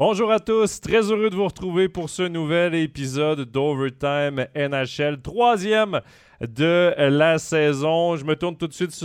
Bonjour 0.00 0.32
à 0.32 0.40
tous, 0.40 0.80
très 0.80 1.12
heureux 1.12 1.30
de 1.30 1.36
vous 1.36 1.44
retrouver 1.44 1.88
pour 1.88 2.10
ce 2.10 2.24
nouvel 2.24 2.74
épisode 2.74 3.48
d'Overtime 3.48 4.48
NHL, 4.56 5.22
troisième 5.22 6.00
de 6.40 6.94
la 6.98 7.38
saison. 7.38 8.16
Je 8.16 8.24
me 8.24 8.36
tourne 8.36 8.56
tout 8.56 8.66
de 8.66 8.72
suite 8.72 9.02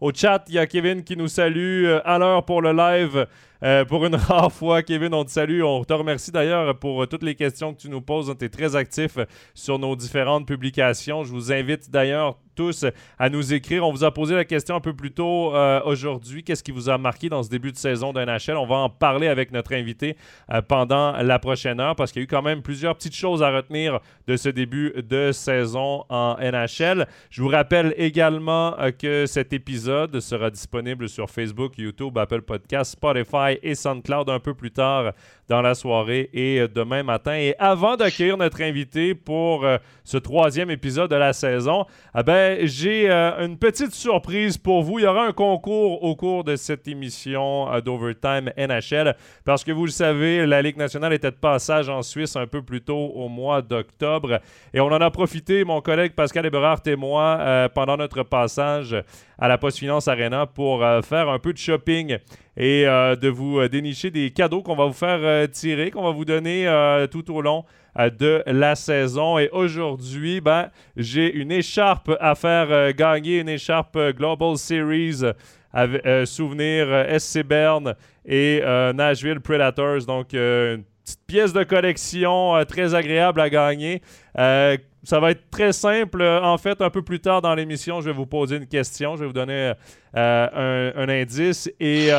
au 0.00 0.12
chat. 0.12 0.44
Il 0.48 0.54
y 0.54 0.58
a 0.58 0.66
Kevin 0.66 1.02
qui 1.02 1.16
nous 1.16 1.28
salue 1.28 1.84
euh, 1.86 2.00
à 2.04 2.18
l'heure 2.18 2.44
pour 2.44 2.62
le 2.62 2.72
live. 2.72 3.26
Euh, 3.62 3.84
pour 3.86 4.04
une 4.04 4.14
rare 4.14 4.52
fois, 4.52 4.82
Kevin, 4.82 5.14
on 5.14 5.24
te 5.24 5.30
salue. 5.30 5.62
On 5.62 5.84
te 5.84 5.92
remercie 5.92 6.30
d'ailleurs 6.30 6.78
pour 6.78 7.08
toutes 7.08 7.22
les 7.22 7.34
questions 7.34 7.72
que 7.72 7.80
tu 7.80 7.88
nous 7.88 8.02
poses. 8.02 8.34
Tu 8.38 8.44
es 8.44 8.48
très 8.48 8.76
actif 8.76 9.18
sur 9.54 9.78
nos 9.78 9.96
différentes 9.96 10.46
publications. 10.46 11.24
Je 11.24 11.32
vous 11.32 11.52
invite 11.52 11.90
d'ailleurs 11.90 12.36
tous 12.54 12.84
à 13.18 13.28
nous 13.28 13.52
écrire. 13.52 13.86
On 13.86 13.90
vous 13.90 14.04
a 14.04 14.12
posé 14.12 14.34
la 14.34 14.44
question 14.44 14.76
un 14.76 14.80
peu 14.80 14.94
plus 14.94 15.12
tôt 15.12 15.54
euh, 15.54 15.80
aujourd'hui. 15.84 16.44
Qu'est-ce 16.44 16.62
qui 16.62 16.72
vous 16.72 16.88
a 16.88 16.98
marqué 16.98 17.28
dans 17.28 17.42
ce 17.42 17.48
début 17.48 17.72
de 17.72 17.76
saison 17.76 18.12
d'un 18.12 18.26
NHL? 18.26 18.56
On 18.56 18.66
va 18.66 18.76
en 18.76 18.90
parler 18.90 19.28
avec 19.28 19.50
notre 19.50 19.74
invité 19.74 20.16
euh, 20.52 20.62
pendant 20.62 21.12
la 21.12 21.38
prochaine 21.38 21.80
heure 21.80 21.96
parce 21.96 22.12
qu'il 22.12 22.20
y 22.20 22.22
a 22.22 22.24
eu 22.24 22.28
quand 22.28 22.42
même 22.42 22.62
plusieurs 22.62 22.94
petites 22.94 23.16
choses 23.16 23.42
à 23.42 23.50
retenir 23.50 24.00
de 24.26 24.36
ce 24.36 24.48
début 24.48 24.92
de 24.96 25.32
saison 25.32 26.04
en 26.08 26.33
NHL. 26.38 27.06
Je 27.30 27.42
vous 27.42 27.48
rappelle 27.48 27.94
également 27.96 28.78
euh, 28.78 28.90
que 28.90 29.26
cet 29.26 29.52
épisode 29.52 30.20
sera 30.20 30.50
disponible 30.50 31.08
sur 31.08 31.30
Facebook, 31.30 31.78
YouTube, 31.78 32.16
Apple 32.18 32.42
Podcasts, 32.42 32.92
Spotify 32.92 33.58
et 33.62 33.74
SoundCloud 33.74 34.28
un 34.30 34.40
peu 34.40 34.54
plus 34.54 34.70
tard 34.70 35.12
dans 35.48 35.60
la 35.60 35.74
soirée 35.74 36.30
et 36.32 36.66
demain 36.68 37.02
matin. 37.02 37.34
Et 37.34 37.54
avant 37.58 37.96
d'accueillir 37.96 38.38
notre 38.38 38.62
invité 38.62 39.14
pour 39.14 39.66
ce 40.02 40.16
troisième 40.16 40.70
épisode 40.70 41.10
de 41.10 41.16
la 41.16 41.32
saison, 41.32 41.84
eh 42.16 42.22
ben, 42.22 42.66
j'ai 42.66 43.10
euh, 43.10 43.44
une 43.44 43.58
petite 43.58 43.94
surprise 43.94 44.58
pour 44.58 44.82
vous. 44.82 44.98
Il 44.98 45.02
y 45.02 45.06
aura 45.06 45.26
un 45.26 45.32
concours 45.32 46.02
au 46.02 46.14
cours 46.14 46.44
de 46.44 46.56
cette 46.56 46.86
émission 46.88 47.72
euh, 47.72 47.80
d'Overtime 47.80 48.50
NHL 48.56 49.16
parce 49.44 49.64
que 49.64 49.72
vous 49.72 49.86
le 49.86 49.90
savez, 49.90 50.46
la 50.46 50.62
Ligue 50.62 50.76
nationale 50.76 51.12
était 51.12 51.30
de 51.30 51.36
passage 51.36 51.88
en 51.88 52.02
Suisse 52.02 52.36
un 52.36 52.46
peu 52.46 52.62
plus 52.62 52.82
tôt 52.82 53.12
au 53.14 53.28
mois 53.28 53.62
d'octobre 53.62 54.40
et 54.72 54.80
on 54.80 54.86
en 54.86 55.00
a 55.00 55.10
profité, 55.10 55.64
mon 55.64 55.80
collègue 55.80 56.12
Pascal 56.24 56.46
Eberhardt 56.46 56.82
et 56.86 56.96
moi, 56.96 57.38
euh, 57.40 57.68
pendant 57.68 57.96
notre 57.96 58.22
passage 58.22 58.96
à 59.38 59.48
la 59.48 59.58
Post 59.58 59.78
Finance 59.78 60.08
Arena 60.08 60.46
pour 60.46 60.80
faire 61.04 61.28
un 61.28 61.38
peu 61.38 61.52
de 61.52 61.58
shopping 61.58 62.16
et 62.56 62.84
de 62.84 63.28
vous 63.28 63.66
dénicher 63.68 64.10
des 64.10 64.30
cadeaux 64.30 64.62
qu'on 64.62 64.76
va 64.76 64.86
vous 64.86 64.92
faire 64.92 65.50
tirer, 65.50 65.90
qu'on 65.90 66.04
va 66.04 66.12
vous 66.12 66.24
donner 66.24 66.66
tout 67.10 67.30
au 67.30 67.42
long 67.42 67.64
euh, 67.98 68.10
de 68.10 68.42
la 68.46 68.74
saison. 68.74 69.38
Et 69.38 69.48
aujourd'hui, 69.50 70.40
ben, 70.40 70.70
j'ai 70.96 71.32
une 71.32 71.52
écharpe 71.52 72.10
à 72.20 72.34
faire 72.34 72.66
euh, 72.70 72.92
gagner, 72.92 73.38
une 73.38 73.48
écharpe 73.48 73.94
euh, 73.96 74.12
Global 74.12 74.56
Series. 74.56 75.22
Souvenir 76.24 76.86
SC 77.18 77.42
Bern 77.42 77.96
et 78.24 78.62
Nashville 78.94 79.40
Predators. 79.40 80.06
Donc, 80.06 80.32
une 80.32 80.84
petite 81.02 81.26
pièce 81.26 81.52
de 81.52 81.64
collection 81.64 82.64
très 82.68 82.94
agréable 82.94 83.40
à 83.40 83.50
gagner. 83.50 84.00
Ça 85.04 85.20
va 85.20 85.30
être 85.30 85.50
très 85.50 85.72
simple. 85.72 86.22
En 86.22 86.58
fait, 86.58 86.80
un 86.80 86.90
peu 86.90 87.02
plus 87.02 87.20
tard 87.20 87.42
dans 87.42 87.54
l'émission, 87.54 88.00
je 88.00 88.06
vais 88.06 88.16
vous 88.16 88.26
poser 88.26 88.56
une 88.56 88.66
question. 88.66 89.16
Je 89.16 89.20
vais 89.20 89.26
vous 89.26 89.32
donner 89.32 89.72
un, 90.14 90.92
un, 90.96 91.08
indice. 91.08 91.70
Et 91.80 92.10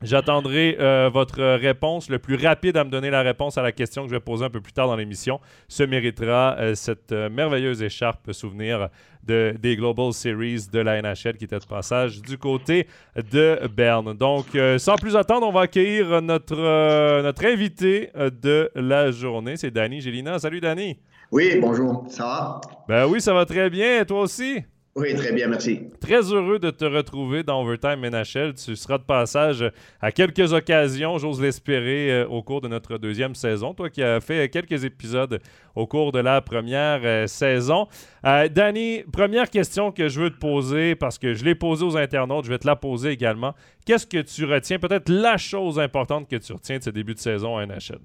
J'attendrai 0.00 0.76
euh, 0.78 1.10
votre 1.12 1.42
réponse. 1.56 2.08
Le 2.08 2.20
plus 2.20 2.36
rapide 2.36 2.76
à 2.76 2.84
me 2.84 2.90
donner 2.90 3.10
la 3.10 3.22
réponse 3.22 3.58
à 3.58 3.62
la 3.62 3.72
question 3.72 4.02
que 4.02 4.08
je 4.08 4.14
vais 4.14 4.20
poser 4.20 4.44
un 4.44 4.50
peu 4.50 4.60
plus 4.60 4.72
tard 4.72 4.86
dans 4.86 4.94
l'émission 4.94 5.40
se 5.66 5.82
méritera 5.82 6.56
euh, 6.58 6.74
cette 6.76 7.10
euh, 7.10 7.28
merveilleuse 7.28 7.82
écharpe 7.82 8.32
souvenir 8.32 8.90
de, 9.24 9.56
des 9.60 9.74
Global 9.74 10.12
Series 10.12 10.66
de 10.72 10.78
la 10.78 11.02
NHL 11.02 11.36
qui 11.36 11.44
était 11.44 11.58
de 11.58 11.64
passage 11.64 12.22
du 12.22 12.38
côté 12.38 12.86
de 13.32 13.66
Berne. 13.66 14.16
Donc, 14.16 14.56
sans 14.78 14.96
plus 14.96 15.16
attendre, 15.16 15.46
on 15.46 15.52
va 15.52 15.62
accueillir 15.62 16.22
notre, 16.22 17.20
notre 17.20 17.44
invité 17.44 18.10
de 18.14 18.70
la 18.74 19.10
journée. 19.10 19.58
C'est 19.58 19.70
Danny 19.70 20.00
Gélina. 20.00 20.38
Salut, 20.38 20.60
Danny. 20.60 20.96
Oui, 21.30 21.58
bonjour. 21.60 22.06
Ça 22.08 22.24
va? 22.24 22.60
Ben 22.88 23.06
oui, 23.06 23.20
ça 23.20 23.34
va 23.34 23.44
très 23.44 23.68
bien. 23.68 24.04
Toi 24.04 24.22
aussi? 24.22 24.62
Oui, 24.96 25.14
très 25.14 25.32
bien, 25.32 25.46
merci. 25.46 25.82
Très 26.00 26.32
heureux 26.32 26.58
de 26.58 26.70
te 26.70 26.84
retrouver 26.84 27.44
dans 27.44 27.62
Overtime 27.62 28.00
NHL. 28.00 28.54
Tu 28.54 28.74
seras 28.74 28.98
de 28.98 29.04
passage 29.04 29.70
à 30.00 30.10
quelques 30.10 30.52
occasions, 30.52 31.18
j'ose 31.18 31.40
l'espérer, 31.40 32.10
euh, 32.10 32.26
au 32.26 32.42
cours 32.42 32.62
de 32.62 32.66
notre 32.66 32.98
deuxième 32.98 33.36
saison. 33.36 33.74
Toi 33.74 33.90
qui 33.90 34.02
as 34.02 34.20
fait 34.20 34.48
quelques 34.48 34.84
épisodes 34.84 35.38
au 35.76 35.86
cours 35.86 36.10
de 36.10 36.18
la 36.18 36.40
première 36.40 37.00
euh, 37.04 37.26
saison. 37.28 37.86
Euh, 38.24 38.48
Danny, 38.48 39.04
première 39.12 39.50
question 39.50 39.92
que 39.92 40.08
je 40.08 40.20
veux 40.20 40.30
te 40.30 40.38
poser, 40.38 40.96
parce 40.96 41.18
que 41.18 41.34
je 41.34 41.44
l'ai 41.44 41.54
posée 41.54 41.84
aux 41.84 41.96
internautes, 41.96 42.46
je 42.46 42.50
vais 42.50 42.58
te 42.58 42.66
la 42.66 42.74
poser 42.74 43.10
également. 43.10 43.54
Qu'est-ce 43.86 44.06
que 44.06 44.22
tu 44.22 44.46
retiens, 44.46 44.80
peut-être 44.80 45.10
la 45.10 45.36
chose 45.36 45.78
importante 45.78 46.28
que 46.28 46.36
tu 46.36 46.52
retiens 46.52 46.78
de 46.78 46.82
ce 46.82 46.90
début 46.90 47.14
de 47.14 47.20
saison 47.20 47.56
à 47.56 47.64
NHL? 47.66 48.00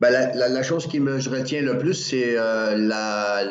Ben, 0.00 0.10
la, 0.34 0.62
chose 0.62 0.86
qui 0.86 1.00
me 1.00 1.16
retient 1.16 1.62
le 1.62 1.78
plus, 1.78 1.94
c'est 1.94 2.34
la 2.34 3.42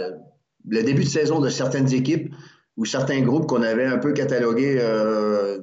le 0.67 0.83
début 0.83 1.03
de 1.03 1.09
saison 1.09 1.39
de 1.39 1.49
certaines 1.49 1.93
équipes 1.93 2.33
ou 2.77 2.85
certains 2.85 3.21
groupes 3.21 3.47
qu'on 3.47 3.61
avait 3.61 3.85
un 3.85 3.97
peu 3.97 4.13
catalogués 4.13 4.77
euh, 4.79 5.59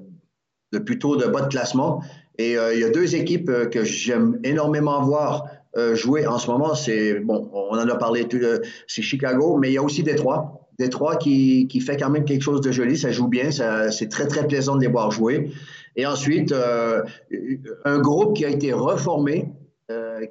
de 0.72 0.78
plutôt 0.78 1.16
de 1.16 1.26
bas 1.26 1.42
de 1.42 1.48
classement. 1.48 2.02
Et 2.38 2.56
euh, 2.56 2.75
il 2.75 2.81
y 2.81 2.84
a 2.84 2.91
deux 2.91 3.14
équipes 3.14 3.50
euh, 3.50 3.66
que 3.66 3.84
j'aime 3.84 4.38
énormément 4.44 5.02
voir 5.02 5.47
jouer 5.94 6.26
en 6.26 6.38
ce 6.38 6.50
moment. 6.50 6.75
C'est 6.75 7.14
bon, 7.20 7.48
on 7.54 7.78
en 7.78 7.88
a 7.88 7.97
parlé, 7.97 8.28
c'est 8.86 9.00
Chicago, 9.00 9.56
mais 9.56 9.70
il 9.70 9.72
y 9.72 9.78
a 9.78 9.82
aussi 9.82 10.02
Détroit. 10.02 10.69
Détroit 10.78 11.16
qui, 11.16 11.66
qui 11.66 11.81
fait 11.81 11.97
quand 11.97 12.10
même 12.10 12.26
quelque 12.26 12.42
chose 12.42 12.60
de 12.60 12.70
joli, 12.70 12.98
ça 12.98 13.10
joue 13.10 13.26
bien, 13.26 13.50
c'est 13.91 14.10
très 14.10 14.26
très 14.26 14.47
plaisant 14.47 14.76
de 14.76 14.82
les 14.82 14.88
voir 14.88 15.10
jouer. 15.10 15.50
Et 15.97 16.04
ensuite, 16.04 16.54
un 17.86 17.98
groupe 18.00 18.36
qui 18.36 18.44
a 18.44 18.50
été 18.50 18.75
reformé, 18.75 19.48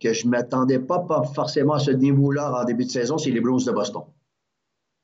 que 0.02 0.14
je 0.14 0.26
ne 0.26 0.32
m'attendais 0.32 0.80
pas, 0.80 1.00
pas 1.00 1.24
forcément 1.24 1.74
à 1.74 1.80
ce 1.80 1.92
niveau-là 1.92 2.62
en 2.62 2.66
début 2.66 2.86
de 2.86 2.92
saison, 2.92 3.18
c'est 3.18 3.32
les 3.32 3.42
Blues 3.42 3.66
de 3.66 3.72
Boston. 3.72 4.04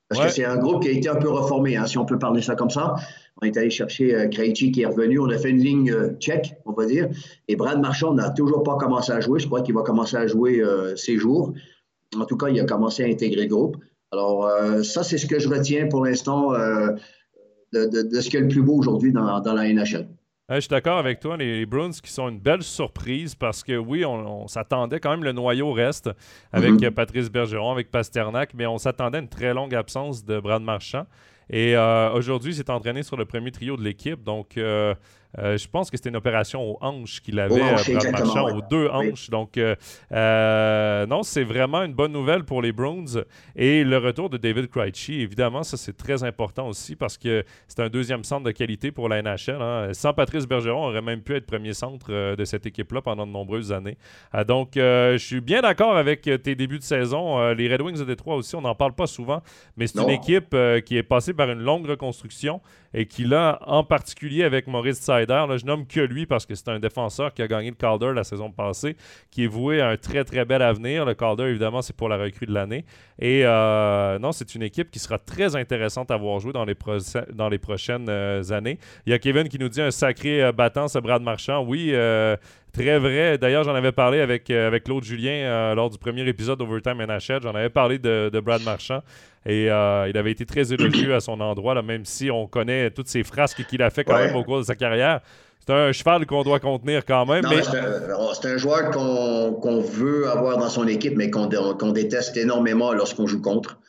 Parce 0.09 0.25
que 0.25 0.31
c'est 0.31 0.45
un 0.45 0.57
groupe 0.57 0.84
qui 0.84 0.88
a 0.88 0.91
été 0.91 1.09
un 1.09 1.16
peu 1.16 1.29
reformé, 1.29 1.75
hein, 1.75 1.85
si 1.85 1.97
on 1.97 2.06
peut 2.06 2.18
parler 2.18 2.41
ça 2.41 2.56
comme 2.56 2.69
ça. 2.69 2.96
On 3.41 3.46
est 3.46 3.57
allé 3.57 3.69
chercher 3.69 4.16
euh, 4.16 4.28
Krejci 4.29 4.72
qui 4.72 4.81
est 4.81 4.85
revenu. 4.85 5.19
On 5.19 5.29
a 5.29 5.38
fait 5.38 5.50
une 5.50 5.59
ligne 5.59 5.91
euh, 5.91 6.13
tchèque, 6.13 6.56
on 6.66 6.72
va 6.72 6.85
dire. 6.85 7.09
Et 7.47 7.56
Brad 7.56 7.79
Marchand 7.81 8.13
n'a 8.13 8.29
toujours 8.29 8.63
pas 8.63 8.78
commencé 8.78 9.12
à 9.12 9.19
jouer. 9.19 9.40
Je 9.40 9.47
crois 9.47 9.62
qu'il 9.62 9.75
va 9.75 9.81
commencer 9.81 10.16
à 10.16 10.25
jouer 10.25 10.62
euh, 10.62 10.96
ces 10.96 11.17
jours. 11.17 11.53
En 12.16 12.25
tout 12.25 12.38
cas, 12.38 12.47
il 12.47 12.59
a 12.59 12.63
commencé 12.63 13.03
à 13.03 13.07
intégrer 13.07 13.44
le 13.44 13.50
groupe. 13.50 13.78
Alors, 14.12 14.46
euh, 14.46 14.81
ça, 14.81 15.03
c'est 15.03 15.17
ce 15.17 15.25
que 15.25 15.40
je 15.40 15.50
retiens 15.50 15.88
pour 15.88 16.06
l'instant 16.06 16.53
de, 16.53 16.96
de, 17.73 18.01
de, 18.03 18.22
ce 18.22 18.29
qui 18.29 18.38
est 18.38 18.41
le 18.41 18.47
plus 18.47 18.63
beau 18.63 18.78
aujourd'hui 18.78 19.12
dans, 19.12 19.41
dans 19.41 19.53
la 19.53 19.72
NHL 19.72 20.07
je 20.56 20.59
suis 20.62 20.69
d'accord 20.69 20.97
avec 20.97 21.19
toi. 21.19 21.35
Les, 21.35 21.66
Bruins 21.66 21.91
qui 21.91 22.12
sont 22.12 22.30
une 22.30 22.40
belle 22.40 22.63
surprise 22.63 23.35
parce 23.35 23.63
que 23.63 23.78
oui, 23.78 24.06
on, 24.06 24.47
s'attendait 24.47 25.00
quand 25.00 25.12
même, 25.12 25.24
le 25.24 25.34
noyau 25.34 25.74
reste 25.74 26.09
avec 26.53 26.72
mm-hmm. 26.72 26.91
Patrice 26.91 27.30
Bergeron, 27.30 27.72
avec 27.72 27.91
Pasternak, 27.91 28.53
mais 28.53 28.66
on 28.66 28.78
s'attendait 28.78 29.18
à 29.18 29.22
une 29.22 29.28
très 29.28 29.53
longue 29.53 29.75
absence 29.75 30.24
de 30.24 30.40
Brad 30.40 30.62
Marchand. 30.62 31.06
Et 31.50 31.75
euh, 31.75 32.12
aujourd'hui, 32.12 32.52
il 32.52 32.56
s'est 32.56 32.69
entraîné 32.69 33.03
sur 33.03 33.18
le 33.18 33.25
premier 33.25 33.52
trio 33.52 33.78
de 33.78 33.84
l'équipe. 33.84 34.24
Donc, 34.24 34.58
euh, 34.58 34.96
euh, 35.38 35.57
je 35.57 35.67
pense 35.67 35.91
que 35.91 35.97
c'était 35.97 36.09
une 36.09 36.15
opération 36.15 36.61
aux 36.61 36.77
hanches 36.81 37.21
qu'il 37.21 37.39
avait, 37.39 37.59
Brad 37.59 38.11
Marchand, 38.11 38.55
aux 38.55 38.61
deux 38.61 38.89
hanches. 38.89 39.29
Donc, 39.29 39.57
non, 39.57 41.23
c'est 41.23 41.43
vraiment 41.43 41.83
une 41.83 41.93
bonne 41.93 42.11
nouvelle 42.11 42.43
pour 42.43 42.61
les 42.61 42.71
Bruins. 42.71 43.23
Et 43.55 43.83
le 43.83 43.97
retour 43.97 44.29
de 44.29 44.37
David 44.37 44.69
Krejci, 44.69 45.21
évidemment, 45.21 45.63
ça 45.63 45.77
c'est 45.77 45.95
très 45.95 46.23
important 46.23 46.67
aussi 46.67 46.95
parce 46.95 47.17
que 47.17 47.43
c'est 47.67 47.81
un 47.81 47.89
deuxième 47.89 48.23
centre 48.23 48.43
de 48.43 48.51
qualité 48.51 48.91
pour 48.91 49.09
la 49.09 49.21
NHL. 49.21 49.61
Hein. 49.61 49.89
Sans 49.93 50.13
Patrice 50.13 50.47
Bergeron, 50.47 50.85
on 50.85 50.89
aurait 50.89 51.01
même 51.01 51.21
pu 51.21 51.35
être 51.35 51.45
premier 51.45 51.73
centre 51.73 52.35
de 52.35 52.45
cette 52.45 52.66
équipe-là 52.66 53.01
pendant 53.01 53.25
de 53.27 53.31
nombreuses 53.31 53.71
années. 53.71 53.97
donc, 54.47 54.71
je 54.75 55.17
suis 55.17 55.41
bien 55.41 55.61
d'accord 55.61 55.97
avec 55.97 56.21
tes 56.21 56.55
débuts 56.55 56.79
de 56.79 56.83
saison. 56.83 57.51
les 57.53 57.71
Red 57.71 57.81
Wings 57.81 57.99
de 57.99 58.05
Détroit 58.05 58.35
aussi, 58.35 58.55
on 58.55 58.61
n'en 58.61 58.75
parle 58.75 58.93
pas 58.93 59.07
souvent, 59.07 59.41
mais 59.75 59.87
c'est 59.87 60.01
une 60.01 60.09
équipe 60.09 60.55
qui 60.85 60.97
est 60.97 61.03
passée 61.03 61.34
par 61.34 61.49
une 61.49 61.59
longue 61.59 61.87
reconstruction 61.87 62.61
et 62.97 63.05
qui, 63.05 63.26
là, 63.26 63.59
en 63.67 63.84
particulier 63.84 64.44
avec 64.44 64.66
Maurice 64.66 64.97
Sider, 64.97 65.46
là, 65.47 65.55
je 65.55 65.66
nomme 65.67 65.85
que 65.85 65.99
lui 65.99 66.26
parce 66.26 66.47
que 66.47 66.55
c'est 66.55 66.67
un 66.70 66.79
défenseur 66.79 67.32
qui 67.32 67.44
a 67.44 67.47
gagné 67.47 67.70
le 67.70 67.76
Calder 67.76 68.11
la 68.16 68.23
saison 68.23 68.49
passée, 68.49 68.97
qui 69.29 69.44
est 69.44 69.47
voué 69.47 69.82
à 69.82 69.90
un 69.90 69.97
très, 69.97 70.23
très 70.23 70.46
bel 70.46 70.64
avenir. 70.64 71.05
Le 71.05 71.14
Calder, 71.14 71.44
évidemment, 71.44 71.84
c'est 71.84 71.96
pour 71.96 72.09
la 72.09 72.17
recrue 72.17 72.47
de 72.47 72.53
l'année. 72.53 72.85
Et 73.20 73.46
euh, 73.46 74.17
non, 74.17 74.32
c'est 74.32 74.55
une 74.55 74.64
équipe 74.64 74.90
qui 74.90 74.97
sera 74.97 75.20
très 75.20 75.55
intéressante 75.55 76.09
à 76.09 76.17
voir 76.17 76.40
jouer 76.40 76.53
dans 76.53 76.66
les, 76.66 76.73
prochaines 77.59 78.09
euh, 78.09 78.41
années. 78.49 78.79
Il 79.05 79.11
y 79.11 79.14
a 79.14 79.20
Kevin 79.20 79.47
qui 79.47 79.59
nous 79.59 79.70
dit 79.70 79.82
un 79.82 79.91
sacré 79.91 80.43
euh, 80.43 80.52
battant, 80.52 80.88
ce 80.88 80.97
Brad 80.97 81.22
Marchand. 81.22 81.64
Oui, 81.64 81.93
Très 82.78 83.00
vrai. 83.00 83.38
D'ailleurs, 83.38 83.64
j'en 83.64 83.74
avais 83.74 83.91
parlé 83.91 84.20
avec, 84.20 84.50
avec 84.52 84.84
Claude 84.84 85.03
Julien 85.03 85.74
lors 85.74 85.90
du 85.90 85.97
premier 85.97 86.28
épisode 86.28 86.59
d'Overtime 86.59 87.03
NHL. 87.03 87.41
J'en 87.41 87.56
avais 87.56 87.70
parlé 87.70 87.97
de, 87.97 88.29
de, 88.32 88.40
Brad 88.40 88.62
Marchand. 88.62 89.02
Et 89.47 89.72
euh, 89.72 90.09
il 90.09 90.18
avait 90.18 90.32
été 90.32 90.46
très 90.46 90.74
élogieux 90.74 91.16
à 91.16 91.20
son 91.22 91.40
endroit, 91.40 91.74
là, 91.74 91.82
même 91.82 92.06
si 92.06 92.29
on 92.29 92.47
connaît 92.47 92.91
toutes 92.91 93.08
ces 93.08 93.24
frasques 93.24 93.66
qu'il 93.66 93.82
a 93.82 93.90
fait 93.90 94.03
quand 94.03 94.18
même 94.18 94.35
au 94.35 94.44
cours 94.44 94.59
de 94.59 94.64
sa 94.64 94.76
carrière. 94.76 95.22
C'est 95.66 95.74
un 95.74 95.91
cheval 95.91 96.26
qu'on 96.26 96.44
doit 96.44 96.59
contenir 96.59 97.03
quand 97.06 97.26
même. 97.26 97.46
mais... 97.50 97.62
C'est 97.62 98.47
un, 98.47 98.58
joueur 98.58 98.91
qu'on 98.91 99.82
veut 99.82 100.29
avoir 100.29 100.58
dans 100.58 100.70
son 100.70 100.88
équipe, 100.88 101.16
mais 101.16 101.29
qu'on 101.29 101.47
déteste 101.47 102.38
énormément 102.38 102.94
lorsqu'on 102.94 103.26
joue 103.26 103.41
contre. 103.41 103.79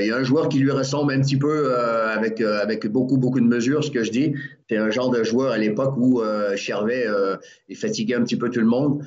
Il 0.00 0.06
y 0.06 0.10
a 0.10 0.16
un 0.16 0.22
joueur 0.22 0.48
qui 0.48 0.58
lui 0.58 0.70
ressemble 0.70 1.12
un 1.12 1.20
petit 1.20 1.36
peu 1.36 1.74
avec, 1.76 2.40
avec 2.40 2.86
beaucoup, 2.86 3.16
beaucoup 3.16 3.40
de 3.40 3.46
mesures, 3.46 3.84
ce 3.84 3.90
que 3.90 4.04
je 4.04 4.10
dis. 4.10 4.34
C'est 4.68 4.76
un 4.76 4.90
genre 4.90 5.10
de 5.10 5.22
joueur 5.22 5.52
à 5.52 5.58
l'époque 5.58 5.94
où 5.96 6.22
Chervet 6.56 7.06
il 7.68 7.76
fatiguait 7.76 8.14
un 8.14 8.22
petit 8.22 8.36
peu 8.36 8.50
tout 8.50 8.60
le 8.60 8.66
monde. 8.66 9.04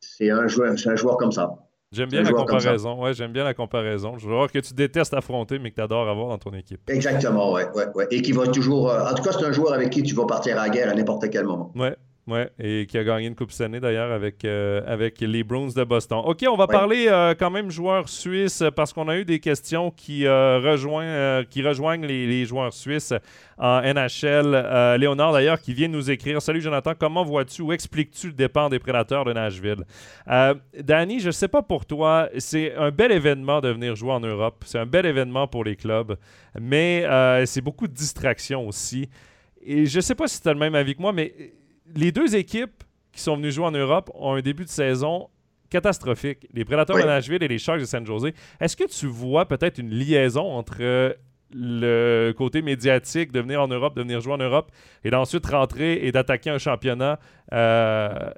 c'est 0.00 0.30
un 0.30 0.46
joueur, 0.46 0.74
un 0.84 0.96
joueur 0.96 1.16
comme 1.16 1.32
ça. 1.32 1.56
J'aime 1.92 2.08
bien 2.08 2.22
la 2.22 2.32
comparaison. 2.32 3.02
Ouais, 3.02 3.14
j'aime 3.14 3.32
bien 3.32 3.42
la 3.42 3.54
comparaison. 3.54 4.16
Je 4.16 4.28
vois 4.28 4.46
que 4.46 4.60
tu 4.60 4.74
détestes 4.74 5.12
affronter, 5.12 5.58
mais 5.58 5.70
que 5.70 5.74
tu 5.74 5.82
adores 5.82 6.08
avoir 6.08 6.28
dans 6.28 6.38
ton 6.38 6.52
équipe. 6.52 6.80
Exactement, 6.88 7.52
ouais, 7.52 7.66
ouais, 7.74 7.86
ouais. 7.96 8.06
Et 8.12 8.22
qui 8.22 8.30
va 8.30 8.46
toujours. 8.46 8.92
en 8.92 9.12
tout 9.14 9.24
cas, 9.24 9.32
c'est 9.32 9.44
un 9.44 9.50
joueur 9.50 9.72
avec 9.72 9.90
qui 9.90 10.04
tu 10.04 10.14
vas 10.14 10.24
partir 10.24 10.56
à 10.58 10.66
la 10.66 10.70
guerre 10.70 10.90
à 10.90 10.94
n'importe 10.94 11.28
quel 11.30 11.44
moment. 11.44 11.72
Ouais, 11.74 11.96
oui, 12.30 12.42
et 12.60 12.86
qui 12.86 12.96
a 12.96 13.02
gagné 13.02 13.26
une 13.26 13.34
Coupe 13.34 13.50
Stanley 13.50 13.80
d'ailleurs 13.80 14.12
avec, 14.12 14.44
euh, 14.44 14.82
avec 14.86 15.20
les 15.20 15.42
Bruins 15.42 15.72
de 15.74 15.82
Boston. 15.82 16.22
OK, 16.24 16.44
on 16.48 16.56
va 16.56 16.68
parler 16.68 17.06
euh, 17.08 17.34
quand 17.36 17.50
même 17.50 17.70
joueurs 17.70 18.08
suisses 18.08 18.62
parce 18.76 18.92
qu'on 18.92 19.08
a 19.08 19.16
eu 19.16 19.24
des 19.24 19.40
questions 19.40 19.90
qui, 19.90 20.26
euh, 20.26 20.60
rejoignent, 20.60 21.44
qui 21.46 21.60
rejoignent 21.62 22.06
les, 22.06 22.44
joueurs 22.44 22.72
suisses 22.72 23.12
en 23.58 23.82
NHL. 23.82 24.96
Léonard 24.98 25.32
d'ailleurs 25.32 25.60
qui 25.60 25.74
vient 25.74 25.88
nous 25.88 26.08
écrire 26.10 26.40
Salut 26.40 26.60
Jonathan, 26.60 26.92
comment 26.98 27.24
vois-tu 27.24 27.62
ou 27.62 27.72
expliques-tu 27.72 28.28
le 28.28 28.32
départ 28.32 28.70
des 28.70 28.78
prédateurs 28.78 29.24
de 29.24 29.32
Nashville? 29.32 29.84
Danny, 30.78 31.18
je 31.18 31.26
ne 31.26 31.32
sais 31.32 31.48
pas 31.48 31.62
pour 31.62 31.84
toi, 31.84 32.28
c'est 32.38 32.74
un 32.76 32.90
bel 32.90 33.10
événement 33.10 33.60
de 33.60 33.68
venir 33.68 33.96
jouer 33.96 34.12
en 34.12 34.20
Europe. 34.20 34.62
C'est 34.66 34.78
un 34.78 34.86
bel 34.86 35.04
événement 35.04 35.48
pour 35.48 35.64
les 35.64 35.74
clubs, 35.74 36.16
mais 36.58 37.04
c'est 37.46 37.60
beaucoup 37.60 37.88
de 37.88 37.94
distractions 37.94 38.68
aussi. 38.68 39.08
Et 39.62 39.86
je 39.86 39.98
ne 39.98 40.00
sais 40.00 40.14
pas 40.14 40.26
si 40.26 40.40
tu 40.40 40.48
as 40.48 40.54
le 40.54 40.58
même 40.58 40.74
avis 40.74 40.94
que 40.94 41.02
moi, 41.02 41.12
mais 41.12 41.34
les 41.94 42.12
deux 42.12 42.36
équipes 42.36 42.84
qui 43.12 43.20
sont 43.20 43.36
venues 43.36 43.52
jouer 43.52 43.66
en 43.66 43.72
Europe 43.72 44.10
ont 44.14 44.34
un 44.34 44.40
début 44.40 44.64
de 44.64 44.68
saison 44.68 45.28
catastrophique. 45.68 46.46
Les 46.52 46.64
Prédateurs 46.64 46.96
de 46.96 47.02
Nashville 47.02 47.42
et 47.42 47.48
les 47.48 47.58
Sharks 47.58 47.80
de 47.80 47.84
San 47.84 48.04
Jose. 48.04 48.32
Est-ce 48.60 48.76
que 48.76 48.84
tu 48.84 49.06
vois 49.06 49.46
peut-être 49.46 49.78
une 49.78 49.90
liaison 49.90 50.42
entre 50.42 51.16
le 51.52 52.32
côté 52.36 52.62
médiatique 52.62 53.32
de 53.32 53.40
venir 53.40 53.62
en 53.62 53.68
Europe, 53.68 53.96
de 53.96 54.02
venir 54.02 54.20
jouer 54.20 54.34
en 54.34 54.38
Europe 54.38 54.70
et 55.04 55.10
d'ensuite 55.10 55.46
rentrer 55.46 56.06
et 56.06 56.12
d'attaquer 56.12 56.50
un 56.50 56.58
championnat? 56.58 57.18
Euh, 57.52 58.30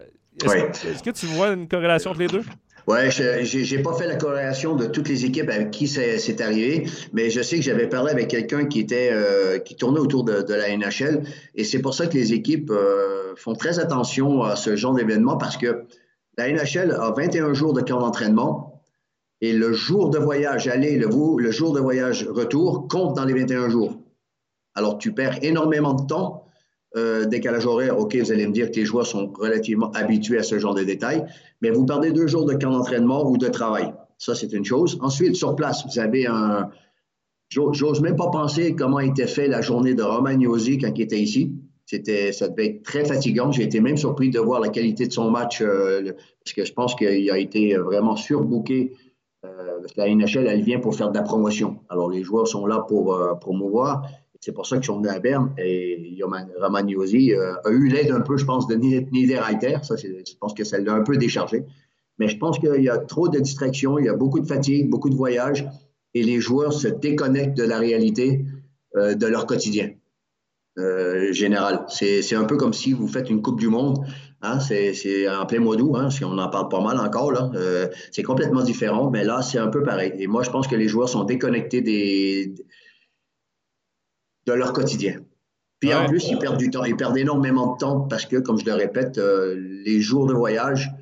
est-ce 0.43 1.03
que 1.03 1.11
tu 1.11 1.27
vois 1.27 1.49
une 1.49 1.69
corrélation 1.69 2.11
entre 2.11 2.21
les 2.21 2.29
deux? 2.29 2.45
Ouais, 2.89 3.11
je 3.11 3.77
n'ai 3.77 3.83
pas 3.83 3.95
fait 3.95 4.07
la 4.09 4.17
corrélation 4.17 4.75
de 4.75 4.87
toutes 4.87 5.09
les 5.09 5.25
équipes 5.25 5.49
avec 5.51 5.71
qui 5.71 5.87
c'est 5.87 6.41
arrivé, 6.41 6.87
mais 7.13 7.31
je 7.31 7.41
sais 7.41 7.57
que 7.57 7.63
j'avais 7.63 7.89
parlé 7.89 8.11
avec 8.11 8.29
quelqu'un 8.29 8.67
qui 8.67 8.81
était 8.81 9.11
euh, 9.13 9.59
qui 9.59 9.77
tournait 9.77 10.01
autour 10.01 10.25
de, 10.25 10.43
de, 10.43 10.55
la 10.55 10.77
NHL, 10.77 11.23
et 11.55 11.63
c'est 11.65 11.81
pour 11.81 11.95
ça 11.95 12.09
que 12.09 12.15
les 12.15 12.33
équipes 12.33 12.71
euh, 12.71 13.35
font 13.37 13.55
très 13.55 13.79
attention 13.79 14.43
à 14.43 14.57
ce 14.57 14.75
genre 14.75 14.95
d'événement 14.95 15.37
parce 15.37 15.57
que 15.57 15.85
la 16.37 16.51
NHL 16.51 16.93
a 16.93 17.13
21 17.13 17.53
jours 17.53 17.73
de 17.73 17.83
camp 17.83 18.01
d'entraînement 18.01 18.83
et 19.41 19.53
le 19.53 19.73
jour 19.73 20.11
de 20.11 20.19
voyage 20.19 20.67
aller, 20.67 20.97
le, 20.97 21.09
le 21.39 21.51
jour 21.51 21.73
de 21.73 21.81
voyage 21.81 22.27
retour 22.29 22.89
compte 22.89 23.17
dans 23.17 23.25
les 23.25 23.35
21 23.35 23.69
jours. 23.69 23.99
Alors 24.75 24.99
tu 24.99 25.13
perds 25.13 25.39
énormément 25.43 25.93
de 25.95 26.07
temps 26.07 26.47
euh, 26.95 27.25
décalage 27.25 27.65
horaire, 27.65 27.99
OK, 27.99 28.15
vous 28.17 28.33
allez 28.33 28.47
me 28.47 28.53
dire 28.53 28.71
que 28.71 28.77
les 28.77 28.85
joueurs 28.85 29.07
sont 29.07 29.33
relativement 29.35 29.91
habitués 29.93 30.39
à 30.39 30.43
ce 30.43 30.59
genre 30.59 30.75
de 30.75 30.85
détails, 30.85 31.25
mais 31.63 31.71
vous 31.71 31.87
perdez 31.87 32.13
deux 32.13 32.27
jours 32.27 32.45
de 32.45 32.55
camp 32.55 32.73
d'entraînement 32.73 33.25
ou 33.25 33.39
de 33.39 33.49
travail. 33.49 33.95
Ça, 34.19 34.35
c'est 34.35 34.53
une 34.53 34.65
chose. 34.65 34.99
Ensuite, 35.01 35.37
sur 35.37 35.57
place, 35.57 35.87
vous 35.87 35.99
avez 35.99 36.27
un. 36.27 36.69
J'ose 37.49 38.01
même 38.01 38.17
pas 38.17 38.31
penser 38.31 38.75
comment 38.75 38.99
était 38.99 39.27
fait 39.27 39.47
la 39.47 39.61
journée 39.61 39.95
de 39.95 40.03
Romagnosi 40.03 40.79
quand 40.79 40.93
il 40.95 41.03
était 41.03 41.21
ici. 41.21 41.53
C'était, 41.85 42.33
ça 42.33 42.49
devait 42.49 42.67
être 42.67 42.83
très 42.83 43.05
fatigant. 43.05 43.53
J'ai 43.53 43.65
été 43.65 43.81
même 43.81 43.97
surpris 43.99 44.31
de 44.31 44.39
voir 44.39 44.61
la 44.61 44.71
qualité 44.71 45.07
de 45.07 45.13
son 45.13 45.31
match 45.31 45.61
euh, 45.61 46.13
parce 46.43 46.55
que 46.55 46.65
je 46.65 46.73
pense 46.73 46.95
qu'il 46.95 47.31
a 47.31 47.39
été 47.39 47.77
vraiment 47.77 48.17
surbooké. 48.17 48.93
Euh, 49.45 49.81
parce 49.81 49.93
que 49.93 50.01
la 50.01 50.15
NHL, 50.15 50.47
elle 50.47 50.63
vient 50.63 50.79
pour 50.79 50.95
faire 50.95 51.11
de 51.11 51.17
la 51.17 51.23
promotion. 51.23 51.81
Alors, 51.91 52.11
les 52.11 52.23
joueurs 52.23 52.47
sont 52.47 52.67
là 52.67 52.85
pour 52.89 53.15
euh, 53.15 53.35
promouvoir. 53.35 54.07
C'est 54.43 54.51
pour 54.51 54.67
ça 54.67 54.77
qu'ils 54.77 54.87
sont 54.87 54.97
venus 54.97 55.13
à 55.13 55.21
Berne. 55.21 55.55
Et 55.57 56.19
Romagnosi 56.61 57.33
euh, 57.33 57.55
a 57.65 57.71
eu 57.71 57.87
l'aide 57.87 58.11
un 58.11 58.21
peu, 58.21 58.37
je 58.37 58.45
pense, 58.45 58.67
de 58.67 58.75
Niederreiter. 58.75 59.77
Ça, 59.85 59.95
je 59.95 60.35
pense 60.41 60.53
que 60.53 60.65
ça 60.65 60.81
l'a 60.81 60.95
un 60.95 61.03
peu 61.03 61.17
déchargé. 61.17 61.65
Mais 62.19 62.27
je 62.27 62.37
pense 62.37 62.59
qu'il 62.59 62.83
y 62.83 62.89
a 62.89 62.99
trop 62.99 63.29
de 63.29 63.39
distractions, 63.39 64.01
il 64.01 64.07
y 64.07 64.09
a 64.09 64.15
beaucoup 64.15 64.41
de 64.41 64.47
fatigue, 64.47 64.91
beaucoup 64.91 65.11
de 65.11 65.15
voyages, 65.15 65.65
et 66.15 66.25
les 66.25 66.41
joueurs 66.41 66.73
se 66.73 66.89
déconnectent 66.89 67.57
de 67.57 67.63
la 67.63 67.79
réalité 67.79 68.45
euh, 68.97 69.15
de 69.15 69.27
leur 69.27 69.47
quotidien 69.47 69.91
euh, 70.77 71.33
général. 71.33 71.87
C'est 71.89 72.35
un 72.35 72.45
peu 72.45 72.57
comme 72.57 72.73
si 72.73 72.93
vous 72.93 73.07
faites 73.07 73.31
une 73.31 73.43
Coupe 73.43 73.61
du 73.61 73.69
Monde. 73.69 74.05
Hein, 74.43 74.59
c'est 74.59 75.29
en 75.29 75.47
plein 75.47 75.61
mois 75.61 75.77
d'août, 75.77 75.95
hein, 75.95 76.11
si 76.11 76.25
on 76.25 76.37
en 76.37 76.49
parle 76.49 76.69
pas 76.69 76.81
mal 76.81 76.99
encore. 76.99 77.53
c'est 78.11 78.25
complètement 78.25 78.63
différent, 78.63 79.09
mais 79.09 79.23
là, 79.23 79.41
c'est 79.41 79.59
un 79.59 79.69
peu 79.69 79.85
pareil. 79.85 80.15
Et 80.19 80.27
moi, 80.27 80.43
je 80.43 80.51
pense 80.51 80.67
que 80.67 80.75
les 80.75 80.89
joueurs 80.89 81.09
sont 81.09 81.23
déconnectés 81.23 81.81
des, 81.81 82.53
de 84.47 84.53
leur 84.53 84.73
quotidien. 84.73 85.21
Puis 85.83 85.93
en 85.93 86.07
plus, 86.07 86.29
ils 86.29 86.39
perdent 86.39 86.59
du 86.59 86.71
temps. 86.71 86.85
Ils 86.85 86.97
perdent 86.97 87.17
énormément 87.17 87.75
de 87.75 87.79
temps 87.79 88.03
parce 88.03 88.25
que, 88.25 88.37
comme 88.37 88.59
je 88.59 88.65
le 88.65 88.75
répète, 88.75 89.19
euh, 89.19 89.57
les 89.85 90.01
jours 90.01 90.27
de 90.27 90.33
voyage, 90.33 90.93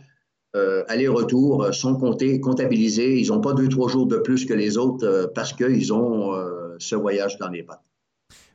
euh, 0.56 0.84
aller-retour, 0.88 1.64
euh, 1.64 1.72
sont 1.72 1.96
comptés, 1.96 2.40
comptabilisés. 2.40 3.20
Ils 3.20 3.28
n'ont 3.28 3.42
pas 3.42 3.52
deux, 3.52 3.68
trois 3.68 3.90
jours 3.90 4.06
de 4.06 4.16
plus 4.16 4.46
que 4.46 4.54
les 4.54 4.78
autres 4.78 5.30
parce 5.34 5.52
qu'ils 5.52 5.92
ont 5.92 6.32
ce 6.78 6.96
voyage 6.96 7.36
dans 7.36 7.48
les 7.48 7.62
pattes. 7.62 7.82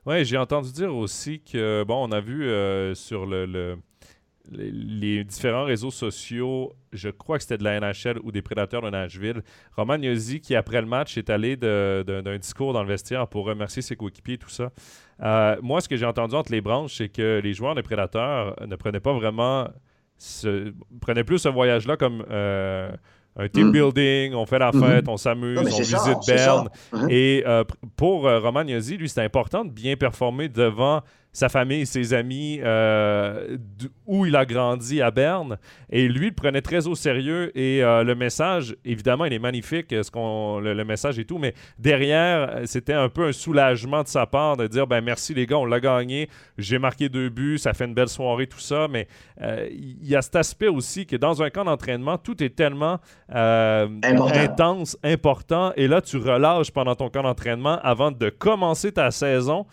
Oui, 0.08 0.26
j'ai 0.26 0.38
entendu 0.38 0.72
dire 0.72 0.96
aussi 0.96 1.42
que, 1.42 1.84
bon, 1.84 2.08
on 2.10 2.12
a 2.12 2.22
vu 2.22 2.50
sur 2.96 3.28
le 3.28 3.76
les, 4.52 5.24
différents 5.24 5.64
réseaux 5.64 5.92
sociaux, 5.92 6.74
je 6.94 7.10
crois 7.10 7.38
que 7.38 7.44
c'était 7.44 7.58
de 7.58 7.64
la 7.64 7.80
NHL 7.80 8.20
ou 8.24 8.32
des 8.32 8.42
Prédateurs 8.42 8.82
de 8.82 8.90
Nashville. 8.90 9.42
Roman 9.76 9.96
Yossi, 9.96 10.40
qui 10.42 10.56
après 10.56 10.82
le 10.82 10.88
match 10.88 11.18
est 11.18 11.30
allé 11.30 11.56
d'un 11.56 12.38
discours 12.38 12.74
dans 12.74 12.84
le 12.84 12.90
vestiaire 12.90 13.28
pour 13.28 13.46
remercier 13.46 13.82
ses 13.82 13.96
coéquipiers 13.96 14.36
et 14.36 14.38
tout 14.38 14.50
ça. 14.50 14.72
Euh, 15.24 15.58
moi, 15.62 15.82
ce 15.82 15.90
que 15.90 15.96
j'ai 15.96 16.06
entendu 16.06 16.36
entre 16.36 16.52
les 16.52 16.62
branches, 16.62 16.96
c'est 16.98 17.10
que 17.10 17.42
les 17.44 17.54
joueurs 17.54 17.76
des 17.76 17.84
Prédateurs 17.84 18.56
ne 18.66 18.76
prenaient 18.76 19.00
pas 19.00 19.14
vraiment. 19.14 19.68
Ce, 20.18 20.74
prenaient 21.02 21.24
plus 21.24 21.40
ce 21.40 21.50
voyage-là 21.50 21.98
comme. 21.98 22.26
Euh, 22.30 22.92
un 23.38 23.50
team 23.50 23.68
mm. 23.68 23.72
building, 23.74 24.34
on 24.34 24.46
fait 24.46 24.60
la 24.60 24.72
mm-hmm. 24.72 24.88
fête, 24.88 25.08
on 25.10 25.18
s'amuse, 25.18 25.60
on 25.60 25.64
visite 25.64 26.26
Berne. 26.26 26.70
Uh-huh. 26.94 27.12
Et 27.12 27.44
euh, 27.46 27.66
pour 27.98 28.22
Roman 28.22 28.64
Yossi, 28.64 28.96
lui, 28.96 29.10
c'est 29.10 29.22
important 29.22 29.66
de 29.66 29.72
bien 29.72 29.98
performer 29.98 30.48
devant 30.48 31.02
sa 31.36 31.50
famille, 31.50 31.86
ses 31.86 32.14
amis, 32.14 32.62
euh, 32.64 33.58
où 34.06 34.26
il 34.26 34.38
a 34.38 34.46
grandi 34.46 35.02
à 35.02 35.12
Berne. 35.12 35.58
Et 35.90 36.08
lui, 36.08 36.28
il 36.28 36.34
prenait 36.34 36.62
très 36.62 36.88
au 36.88 36.96
sérieux. 36.96 37.52
Et 37.58 37.84
euh, 37.84 38.06
le 38.06 38.16
message, 38.16 38.78
évidemment, 38.86 39.26
il 39.26 39.34
est 39.34 39.40
magnifique, 39.40 39.88
ce 39.90 40.10
qu'on, 40.10 40.60
le, 40.62 40.86
message 40.86 41.20
et 41.20 41.26
tout. 41.26 41.38
Mais 41.38 41.54
derrière, 41.78 42.62
c'était 42.64 42.94
un 42.94 43.10
peu 43.10 43.28
un 43.28 43.32
soulagement 43.34 44.02
de 44.04 44.08
sa 44.08 44.26
part 44.26 44.56
de 44.56 44.66
dire 44.68 44.88
ben 44.88 45.02
merci 45.02 45.34
les 45.34 45.46
gars, 45.46 45.58
on 45.58 45.66
l'a 45.66 45.82
gagné. 45.82 46.30
J'ai 46.58 46.80
marqué 46.80 47.10
deux 47.10 47.28
buts, 47.28 47.58
ça 47.58 47.74
fait 47.74 47.84
une 47.84 47.94
belle 47.94 48.08
soirée, 48.08 48.48
tout 48.48 48.60
ça. 48.60 48.88
Mais 48.90 49.10
euh, 49.42 49.68
il 49.70 50.08
y 50.08 50.16
a 50.16 50.22
cet 50.22 50.38
aspect 50.38 50.70
aussi 50.70 51.06
que 51.06 51.18
dans 51.18 51.44
un 51.44 51.50
camp 51.50 51.66
d'entraînement, 51.66 52.18
tout 52.18 52.42
est 52.42 52.56
tellement 52.56 53.02
intense, 53.30 54.98
important. 55.04 55.74
Et 55.76 55.90
là, 55.90 56.00
tu 56.00 56.16
relâches 56.16 56.72
pendant 56.72 56.96
ton 56.96 57.10
camp 57.10 57.24
d'entraînement 57.24 57.78
avant 57.84 58.12
de 58.12 58.30
commencer 58.30 58.94
ta 58.94 59.12
saison 59.12 59.66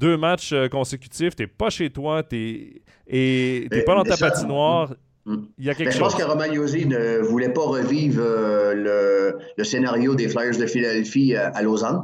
deux 0.00 0.16
matchs 0.16 0.52
euh, 0.52 0.68
consécutifs, 0.68 1.36
t'es 1.36 1.46
pas 1.46 1.70
chez 1.70 1.90
toi, 1.90 2.22
t'es 2.22 2.82
et 3.06 3.68
t'es 3.70 3.82
pas 3.82 3.94
dans 3.94 4.02
ta 4.02 4.16
patinoire. 4.16 4.94
Mm. 5.26 5.36
Il 5.58 5.64
y 5.66 5.70
a 5.70 5.74
quelque 5.74 5.92
je 5.92 5.98
chose. 5.98 6.12
pense 6.12 6.22
que 6.22 6.26
Romagnosi 6.26 6.86
ne 6.86 7.18
voulait 7.18 7.52
pas 7.52 7.62
revivre 7.62 8.22
euh, 8.24 9.36
le, 9.56 9.64
scénario 9.64 10.14
des 10.14 10.28
Flyers 10.28 10.56
de 10.56 10.66
Philadelphie 10.66 11.36
euh, 11.36 11.50
à, 11.52 11.62
Lausanne. 11.62 12.02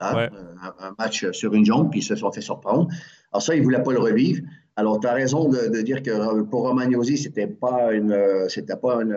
Hein, 0.00 0.28
un, 0.78 0.94
match 0.98 1.30
sur 1.32 1.52
une 1.52 1.64
jambe, 1.64 1.90
puis 1.90 2.00
ils 2.00 2.04
se 2.04 2.16
sont 2.16 2.30
fait 2.32 2.40
surprendre. 2.40 2.88
Alors 3.32 3.42
ça, 3.42 3.54
il 3.54 3.58
ne 3.58 3.64
voulait 3.64 3.82
pas 3.82 3.92
le 3.92 3.98
revivre. 3.98 4.42
Alors, 4.76 4.98
tu 4.98 5.06
as 5.06 5.12
raison 5.12 5.48
de, 5.50 5.82
dire 5.82 6.02
que 6.02 6.42
pour 6.44 6.62
Romagnosi, 6.62 7.18
c'était 7.18 7.46
pas 7.46 7.92
une, 7.92 8.16
c'était 8.48 8.76
pas 8.76 9.02
une, 9.02 9.14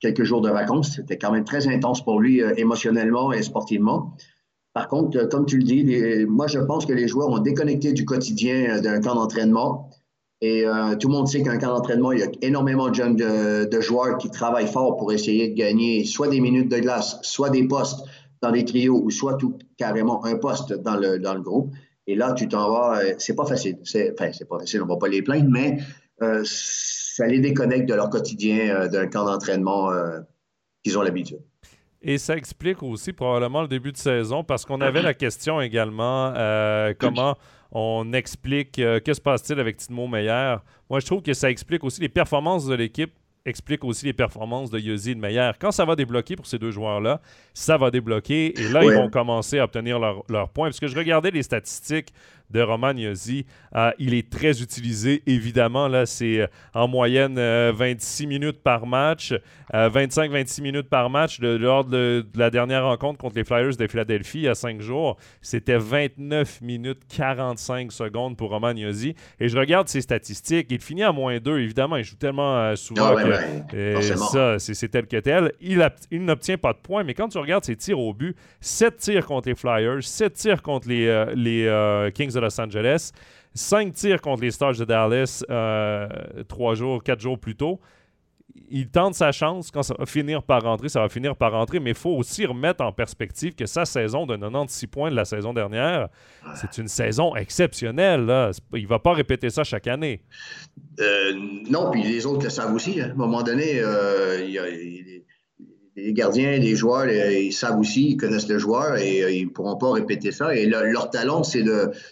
quelques 0.00 0.24
jours 0.24 0.40
de 0.40 0.50
vacances. 0.50 0.96
C'était 0.96 1.16
quand 1.16 1.30
même 1.30 1.44
très 1.44 1.68
intense 1.68 2.04
pour 2.04 2.20
lui 2.20 2.40
émotionnellement 2.56 3.32
et 3.32 3.42
sportivement. 3.42 4.16
Par 4.76 4.88
contre, 4.88 5.16
euh, 5.16 5.26
comme 5.26 5.46
tu 5.46 5.56
le 5.56 5.64
dis, 5.64 6.26
moi, 6.26 6.48
je 6.48 6.58
pense 6.58 6.84
que 6.84 6.92
les 6.92 7.08
joueurs 7.08 7.30
ont 7.30 7.38
déconnecté 7.38 7.94
du 7.94 8.04
quotidien 8.04 8.76
euh, 8.76 8.80
d'un 8.82 9.00
camp 9.00 9.14
d'entraînement. 9.14 9.88
Et 10.42 10.66
euh, 10.66 10.96
tout 10.96 11.08
le 11.08 11.14
monde 11.14 11.28
sait 11.28 11.42
qu'un 11.42 11.56
camp 11.56 11.68
d'entraînement, 11.68 12.12
il 12.12 12.18
y 12.18 12.22
a 12.22 12.28
énormément 12.42 12.90
de 12.90 12.94
jeunes 12.94 13.16
de, 13.16 13.80
joueurs 13.80 14.18
qui 14.18 14.30
travaillent 14.30 14.66
fort 14.66 14.98
pour 14.98 15.14
essayer 15.14 15.48
de 15.48 15.54
gagner 15.54 16.04
soit 16.04 16.28
des 16.28 16.40
minutes 16.40 16.70
de 16.70 16.76
glace, 16.76 17.18
soit 17.22 17.48
des 17.48 17.66
postes 17.66 18.06
dans 18.42 18.50
les 18.50 18.66
trios, 18.66 19.00
ou 19.02 19.10
soit 19.10 19.36
tout 19.36 19.56
carrément 19.78 20.22
un 20.26 20.36
poste 20.36 20.74
dans 20.74 20.96
le, 20.96 21.18
dans 21.18 21.32
le 21.32 21.40
groupe. 21.40 21.70
Et 22.06 22.14
là, 22.14 22.34
tu 22.34 22.46
t'en 22.46 22.70
vas, 22.70 23.00
c'est 23.16 23.34
pas 23.34 23.46
facile. 23.46 23.78
Enfin, 23.80 24.30
c'est 24.34 24.46
pas 24.46 24.58
facile, 24.58 24.82
on 24.82 24.86
va 24.86 24.98
pas 24.98 25.08
les 25.08 25.22
plaindre, 25.22 25.48
mais 25.48 25.78
ça 26.44 27.26
les 27.26 27.38
déconnecte 27.38 27.88
de 27.88 27.94
leur 27.94 28.10
quotidien 28.10 28.88
d'un 28.88 29.06
camp 29.06 29.24
d'entraînement 29.24 29.90
qu'ils 30.84 30.98
ont 30.98 31.02
l'habitude. 31.02 31.40
Et 32.08 32.18
ça 32.18 32.36
explique 32.36 32.84
aussi 32.84 33.12
probablement 33.12 33.62
le 33.62 33.68
début 33.68 33.90
de 33.90 33.96
saison 33.96 34.44
parce 34.44 34.64
qu'on 34.64 34.80
avait 34.80 35.02
la 35.02 35.12
question 35.12 35.60
également 35.60 36.32
euh, 36.36 36.94
comment 36.96 37.36
on 37.72 38.12
explique 38.12 38.78
euh, 38.78 39.00
que 39.00 39.12
se 39.12 39.20
passe-t-il 39.20 39.58
avec 39.58 39.76
Timo 39.76 40.06
Meyer? 40.06 40.54
Moi, 40.88 41.00
je 41.00 41.06
trouve 41.06 41.20
que 41.20 41.34
ça 41.34 41.50
explique 41.50 41.82
aussi 41.82 42.00
les 42.00 42.08
performances 42.08 42.64
de 42.64 42.74
l'équipe 42.76 43.12
explique 43.46 43.84
aussi 43.84 44.06
les 44.06 44.12
performances 44.12 44.70
de 44.70 44.78
Yossi 44.78 45.12
et 45.12 45.14
de 45.14 45.20
Meyer. 45.20 45.52
Quand 45.60 45.70
ça 45.70 45.84
va 45.84 45.94
débloquer 45.96 46.36
pour 46.36 46.46
ces 46.46 46.58
deux 46.58 46.72
joueurs-là, 46.72 47.20
ça 47.54 47.76
va 47.76 47.90
débloquer 47.90 48.60
et 48.60 48.68
là, 48.68 48.84
ils 48.84 48.92
vont 48.92 49.08
commencer 49.08 49.58
à 49.58 49.64
obtenir 49.64 49.98
leurs 49.98 50.24
leur 50.28 50.48
points. 50.48 50.68
Parce 50.68 50.80
que 50.80 50.88
je 50.88 50.96
regardais 50.96 51.30
les 51.30 51.42
statistiques 51.42 52.12
de 52.50 52.60
Roman 52.60 52.92
Yossi. 52.92 53.46
Euh, 53.74 53.90
il 53.98 54.14
est 54.14 54.30
très 54.30 54.62
utilisé, 54.62 55.22
évidemment. 55.26 55.88
Là, 55.88 56.06
c'est 56.06 56.40
euh, 56.40 56.46
en 56.74 56.88
moyenne 56.88 57.34
26 57.34 58.24
euh, 58.24 58.28
minutes 58.28 58.62
par 58.62 58.86
match, 58.86 59.34
25-26 59.72 60.62
minutes 60.62 60.88
par 60.88 61.10
match. 61.10 61.40
lors 61.40 61.84
de, 61.84 62.24
la 62.34 62.50
dernière 62.50 62.84
rencontre 62.84 63.18
contre 63.18 63.36
les 63.36 63.44
Flyers 63.44 63.76
de 63.76 63.86
Philadelphie 63.86 64.38
il 64.38 64.44
y 64.44 64.48
a 64.48 64.54
cinq 64.54 64.80
jours, 64.80 65.16
c'était 65.42 65.76
29 65.76 66.60
minutes 66.60 67.02
45 67.14 67.90
secondes 67.92 68.36
pour 68.36 68.50
Roman 68.50 68.72
Yossi. 68.72 69.14
Et 69.40 69.48
je 69.48 69.58
regarde 69.58 69.88
ses 69.88 70.00
statistiques. 70.00 70.68
Il 70.70 70.80
finit 70.80 71.02
à 71.02 71.12
moins 71.12 71.38
2, 71.38 71.58
évidemment. 71.58 71.96
Il 71.96 72.04
joue 72.04 72.16
tellement 72.16 72.74
souvent 72.76 73.14
ah 73.16 73.62
que 73.70 74.00
ça, 74.02 74.58
c'est 74.58 74.88
tel 74.88 75.06
que 75.06 75.18
tel. 75.18 75.52
Il, 75.60 75.86
il 76.10 76.24
n'obtient 76.24 76.58
pas 76.58 76.72
de 76.72 76.78
points, 76.78 77.04
mais 77.04 77.14
quand 77.14 77.28
tu 77.28 77.38
regardes 77.38 77.64
ses 77.64 77.76
tirs 77.76 77.98
au 77.98 78.14
but, 78.14 78.36
7 78.60 78.96
tirs 78.96 79.26
contre 79.26 79.48
les 79.48 79.54
Flyers, 79.54 80.02
7 80.02 80.32
tirs 80.32 80.62
contre 80.62 80.88
les, 80.88 81.26
les 81.34 82.10
Kings 82.14 82.35
de 82.36 82.40
Los 82.40 82.60
Angeles. 82.60 83.10
Cinq 83.54 83.94
tirs 83.94 84.20
contre 84.20 84.42
les 84.42 84.50
Stars 84.50 84.74
de 84.74 84.84
Dallas 84.84 85.42
euh, 85.50 86.08
trois 86.46 86.74
jours, 86.74 87.02
quatre 87.02 87.20
jours 87.20 87.38
plus 87.38 87.56
tôt. 87.56 87.80
Il 88.70 88.88
tente 88.88 89.14
sa 89.14 89.32
chance. 89.32 89.70
Quand 89.70 89.82
ça 89.82 89.94
va 89.98 90.06
finir 90.06 90.42
par 90.42 90.62
rentrer, 90.62 90.88
ça 90.88 91.00
va 91.00 91.08
finir 91.08 91.36
par 91.36 91.52
rentrer. 91.52 91.80
Mais 91.80 91.90
il 91.90 91.96
faut 91.96 92.10
aussi 92.10 92.46
remettre 92.46 92.84
en 92.84 92.92
perspective 92.92 93.54
que 93.54 93.66
sa 93.66 93.84
saison 93.84 94.26
de 94.26 94.36
96 94.36 94.86
points 94.88 95.10
de 95.10 95.16
la 95.16 95.24
saison 95.24 95.52
dernière, 95.52 96.08
c'est 96.54 96.78
une 96.78 96.88
saison 96.88 97.34
exceptionnelle. 97.36 98.50
Il 98.72 98.82
ne 98.82 98.88
va 98.88 98.98
pas 98.98 99.12
répéter 99.12 99.50
ça 99.50 99.64
chaque 99.64 99.86
année. 99.86 100.22
Euh, 101.00 101.32
non, 101.68 101.90
puis 101.90 102.02
les 102.02 102.24
autres 102.26 102.44
le 102.44 102.50
savent 102.50 102.74
aussi. 102.74 103.00
Hein. 103.00 103.08
À 103.08 103.12
un 103.12 103.14
moment 103.14 103.42
donné, 103.42 103.80
euh, 103.80 104.42
il 104.42 104.50
y 104.50 104.58
a 104.58 104.64
les 105.96 106.12
gardiens, 106.12 106.58
les 106.58 106.76
joueurs, 106.76 107.08
ils 107.08 107.52
savent 107.52 107.78
aussi, 107.78 108.10
ils 108.10 108.16
connaissent 108.16 108.48
le 108.48 108.58
joueur 108.58 108.96
et 108.96 109.24
euh, 109.24 109.30
ils 109.30 109.46
ne 109.46 109.50
pourront 109.50 109.76
pas 109.76 109.92
répéter 109.92 110.30
ça. 110.30 110.54
Et 110.54 110.66
leur 110.66 111.10
talent, 111.10 111.42
c'est 111.42 111.64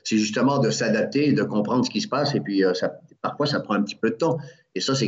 justement 0.06 0.58
de 0.58 0.70
s'adapter, 0.70 1.32
de 1.32 1.42
comprendre 1.42 1.84
ce 1.84 1.90
qui 1.90 2.00
se 2.00 2.08
passe. 2.08 2.34
Et 2.34 2.40
puis, 2.40 2.64
euh, 2.64 2.72
parfois, 3.20 3.46
ça 3.46 3.60
prend 3.60 3.74
un 3.74 3.82
petit 3.82 3.96
peu 3.96 4.10
de 4.10 4.16
temps. 4.16 4.38
Et 4.74 4.80
ça, 4.80 4.94
c'est, 4.94 5.06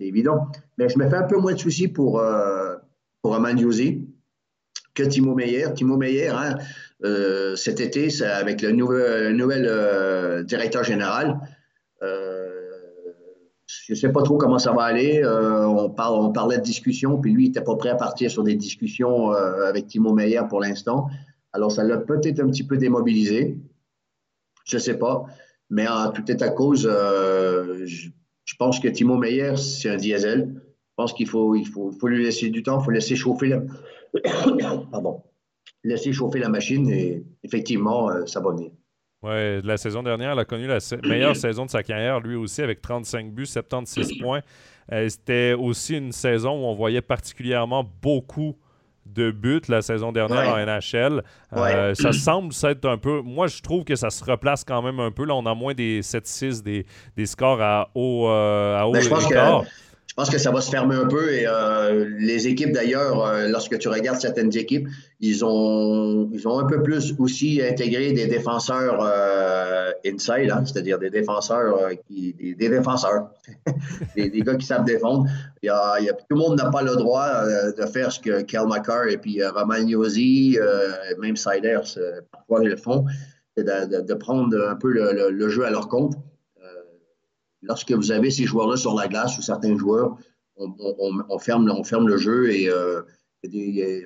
évident. 0.00 0.46
Mais 0.78 0.88
je 0.88 0.98
me 0.98 1.08
fais 1.08 1.16
un 1.16 1.24
peu 1.24 1.36
moins 1.36 1.52
de 1.52 1.58
soucis 1.58 1.88
pour, 1.88 2.18
euh, 2.20 2.76
pour 3.20 3.38
que 4.94 5.02
Timo 5.02 5.34
Meyer. 5.34 5.66
Timo 5.74 5.96
Meyer, 5.98 6.28
hein, 6.28 6.56
cet 7.56 7.80
été, 7.80 8.08
avec 8.22 8.62
le 8.62 8.72
nouvel 8.72 10.44
directeur 10.46 10.82
général, 10.82 11.38
je 13.68 13.92
ne 13.92 13.96
sais 13.96 14.10
pas 14.10 14.22
trop 14.22 14.38
comment 14.38 14.58
ça 14.58 14.72
va 14.72 14.84
aller. 14.84 15.22
Euh, 15.22 15.66
on, 15.66 15.90
parlait 15.90 16.56
de 16.56 16.62
discussion, 16.62 17.18
puis 17.18 17.32
lui, 17.32 17.44
il 17.44 17.48
n'était 17.48 17.62
pas 17.62 17.76
prêt 17.76 17.90
à 17.90 17.96
partir 17.96 18.30
sur 18.30 18.42
des 18.42 18.54
discussions 18.54 19.32
euh, 19.32 19.68
avec 19.68 19.86
Timo 19.88 20.14
Meyer 20.14 20.40
pour 20.48 20.60
l'instant. 20.60 21.08
Alors, 21.52 21.70
ça 21.70 21.84
l'a 21.84 21.98
peut-être 21.98 22.40
un 22.40 22.46
petit 22.48 22.66
peu 22.66 22.78
démobilisé. 22.78 23.58
Je 24.64 24.76
ne 24.76 24.80
sais 24.80 24.98
pas. 24.98 25.26
Mais 25.70 25.86
en 25.86 26.10
tout 26.12 26.30
état 26.30 26.48
de 26.48 26.54
cause, 26.54 26.88
euh, 26.90 27.84
je, 27.84 28.08
pense 28.58 28.80
que 28.80 28.88
Timo 28.88 29.16
Meyer, 29.16 29.56
c'est 29.56 29.90
un 29.90 29.96
diesel. 29.96 30.54
Je 30.54 30.94
pense 30.96 31.12
qu'il 31.12 31.28
faut, 31.28 31.54
lui 32.04 32.24
laisser 32.24 32.48
du 32.48 32.62
temps, 32.62 32.80
il 32.80 32.84
faut 32.84 32.90
laisser 32.90 33.16
chauffer 33.16 33.48
la... 33.48 33.62
Laisser 35.84 36.12
chauffer 36.12 36.40
la 36.40 36.48
machine 36.48 36.90
et 36.90 37.24
effectivement, 37.44 38.26
ça 38.26 38.40
va 38.40 38.50
venir. 38.50 38.72
Oui, 39.22 39.62
la 39.62 39.76
saison 39.76 40.02
dernière, 40.02 40.34
il 40.34 40.38
a 40.38 40.44
connu 40.44 40.66
la 40.66 40.78
meilleure 41.02 41.34
saison 41.36 41.66
de 41.66 41.70
sa 41.70 41.82
carrière, 41.82 42.20
lui 42.20 42.36
aussi, 42.36 42.62
avec 42.62 42.80
35 42.80 43.32
buts, 43.32 43.46
76 43.46 44.18
points. 44.20 44.42
Euh, 44.92 45.08
c'était 45.08 45.54
aussi 45.54 45.96
une 45.96 46.12
saison 46.12 46.52
où 46.52 46.66
on 46.66 46.74
voyait 46.74 47.02
particulièrement 47.02 47.84
beaucoup 48.00 48.56
de 49.06 49.30
buts 49.30 49.62
la 49.68 49.82
saison 49.82 50.12
dernière 50.12 50.48
en 50.48 50.56
NHL. 50.56 51.22
Euh, 51.54 51.94
ça 51.94 52.12
semble 52.12 52.52
s'être 52.52 52.84
un 52.86 52.96
peu. 52.96 53.20
Moi, 53.22 53.48
je 53.48 53.60
trouve 53.60 53.84
que 53.84 53.96
ça 53.96 54.10
se 54.10 54.22
replace 54.22 54.64
quand 54.64 54.82
même 54.82 55.00
un 55.00 55.10
peu. 55.10 55.24
Là, 55.24 55.34
on 55.34 55.46
a 55.46 55.54
moins 55.54 55.74
des 55.74 56.00
7-6, 56.02 56.62
des, 56.62 56.86
des, 57.16 57.26
scores 57.26 57.60
à 57.60 57.90
haut, 57.94 58.28
euh, 58.28 58.78
à 58.78 58.86
haut 58.86 58.92
ben, 58.92 59.02
je 59.02 59.08
pense 59.08 59.26
que 59.26 59.34
ça 60.24 60.50
va 60.50 60.60
se 60.60 60.70
fermer 60.70 60.96
un 60.96 61.06
peu 61.06 61.32
et 61.32 61.46
euh, 61.46 62.10
les 62.18 62.48
équipes 62.48 62.72
d'ailleurs, 62.72 63.24
euh, 63.24 63.48
lorsque 63.48 63.78
tu 63.78 63.88
regardes 63.88 64.20
certaines 64.20 64.56
équipes, 64.56 64.88
ils 65.20 65.44
ont, 65.44 66.28
ils 66.32 66.48
ont 66.48 66.58
un 66.58 66.66
peu 66.66 66.82
plus 66.82 67.14
aussi 67.18 67.62
intégré 67.62 68.12
des 68.12 68.26
défenseurs 68.26 68.98
euh, 69.00 69.92
inside, 70.04 70.50
hein, 70.50 70.64
c'est-à-dire 70.64 70.98
des 70.98 71.10
défenseurs 71.10 71.88
des, 72.10 72.54
défenseurs, 72.68 73.30
des, 74.16 74.30
gars 74.40 74.56
qui 74.56 74.66
savent 74.66 74.84
défendre. 74.84 75.26
Il 75.62 75.66
y 75.66 75.70
a, 75.70 76.12
tout 76.12 76.36
le 76.36 76.36
monde 76.36 76.58
n'a 76.58 76.70
pas 76.70 76.82
le 76.82 76.96
droit 76.96 77.44
de 77.46 77.86
faire 77.86 78.10
ce 78.10 78.18
que 78.18 78.42
Kel 78.42 78.66
McCarr 78.66 79.08
et 79.08 79.18
puis 79.18 79.44
Romagnosi, 79.44 80.58
même 81.20 81.36
Siders 81.36 81.96
parfois 82.32 82.64
le 82.64 82.76
font, 82.76 83.04
c'est 83.56 83.64
de, 83.64 84.14
prendre 84.14 84.56
un 84.68 84.74
peu 84.74 84.90
le 84.90 85.48
jeu 85.48 85.64
à 85.64 85.70
leur 85.70 85.88
compte 85.88 86.14
lorsque 87.62 87.92
vous 87.92 88.12
avez 88.12 88.30
ces 88.30 88.44
joueurs-là 88.44 88.76
sur 88.76 88.94
la 88.94 89.08
glace 89.08 89.38
ou 89.38 89.42
certains 89.42 89.76
joueurs, 89.76 90.16
on, 90.56 91.38
ferme, 91.38 91.72
on 91.76 91.84
ferme 91.84 92.08
le 92.08 92.16
jeu 92.16 92.50
et 92.50 92.68
euh, 92.68 93.02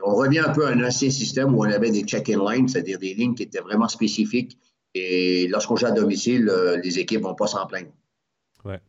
on 0.04 0.14
revient 0.14 0.40
un 0.40 0.52
peu 0.52 0.66
à 0.66 0.70
un 0.70 0.84
ancien 0.84 1.10
système 1.10 1.54
où 1.54 1.60
on 1.60 1.70
avait 1.70 1.90
des 1.90 2.02
check-in 2.02 2.38
lines, 2.50 2.68
c'est-à-dire 2.68 2.98
des 2.98 3.14
lignes 3.14 3.34
qui 3.34 3.44
étaient 3.44 3.60
vraiment 3.60 3.88
spécifiques. 3.88 4.58
Et 4.94 5.48
lorsqu'on 5.48 5.76
joue 5.76 5.86
à 5.86 5.92
domicile, 5.92 6.48
euh, 6.50 6.76
les 6.76 6.98
équipes 6.98 7.20
ne 7.20 7.28
vont 7.28 7.34
pas 7.34 7.46
s'en 7.46 7.66
plaindre. 7.66 7.92
Ouais. 8.64 8.80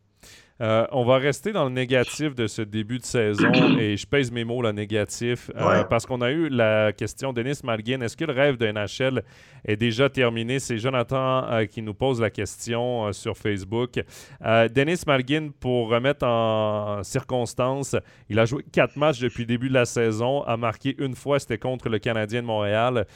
Euh, 0.60 0.86
on 0.92 1.04
va 1.04 1.16
rester 1.16 1.50
dans 1.50 1.64
le 1.64 1.70
négatif 1.70 2.36
de 2.36 2.46
ce 2.46 2.62
début 2.62 2.98
de 2.98 3.04
saison 3.04 3.50
et 3.78 3.96
je 3.96 4.06
pèse 4.06 4.30
mes 4.30 4.44
mots, 4.44 4.62
le 4.62 4.70
négatif, 4.70 5.50
euh, 5.56 5.82
parce 5.84 6.06
qu'on 6.06 6.20
a 6.20 6.30
eu 6.30 6.48
la 6.48 6.92
question 6.92 7.32
Denis 7.32 7.58
Malguin. 7.64 8.00
Est-ce 8.02 8.16
que 8.16 8.24
le 8.24 8.32
rêve 8.32 8.56
de 8.56 8.70
NHL 8.70 9.24
est 9.64 9.76
déjà 9.76 10.08
terminé? 10.08 10.60
C'est 10.60 10.78
Jonathan 10.78 11.44
euh, 11.50 11.66
qui 11.66 11.82
nous 11.82 11.94
pose 11.94 12.20
la 12.20 12.30
question 12.30 13.12
sur 13.12 13.36
Facebook. 13.36 14.00
Denis 14.40 15.02
Malguin, 15.06 15.50
pour 15.58 15.88
remettre 15.88 16.24
en 16.24 17.02
circonstance, 17.02 17.96
il 18.28 18.38
a 18.38 18.44
joué 18.44 18.62
quatre 18.70 18.96
matchs 18.96 19.18
depuis 19.18 19.42
le 19.42 19.48
début 19.48 19.68
de 19.68 19.74
la 19.74 19.86
saison, 19.86 20.42
a 20.42 20.56
marqué 20.56 20.94
une 20.98 21.16
fois, 21.16 21.40
c'était 21.40 21.58
contre 21.58 21.88
le 21.88 21.98
Canadien 21.98 22.42
de 22.42 22.46
Montréal. 22.46 23.06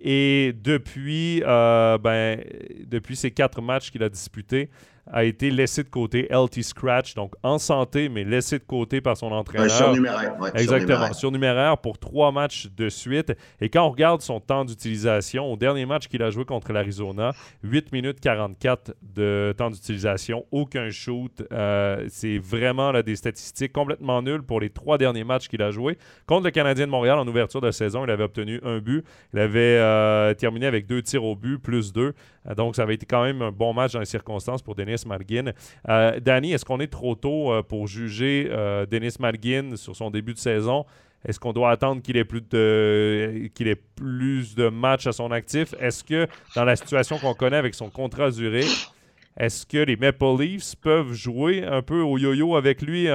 et 0.00 0.54
depuis, 0.54 1.42
ben, 1.44 2.40
depuis 2.86 3.16
ces 3.16 3.30
quatre 3.30 3.60
matchs 3.60 3.90
qu'il 3.90 4.02
a 4.02 4.08
disputés, 4.08 4.70
a 5.10 5.24
été 5.24 5.50
laissé 5.50 5.82
de 5.82 5.88
côté, 5.88 6.28
LT 6.30 6.62
Scratch, 6.62 7.14
donc 7.14 7.34
en 7.42 7.58
santé, 7.58 8.08
mais 8.08 8.24
laissé 8.24 8.58
de 8.58 8.64
côté 8.64 9.00
par 9.00 9.16
son 9.16 9.32
entraîneur. 9.32 9.70
surnuméraire. 9.70 10.34
Exactement, 10.54 11.12
surnuméraire. 11.12 11.78
pour 11.78 11.98
trois 11.98 12.32
matchs 12.32 12.68
de 12.76 12.88
suite. 12.88 13.32
Et 13.60 13.68
quand 13.68 13.86
on 13.86 13.90
regarde 13.90 14.22
son 14.22 14.40
temps 14.40 14.64
d'utilisation, 14.64 15.52
au 15.52 15.56
dernier 15.56 15.86
match 15.86 16.08
qu'il 16.08 16.22
a 16.22 16.30
joué 16.30 16.44
contre 16.44 16.72
l'Arizona, 16.72 17.32
8 17.62 17.92
minutes 17.92 18.20
44 18.20 18.94
de 19.02 19.54
temps 19.56 19.70
d'utilisation, 19.70 20.46
aucun 20.50 20.90
shoot. 20.90 21.42
Euh, 21.52 22.06
c'est 22.08 22.38
vraiment 22.38 22.92
là, 22.92 23.02
des 23.02 23.16
statistiques 23.16 23.72
complètement 23.72 24.22
nulles 24.22 24.42
pour 24.42 24.60
les 24.60 24.70
trois 24.70 24.98
derniers 24.98 25.24
matchs 25.24 25.48
qu'il 25.48 25.62
a 25.62 25.70
joués. 25.70 25.98
Contre 26.26 26.44
le 26.44 26.50
Canadien 26.50 26.86
de 26.86 26.90
Montréal 26.90 27.18
en 27.18 27.26
ouverture 27.26 27.60
de 27.60 27.70
saison, 27.70 28.04
il 28.04 28.10
avait 28.10 28.24
obtenu 28.24 28.60
un 28.64 28.78
but. 28.78 29.04
Il 29.32 29.38
avait 29.38 29.78
euh, 29.78 30.34
terminé 30.34 30.66
avec 30.66 30.86
deux 30.86 31.02
tirs 31.02 31.24
au 31.24 31.36
but, 31.36 31.58
plus 31.58 31.92
deux. 31.92 32.14
Euh, 32.48 32.54
donc, 32.54 32.76
ça 32.76 32.82
avait 32.82 32.94
été 32.94 33.06
quand 33.06 33.22
même 33.22 33.42
un 33.42 33.52
bon 33.52 33.72
match 33.72 33.92
dans 33.92 34.00
les 34.00 34.06
circonstances 34.06 34.62
pour 34.62 34.74
Denis 34.74 35.02
Malgin. 35.06 35.52
Euh, 35.88 36.20
Danny, 36.20 36.52
est-ce 36.52 36.64
qu'on 36.64 36.80
est 36.80 36.92
trop 36.92 37.14
tôt 37.14 37.52
euh, 37.52 37.62
pour 37.62 37.86
juger 37.86 38.44
Denis 38.90 39.14
Malgin 39.18 39.76
sur 39.76 39.96
son 39.96 40.10
début 40.10 40.34
de 40.34 40.38
saison? 40.38 40.84
Est-ce 41.26 41.40
qu'on 41.40 41.54
doit 41.54 41.70
attendre 41.70 42.02
qu'il 42.02 42.18
ait 42.18 42.24
plus 42.24 42.42
de 42.42 43.48
qu'il 43.54 43.66
ait 43.66 43.80
plus 43.96 44.54
de 44.54 44.68
matchs 44.68 45.06
à 45.06 45.12
son 45.12 45.30
actif? 45.30 45.74
Est-ce 45.80 46.04
que 46.04 46.26
dans 46.54 46.64
la 46.64 46.76
situation 46.76 47.18
qu'on 47.18 47.32
connaît 47.32 47.56
avec 47.56 47.74
son 47.74 47.88
contrat 47.88 48.30
Zurich, 48.30 48.90
est-ce 49.38 49.64
que 49.64 49.78
les 49.78 49.96
Maple 49.96 50.36
Leafs 50.38 50.76
peuvent 50.76 51.14
jouer 51.14 51.64
un 51.64 51.80
peu 51.80 52.02
au 52.02 52.18
yo-yo 52.18 52.56
avec 52.56 52.82
lui? 52.82 53.08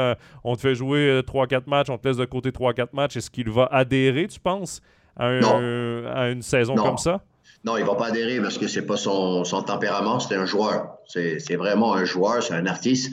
on 0.43 0.55
te 0.55 0.61
fait 0.61 0.73
jouer 0.73 1.21
3-4 1.21 1.69
matchs, 1.69 1.89
on 1.91 1.99
te 1.99 2.07
laisse 2.07 2.17
de 2.17 2.25
côté 2.25 2.49
3-4 2.49 2.87
matchs. 2.93 3.17
Est-ce 3.17 3.29
qu'il 3.29 3.51
va 3.51 3.69
adhérer, 3.71 4.27
tu 4.27 4.39
penses, 4.39 4.81
à, 5.15 6.29
une 6.29 6.41
saison 6.41 6.73
comme 6.73 6.97
ça? 6.97 7.21
Non, 7.65 7.77
il 7.77 7.81
ne 7.81 7.87
va 7.87 7.95
pas 7.95 8.07
adhérer 8.07 8.39
parce 8.39 8.57
que 8.57 8.67
ce 8.67 8.79
n'est 8.79 8.85
pas 8.85 8.97
son, 8.97 9.43
tempérament, 9.65 10.19
c'est 10.19 10.35
un 10.35 10.45
joueur. 10.45 10.97
C'est 11.07 11.55
vraiment 11.55 11.93
un 11.93 12.05
joueur, 12.05 12.41
c'est 12.41 12.53
un 12.53 12.65
artiste. 12.65 13.11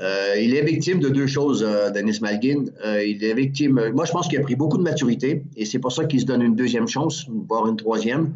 Euh, 0.00 0.36
il 0.40 0.54
est 0.54 0.62
victime 0.62 1.00
de 1.00 1.08
deux 1.08 1.26
choses, 1.26 1.62
euh, 1.62 1.90
Denis 1.90 2.18
Malgin. 2.22 2.64
Euh, 2.84 3.04
il 3.04 3.22
est 3.22 3.34
victime. 3.34 3.90
Moi, 3.92 4.04
je 4.04 4.12
pense 4.12 4.28
qu'il 4.28 4.38
a 4.38 4.42
pris 4.42 4.56
beaucoup 4.56 4.78
de 4.78 4.82
maturité 4.82 5.44
et 5.56 5.66
c'est 5.66 5.78
pour 5.78 5.92
ça 5.92 6.06
qu'il 6.06 6.20
se 6.20 6.24
donne 6.24 6.42
une 6.42 6.56
deuxième 6.56 6.88
chance, 6.88 7.26
voire 7.48 7.66
une 7.66 7.76
troisième. 7.76 8.34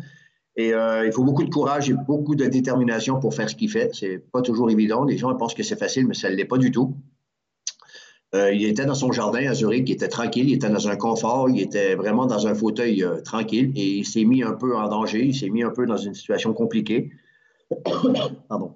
Et 0.58 0.70
il 0.70 1.12
faut 1.12 1.22
beaucoup 1.22 1.44
de 1.44 1.50
courage 1.50 1.90
et 1.90 1.92
beaucoup 1.92 2.34
de 2.34 2.46
détermination 2.46 3.20
pour 3.20 3.34
faire 3.34 3.50
ce 3.50 3.54
qu'il 3.54 3.70
fait. 3.70 3.90
C'est 3.92 4.22
pas 4.32 4.40
toujours 4.40 4.70
évident. 4.70 5.04
Les 5.04 5.18
gens 5.18 5.34
pensent 5.34 5.52
que 5.52 5.62
c'est 5.62 5.78
facile, 5.78 6.06
mais 6.06 6.14
ça 6.14 6.30
ne 6.30 6.34
l'est 6.34 6.46
pas 6.46 6.56
du 6.56 6.70
tout. 6.70 6.96
Euh, 8.35 8.52
il 8.52 8.64
était 8.64 8.85
dans 8.85 8.95
son 8.95 9.12
jardin 9.12 9.49
à 9.49 9.54
Zurich, 9.54 9.88
il 9.88 9.92
était 9.92 10.09
tranquille, 10.09 10.49
il 10.49 10.54
était 10.54 10.68
dans 10.68 10.88
un 10.88 10.97
confort, 10.97 11.49
il 11.49 11.61
était 11.61 11.95
vraiment 11.95 12.26
dans 12.26 12.47
un 12.47 12.54
fauteuil 12.54 13.04
euh, 13.04 13.21
tranquille 13.21 13.73
et 13.76 13.99
il 13.99 14.04
s'est 14.04 14.25
mis 14.25 14.42
un 14.42 14.52
peu 14.52 14.76
en 14.76 14.88
danger, 14.88 15.25
il 15.25 15.35
s'est 15.35 15.49
mis 15.49 15.62
un 15.62 15.71
peu 15.71 15.87
dans 15.87 15.97
une 15.97 16.14
situation 16.14 16.52
compliquée. 16.52 17.12
Pardon. 18.49 18.75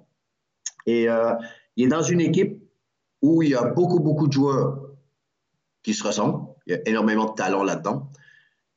Et 0.85 1.09
euh, 1.09 1.33
il 1.75 1.85
est 1.85 1.89
dans 1.89 2.01
une 2.01 2.21
équipe 2.21 2.63
où 3.21 3.43
il 3.43 3.49
y 3.49 3.55
a 3.55 3.63
beaucoup, 3.63 3.99
beaucoup 3.99 4.27
de 4.27 4.33
joueurs 4.33 4.79
qui 5.83 5.93
se 5.93 6.03
ressemblent. 6.03 6.47
Il 6.65 6.73
y 6.73 6.75
a 6.75 6.79
énormément 6.85 7.25
de 7.25 7.35
talent 7.35 7.63
là-dedans. 7.63 8.09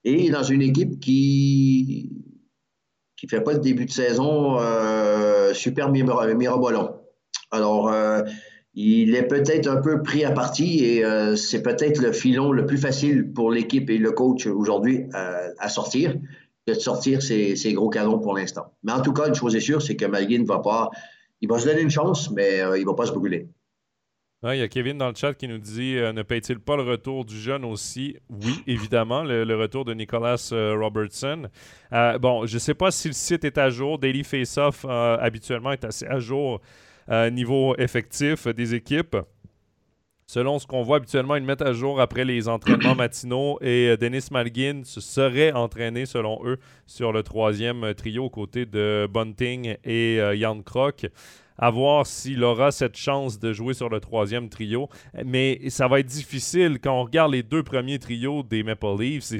Et 0.02 0.28
dans 0.30 0.42
une 0.42 0.62
équipe 0.62 1.00
qui 1.00 2.20
qui 3.16 3.28
fait 3.28 3.40
pas 3.40 3.52
le 3.52 3.60
début 3.60 3.86
de 3.86 3.90
saison 3.90 4.58
super 5.54 5.90
mirobolant. 5.90 7.00
Alors, 7.50 7.90
il 8.74 9.14
est 9.14 9.26
peut-être 9.28 9.68
un 9.68 9.80
peu 9.80 10.02
pris 10.02 10.24
à 10.24 10.32
partie 10.32 10.84
et 10.84 11.04
euh, 11.04 11.36
c'est 11.36 11.62
peut-être 11.62 12.00
le 12.00 12.12
filon 12.12 12.50
le 12.50 12.66
plus 12.66 12.78
facile 12.78 13.32
pour 13.32 13.52
l'équipe 13.52 13.88
et 13.88 13.98
le 13.98 14.10
coach 14.10 14.46
aujourd'hui 14.46 15.06
à 15.12 15.68
sortir 15.68 16.14
de 16.66 16.72
sortir 16.72 17.22
ces, 17.22 17.72
gros 17.74 17.90
canons 17.90 18.18
pour 18.18 18.34
l'instant. 18.34 18.72
Mais 18.82 18.92
en 18.92 19.02
tout 19.02 19.12
cas, 19.12 19.28
une 19.28 19.34
chose 19.34 19.54
est 19.54 19.60
sûre, 19.60 19.82
c'est 19.82 19.96
que 19.96 20.06
Malguin 20.06 20.44
va 20.46 20.60
pas, 20.60 20.88
il 21.42 21.48
va 21.48 21.58
se 21.58 21.66
donner 21.66 21.82
une 21.82 21.90
chance, 21.90 22.30
mais 22.30 22.60
il 22.74 22.80
il 22.80 22.86
va 22.86 22.94
pas 22.94 23.04
se 23.04 23.12
brûler. 23.12 23.48
il 24.44 24.56
y 24.56 24.62
a 24.62 24.68
Kevin 24.68 24.96
dans 24.96 25.08
le 25.08 25.14
chat 25.14 25.34
qui 25.34 25.46
nous 25.46 25.58
dit 25.58 25.96
Ne 25.96 26.22
paye-t-il 26.22 26.58
pas 26.58 26.76
le 26.76 26.82
retour 26.82 27.26
du 27.26 27.38
jeune 27.38 27.66
aussi? 27.66 28.16
Oui, 28.30 28.62
évidemment, 28.66 29.22
le, 29.24 29.54
retour 29.54 29.84
de 29.84 29.92
Nicolas 29.92 30.50
Robertson. 30.50 31.48
bon, 31.92 32.46
je 32.46 32.54
ne 32.54 32.58
sais 32.58 32.74
pas 32.74 32.90
si 32.90 33.08
le 33.08 33.14
site 33.14 33.44
est 33.44 33.58
à 33.58 33.68
jour. 33.68 33.98
Daily 33.98 34.24
Face-Off, 34.24 34.86
habituellement, 34.86 35.72
est 35.72 35.84
assez 35.84 36.06
à 36.06 36.18
jour 36.18 36.62
niveau 37.08 37.74
effectif 37.76 38.48
des 38.48 38.74
équipes. 38.74 39.16
Selon 40.26 40.58
ce 40.58 40.66
qu'on 40.66 40.82
voit 40.82 40.96
habituellement, 40.96 41.36
ils 41.36 41.44
mettent 41.44 41.62
à 41.62 41.74
jour 41.74 42.00
après 42.00 42.24
les 42.24 42.48
entraînements 42.48 42.94
matinaux 42.96 43.58
et 43.60 43.90
euh, 43.90 43.96
Dennis 43.96 44.28
Malgin 44.30 44.82
se 44.84 45.00
serait 45.00 45.52
entraîné, 45.52 46.06
selon 46.06 46.40
eux, 46.44 46.58
sur 46.86 47.12
le 47.12 47.22
troisième 47.22 47.92
trio 47.94 48.24
aux 48.24 48.30
côtés 48.30 48.64
de 48.64 49.06
Bunting 49.12 49.76
et 49.84 50.18
euh, 50.20 50.34
Jan 50.36 50.62
Kroc. 50.62 51.06
À 51.56 51.70
voir 51.70 52.06
s'il 52.06 52.42
aura 52.42 52.72
cette 52.72 52.96
chance 52.96 53.38
de 53.38 53.52
jouer 53.52 53.74
sur 53.74 53.88
le 53.88 54.00
troisième 54.00 54.48
trio. 54.48 54.88
Mais 55.24 55.60
ça 55.68 55.86
va 55.86 56.00
être 56.00 56.06
difficile 56.06 56.80
quand 56.82 56.98
on 56.98 57.04
regarde 57.04 57.30
les 57.30 57.44
deux 57.44 57.62
premiers 57.62 58.00
trios 58.00 58.42
des 58.42 58.64
Maple 58.64 58.96
Leafs. 58.98 59.22
C'est 59.22 59.38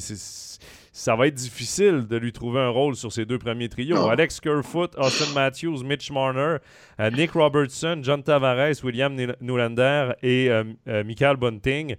ça 0.94 1.16
va 1.16 1.26
être 1.26 1.34
difficile 1.34 2.06
de 2.06 2.16
lui 2.16 2.30
trouver 2.30 2.60
un 2.60 2.68
rôle 2.68 2.94
sur 2.94 3.12
ces 3.12 3.24
deux 3.24 3.36
premiers 3.36 3.68
trios. 3.68 4.08
Alex 4.08 4.38
Kerfoot, 4.38 4.94
Austin 4.96 5.34
Matthews, 5.34 5.82
Mitch 5.82 6.12
Marner, 6.12 6.58
euh, 7.00 7.10
Nick 7.10 7.32
Robertson, 7.32 7.98
John 8.00 8.22
Tavares, 8.22 8.76
William 8.84 9.12
Nylander 9.40 10.12
et 10.22 10.48
euh, 10.50 10.62
euh, 10.86 11.02
Michael 11.02 11.36
Bunting 11.36 11.96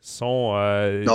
sont 0.00 0.52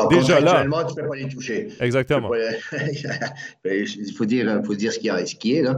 déjà 0.10 0.40
là. 0.40 0.64
tu 0.64 0.68
ne 0.68 1.02
peux 1.02 1.10
pas 1.10 1.16
les 1.16 1.30
toucher. 1.30 1.68
Exactement. 1.80 2.32
Il 3.66 4.14
faut 4.18 4.26
dire, 4.26 4.60
faut 4.66 4.74
dire 4.74 4.92
ce 4.92 4.98
qui 5.36 5.56
est 5.56 5.62
là. 5.62 5.78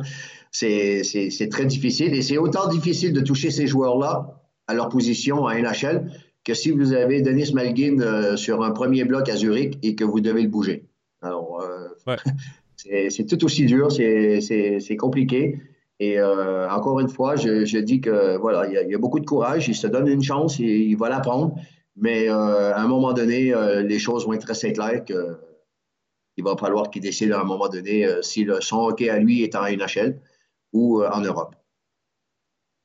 C'est 0.49 1.49
très 1.51 1.65
difficile 1.65 2.13
et 2.13 2.21
c'est 2.21 2.37
autant 2.37 2.69
difficile 2.69 3.11
de 3.11 3.19
toucher 3.19 3.51
ces 3.51 3.67
joueurs-là 3.67 4.39
à 4.67 4.73
leur 4.73 4.87
position 4.87 5.45
à 5.45 5.59
NHL 5.59 6.09
que 6.45 6.53
si 6.53 6.71
vous 6.71 6.93
avez 6.93 7.21
Denis 7.21 7.51
Malgin 7.53 8.37
sur 8.37 8.63
un 8.63 8.71
premier 8.71 9.03
bloc 9.03 9.27
à 9.27 9.35
Zurich 9.35 9.77
et 9.83 9.95
que 9.95 10.05
vous 10.05 10.21
devez 10.21 10.43
le 10.43 10.49
bouger. 10.49 10.85
Alors, 11.23 11.61
euh, 11.61 11.87
c'est 13.09 13.25
tout 13.25 13.43
aussi 13.45 13.65
dur, 13.65 13.91
c'est 13.91 14.97
compliqué. 14.97 15.59
Et 15.99 16.19
euh, 16.19 16.69
encore 16.69 16.99
une 16.99 17.07
fois, 17.07 17.35
je, 17.35 17.77
dis 17.77 18.01
que 18.01 18.37
voilà, 18.37 18.67
il 18.67 18.91
y, 18.91 18.95
a, 18.95 18.97
beaucoup 18.97 19.19
de 19.19 19.25
courage, 19.25 19.67
il 19.67 19.75
se 19.75 19.87
donne 19.87 20.07
une 20.07 20.23
chance, 20.23 20.59
et 20.59 20.63
il 20.63 20.97
va 20.97 21.09
la 21.09 21.19
prendre. 21.19 21.55
Mais 21.95 22.29
euh, 22.29 22.73
à 22.73 22.81
un 22.81 22.87
moment 22.87 23.13
donné, 23.13 23.53
les 23.83 23.99
choses 23.99 24.25
vont 24.25 24.33
être 24.33 24.49
assez 24.51 24.73
claires 24.73 25.05
que 25.05 25.37
il 26.35 26.43
va 26.43 26.57
falloir 26.57 26.89
qu'il 26.89 27.03
décide 27.03 27.31
à 27.31 27.41
un 27.41 27.43
moment 27.43 27.69
donné 27.69 28.07
si 28.23 28.47
son 28.59 28.77
hockey 28.77 29.07
à 29.07 29.19
lui 29.19 29.43
est 29.43 29.55
en 29.55 29.65
NHL 29.65 30.19
ou 30.73 31.03
en 31.03 31.21
Europe. 31.21 31.55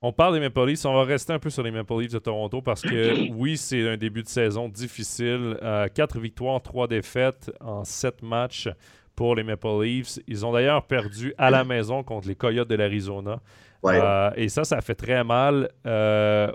On 0.00 0.12
parle 0.12 0.35
des 0.35 0.40
Maple 0.40 0.64
Leafs, 0.64 0.85
on 0.85 0.95
va 0.95 1.02
rester 1.02 1.33
un 1.33 1.40
peu 1.40 1.50
sur 1.50 1.64
les 1.64 1.73
Maple 1.73 2.00
Leafs 2.00 2.12
de 2.12 2.21
Toronto 2.21 2.62
parce 2.62 2.83
que 2.83 3.31
oui, 3.35 3.57
c'est 3.57 3.88
un 3.88 3.97
début 3.97 4.23
de 4.23 4.28
saison 4.28 4.69
difficile. 4.69 5.59
Euh, 5.61 5.88
quatre 5.88 6.21
victoires, 6.21 6.62
trois 6.62 6.87
défaites 6.87 7.50
en 7.61 7.83
sept 7.85 8.23
matchs 8.23 8.69
pour 9.17 9.35
les 9.35 9.43
Maple 9.43 9.83
Leafs. 9.83 10.21
Ils 10.28 10.47
ont 10.47 10.52
d'ailleurs 10.52 10.87
perdu 10.87 11.35
à 11.37 11.50
la 11.50 11.64
maison 11.64 12.05
contre 12.05 12.28
les 12.28 12.37
Coyotes 12.37 12.68
de 12.68 12.77
l'Arizona. 12.77 13.40
Euh, 13.87 14.31
et 14.37 14.49
ça, 14.49 14.62
ça 14.62 14.81
fait 14.83 14.94
très 14.94 15.25
mal 15.25 15.68
euh, 15.85 16.53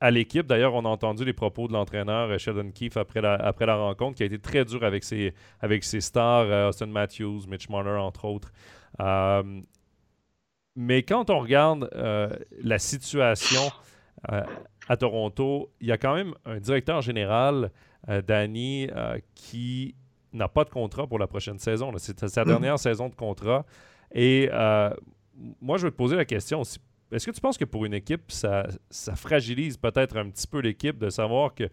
à 0.00 0.10
l'équipe. 0.12 0.46
D'ailleurs, 0.46 0.74
on 0.74 0.84
a 0.84 0.88
entendu 0.88 1.24
les 1.24 1.32
propos 1.32 1.66
de 1.66 1.72
l'entraîneur 1.72 2.38
Sheldon 2.38 2.70
Keefe 2.70 2.98
après 2.98 3.20
la, 3.20 3.34
après 3.34 3.66
la 3.66 3.74
rencontre, 3.74 4.16
qui 4.16 4.22
a 4.22 4.26
été 4.26 4.38
très 4.38 4.64
dur 4.64 4.84
avec 4.84 5.02
ses, 5.02 5.34
avec 5.60 5.82
ses 5.82 6.00
stars, 6.00 6.68
Austin 6.68 6.86
Matthews, 6.86 7.48
Mitch 7.48 7.68
Marner, 7.68 7.98
entre 7.98 8.26
autres. 8.26 8.52
Mais 10.76 11.02
quand 11.02 11.30
on 11.30 11.40
regarde 11.40 11.88
euh, 11.94 12.28
la 12.62 12.78
situation 12.78 13.62
euh, 14.30 14.42
à 14.88 14.96
Toronto, 14.98 15.72
il 15.80 15.88
y 15.88 15.92
a 15.92 15.96
quand 15.96 16.14
même 16.14 16.34
un 16.44 16.58
directeur 16.58 17.00
général, 17.00 17.72
euh, 18.10 18.20
Danny, 18.20 18.88
qui 19.34 19.94
n'a 20.34 20.48
pas 20.48 20.64
de 20.64 20.70
contrat 20.70 21.06
pour 21.06 21.18
la 21.18 21.26
prochaine 21.26 21.58
saison. 21.58 21.90
C'est 21.96 22.28
sa 22.28 22.44
mm. 22.44 22.48
dernière 22.48 22.78
saison 22.78 23.08
de 23.08 23.14
contrat. 23.14 23.64
Et 24.14 24.50
moi, 25.60 25.78
je 25.78 25.86
vais 25.86 25.90
te 25.90 25.96
poser 25.96 26.16
la 26.16 26.26
question 26.26 26.60
aussi. 26.60 26.78
Est-ce 27.10 27.26
que 27.26 27.30
tu 27.30 27.40
penses 27.40 27.56
que 27.56 27.64
pour 27.64 27.84
une 27.84 27.94
équipe, 27.94 28.30
ça, 28.32 28.66
ça 28.90 29.14
fragilise 29.16 29.76
peut-être 29.76 30.16
un 30.16 30.28
petit 30.28 30.46
peu 30.46 30.58
l'équipe 30.58 30.98
de 30.98 31.08
savoir 31.08 31.54
qu'il 31.54 31.70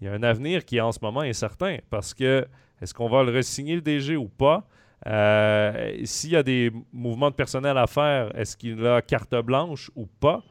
y 0.00 0.08
a 0.08 0.12
un 0.12 0.22
avenir 0.22 0.64
qui 0.64 0.80
en 0.80 0.92
ce 0.92 0.98
moment 1.00 1.22
est 1.22 1.32
certain? 1.32 1.78
Parce 1.88 2.12
que 2.14 2.46
est-ce 2.80 2.92
qu'on 2.92 3.08
va 3.08 3.22
le 3.22 3.32
resigner 3.32 3.76
le 3.76 3.80
DG 3.80 4.16
ou 4.16 4.28
pas? 4.28 4.66
Euh, 5.06 6.00
s'il 6.04 6.30
y 6.30 6.36
a 6.36 6.42
des 6.42 6.70
mouvements 6.92 7.30
de 7.30 7.34
personnel 7.34 7.76
à 7.76 7.86
faire, 7.86 8.36
est-ce 8.36 8.56
qu'il 8.56 8.86
a 8.86 9.02
carte 9.02 9.34
blanche 9.34 9.90
ou 9.96 10.06
pas? 10.06 10.42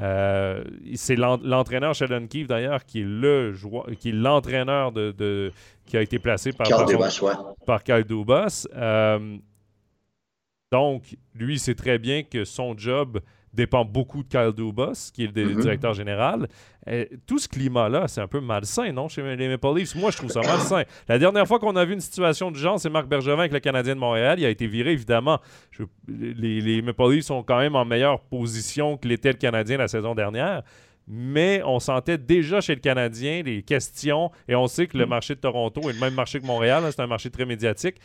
Euh, 0.00 0.62
c'est 0.94 1.16
l'entraîneur 1.16 1.94
Sheldon 1.94 2.26
Keefe 2.26 2.48
d'ailleurs 2.48 2.84
qui 2.84 3.00
est 3.00 3.06
le 3.06 3.54
qui 3.98 4.10
est 4.10 4.12
l'entraîneur 4.12 4.92
de, 4.92 5.52
qui 5.86 5.96
a 5.96 6.02
été 6.02 6.18
placé 6.18 6.52
par 6.52 6.66
Carl 6.66 6.84
par, 7.64 8.04
Dubas. 8.04 8.66
Euh, 8.74 9.38
donc 10.70 11.16
lui 11.34 11.58
sait 11.58 11.74
très 11.74 11.98
bien 11.98 12.24
que 12.24 12.44
son 12.44 12.76
job 12.76 13.20
dépend 13.56 13.84
beaucoup 13.84 14.22
de 14.22 14.28
Kyle 14.28 14.52
Dubas, 14.56 15.10
qui 15.12 15.24
est 15.24 15.36
le 15.36 15.54
mm-hmm. 15.54 15.60
directeur 15.60 15.92
général. 15.94 16.46
Euh, 16.88 17.04
tout 17.26 17.38
ce 17.38 17.48
climat-là, 17.48 18.06
c'est 18.06 18.20
un 18.20 18.28
peu 18.28 18.40
malsain, 18.40 18.92
non, 18.92 19.08
chez 19.08 19.22
les 19.36 19.48
Maple 19.48 19.74
Leafs? 19.76 19.96
Moi, 19.96 20.12
je 20.12 20.18
trouve 20.18 20.30
ça 20.30 20.40
malsain. 20.40 20.84
La 21.08 21.18
dernière 21.18 21.46
fois 21.46 21.58
qu'on 21.58 21.74
a 21.74 21.84
vu 21.84 21.94
une 21.94 22.00
situation 22.00 22.50
du 22.52 22.60
genre, 22.60 22.78
c'est 22.78 22.90
Marc 22.90 23.08
Bergevin 23.08 23.40
avec 23.40 23.52
le 23.52 23.58
Canadien 23.60 23.94
de 23.94 24.00
Montréal. 24.00 24.38
Il 24.38 24.44
a 24.44 24.50
été 24.50 24.68
viré, 24.68 24.92
évidemment. 24.92 25.40
les, 26.06 26.60
les 26.60 26.82
Maple 26.82 27.10
Leafs 27.10 27.24
sont 27.24 27.42
quand 27.42 27.58
même 27.58 27.74
en 27.74 27.84
meilleure 27.84 28.20
position 28.20 28.96
que 28.96 29.08
l'était 29.08 29.32
le 29.32 29.38
Canadien 29.38 29.78
la 29.78 29.88
saison 29.88 30.14
dernière 30.14 30.62
mais 31.08 31.62
on 31.64 31.78
sentait 31.78 32.18
déjà 32.18 32.60
chez 32.60 32.74
le 32.74 32.80
Canadien 32.80 33.42
les 33.44 33.62
questions, 33.62 34.30
et 34.48 34.56
on 34.56 34.66
sait 34.66 34.86
que 34.86 34.98
le 34.98 35.06
mm. 35.06 35.08
marché 35.08 35.34
de 35.34 35.40
Toronto 35.40 35.80
est 35.88 35.92
le 35.92 36.00
même 36.00 36.14
marché 36.14 36.40
que 36.40 36.46
Montréal, 36.46 36.82
hein, 36.84 36.90
c'est 36.90 37.02
un 37.02 37.06
marché 37.06 37.30
très 37.30 37.44
médiatique. 37.44 37.96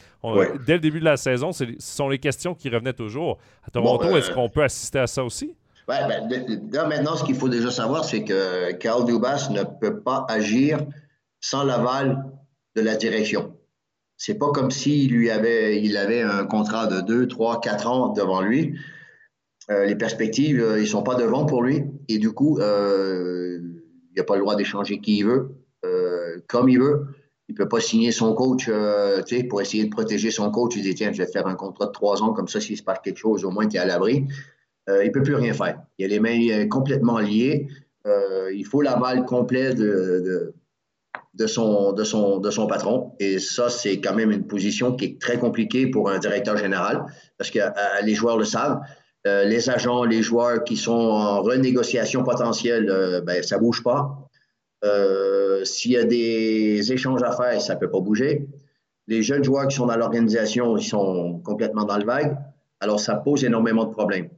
Dès 0.65 0.73
le 0.73 0.79
début 0.79 0.99
de 0.99 1.05
la 1.05 1.17
saison, 1.17 1.51
ce 1.51 1.65
sont 1.79 2.09
les 2.09 2.19
questions 2.19 2.53
qui 2.53 2.69
revenaient 2.69 2.93
toujours. 2.93 3.39
À 3.63 3.71
Toronto, 3.71 4.05
euh, 4.05 4.17
est-ce 4.17 4.31
qu'on 4.31 4.49
peut 4.49 4.63
assister 4.63 4.99
à 4.99 5.07
ça 5.07 5.23
aussi? 5.23 5.55
Oui, 5.87 5.95
ben, 6.07 6.69
là, 6.71 6.85
maintenant, 6.85 7.15
ce 7.15 7.23
qu'il 7.23 7.35
faut 7.35 7.49
déjà 7.49 7.71
savoir, 7.71 8.05
c'est 8.05 8.23
que 8.23 8.71
Carl 8.73 9.05
Dubas 9.05 9.49
ne 9.49 9.63
peut 9.63 10.01
pas 10.01 10.25
agir 10.29 10.79
sans 11.39 11.63
l'aval 11.63 12.23
de 12.75 12.81
la 12.81 12.95
direction. 12.95 13.57
C'est 14.15 14.35
pas 14.35 14.51
comme 14.51 14.69
s'il 14.69 15.11
lui 15.11 15.31
avait, 15.31 15.81
il 15.81 15.97
avait 15.97 16.21
un 16.21 16.45
contrat 16.45 16.85
de 16.85 17.01
2, 17.01 17.27
3, 17.27 17.59
4 17.61 17.87
ans 17.87 18.09
devant 18.09 18.41
lui. 18.41 18.77
Euh, 19.71 19.85
les 19.85 19.95
perspectives, 19.95 20.61
euh, 20.61 20.81
ils 20.81 20.87
sont 20.87 21.03
pas 21.03 21.15
devant 21.15 21.45
pour 21.45 21.63
lui. 21.63 21.83
Et 22.09 22.17
du 22.17 22.31
coup, 22.31 22.59
euh, 22.59 23.59
il 24.13 24.17
n'a 24.17 24.23
pas 24.23 24.35
le 24.35 24.41
droit 24.41 24.55
d'échanger 24.55 24.99
qui 24.99 25.19
il 25.19 25.25
veut, 25.25 25.51
comme 26.47 26.67
il 26.67 26.79
veut. 26.79 27.05
Il 27.47 27.53
ne 27.53 27.57
peut 27.57 27.67
pas 27.67 27.79
signer 27.79 28.11
son 28.11 28.33
coach 28.33 28.69
pour 29.49 29.61
essayer 29.61 29.85
de 29.85 29.89
protéger 29.89 30.31
son 30.31 30.51
coach. 30.51 30.75
Il 30.75 30.83
dit 30.83 30.95
Tiens, 30.95 31.11
je 31.11 31.21
vais 31.21 31.31
faire 31.31 31.47
un 31.47 31.55
contrat 31.55 31.87
de 31.87 31.91
trois 31.91 32.21
ans, 32.21 32.33
comme 32.33 32.47
ça, 32.47 32.59
s'il 32.59 32.77
se 32.77 32.83
passe 32.83 32.99
quelque 33.03 33.17
chose, 33.17 33.45
au 33.45 33.51
moins 33.51 33.67
tu 33.67 33.77
es 33.77 33.79
à 33.79 33.85
l'abri. 33.85 34.25
il 34.87 35.05
ne 35.05 35.09
peut 35.11 35.23
plus 35.23 35.35
rien 35.35 35.53
faire. 35.53 35.81
Il 35.97 36.05
a 36.05 36.07
les 36.07 36.19
mains 36.19 36.67
complètement 36.67 37.19
liées. 37.19 37.67
il 38.53 38.65
faut 38.65 38.81
l'aval 38.81 39.25
complet 39.25 39.73
de, 39.73 40.53
de 41.33 41.47
son 41.47 42.67
patron. 42.67 43.13
Et 43.19 43.39
ça, 43.39 43.69
c'est 43.69 43.99
quand 44.01 44.15
même 44.15 44.31
une 44.31 44.47
position 44.47 44.95
qui 44.95 45.05
est 45.05 45.21
très 45.21 45.37
compliquée 45.37 45.87
pour 45.87 46.09
un 46.09 46.19
directeur 46.19 46.57
général, 46.57 47.05
parce 47.37 47.49
que 47.49 47.59
les 48.03 48.13
joueurs 48.13 48.37
le 48.37 48.45
savent. 48.45 48.81
Euh, 49.27 49.43
les 49.43 49.69
agents, 49.69 50.03
les 50.03 50.23
joueurs 50.23 50.63
qui 50.63 50.75
sont 50.75 50.91
en 50.91 51.41
renégociation 51.41 52.23
potentielle, 52.23 52.89
euh, 52.89 53.21
ben, 53.21 53.43
ça 53.43 53.57
ne 53.57 53.61
bouge 53.61 53.83
pas. 53.83 54.27
Euh, 54.83 55.63
s'il 55.63 55.91
y 55.91 55.97
a 55.97 56.05
des 56.05 56.91
échanges 56.91 57.21
à 57.21 57.31
faire, 57.31 57.61
ça 57.61 57.75
ne 57.75 57.79
peut 57.79 57.89
pas 57.89 57.99
bouger. 57.99 58.47
Les 59.07 59.21
jeunes 59.21 59.43
joueurs 59.43 59.67
qui 59.67 59.75
sont 59.75 59.85
dans 59.85 59.95
l'organisation, 59.95 60.75
ils 60.75 60.83
sont 60.83 61.39
complètement 61.43 61.83
dans 61.83 61.97
le 61.97 62.05
vague. 62.05 62.35
Alors, 62.79 62.99
ça 62.99 63.15
pose 63.15 63.43
énormément 63.43 63.85
de 63.85 63.91
problèmes. 63.91 64.29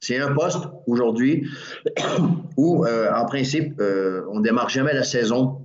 C'est 0.00 0.18
un 0.18 0.34
poste 0.34 0.64
aujourd'hui 0.86 1.48
où, 2.58 2.86
en 2.86 3.24
principe, 3.26 3.80
on 3.80 4.38
ne 4.38 4.42
démarre 4.42 4.68
jamais 4.68 4.92
la 4.94 5.04
saison 5.04 5.62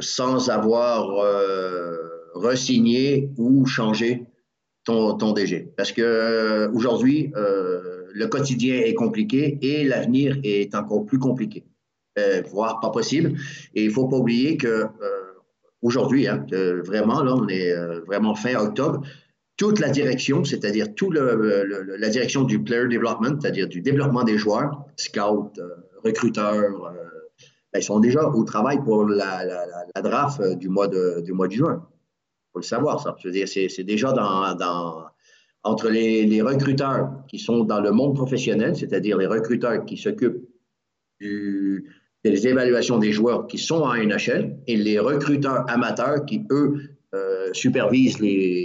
sans 0.00 0.50
avoir 0.50 1.06
resigné 2.34 3.30
ou 3.36 3.66
changé 3.66 4.26
ton, 4.84 5.16
ton 5.16 5.32
DG. 5.32 5.72
Parce 5.76 5.92
que 5.92 6.02
euh, 6.02 6.70
aujourd'hui, 6.72 7.32
euh, 7.36 8.04
le 8.12 8.26
quotidien 8.26 8.80
est 8.80 8.94
compliqué 8.94 9.58
et 9.62 9.84
l'avenir 9.84 10.38
est 10.44 10.74
encore 10.74 11.06
plus 11.06 11.18
compliqué, 11.18 11.64
voire 12.50 12.80
pas 12.80 12.90
possible. 12.90 13.38
Et 13.74 13.84
il 13.84 13.90
faut 13.90 14.06
pas 14.06 14.18
oublier 14.18 14.56
que 14.58 14.84
aujourd'hui, 15.80 16.28
hein, 16.28 16.44
vraiment, 16.84 17.22
là, 17.22 17.34
on 17.34 17.48
est 17.48 17.74
vraiment 18.06 18.34
fin 18.34 18.54
octobre, 18.56 19.00
toute 19.56 19.78
la 19.78 19.88
direction, 19.88 20.44
c'est-à-dire 20.44 20.94
toute 20.94 21.14
la 21.14 22.08
direction 22.10 22.44
du 22.44 22.62
player 22.62 22.86
development, 22.88 23.40
c'est-à-dire 23.40 23.66
du 23.66 23.80
développement 23.80 24.24
des 24.24 24.36
joueurs, 24.36 24.84
scouts, 24.96 25.52
recruteurs, 26.04 26.92
ben, 27.72 27.80
ils 27.80 27.84
sont 27.84 28.00
déjà 28.00 28.28
au 28.28 28.44
travail 28.44 28.82
pour 28.84 29.06
la, 29.06 29.46
draft 30.02 30.40
euh, 30.40 30.54
du 30.54 30.68
mois 30.68 30.88
de, 30.88 31.22
du 31.22 31.32
mois 31.32 31.48
de 31.48 31.52
juin. 31.52 31.86
Faut 32.52 32.58
le 32.58 32.64
savoir, 32.64 33.00
ça. 33.00 33.16
C'est 33.46 33.84
déjà 33.84 34.12
dans, 34.12 35.06
entre 35.64 35.88
les, 35.88 36.42
recruteurs 36.42 37.10
qui 37.28 37.38
sont 37.38 37.64
dans 37.64 37.80
le 37.80 37.92
monde 37.92 38.14
professionnel, 38.14 38.76
c'est-à-dire 38.76 39.16
les 39.16 39.26
recruteurs 39.26 39.84
qui 39.84 39.96
s'occupent 39.96 40.48
des 41.20 42.46
évaluations 42.46 42.98
des 42.98 43.12
joueurs 43.12 43.46
qui 43.46 43.58
sont 43.58 43.82
en 43.82 43.94
NHL 43.94 44.56
et 44.66 44.76
les 44.76 44.98
recruteurs 44.98 45.64
amateurs 45.68 46.24
qui, 46.26 46.44
eux, 46.50 46.80
euh, 47.14 47.48
supervisent 47.52 48.18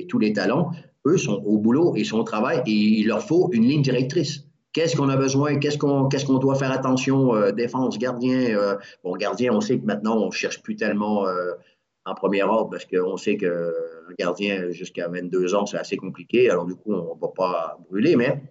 tous 0.10 0.19
les 0.19 0.34
talents, 0.34 0.71
eux 1.06 1.17
sont 1.17 1.41
au 1.45 1.58
boulot 1.58 1.95
et 1.95 2.04
sont 2.04 2.19
au 2.19 2.23
travail 2.23 2.62
et 2.65 2.71
il 2.71 3.08
leur 3.08 3.21
faut 3.21 3.50
une 3.54 3.63
ligne 3.63 3.82
directrice. 3.82 4.43
Qu'est-ce 4.73 4.95
qu'on 4.95 5.10
a 5.10 5.15
besoin? 5.17 5.58
Qu'est-ce 5.58 5.78
qu'on 5.78 6.38
doit 6.38 6.56
faire 6.56 6.71
attention? 6.71 7.34
Euh, 7.36 7.52
défense, 7.52 7.97
gardien. 7.97 8.56
Euh, 8.56 8.76
bon, 9.04 9.15
gardien, 9.15 9.54
on 9.54 9.62
sait 9.62 9.80
que 9.80 9.86
maintenant, 9.86 10.17
on 10.17 10.28
ne 10.28 10.32
cherche 10.32 10.62
plus 10.62 10.76
tellement 10.76 11.26
en 12.08 12.15
première 12.15 12.50
ordre 12.50 12.70
parce 12.70 12.86
qu'on 12.86 13.17
sait 13.17 13.38
qu'un 13.38 13.72
gardien 14.17 14.72
jusqu'à 14.72 15.08
22 15.08 15.56
ans, 15.56 15.65
c'est 15.65 15.78
assez 15.78 15.98
compliqué. 15.98 16.50
Alors, 16.50 16.65
du 16.65 16.76
coup, 16.76 16.93
on 16.93 17.15
ne 17.15 17.20
va 17.20 17.28
pas 17.36 17.78
brûler, 17.89 18.15
mais 18.15 18.41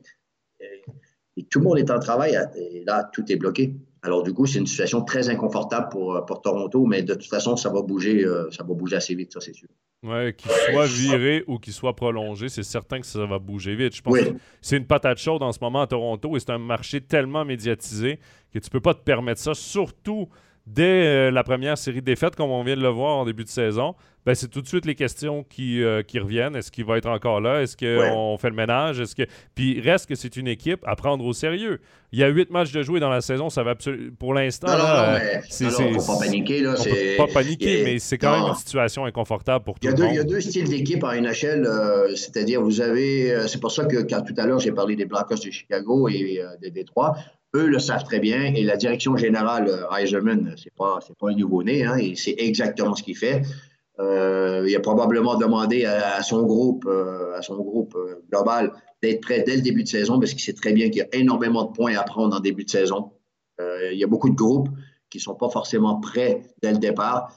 tout 1.51 1.59
le 1.59 1.64
monde 1.64 1.79
est 1.79 1.90
en 1.90 1.99
travail 1.99 2.38
et 2.57 2.85
là, 2.85 3.09
tout 3.12 3.25
est 3.31 3.37
bloqué. 3.37 3.75
Alors, 4.03 4.23
du 4.23 4.33
coup, 4.33 4.47
c'est 4.47 4.59
une 4.59 4.66
situation 4.66 5.03
très 5.03 5.29
inconfortable 5.29 5.88
pour, 5.90 6.25
pour 6.27 6.42
Toronto, 6.42 6.87
mais 6.87 7.03
de 7.03 7.14
toute 7.14 7.29
façon, 7.29 7.57
ça 7.57 7.71
va 7.71 7.83
bouger, 7.83 8.25
ça 8.51 8.62
va 8.62 8.75
bouger 8.75 8.97
assez 8.97 9.14
vite, 9.14 9.33
ça, 9.33 9.40
c'est 9.40 9.55
sûr. 9.55 9.69
Ouais, 10.03 10.35
qu'il 10.37 10.51
soit 10.51 10.87
viré 10.87 11.42
ou 11.47 11.59
qu'il 11.59 11.73
soit 11.73 11.97
prolongé, 11.97 12.49
c'est 12.49 12.62
certain 12.62 13.01
que 13.01 13.07
ça 13.07 13.25
va 13.25 13.38
bouger 13.38 13.75
vite. 13.75 13.97
Je 13.97 14.03
pense 14.03 14.19
que 14.19 14.35
c'est 14.61 14.77
une 14.77 14.87
patate 14.87 15.19
chaude 15.19 15.42
en 15.42 15.53
ce 15.53 15.59
moment 15.61 15.81
à 15.81 15.87
Toronto 15.87 16.37
et 16.37 16.40
c'est 16.40 16.51
un 16.51 16.59
marché 16.59 17.01
tellement 17.01 17.45
médiatisé 17.45 18.21
que 18.53 18.59
tu 18.59 18.71
peux 18.71 18.81
pas 18.81 18.95
te 18.95 19.01
permettre 19.03 19.40
ça, 19.40 19.55
surtout 19.55 20.29
dès 20.67 21.07
euh, 21.07 21.31
la 21.31 21.45
première 21.45 21.79
série 21.79 22.01
de 22.01 22.07
défaites, 22.07 22.37
comme 22.37 22.51
on 22.51 22.63
vient 22.63 22.77
de 22.77 22.83
le 22.83 22.89
voir 22.89 23.17
en 23.17 23.25
début 23.25 23.45
de 23.45 23.49
saison, 23.49 23.95
ben, 24.25 24.35
c'est 24.35 24.49
tout 24.49 24.61
de 24.61 24.67
suite 24.67 24.85
les 24.87 24.97
questions 24.97 25.45
qui, 25.45 25.85
euh, 25.85 26.03
qui 26.03 26.19
reviennent. 26.19 26.57
Est-ce 26.57 26.73
qu'il 26.73 26.85
va 26.85 26.99
être 26.99 27.09
encore 27.09 27.41
là? 27.41 27.63
Est-ce 27.63 27.77
qu'on 27.77 28.37
fait 28.39 28.51
le 28.51 28.57
ménage? 28.57 28.99
Est-ce 28.99 29.15
que... 29.15 29.23
Puis 29.55 29.81
reste 29.81 30.09
que 30.09 30.17
c'est 30.17 30.37
une 30.37 30.49
équipe 30.49 30.81
à 30.85 30.97
prendre 30.97 31.25
au 31.25 31.33
sérieux. 31.33 31.81
Il 32.11 32.19
y 32.19 32.25
a 32.25 32.29
huit 32.29 32.51
matchs 32.51 32.73
de 32.73 32.83
jouer 32.83 32.99
dans 32.99 33.09
la 33.09 33.21
saison, 33.21 33.51
ça 33.51 33.63
va. 33.63 33.75
Pour 34.19 34.35
l'instant, 34.35 34.67
non, 34.69 34.79
non, 34.79 35.19
c'est. 35.49 35.71
faut 35.71 36.15
pas 36.15 36.25
paniquer. 36.25 36.61
Là, 36.61 36.75
peut 36.75 37.17
pas 37.17 37.27
paniquer, 37.27 37.85
mais 37.85 37.99
c'est 37.99 38.19
quand 38.19 38.33
même 38.33 38.49
une 38.49 38.55
situation 38.55 39.05
inconfortable 39.05 39.65
pour 39.65 39.79
tout 39.79 39.87
le 39.87 39.95
monde. 39.95 40.09
Il 40.13 40.17
y 40.17 40.19
a 40.19 40.25
deux 40.25 40.41
styles 40.41 40.69
d'équipe 40.69 41.05
en 41.05 41.13
NHL, 41.13 41.67
euh, 41.67 42.15
c'est-à-dire 42.15 42.63
vous 42.63 42.81
avez. 42.81 43.47
c'est 43.49 43.61
pour 43.61 43.71
ça 43.71 43.85
que 43.85 44.03
quand 44.03 44.23
tout 44.23 44.35
à 44.39 44.47
l'heure 44.47 44.61
j'ai 44.61 44.73
parlé 44.73 44.97
des 44.97 45.05
Blackhawks 45.05 45.45
de 45.45 45.51
Chicago 45.51 46.09
et 46.09 46.41
des 46.63 46.71
Détroits, 46.71 47.17
eux 47.55 47.67
le 47.67 47.79
savent 47.79 48.05
très 48.05 48.21
bien 48.21 48.43
et 48.55 48.63
la 48.63 48.77
direction 48.77 49.17
générale, 49.17 49.87
Eiserman, 49.99 50.55
c'est 50.63 50.75
pas, 50.75 50.99
pas 51.19 51.31
un 51.31 51.35
nouveau-né, 51.35 51.85
hein, 51.85 51.97
et 51.97 52.15
c'est 52.15 52.35
exactement 52.39 52.95
ce 52.95 53.03
qu'il 53.03 53.17
fait. 53.17 53.43
Euh, 53.99 54.65
il 54.69 54.77
a 54.77 54.81
probablement 54.81 55.37
demandé 55.37 55.87
à, 55.87 56.23
son 56.23 56.43
groupe, 56.43 56.85
euh, 56.87 57.37
à 57.37 57.43
son 57.43 57.57
groupe 57.57 57.95
euh, 57.97 58.23
global 58.31 58.73
d'être 59.03 59.23
prêt 59.23 59.43
dès 59.47 59.57
le 59.57 59.63
début 59.63 59.85
de 59.85 59.89
saison 59.89 60.19
parce 60.19 60.33
qu'il 60.33 60.43
sait 60.43 60.53
très 60.53 60.73
bien 60.73 60.91
qu'il 60.91 60.99
y 60.99 61.03
a 61.03 61.09
énormément 61.15 61.65
de 61.65 61.73
points 61.73 61.97
à 61.97 62.03
prendre 62.03 62.37
en 62.37 62.41
début 62.41 62.65
de 62.65 62.71
saison. 62.71 63.13
il 63.59 63.99
y 63.99 64.05
a 64.05 64.07
beaucoup 64.07 64.29
de 64.29 64.35
groupes 64.35 64.69
qui 65.11 65.19
sont 65.19 65.35
pas 65.35 65.49
forcément 65.49 65.99
prêts 66.01 66.43
dès 66.63 66.73
le 66.73 66.79
départ 66.79 67.33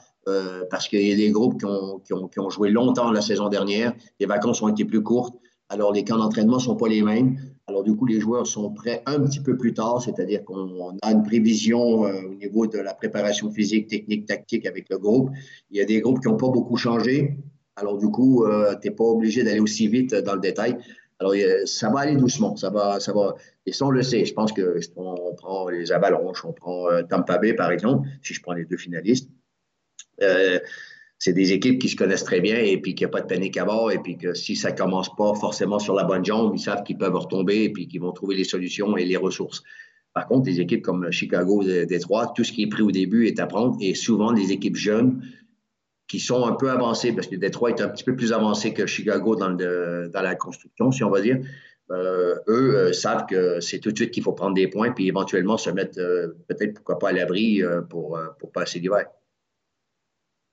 parce 0.69 0.88
qu'il 0.88 1.08
y 1.08 1.12
a 1.12 1.15
des 1.15 1.32
groupes 1.32 1.60
qui 1.60 1.65
ont, 1.65 2.00
qui, 2.00 2.13
ont, 2.13 2.28
qui 2.28 2.39
ont, 2.39 2.50
joué 2.50 2.69
longtemps 2.69 3.12
la 3.12 3.22
saison 3.22 3.50
dernière. 3.50 3.93
Les 4.19 4.26
vacances 4.26 4.62
ont 4.62 4.67
été 4.67 4.86
plus 4.86 5.02
courtes. 5.02 5.36
Alors, 5.69 5.91
les 5.91 6.04
camps 6.04 6.17
d'entraînement 6.17 6.58
ne 6.58 6.62
sont 6.62 6.76
pas 6.76 6.88
les 6.88 7.02
mêmes. 7.02 7.38
Alors, 7.69 7.84
du 7.84 7.95
coup, 7.95 8.08
les 8.08 8.19
joueurs 8.19 8.47
sont 8.47 8.71
prêts 8.71 9.03
un 9.05 9.19
petit 9.21 9.41
peu 9.41 9.55
plus 9.55 9.75
tard, 9.75 10.01
c'est-à-dire 10.01 10.43
qu'on 10.43 10.97
a 11.03 11.12
une 11.12 11.21
prévision 11.21 12.08
euh, 12.08 12.23
au 12.23 12.34
niveau 12.34 12.65
de 12.65 12.79
la 12.79 12.95
préparation 12.95 13.51
physique, 13.51 13.88
technique, 13.88 14.25
tactique 14.25 14.65
avec 14.65 14.89
le 14.89 14.97
groupe. 14.97 15.29
Il 15.69 15.77
y 15.77 15.82
a 15.82 15.86
des 15.86 16.01
groupes 16.01 16.19
qui 16.19 16.27
n'ont 16.27 16.38
pas 16.38 16.49
beaucoup 16.49 16.77
changé. 16.77 17.38
Alors, 17.75 17.99
du 17.99 18.08
coup, 18.08 18.43
euh, 18.43 18.75
tu 18.82 18.88
n'es 18.88 18.95
pas 18.95 19.03
obligé 19.03 19.43
d'aller 19.43 19.60
aussi 19.60 19.88
vite 19.88 20.15
dans 20.15 20.34
le 20.34 20.41
détail. 20.41 20.77
Alors, 21.19 21.36
ça 21.65 21.91
va 21.91 21.99
aller 21.99 22.15
doucement. 22.15 22.55
Ça 22.55 22.71
va, 22.71 22.99
ça 22.99 23.13
va. 23.13 23.36
Et 23.67 23.71
ça, 23.71 23.86
on 23.86 23.91
le 23.91 24.01
sait. 24.01 24.25
Je 24.25 24.34
pense 24.34 24.51
que 24.51 24.79
on 24.95 25.36
prend 25.36 25.69
les 25.69 25.91
Avalanches, 25.91 26.43
on 26.45 26.53
prend 26.53 26.89
euh, 26.89 27.03
Tampa 27.03 27.38
Bay, 27.38 27.53
par 27.53 27.71
exemple, 27.71 28.10
si 28.23 28.34
je 28.34 28.41
prends 28.41 28.53
les 28.53 28.65
deux 28.65 28.77
finalistes 28.77 29.29
c'est 31.19 31.34
des 31.34 31.51
équipes 31.51 31.79
qui 31.79 31.89
se 31.89 31.97
connaissent 31.97 32.23
très 32.23 32.39
bien 32.39 32.58
et 32.58 32.77
puis 32.77 32.95
qu'il 32.95 33.05
n'y 33.05 33.10
a 33.10 33.12
pas 33.12 33.19
de 33.19 33.27
panique 33.27 33.58
à 33.58 33.65
bord 33.65 33.91
et 33.91 33.99
puis 33.99 34.17
que 34.17 34.34
si 34.34 34.55
ça 34.55 34.71
commence 34.71 35.13
pas 35.15 35.34
forcément 35.36 35.77
sur 35.77 35.93
la 35.93 36.05
bonne 36.05 36.23
jambe, 36.23 36.53
ils 36.55 36.60
savent 36.60 36.84
qu'ils 36.84 36.97
peuvent 36.97 37.15
retomber 37.15 37.63
et 37.63 37.69
puis 37.69 37.88
qu'ils 37.88 37.99
vont 37.99 38.13
trouver 38.13 38.36
les 38.36 38.45
solutions 38.45 38.95
et 38.95 39.03
les 39.03 39.17
ressources. 39.17 39.62
Par 40.13 40.27
contre, 40.27 40.43
des 40.43 40.62
équipes 40.62 40.82
comme 40.82 41.12
Chicago, 41.12 41.62
Détroit, 41.63 42.32
tout 42.36 42.45
ce 42.45 42.53
qui 42.53 42.63
est 42.63 42.67
pris 42.67 42.82
au 42.82 42.91
début 42.91 43.27
est 43.27 43.39
à 43.39 43.47
prendre 43.47 43.77
et 43.82 43.93
souvent 43.95 44.32
des 44.32 44.53
équipes 44.53 44.77
jeunes 44.77 45.21
qui 46.08 46.19
sont 46.19 46.45
un 46.45 46.53
peu 46.53 46.71
avancées 46.71 47.12
parce 47.12 47.27
que 47.27 47.36
Détroit 47.36 47.71
est 47.71 47.82
un 47.82 47.89
petit 47.89 48.05
peu 48.05 48.15
plus 48.15 48.32
avancé 48.32 48.73
que 48.73 48.86
Chicago 48.86 49.36
dans, 49.36 49.49
la 49.49 50.36
construction, 50.36 50.91
si 50.91 51.03
on 51.03 51.10
va 51.10 51.19
dire. 51.21 51.39
Euh, 51.91 52.36
eux 52.47 52.75
euh, 52.75 52.93
savent 52.93 53.25
que 53.25 53.60
c'est 53.60 53.79
tout 53.79 53.91
de 53.91 53.97
suite 53.97 54.12
qu'il 54.12 54.23
faut 54.23 54.34
prendre 54.34 54.53
des 54.53 54.67
points 54.67 54.91
puis 54.91 55.08
éventuellement 55.08 55.58
se 55.58 55.71
mettre 55.71 55.99
euh, 55.99 56.27
peut-être 56.47 56.75
pourquoi 56.75 56.99
pas 56.99 57.10
à 57.10 57.12
l'abri 57.13 57.63
pour, 57.89 58.19
pour 58.39 58.51
passer 58.51 58.79
l'hiver. 58.79 59.05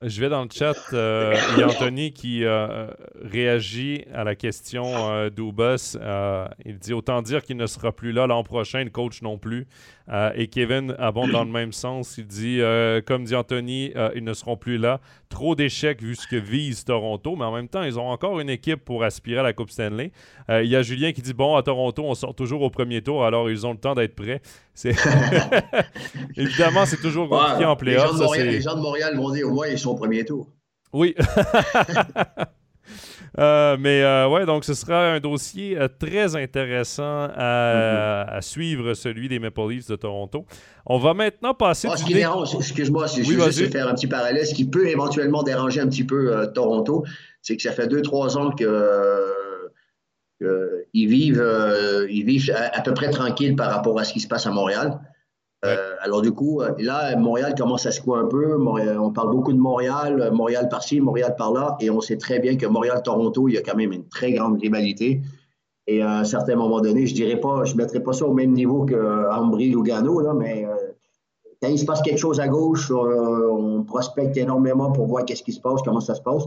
Je 0.02 0.20
vais 0.20 0.28
dans 0.28 0.42
le 0.42 0.50
chat. 0.52 0.76
Euh, 0.92 1.35
il 1.52 1.61
y 1.61 1.62
a 1.62 1.68
Anthony 1.68 2.12
qui 2.12 2.44
euh, 2.44 2.87
réagit 3.22 4.04
à 4.12 4.24
la 4.24 4.35
question 4.35 4.85
euh, 5.11 5.30
d'Oubus. 5.30 5.96
il 6.66 6.78
dit 6.78 6.92
Autant 6.92 7.22
dire 7.22 7.42
qu'il 7.42 7.56
ne 7.56 7.66
sera 7.66 7.92
plus 7.92 8.12
là 8.12 8.26
l'an 8.26 8.42
prochain, 8.44 8.85
le 8.85 8.90
coach 8.90 9.22
non 9.22 9.38
plus. 9.38 9.66
Euh, 10.09 10.30
et 10.37 10.46
Kevin 10.46 10.94
abonde 10.98 11.32
dans 11.32 11.44
le 11.44 11.50
même 11.50 11.72
sens. 11.72 12.16
Il 12.18 12.26
dit, 12.26 12.61
euh, 12.61 13.00
comme 13.04 13.24
dit 13.24 13.35
Anthony, 13.35 13.92
euh, 13.96 14.11
ils 14.14 14.22
ne 14.22 14.35
seront 14.35 14.56
plus 14.56 14.78
là. 14.78 15.00
Trop 15.28 15.56
d'échecs 15.56 16.00
vu 16.00 16.14
ce 16.14 16.28
que 16.28 16.37
vise 16.37 16.85
Toronto, 16.85 17.35
mais 17.35 17.44
en 17.44 17.52
même 17.52 17.68
temps, 17.68 17.82
ils 17.82 17.98
ont 17.98 18.09
encore 18.09 18.38
une 18.38 18.48
équipe 18.48 18.85
pour 18.85 19.02
aspirer 19.02 19.40
à 19.40 19.42
la 19.42 19.52
Coupe 19.52 19.70
Stanley. 19.70 20.12
Il 20.48 20.66
y 20.66 20.76
a 20.76 20.82
Julien 20.82 21.12
qui 21.12 21.20
dit, 21.20 21.35
bon, 21.35 21.56
à 21.56 21.62
Toronto, 21.64 22.04
on 22.04 22.14
sort 22.14 22.35
toujours 22.35 22.62
au 22.62 22.70
premier 22.70 23.02
tour, 23.02 23.24
alors 23.24 23.50
ils 23.50 23.66
ont 23.66 23.72
le 23.72 23.78
temps 23.78 23.94
d'être 23.94 24.14
prêts. 24.14 24.40
Évidemment, 26.37 26.87
c'est 26.87 27.00
toujours 27.00 27.28
compliqué 27.28 27.64
en 27.64 27.74
playoff. 27.74 28.12
Les, 28.37 28.61
gens 28.61 28.76
de 28.76 28.80
Montréal 28.80 29.16
vont 29.16 29.30
dire, 29.30 29.48
moins, 29.48 29.66
ils 29.66 29.78
premier 29.94 30.25
tour. 30.25 30.49
Oui. 30.92 31.14
Euh, 33.38 33.77
mais 33.79 34.03
euh, 34.03 34.29
ouais, 34.29 34.46
donc 34.46 34.64
ce 34.64 34.72
sera 34.72 35.12
un 35.12 35.20
dossier 35.20 35.77
euh, 35.77 35.88
très 35.88 36.37
intéressant 36.37 37.27
mm-hmm. 37.27 37.35
à, 37.37 38.38
suivre, 38.40 38.94
celui 38.94 39.29
des 39.29 39.38
Maple 39.38 39.68
Leafs 39.68 39.88
de 39.88 39.96
Toronto. 39.96 40.46
On 40.87 40.99
va 40.99 41.12
maintenant 41.12 41.53
passer. 41.53 41.88
Ah, 41.90 41.96
ce 41.96 42.05
qui 42.05 42.14
dérange, 42.14 42.55
excuse-moi, 42.55 43.09
si 43.09 43.25
je 43.25 43.33
veux 43.33 43.51
juste 43.51 43.72
faire 43.72 43.88
un 43.88 43.94
petit 43.94 44.07
parallèle, 44.07 44.46
ce 44.46 44.55
qui 44.55 44.64
peut 44.64 44.88
éventuellement 44.88 45.42
déranger 45.42 45.81
un 45.81 45.88
petit 45.88 46.05
peu 46.05 46.51
Toronto, 46.55 47.05
c'est 47.42 47.57
que 47.57 47.62
ça 47.62 47.72
fait 47.72 47.88
deux, 47.88 48.03
trois 48.03 48.38
ans 48.38 48.53
que. 48.53 49.27
ils 50.94 51.07
vivent, 51.07 52.07
ils 52.09 52.25
vivent 52.25 52.55
à, 52.55 52.81
peu 52.81 52.94
près 52.94 53.11
tranquilles 53.11 53.57
par 53.57 53.70
rapport 53.70 53.99
à 53.99 54.05
ce 54.05 54.12
qui 54.12 54.20
se 54.20 54.29
passe 54.29 54.46
à 54.46 54.51
Montréal. 54.51 54.99
Euh, 55.64 55.95
alors 56.01 56.23
du 56.23 56.33
coup, 56.33 56.61
euh, 56.61 56.73
là, 56.79 57.16
Montréal 57.16 57.55
commence 57.57 57.87
à 57.87 57.92
secouer 57.92 58.19
un 58.19 58.27
peu. 58.27 58.57
on 58.57 59.11
parle 59.11 59.31
beaucoup 59.31 59.53
de 59.53 59.59
Montréal, 59.59 60.21
euh, 60.21 60.31
Montréal 60.31 60.69
par-ci, 60.69 61.01
Montréal 61.01 61.35
par-là, 61.37 61.77
et 61.81 61.90
on 61.90 62.01
sait 62.01 62.19
très 62.19 62.38
bien 62.38 62.57
que 62.57 62.66
Montréal-Toronto, 62.66 63.49
il 63.49 63.55
y 63.55 63.59
a 63.59 63.62
quand 63.62 63.77
même 63.77 63.92
une 63.92 64.07
très 64.09 64.33
grande 64.33 64.61
rivalité. 64.61 65.23
Et 65.87 66.03
à 66.03 66.19
un 66.19 66.25
certain 66.25 66.57
moment 66.57 66.81
donné, 66.81 67.07
je 67.07 67.14
dirais 67.14 67.40
pas, 67.40 67.64
je 67.64 67.75
mettrais 67.77 68.01
pas 68.01 68.12
ça 68.12 68.27
au 68.27 68.35
même 68.35 68.53
niveau 68.53 68.85
que 68.85 69.31
Ambry-Lugano, 69.31 70.21
là, 70.21 70.35
mais 70.35 70.66
quand 71.62 71.69
il 71.69 71.79
se 71.79 71.85
passe 71.85 72.03
quelque 72.03 72.19
chose 72.19 72.40
à 72.40 72.49
gauche, 72.49 72.90
on 72.90 73.85
prospecte 73.85 74.37
énormément 74.37 74.90
pour 74.90 75.07
voir 75.07 75.25
qu'est-ce 75.25 75.45
qui 75.45 75.53
se 75.53 75.61
passe, 75.61 75.81
comment 75.83 76.01
ça 76.01 76.16
se 76.16 76.23
passe. 76.23 76.42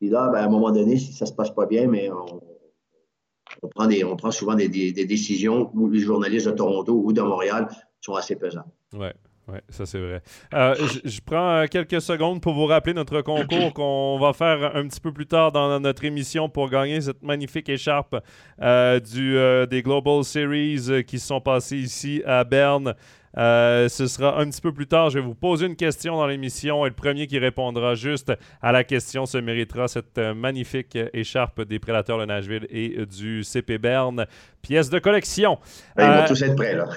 Et 0.00 0.08
là, 0.08 0.30
ben, 0.32 0.38
à 0.38 0.44
un 0.46 0.48
moment 0.48 0.70
donné, 0.70 0.96
si 0.96 1.12
ça 1.12 1.26
se 1.26 1.34
passe 1.34 1.50
pas 1.50 1.66
bien, 1.66 1.86
mais 1.86 2.10
on, 2.10 3.68
prend, 3.68 3.86
des, 3.86 4.04
on 4.04 4.16
prend 4.16 4.30
souvent 4.30 4.54
des, 4.54 4.68
des, 4.70 5.04
décisions 5.04 5.70
où 5.74 5.90
les 5.90 6.00
journalistes 6.00 6.46
de 6.46 6.52
Toronto 6.52 7.02
ou 7.04 7.12
de 7.12 7.20
Montréal 7.20 7.68
sont 8.00 8.14
assez 8.14 8.36
pesants. 8.36 8.72
Ouais. 8.92 9.14
Oui, 9.48 9.58
ça 9.70 9.86
c'est 9.86 9.98
vrai. 9.98 10.20
Euh, 10.52 10.74
je, 11.04 11.20
prends 11.24 11.62
euh, 11.62 11.66
quelques 11.70 12.02
secondes 12.02 12.42
pour 12.42 12.52
vous 12.52 12.66
rappeler 12.66 12.92
notre 12.92 13.22
concours 13.22 13.72
qu'on 13.72 14.18
va 14.18 14.34
faire 14.34 14.76
un 14.76 14.86
petit 14.86 15.00
peu 15.00 15.10
plus 15.10 15.26
tard 15.26 15.52
dans 15.52 15.80
notre 15.80 16.04
émission 16.04 16.50
pour 16.50 16.68
gagner 16.68 17.00
cette 17.00 17.22
magnifique 17.22 17.70
écharpe 17.70 18.16
euh, 18.60 19.66
des 19.66 19.82
Global 19.82 20.22
Series 20.22 21.02
qui 21.06 21.18
se 21.18 21.28
sont 21.28 21.40
passées 21.40 21.78
ici 21.78 22.22
à 22.26 22.44
Berne 22.44 22.94
ce 23.34 24.06
sera 24.08 24.40
un 24.40 24.50
petit 24.50 24.60
peu 24.60 24.72
plus 24.72 24.88
tard. 24.88 25.10
Je 25.10 25.18
vais 25.18 25.24
vous 25.24 25.34
poser 25.34 25.66
une 25.66 25.76
question 25.76 26.16
dans 26.16 26.26
l'émission 26.26 26.84
et 26.84 26.88
le 26.88 26.94
premier 26.94 27.26
qui 27.26 27.38
répondra 27.38 27.94
juste 27.94 28.32
à 28.60 28.72
la 28.72 28.82
question 28.82 29.26
se 29.26 29.38
méritera 29.38 29.86
cette 29.86 30.18
magnifique 30.18 30.98
écharpe 31.12 31.62
des 31.62 31.78
Prédateurs 31.78 32.18
de 32.18 32.24
Nashville 32.24 32.66
et 32.68 33.06
du 33.06 33.44
CP 33.44 33.78
Berne. 33.78 34.26
Pièce 34.62 34.90
de 34.90 34.98
collection. 34.98 35.58
Ben, 35.96 36.12
ils 36.12 36.20
vont 36.20 36.26
tous 36.26 36.42
être 36.42 36.56
prêts, 36.56 36.74
là. 36.74 36.88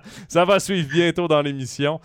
Ça 0.28 0.44
va 0.44 0.60
suivre 0.60 0.88
bientôt 0.88 1.28
dans 1.28 1.42
l'émission. 1.42 2.00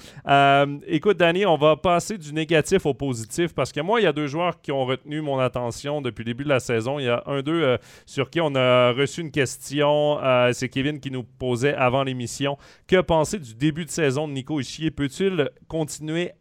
écoute, 0.88 1.18
Danny, 1.18 1.46
on 1.46 1.58
va 1.58 1.76
passer 1.76 2.18
du 2.18 2.34
négatif 2.34 2.86
au 2.86 2.94
positif 2.94 3.54
parce 3.54 3.72
que 3.72 3.82
moi, 3.82 4.02
il 4.02 4.04
y 4.04 4.08
a 4.08 4.14
deux 4.14 4.28
joueurs 4.28 4.62
qui 4.62 4.72
ont 4.72 4.86
retenu 4.86 5.22
mon 5.22 5.40
attention 5.40 6.02
depuis 6.02 6.24
le 6.24 6.32
début 6.32 6.44
de 6.44 6.50
la 6.50 6.60
saison. 6.60 7.00
Il 7.00 7.06
y 7.06 7.10
a 7.10 7.24
un 7.26 7.42
d'eux 7.42 7.64
euh, 7.64 7.78
sur 8.06 8.30
qui 8.30 8.42
on 8.42 8.56
a 8.56 8.92
reçu 8.92 9.22
une 9.22 9.32
question. 9.32 10.20
Euh, 10.24 10.52
c'est 10.54 10.70
Kevin 10.70 11.00
qui 11.00 11.12
nous 11.12 11.24
posait 11.24 11.74
avant 11.74 12.04
l'émission. 12.04 12.58
Que 12.88 13.02
penser 13.02 13.40
du 13.40 13.56
début 13.56 13.86
de 13.86 13.90
saison 13.90 14.28
de 14.28 14.34
Nico 14.34 14.60
Ischier? 14.60 14.92
Peut-il 14.92 15.50
continuer 15.68 16.32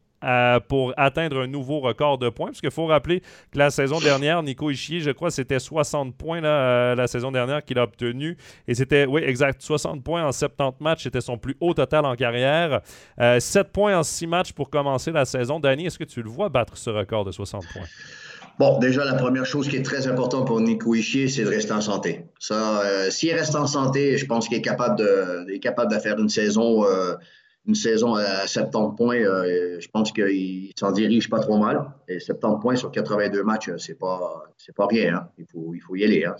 pour 0.68 0.92
atteindre 0.96 1.40
un 1.42 1.46
nouveau 1.46 1.80
record 1.80 2.18
de 2.18 2.28
points. 2.28 2.48
Parce 2.48 2.60
qu'il 2.60 2.70
faut 2.70 2.86
rappeler 2.86 3.20
que 3.52 3.58
la 3.58 3.70
saison 3.70 4.00
dernière, 4.00 4.42
Nico 4.42 4.70
Ischier, 4.70 5.00
je 5.00 5.10
crois, 5.10 5.30
c'était 5.30 5.58
60 5.58 6.16
points 6.16 6.42
euh, 6.44 6.94
la 6.94 7.06
saison 7.06 7.30
dernière 7.30 7.64
qu'il 7.64 7.78
a 7.78 7.84
obtenu. 7.84 8.36
Et 8.66 8.74
c'était, 8.74 9.06
oui, 9.06 9.22
exact, 9.24 9.62
60 9.62 10.02
points 10.02 10.24
en 10.24 10.32
70 10.32 10.82
matchs. 10.82 11.04
C'était 11.04 11.20
son 11.20 11.38
plus 11.38 11.56
haut 11.60 11.74
total 11.74 12.04
en 12.04 12.14
carrière. 12.14 12.80
7 13.18 13.20
euh, 13.20 13.64
points 13.70 13.98
en 13.98 14.02
6 14.02 14.26
matchs 14.26 14.52
pour 14.52 14.70
commencer 14.70 15.12
la 15.12 15.24
saison. 15.24 15.60
Danny, 15.60 15.86
est-ce 15.86 15.98
que 15.98 16.04
tu 16.04 16.22
le 16.22 16.30
vois 16.30 16.48
battre 16.48 16.76
ce 16.76 16.90
record 16.90 17.24
de 17.24 17.32
60 17.32 17.64
points? 17.72 17.86
Bon, 18.58 18.78
déjà, 18.80 19.04
la 19.04 19.14
première 19.14 19.46
chose 19.46 19.68
qui 19.68 19.76
est 19.76 19.84
très 19.84 20.08
importante 20.08 20.48
pour 20.48 20.60
Nico 20.60 20.92
Ischier, 20.92 21.28
c'est 21.28 21.44
de 21.44 21.48
rester 21.48 21.72
en 21.72 21.80
santé. 21.80 22.24
Ça, 22.40 22.80
euh, 22.80 23.08
s'il 23.08 23.32
reste 23.32 23.54
en 23.54 23.68
santé, 23.68 24.18
je 24.18 24.26
pense 24.26 24.48
qu'il 24.48 24.58
est 24.58 24.62
capable 24.62 25.00
est 25.48 25.60
capable 25.60 25.94
de 25.94 26.00
faire 26.00 26.18
une 26.18 26.28
saison 26.28 26.84
une 27.68 27.74
saison 27.74 28.14
à 28.14 28.46
70 28.46 28.96
points, 28.96 29.20
euh, 29.20 29.78
je 29.78 29.88
pense 29.88 30.10
qu'il 30.10 30.72
s'en 30.78 30.90
dirige 30.90 31.28
pas 31.28 31.38
trop 31.38 31.58
mal. 31.58 31.92
Et 32.08 32.18
70 32.18 32.60
points 32.62 32.76
sur 32.76 32.90
82 32.90 33.42
matchs, 33.44 33.70
c'est 33.76 33.98
pas 33.98 34.44
pas 34.74 34.86
rien. 34.86 35.16
Hein. 35.16 35.28
Il, 35.36 35.44
faut, 35.44 35.74
il 35.74 35.80
faut 35.80 35.94
y 35.94 36.02
aller. 36.02 36.24
Hein. 36.24 36.34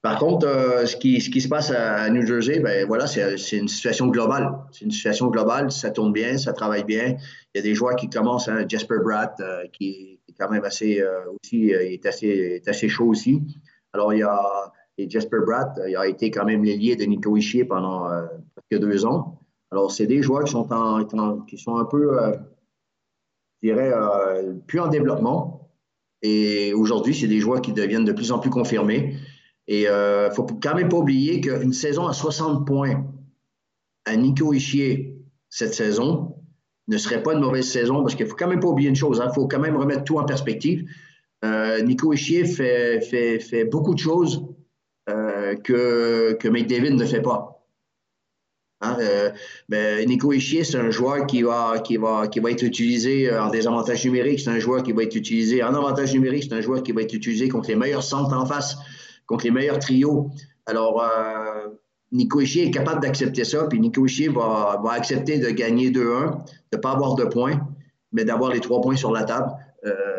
Par 0.00 0.18
contre, 0.18 0.46
euh, 0.46 0.86
ce, 0.86 0.96
qui, 0.96 1.20
ce 1.20 1.28
qui 1.28 1.40
se 1.40 1.48
passe 1.48 1.72
à, 1.72 2.08
New 2.08 2.24
Jersey, 2.24 2.60
ben 2.60 2.86
voilà, 2.86 3.08
c'est 3.08 3.56
une 3.56 3.68
situation 3.68 4.06
globale. 4.06 4.48
C'est 4.70 4.84
une 4.84 4.92
situation 4.92 5.26
globale. 5.26 5.72
Ça 5.72 5.90
tourne 5.90 6.12
bien, 6.12 6.38
ça 6.38 6.52
travaille 6.52 6.84
bien. 6.84 7.16
Il 7.52 7.56
y 7.56 7.58
a 7.58 7.62
des 7.62 7.74
joueurs 7.74 7.96
qui 7.96 8.08
commencent. 8.08 8.48
Hein, 8.48 8.66
Jasper 8.68 8.98
Bratt, 9.02 9.40
euh, 9.40 9.64
qui 9.72 10.20
est 10.28 10.34
quand 10.38 10.50
même 10.50 10.64
assez 10.64 11.02
aussi, 11.42 11.70
est 11.70 12.06
assez, 12.06 12.28
est 12.28 12.68
assez 12.68 12.88
chaud 12.88 13.06
aussi. 13.06 13.42
Alors 13.92 14.12
il 14.12 14.20
y 14.20 14.22
a 14.22 14.40
et 14.96 15.10
Jasper 15.10 15.38
Bratt, 15.44 15.76
il 15.88 15.96
a 15.96 16.06
été 16.06 16.30
quand 16.30 16.44
même 16.44 16.62
l'ailier 16.62 16.94
de 16.94 17.04
Nico 17.04 17.36
Ischier 17.36 17.64
pendant 17.64 18.08
presque 18.54 18.80
deux 18.80 19.04
ans. 19.04 19.33
Alors, 19.74 19.90
c'est 19.90 20.06
des 20.06 20.22
joueurs 20.22 20.44
qui 20.44 20.52
sont, 20.52 20.72
en, 20.72 21.04
qui 21.46 21.58
sont 21.58 21.74
un 21.74 21.84
peu, 21.84 22.22
euh, 22.22 22.32
je 23.60 23.70
dirais, 23.70 23.90
euh, 23.92 24.52
plus 24.68 24.78
en 24.78 24.86
développement. 24.86 25.68
Et 26.22 26.72
aujourd'hui, 26.72 27.12
c'est 27.12 27.26
des 27.26 27.40
joueurs 27.40 27.60
qui 27.60 27.72
deviennent 27.72 28.04
de 28.04 28.12
plus 28.12 28.30
en 28.30 28.38
plus 28.38 28.50
confirmés. 28.50 29.16
Et 29.66 29.82
il 29.82 29.88
euh, 29.88 30.28
ne 30.28 30.32
faut 30.32 30.46
quand 30.46 30.76
même 30.76 30.88
pas 30.88 30.98
oublier 30.98 31.40
qu'une 31.40 31.72
saison 31.72 32.06
à 32.06 32.12
60 32.12 32.64
points 32.64 33.04
à 34.04 34.14
Nico 34.14 34.52
Ischier 34.52 35.18
cette 35.50 35.74
saison 35.74 36.36
ne 36.86 36.96
serait 36.96 37.24
pas 37.24 37.32
une 37.32 37.40
mauvaise 37.40 37.68
saison 37.68 38.00
parce 38.02 38.14
qu'il 38.14 38.26
ne 38.26 38.30
faut 38.30 38.36
quand 38.36 38.46
même 38.46 38.60
pas 38.60 38.68
oublier 38.68 38.90
une 38.90 38.94
chose. 38.94 39.20
Il 39.20 39.26
hein. 39.26 39.32
faut 39.34 39.48
quand 39.48 39.58
même 39.58 39.76
remettre 39.76 40.04
tout 40.04 40.18
en 40.18 40.24
perspective. 40.24 40.88
Nico 41.82 42.12
Ischier 42.12 42.44
fait, 42.44 43.00
fait, 43.00 43.40
fait, 43.40 43.64
beaucoup 43.64 43.94
de 43.94 43.98
choses 43.98 44.46
que, 45.08 46.34
que 46.34 46.48
McDavid 46.48 46.92
ne 46.92 47.04
fait 47.04 47.22
pas. 47.22 47.53
Hein, 48.84 48.96
euh, 49.00 49.30
ben, 49.68 50.06
Nico 50.06 50.32
Ischier, 50.32 50.64
c'est 50.64 50.78
un 50.78 50.90
joueur 50.90 51.26
qui 51.26 51.42
va, 51.42 51.78
qui, 51.78 51.96
va, 51.96 52.28
qui 52.28 52.40
va 52.40 52.50
être 52.50 52.62
utilisé 52.62 53.30
euh, 53.30 53.42
en 53.42 53.50
désavantage 53.50 54.04
numérique. 54.04 54.40
C'est 54.40 54.50
un 54.50 54.58
joueur 54.58 54.82
qui 54.82 54.92
va 54.92 55.02
être 55.02 55.14
utilisé 55.14 55.62
en 55.62 55.74
avantage 55.74 56.12
numérique. 56.12 56.44
C'est 56.48 56.54
un 56.54 56.60
joueur 56.60 56.82
qui 56.82 56.92
va 56.92 57.02
être 57.02 57.14
utilisé 57.14 57.48
contre 57.48 57.68
les 57.68 57.76
meilleurs 57.76 58.02
centres 58.02 58.36
en 58.36 58.46
face, 58.46 58.76
contre 59.26 59.44
les 59.44 59.50
meilleurs 59.50 59.78
trios. 59.78 60.30
Alors, 60.66 61.02
euh, 61.02 61.68
Nico 62.12 62.40
Ischier 62.40 62.66
est 62.66 62.70
capable 62.70 63.00
d'accepter 63.00 63.44
ça. 63.44 63.64
Puis 63.64 63.80
Nico 63.80 64.04
Ischier 64.04 64.28
va, 64.28 64.80
va 64.82 64.92
accepter 64.92 65.38
de 65.38 65.48
gagner 65.50 65.90
2-1, 65.90 65.94
de 65.94 66.06
ne 66.74 66.78
pas 66.78 66.92
avoir 66.92 67.14
de 67.14 67.24
points, 67.24 67.60
mais 68.12 68.24
d'avoir 68.24 68.52
les 68.52 68.60
trois 68.60 68.80
points 68.80 68.96
sur 68.96 69.12
la 69.12 69.24
table. 69.24 69.50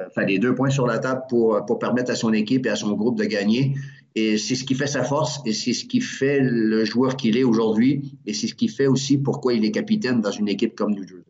enfin, 0.08 0.26
les 0.26 0.38
deux 0.38 0.54
points 0.54 0.70
sur 0.70 0.86
la 0.86 1.00
table 1.00 1.24
pour, 1.30 1.66
pour 1.66 1.80
permettre 1.80 2.12
à 2.12 2.16
son 2.16 2.34
équipe 2.34 2.66
et 2.66 2.70
à 2.70 2.76
son 2.76 2.94
groupe 2.94 3.18
de 3.18 3.26
gagner. 3.26 3.74
Et 4.16 4.38
c'est 4.38 4.56
ce 4.56 4.64
qui 4.64 4.76
fait 4.76 4.88
sa 4.88 5.04
force 5.04 5.42
et 5.46 5.52
c'est 5.52 5.74
ce 5.74 5.84
qui 5.84 6.00
fait 6.00 6.40
le 6.42 6.86
joueur 6.86 7.18
qu'il 7.18 7.38
est 7.38 7.44
aujourd'hui 7.44 8.18
et 8.26 8.34
c'est 8.34 8.48
ce 8.48 8.56
qui 8.56 8.70
fait 8.70 8.88
aussi 8.88 9.18
pourquoi 9.18 9.54
il 9.54 9.66
est 9.66 9.72
capitaine 9.72 10.22
dans 10.22 10.32
une 10.32 10.48
équipe 10.48 10.74
comme 10.76 10.94
New 10.94 11.06
Jersey. 11.06 11.26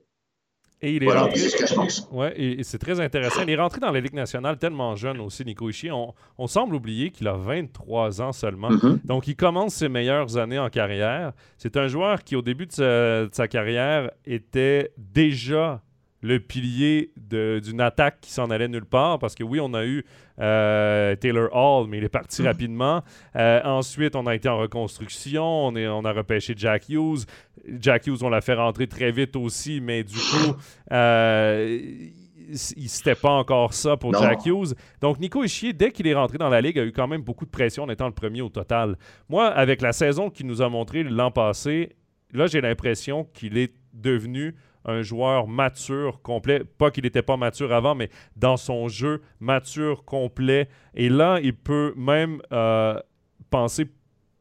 Et 0.82 0.98
il 0.98 1.04
est 1.04 1.06
voilà, 1.06 1.30
c'est 1.34 1.50
ce 1.50 1.58
que 1.58 1.66
je 1.66 1.74
pense. 1.74 2.08
Ouais, 2.12 2.40
et 2.40 2.62
c'est 2.64 2.78
très 2.78 3.00
intéressant. 3.00 3.42
Il 3.42 3.50
est 3.50 3.56
rentré 3.56 3.80
dans 3.80 3.92
la 3.92 4.00
Ligue 4.00 4.14
nationale 4.14 4.58
tellement 4.58 4.96
jeune 4.96 5.20
aussi, 5.20 5.44
Nico 5.44 5.68
Ishii. 5.70 5.90
On, 5.92 6.48
semble 6.48 6.76
oublier 6.76 7.10
qu'il 7.10 7.28
a 7.28 7.34
23 7.34 8.22
ans 8.22 8.34
seulement. 8.34 8.70
Mm-hmm. 8.70 9.06
Donc, 9.06 9.28
il 9.28 9.36
commence 9.36 9.74
ses 9.74 9.90
meilleures 9.90 10.38
années 10.38 10.60
en 10.60 10.70
carrière. 10.70 11.32
C'est 11.58 11.78
un 11.78 11.88
joueur 11.88 12.24
qui, 12.24 12.36
au 12.36 12.44
début 12.44 12.68
de 12.68 13.30
sa 13.32 13.48
carrière, 13.48 14.12
était 14.26 14.92
déjà 14.98 15.82
le 16.26 16.40
pilier 16.40 17.12
d'une 17.16 17.82
attaque 17.82 18.20
qui 18.22 18.32
s'en 18.32 18.50
allait 18.50 18.68
nulle 18.68 18.86
part. 18.86 19.20
Parce 19.20 19.36
que 19.36 19.44
oui, 19.44 19.60
on 19.60 19.74
a 19.76 19.86
eu 19.86 20.04
euh, 20.40 21.16
Taylor 21.16 21.50
Hall, 21.54 21.88
mais 21.88 22.00
il 22.00 22.04
est 22.04 22.10
parti 22.10 22.42
mm. 22.42 22.46
rapidement. 22.46 23.04
Euh, 23.36 23.62
ensuite, 23.64 24.16
on 24.16 24.26
a 24.26 24.34
été 24.34 24.50
en 24.50 24.58
reconstruction. 24.58 25.44
On, 25.44 25.76
est, 25.76 25.88
on 25.88 26.04
a 26.04 26.12
repêché 26.12 26.56
Jack 26.58 26.90
Hughes. 26.90 27.26
Jack 27.80 28.08
Hughes, 28.08 28.24
on 28.24 28.30
l'a 28.30 28.42
fait 28.42 28.56
rentrer 28.56 28.88
très 28.88 29.12
vite 29.12 29.36
aussi, 29.36 29.82
mais 29.82 30.04
du 30.04 30.18
coup, 30.18 30.56
euh, 30.92 31.80
c'était 32.54 33.16
pas 33.16 33.32
encore 33.32 33.74
ça 33.76 33.96
pour 33.96 34.14
Jack 34.20 34.48
Hughes. 34.48 34.74
Donc, 35.02 35.20
Nico 35.20 35.44
Ischier, 35.44 35.74
dès 35.74 35.92
qu'il 35.92 36.08
est 36.08 36.16
rentré 36.16 36.40
dans 36.40 36.50
la 36.50 36.60
ligue, 36.60 36.80
a 36.80 36.86
eu 36.86 36.92
quand 36.92 37.08
même 37.08 37.22
beaucoup 37.22 37.46
de 37.46 37.52
pression 37.52 37.84
en 37.84 37.90
étant 37.90 38.08
le 38.08 38.14
premier 38.14 38.42
au 38.42 38.50
total. 38.50 38.98
Moi, 39.30 39.46
avec 39.48 39.82
la 39.82 39.94
saison 39.94 40.32
qu'il 40.32 40.48
nous 40.48 40.64
a 40.64 40.70
montré 40.70 41.04
l'an 41.04 41.30
passé, 41.30 41.96
là, 42.34 42.48
j'ai 42.48 42.62
l'impression 42.62 43.28
qu'il 43.34 43.60
est 43.60 43.74
devenu 43.94 44.56
un 44.86 45.02
joueur 45.02 45.48
mature, 45.48 46.22
complet. 46.22 46.64
Pas 46.64 46.92
qu'il 46.92 47.04
n'était 47.04 47.22
pas 47.22 47.38
mature 47.38 47.74
avant, 47.74 47.96
mais 47.96 48.10
dans 48.36 48.58
son 48.58 48.88
jeu, 48.88 49.22
mature, 49.40 50.06
complet. 50.06 50.70
Et 50.94 51.10
là, 51.10 51.40
il 51.42 51.56
peut 51.56 51.94
même 51.98 52.42
euh, 52.52 53.00
penser 53.50 53.88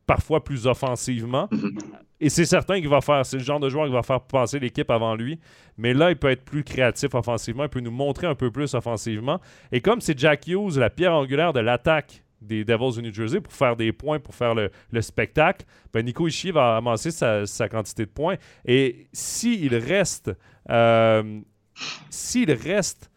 parfois 0.06 0.44
plus 0.44 0.66
offensivement. 0.66 1.48
Mm-hmm. 1.50 1.78
Et 2.20 2.28
c'est 2.30 2.44
certain 2.44 2.80
qu'il 2.80 2.88
va 2.88 3.00
faire, 3.00 3.26
c'est 3.26 3.38
le 3.38 3.42
genre 3.42 3.60
de 3.60 3.68
joueur 3.68 3.86
qui 3.86 3.92
va 3.92 4.02
faire 4.02 4.20
passer 4.20 4.58
l'équipe 4.58 4.90
avant 4.90 5.14
lui. 5.14 5.38
Mais 5.76 5.92
là, 5.92 6.10
il 6.10 6.16
peut 6.16 6.30
être 6.30 6.44
plus 6.44 6.64
créatif 6.64 7.14
offensivement, 7.14 7.64
il 7.64 7.68
peut 7.68 7.80
nous 7.80 7.90
montrer 7.90 8.26
un 8.26 8.34
peu 8.34 8.50
plus 8.50 8.74
offensivement. 8.74 9.40
Et 9.72 9.80
comme 9.80 10.00
c'est 10.00 10.18
Jack 10.18 10.46
Hughes, 10.46 10.78
la 10.78 10.90
pierre 10.90 11.14
angulaire 11.14 11.52
de 11.52 11.60
l'attaque 11.60 12.23
des 12.44 12.64
Devils 12.64 12.96
de 12.96 13.02
New 13.02 13.12
Jersey 13.12 13.40
pour 13.40 13.52
faire 13.52 13.76
des 13.76 13.92
points, 13.92 14.18
pour 14.18 14.34
faire 14.34 14.54
le, 14.54 14.70
spectacle, 15.00 15.64
ben 15.92 16.04
Nico 16.04 16.26
Ishii 16.26 16.50
va 16.50 16.76
amasser 16.76 17.10
sa, 17.10 17.68
quantité 17.68 18.04
de 18.06 18.10
points. 18.10 18.36
Et 18.64 19.08
s'il 19.12 19.74
reste, 19.76 20.30
euh, 20.70 21.40
s'il 22.10 22.52
reste 22.52 23.10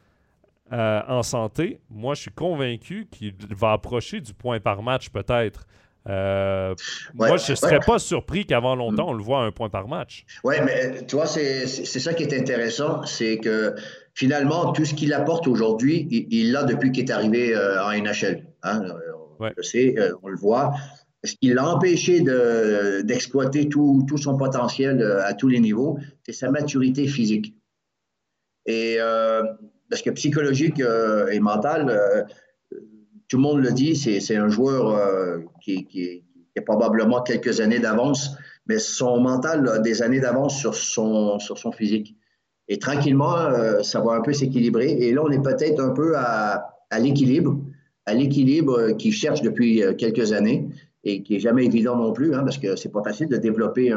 euh, 0.74 1.02
en 1.08 1.24
santé, 1.24 1.80
moi 1.90 2.14
je 2.16 2.22
suis 2.22 2.32
convaincu 2.32 3.08
qu'il 3.12 3.36
va 3.56 3.74
approcher 3.74 4.20
du 4.20 4.34
point 4.34 4.60
par 4.60 4.82
match 4.82 5.10
peut-être. 5.10 5.66
Euh, 6.10 6.74
moi, 7.14 7.36
je 7.36 7.52
ne 7.52 7.56
serais 7.58 7.82
pas 7.86 8.00
surpris 8.00 8.46
qu'avant 8.46 8.78
longtemps, 8.78 9.10
on 9.10 9.14
le 9.14 9.24
voit 9.24 9.42
un 9.42 9.52
point 9.52 9.70
par 9.70 9.90
match. 9.90 10.26
Oui, 10.46 10.56
mais 10.64 11.06
tu 11.06 11.18
vois, 11.18 11.28
c'est 11.28 11.66
ça 11.66 12.14
qui 12.14 12.24
est 12.24 12.34
intéressant, 12.34 13.04
c'est 13.04 13.40
que 13.40 13.76
finalement, 14.14 14.72
tout 14.72 14.86
ce 14.86 14.94
qu'il 14.94 15.12
apporte 15.12 15.48
aujourd'hui, 15.48 16.08
il 16.32 16.54
l'a 16.54 16.64
depuis 16.64 16.94
qu'il 16.94 17.04
est 17.04 17.12
arrivé 17.12 17.54
en 17.58 17.92
NHL. 17.92 18.46
Hein? 18.64 18.84
Je 19.58 19.62
sais, 19.62 19.96
euh, 19.98 20.14
on 20.24 20.30
le 20.30 20.38
voit. 20.38 20.74
Ce 21.24 21.34
qui 21.36 21.54
l'a 21.54 21.68
empêché 21.68 22.22
d'exploiter 23.04 23.68
tout, 23.68 24.06
son 24.18 24.38
potentiel 24.38 25.02
euh, 25.02 25.26
à 25.26 25.34
tous 25.34 25.48
les 25.48 25.60
niveaux, 25.60 25.98
c'est 26.26 26.34
sa 26.34 26.52
maturité 26.52 27.08
physique. 27.08 27.56
Et 28.66 28.98
euh, 29.00 29.44
parce 29.90 30.02
que 30.02 30.10
psychologique 30.12 30.82
et 31.32 31.40
mental, 31.40 32.28
tout 33.30 33.38
le 33.38 33.42
monde 33.42 33.62
le 33.62 33.72
dit, 33.72 33.96
c'est 33.96 34.36
un 34.36 34.50
joueur 34.50 35.42
qui, 35.62 35.86
qui, 35.86 36.24
a 36.58 36.62
probablement 36.62 37.22
quelques 37.22 37.62
années 37.62 37.80
d'avance, 37.80 38.36
mais 38.66 38.80
son 38.80 39.22
mental 39.22 39.70
a 39.70 39.80
des 39.80 40.02
années 40.02 40.20
d'avance 40.20 40.60
sur 40.60 40.76
son, 40.76 41.40
sur 41.40 41.58
son 41.58 41.72
physique. 41.72 42.18
Et 42.68 42.78
tranquillement, 42.78 43.84
ça 43.84 44.02
va 44.02 44.16
un 44.16 44.22
peu 44.22 44.34
s'équilibrer. 44.34 44.90
Et 44.90 45.14
là, 45.14 45.22
on 45.24 45.32
est 45.32 45.42
peut-être 45.42 45.80
un 45.80 45.92
peu 45.92 46.18
à, 46.18 46.76
à 46.90 47.00
l'équilibre 47.00 47.62
à 48.08 48.14
l'équilibre 48.14 48.94
qu'il 48.94 49.14
cherche 49.14 49.42
depuis 49.42 49.84
euh, 49.84 49.94
quelques 49.94 50.32
années 50.32 50.70
et 51.04 51.22
qui 51.22 51.34
n'est 51.34 51.40
jamais 51.40 51.66
évident 51.66 51.96
non 51.96 52.14
plus, 52.14 52.34
hein, 52.34 52.44
parce 52.44 52.58
que 52.58 52.76
c'est 52.76 52.92
pas 52.92 53.04
facile 53.04 53.28
de 53.28 53.38
développer 53.38 53.94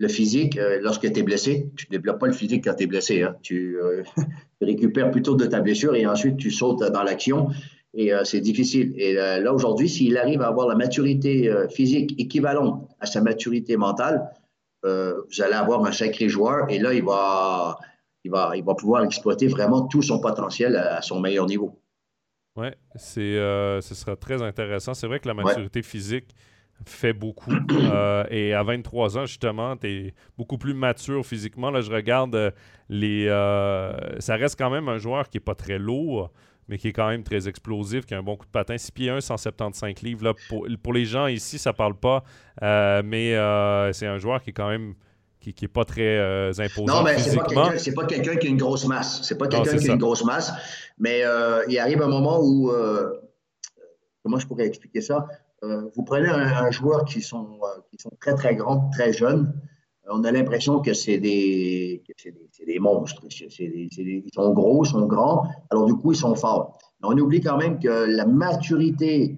le 0.00 0.08
physique 0.08 0.56
euh, 0.58 0.78
lorsque 0.80 1.12
tu 1.12 1.20
es 1.20 1.22
blessé. 1.22 1.70
Tu 1.76 1.86
ne 1.90 1.96
développes 1.96 2.20
pas 2.20 2.26
le 2.26 2.32
physique 2.32 2.64
quand 2.64 2.74
tu 2.74 2.84
es 2.84 2.86
blessé. 2.86 3.22
Hein. 3.22 3.36
Tu, 3.42 3.78
euh, 3.78 4.02
tu, 4.16 4.64
récupères 4.64 5.10
plutôt 5.10 5.34
de 5.34 5.46
ta 5.46 5.60
blessure 5.60 5.94
et 5.94 6.06
ensuite 6.06 6.36
tu 6.36 6.50
sautes 6.50 6.82
dans 6.82 7.02
l'action. 7.02 7.48
et 7.94 8.12
c'est 8.24 8.40
difficile. 8.40 8.92
Et 8.96 9.14
là, 9.14 9.52
aujourd'hui, 9.52 9.88
s'il 9.88 10.16
arrive 10.16 10.40
à 10.42 10.48
avoir 10.48 10.68
la 10.68 10.74
maturité 10.74 11.52
physique 11.70 12.14
équivalente 12.18 12.88
à 13.00 13.06
sa 13.06 13.20
maturité 13.20 13.76
mentale, 13.76 14.30
vous 14.84 15.42
allez 15.42 15.54
avoir 15.54 15.84
un 15.84 15.92
sacré 15.92 16.28
joueur 16.28 16.70
et 16.70 16.78
là, 16.78 16.92
il 16.94 17.02
va, 17.02 17.78
il 18.24 18.30
va, 18.30 18.52
il 18.54 18.62
va 18.62 18.74
pouvoir 18.74 19.04
exploiter 19.04 19.48
vraiment 19.48 19.82
tout 19.82 20.02
son 20.02 20.20
potentiel 20.20 20.76
à, 20.76 21.02
son 21.02 21.18
meilleur 21.18 21.46
niveau. 21.46 21.80
Oui, 22.58 22.68
ce 22.96 23.80
sera 23.80 24.16
très 24.16 24.42
intéressant. 24.42 24.92
C'est 24.92 25.06
vrai 25.06 25.20
que 25.20 25.28
la 25.28 25.34
maturité 25.34 25.80
physique 25.80 26.34
fait 26.84 27.12
beaucoup. 27.12 27.52
Euh, 27.90 28.24
et 28.30 28.52
à 28.52 28.62
23 28.62 29.18
ans, 29.18 29.24
justement, 29.26 29.76
tu 29.76 29.86
es 29.86 30.14
beaucoup 30.36 30.58
plus 30.58 30.74
mature 30.74 31.24
physiquement. 31.24 31.70
Là, 31.70 31.80
je 31.80 31.90
regarde 31.90 32.34
euh, 32.34 32.50
les. 32.88 33.26
Euh, 33.28 34.18
ça 34.18 34.36
reste 34.36 34.58
quand 34.58 34.68
même 34.68 34.88
un 34.88 34.98
joueur 34.98 35.28
qui 35.28 35.36
n'est 35.36 35.44
pas 35.44 35.54
très 35.54 35.78
lourd, 35.78 36.30
mais 36.68 36.76
qui 36.76 36.88
est 36.88 36.92
quand 36.92 37.08
même 37.08 37.22
très 37.22 37.48
explosif, 37.48 38.04
qui 38.04 38.14
a 38.14 38.18
un 38.18 38.22
bon 38.22 38.36
coup 38.36 38.44
de 38.44 38.50
patin. 38.50 38.76
6 38.76 38.92
pieds 38.92 39.10
1, 39.10 39.20
175 39.20 40.02
livres. 40.02 40.24
Là, 40.24 40.34
pour, 40.48 40.66
pour, 40.82 40.92
les 40.92 41.04
gens 41.06 41.28
ici, 41.28 41.58
ça 41.58 41.72
parle 41.72 41.94
pas, 41.94 42.24
mais 42.60 43.32
c'est 43.92 44.06
un 44.06 44.18
joueur 44.18 44.42
qui 44.42 44.50
est 44.50 44.54
quand 44.54 44.68
même. 44.68 44.94
Qui, 45.40 45.54
qui 45.54 45.66
est 45.66 45.68
pas 45.68 45.84
très 45.84 46.18
imposant. 46.60 46.98
Non, 46.98 47.02
mais 47.02 47.18
c'est 47.18 47.36
pas 47.36 47.44
quelqu'un 47.44 47.92
pas 47.94 48.06
quelqu'un 48.06 48.36
qui 48.36 48.46
a 48.48 48.50
une 48.50 48.56
grosse 48.56 48.86
masse. 48.86 49.20
C'est 49.22 49.38
pas 49.38 49.46
quelqu'un 49.46 49.76
qui 49.76 49.88
a 49.88 49.92
une 49.92 49.98
grosse 49.98 50.24
masse. 50.24 50.52
Mais 50.98 51.22
il 51.68 51.78
arrive 51.78 52.02
un 52.02 52.08
moment 52.08 52.40
où. 52.40 52.72
comment 54.22 54.38
je 54.38 54.46
pourrais 54.46 54.66
expliquer 54.66 55.00
ça? 55.00 55.26
Euh, 55.64 55.88
vous 55.96 56.04
prenez 56.04 56.28
un, 56.28 56.70
joueur 56.70 57.04
qui 57.04 57.20
sont, 57.20 57.58
euh, 57.62 57.80
qui 57.90 57.96
sont 57.98 58.12
très, 58.20 58.34
très 58.34 58.54
grands, 58.54 58.88
très 58.90 59.12
jeunes, 59.12 59.52
euh, 60.06 60.10
on 60.12 60.22
a 60.22 60.30
l'impression 60.30 60.80
que 60.80 60.94
c'est 60.94 61.18
des, 61.18 62.04
des, 62.06 62.64
des, 62.64 62.78
monstres. 62.78 63.22
ils 63.28 64.30
sont 64.32 64.52
gros, 64.52 64.84
ils 64.84 64.88
sont 64.88 65.06
grands, 65.06 65.48
alors 65.70 65.86
du 65.86 65.94
coup, 65.94 66.12
ils 66.12 66.16
sont 66.16 66.36
forts. 66.36 66.78
Mais 67.00 67.08
on 67.10 67.18
oublie 67.18 67.40
quand 67.40 67.56
même 67.56 67.80
que 67.80 67.88
la 67.88 68.26
maturité 68.26 69.36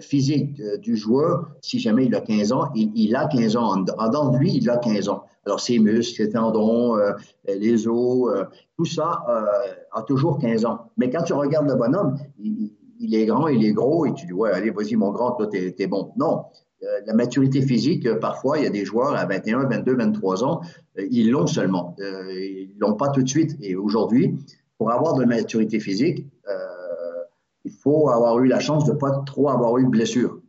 physique 0.00 0.62
du 0.80 0.96
joueur, 0.96 1.50
si 1.60 1.80
jamais 1.80 2.04
il 2.04 2.14
a 2.14 2.20
15 2.20 2.52
ans, 2.52 2.70
il, 2.74 3.16
a 3.16 3.26
15 3.26 3.56
ans. 3.56 3.72
En 3.72 4.06
dedans 4.06 4.30
de 4.30 4.38
lui, 4.38 4.54
il 4.54 4.70
a 4.70 4.76
15 4.76 5.08
ans. 5.08 5.24
Alors, 5.44 5.60
ses 5.60 5.78
muscles, 5.78 6.22
ses 6.22 6.30
tendons, 6.30 6.96
les 7.48 7.88
os, 7.88 8.30
tout 8.76 8.84
ça 8.84 9.24
a 9.92 10.02
toujours 10.02 10.38
15 10.38 10.64
ans. 10.64 10.90
Mais 10.96 11.10
quand 11.10 11.22
tu 11.24 11.32
regardes 11.32 11.68
le 11.68 11.74
bonhomme, 11.74 12.16
il, 12.38 13.14
est 13.14 13.26
grand, 13.26 13.48
il 13.48 13.64
est 13.64 13.72
gros, 13.72 14.06
et 14.06 14.14
tu 14.14 14.26
dis, 14.26 14.32
ouais, 14.32 14.52
allez, 14.52 14.70
vas-y, 14.70 14.94
mon 14.94 15.10
grand, 15.10 15.32
toi, 15.32 15.48
t'es 15.48 15.74
es 15.76 15.86
bon. 15.86 16.12
Non. 16.16 16.44
Euh, 16.82 17.00
la 17.06 17.14
maturité 17.14 17.62
physique, 17.62 18.06
euh, 18.06 18.18
parfois, 18.18 18.58
il 18.58 18.64
y 18.64 18.66
a 18.66 18.70
des 18.70 18.84
joueurs 18.84 19.14
à 19.14 19.24
21, 19.24 19.68
22, 19.68 19.94
23 19.94 20.44
ans, 20.44 20.62
euh, 20.98 21.06
ils 21.10 21.30
l'ont 21.30 21.46
seulement. 21.46 21.94
ils 21.98 22.74
l'ont 22.78 22.94
pas 22.94 23.08
tout 23.10 23.22
de 23.22 23.28
suite. 23.28 23.56
Et 23.60 23.76
aujourd'hui, 23.76 24.34
pour 24.78 24.90
avoir 24.90 25.14
de 25.14 25.20
la 25.20 25.26
maturité 25.26 25.78
physique, 25.78 26.26
il 27.64 27.70
faut 27.70 28.08
avoir 28.08 28.40
eu 28.40 28.48
la 28.48 28.58
chance 28.58 28.84
de 28.86 28.92
ne 28.92 28.96
pas 28.96 29.22
trop 29.24 29.48
avoir 29.48 29.78
eu 29.78 29.84
de 29.84 29.88
blessures. 29.88 30.40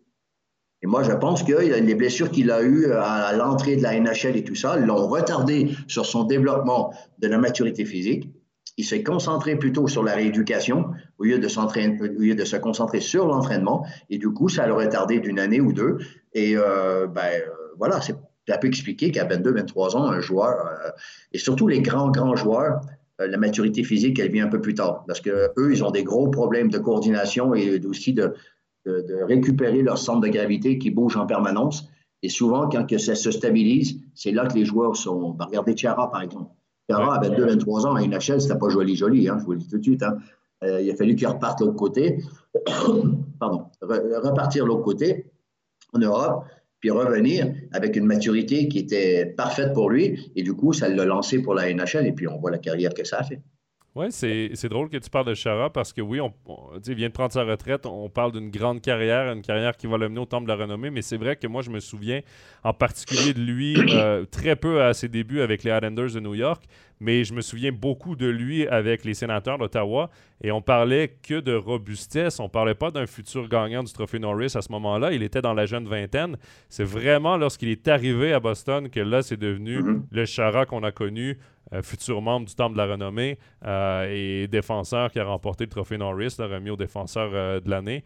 Et 0.84 0.88
moi, 0.88 1.02
je 1.02 1.14
pense 1.14 1.44
que 1.44 1.54
les 1.54 1.96
blessures 1.96 2.30
qu'il 2.30 2.52
a 2.52 2.62
eues 2.62 2.92
à 2.92 3.34
l'entrée 3.34 3.78
de 3.78 3.82
la 3.82 3.98
NHL 4.00 4.36
et 4.36 4.44
tout 4.44 4.56
ça 4.56 4.76
l'ont 4.76 5.08
retardé 5.08 5.72
sur 5.88 6.06
son 6.06 6.26
développement 6.26 6.94
de 7.20 7.28
la 7.28 7.38
maturité 7.38 7.86
physique 7.86 8.30
il 8.78 8.86
s'est 8.86 9.04
concentré 9.04 9.56
plutôt 9.56 9.88
sur 9.88 10.04
la 10.04 10.14
rééducation 10.14 10.92
au 11.18 11.26
lieu 11.26 11.38
de, 11.38 11.48
au 11.48 12.22
lieu 12.22 12.36
de 12.36 12.46
se 12.46 12.56
concentrer 12.58 13.00
sur 13.00 13.28
l'entraînement. 13.28 13.86
Et 14.10 14.18
du 14.18 14.30
coup, 14.30 14.50
ça 14.50 14.66
l'a 14.66 14.74
retardé 14.74 15.20
d'une 15.20 15.40
année 15.40 15.62
ou 15.62 15.74
deux. 15.74 16.00
Et 16.34 16.58
euh, 16.58 17.08
ben, 17.08 17.22
euh, 17.22 17.50
voilà, 17.78 18.02
ça 18.02 18.58
peut 18.58 18.68
expliquer 18.68 19.12
qu'à 19.12 19.26
22, 19.26 19.52
23 19.52 19.96
ans, 19.96 20.08
un 20.08 20.20
joueur, 20.22 20.68
euh, 20.68 20.90
et 21.32 21.38
surtout 21.38 21.68
les 21.68 21.82
grands, 21.82 22.10
grands 22.10 22.36
joueurs, 22.36 22.82
la 23.20 23.38
maturité 23.38 23.84
physique, 23.84 24.20
elle 24.20 24.32
vient 24.32 24.46
un 24.46 24.50
peu 24.50 24.60
plus 24.60 24.74
tard. 24.74 25.04
Parce 25.06 25.22
qu'eux, 25.22 25.70
ils 25.72 25.84
ont 25.84 25.92
des 25.92 26.04
gros 26.04 26.30
problèmes 26.30 26.70
de 26.70 26.80
coordination 26.80 27.54
et 27.54 27.80
aussi 27.86 28.12
de, 28.12 28.34
de, 28.86 29.24
récupérer 29.24 29.82
leur 29.82 29.98
centre 29.98 30.22
de 30.22 30.28
gravité 30.28 30.78
qui 30.78 30.92
bouge 30.92 31.18
en 31.18 31.26
permanence. 31.26 31.88
Et 32.22 32.30
souvent, 32.30 32.70
quand 32.70 32.86
que 32.86 32.98
ça 32.98 33.16
se 33.16 33.32
stabilise, 33.32 34.00
c'est 34.16 34.32
là 34.32 34.48
que 34.48 34.56
les 34.56 34.66
joueurs 34.66 34.96
sont. 34.96 35.32
Ben, 35.32 35.46
regardez 35.46 35.76
Tiara, 35.76 36.10
par 36.12 36.22
exemple. 36.22 36.52
À 36.90 37.20
22, 37.22 37.46
23 37.46 37.88
ans, 37.88 37.96
à 37.96 38.04
une 38.04 38.14
HL, 38.14 38.42
c'était 38.42 38.58
pas 38.58 38.70
joli, 38.70 38.96
joli, 38.96 39.30
hein, 39.30 39.38
je 39.40 39.46
vous 39.46 39.54
le 39.54 39.58
dis 39.58 39.68
tout 39.68 39.78
de 39.78 39.84
suite. 39.84 40.04
Hein. 40.04 40.18
Euh, 40.64 40.82
il 40.82 40.92
a 40.92 40.96
fallu 40.96 41.16
qu'il 41.16 41.28
reparte 41.28 41.62
l'autre 41.62 41.76
côté, 41.76 42.20
pardon, 43.40 43.66
repartir 43.82 44.66
l'autre 44.66 44.84
côté, 44.84 45.32
en 45.94 46.00
Europe, 46.00 46.46
puis 46.80 46.92
revenir 46.92 47.54
avec 47.72 47.96
une 47.96 48.06
maturité 48.06 48.68
qui 48.68 48.80
était 48.80 49.26
parfaite 49.26 49.74
pour 49.74 49.90
lui. 49.90 50.32
Et 50.36 50.44
du 50.44 50.54
coup, 50.54 50.74
ça 50.74 50.90
l'a 50.90 51.06
lancé 51.06 51.42
pour 51.42 51.54
la 51.54 51.74
NHL, 51.74 52.06
et 52.06 52.12
puis 52.12 52.28
on 52.28 52.38
voit 52.38 52.52
la 52.52 52.58
carrière 52.58 52.94
que 52.94 53.06
ça 53.06 53.20
a 53.20 53.24
fait. 53.24 53.42
Oui, 53.96 54.08
c'est 54.12 54.70
drôle 54.70 54.90
que 54.90 54.98
tu 54.98 55.08
parles 55.08 55.28
de 55.28 55.36
Chara 55.36 55.72
parce 55.72 55.94
que 55.94 56.02
oui, 56.02 56.20
on, 56.20 56.34
il 56.88 56.96
vient 56.96 57.10
de 57.10 57.14
prendre 57.14 57.32
sa 57.32 57.44
retraite. 57.44 57.86
On 57.86 58.10
parle 58.10 58.32
d'une 58.32 58.50
grande 58.50 58.82
carrière, 58.82 59.32
une 59.32 59.44
carrière 59.44 59.78
qui 59.78 59.86
va 59.86 59.98
le 59.98 60.10
mener 60.10 60.22
au 60.22 60.26
temple 60.26 60.46
de 60.46 60.52
la 60.52 60.56
renommée. 60.56 60.90
Mais 60.90 61.04
c'est 61.04 61.18
vrai 61.18 61.36
que 61.36 61.46
moi, 61.46 61.62
je 61.62 61.70
me 61.70 61.80
souviens 61.80 62.22
en 62.64 62.74
particulier 62.74 63.36
de 63.36 63.42
lui 63.42 63.78
euh, 63.92 64.26
très 64.26 64.56
peu 64.56 64.82
à 64.82 64.96
ses 64.96 65.10
débuts 65.10 65.42
avec 65.42 65.64
les 65.64 65.72
Islanders 65.72 66.12
de 66.12 66.20
New 66.20 66.34
York. 66.34 66.64
Mais 67.00 67.24
je 67.24 67.36
me 67.36 67.42
souviens 67.42 67.72
beaucoup 67.72 68.16
de 68.16 68.26
lui 68.26 68.66
avec 68.68 69.06
les 69.06 69.14
sénateurs 69.14 69.60
d'Ottawa. 69.60 70.10
Et 70.42 70.52
on 70.52 70.62
parlait 70.62 71.16
que 71.22 71.40
de 71.40 71.54
robustesse. 71.54 72.40
On 72.40 72.50
parlait 72.50 72.76
pas 72.76 72.90
d'un 72.90 73.06
futur 73.06 73.48
gagnant 73.48 73.84
du 73.84 73.94
Trophée 73.94 74.20
Norris 74.20 74.54
à 74.56 74.64
ce 74.64 74.72
moment-là. 74.72 75.12
Il 75.12 75.22
était 75.22 75.42
dans 75.42 75.54
la 75.54 75.68
jeune 75.68 75.88
vingtaine. 75.88 76.38
C'est 76.68 76.84
vraiment 76.84 77.38
lorsqu'il 77.38 77.70
est 77.70 77.88
arrivé 77.88 78.34
à 78.34 78.40
Boston 78.40 78.90
que 78.90 79.02
là, 79.02 79.22
c'est 79.22 79.38
devenu 79.38 79.82
mm-hmm. 79.82 80.02
le 80.12 80.26
Chara 80.26 80.66
qu'on 80.66 80.82
a 80.82 80.92
connu 80.92 81.38
futur 81.82 82.22
membre 82.22 82.48
du 82.48 82.56
Temple 82.56 82.74
de 82.74 82.78
la 82.78 82.86
Renommée 82.86 83.38
euh, 83.66 84.08
et 84.10 84.48
défenseur 84.48 85.12
qui 85.12 85.20
a 85.20 85.26
remporté 85.26 85.66
le 85.66 85.70
trophée 85.70 85.98
Norris, 85.98 86.36
remis 86.40 86.70
au 86.70 86.76
défenseur 86.76 87.32
euh, 87.34 87.60
de 87.60 87.70
l'année. 87.70 88.04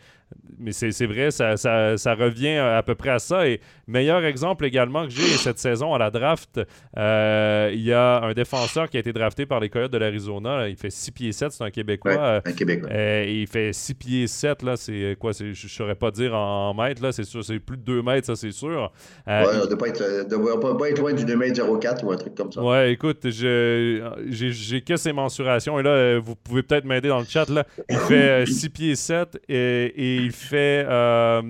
Mais 0.59 0.71
c'est 0.71 1.05
vrai, 1.05 1.31
ça, 1.31 1.55
ça, 1.57 2.15
revient 2.15 2.57
à 2.57 2.81
peu 2.83 2.95
près 2.95 3.11
à 3.11 3.19
ça. 3.19 3.47
Et 3.47 3.61
meilleur 3.87 4.25
exemple 4.25 4.65
également 4.65 5.05
que 5.05 5.11
j'ai 5.11 5.21
cette 5.23 5.59
saison 5.59 5.93
à 5.93 5.97
la 5.97 6.09
draft, 6.09 6.59
il 6.95 7.81
y 7.81 7.93
a 7.93 8.21
un 8.21 8.33
défenseur 8.33 8.89
qui 8.89 8.97
a 8.97 8.99
été 8.99 9.13
drafté 9.13 9.45
par 9.45 9.59
les 9.59 9.69
Coyotes 9.69 9.91
de 9.91 9.97
l'Arizona. 9.97 10.67
Il 10.67 10.75
fait 10.75 10.89
6 10.89 11.11
pieds 11.11 11.31
7, 11.31 11.51
c'est 11.51 11.63
un 11.63 11.69
Québécois. 11.69 12.41
un 12.43 12.51
Québécois. 12.53 12.89
il 12.91 13.47
fait 13.47 13.71
6 13.71 13.93
pieds 13.93 14.27
7, 14.27 14.63
là, 14.63 14.75
c'est 14.75 15.15
quoi 15.19 15.31
Je 15.31 15.45
ne 15.45 15.53
saurais 15.53 15.95
pas 15.95 16.11
dire 16.11 16.33
en, 16.33 16.73
mètres, 16.73 17.03
là, 17.03 17.11
c'est 17.11 17.23
sûr, 17.23 17.43
c'est 17.43 17.59
plus 17.59 17.77
de 17.77 17.83
2 17.83 18.01
mètres, 18.01 18.27
ça, 18.27 18.35
c'est 18.35 18.51
sûr. 18.51 18.91
ouais, 19.27 19.43
on 19.53 19.63
ne 19.63 19.65
doit 19.67 19.77
pas 19.77 19.87
être, 19.89 20.77
pas, 20.77 20.89
être 20.89 20.99
loin 20.99 21.13
du 21.13 21.25
2 21.25 21.35
mètres 21.35 21.79
04 21.79 22.03
ou 22.03 22.11
un 22.11 22.17
truc 22.17 22.35
comme 22.35 22.51
ça. 22.51 22.61
Ouais, 22.61 22.93
écoute, 22.93 23.27
j'ai 23.29 24.81
que 24.85 24.97
ses 24.97 25.13
mensurations. 25.13 25.79
Et 25.79 25.83
là, 25.83 25.89
euh, 25.89 26.21
vous 26.23 26.35
pouvez 26.35 26.63
peut-être 26.63 26.85
m'aider 26.85 27.09
dans 27.09 27.19
le 27.19 27.25
chat. 27.25 27.49
Là. 27.49 27.65
Il 27.89 27.97
fait 27.97 28.45
6 28.45 28.65
euh, 28.65 28.69
pieds 28.69 28.95
7 28.95 29.39
et, 29.47 30.16
il 30.17 30.31
fait. 30.31 30.85
Euh, 30.87 31.41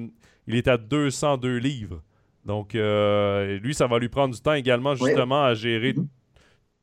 il 0.48 0.56
est 0.56 0.68
à 0.68 0.78
202 0.78 1.58
livres. 1.58 2.02
Donc, 2.46 2.74
lui, 2.74 3.74
ça 3.74 3.88
va 3.88 4.00
lui 4.00 4.08
prendre 4.08 4.34
du 4.34 4.40
temps 4.40 4.54
également, 4.54 4.96
justement, 4.96 5.44
à 5.44 5.54
gérer 5.54 5.92
mm-hmm 5.92 6.08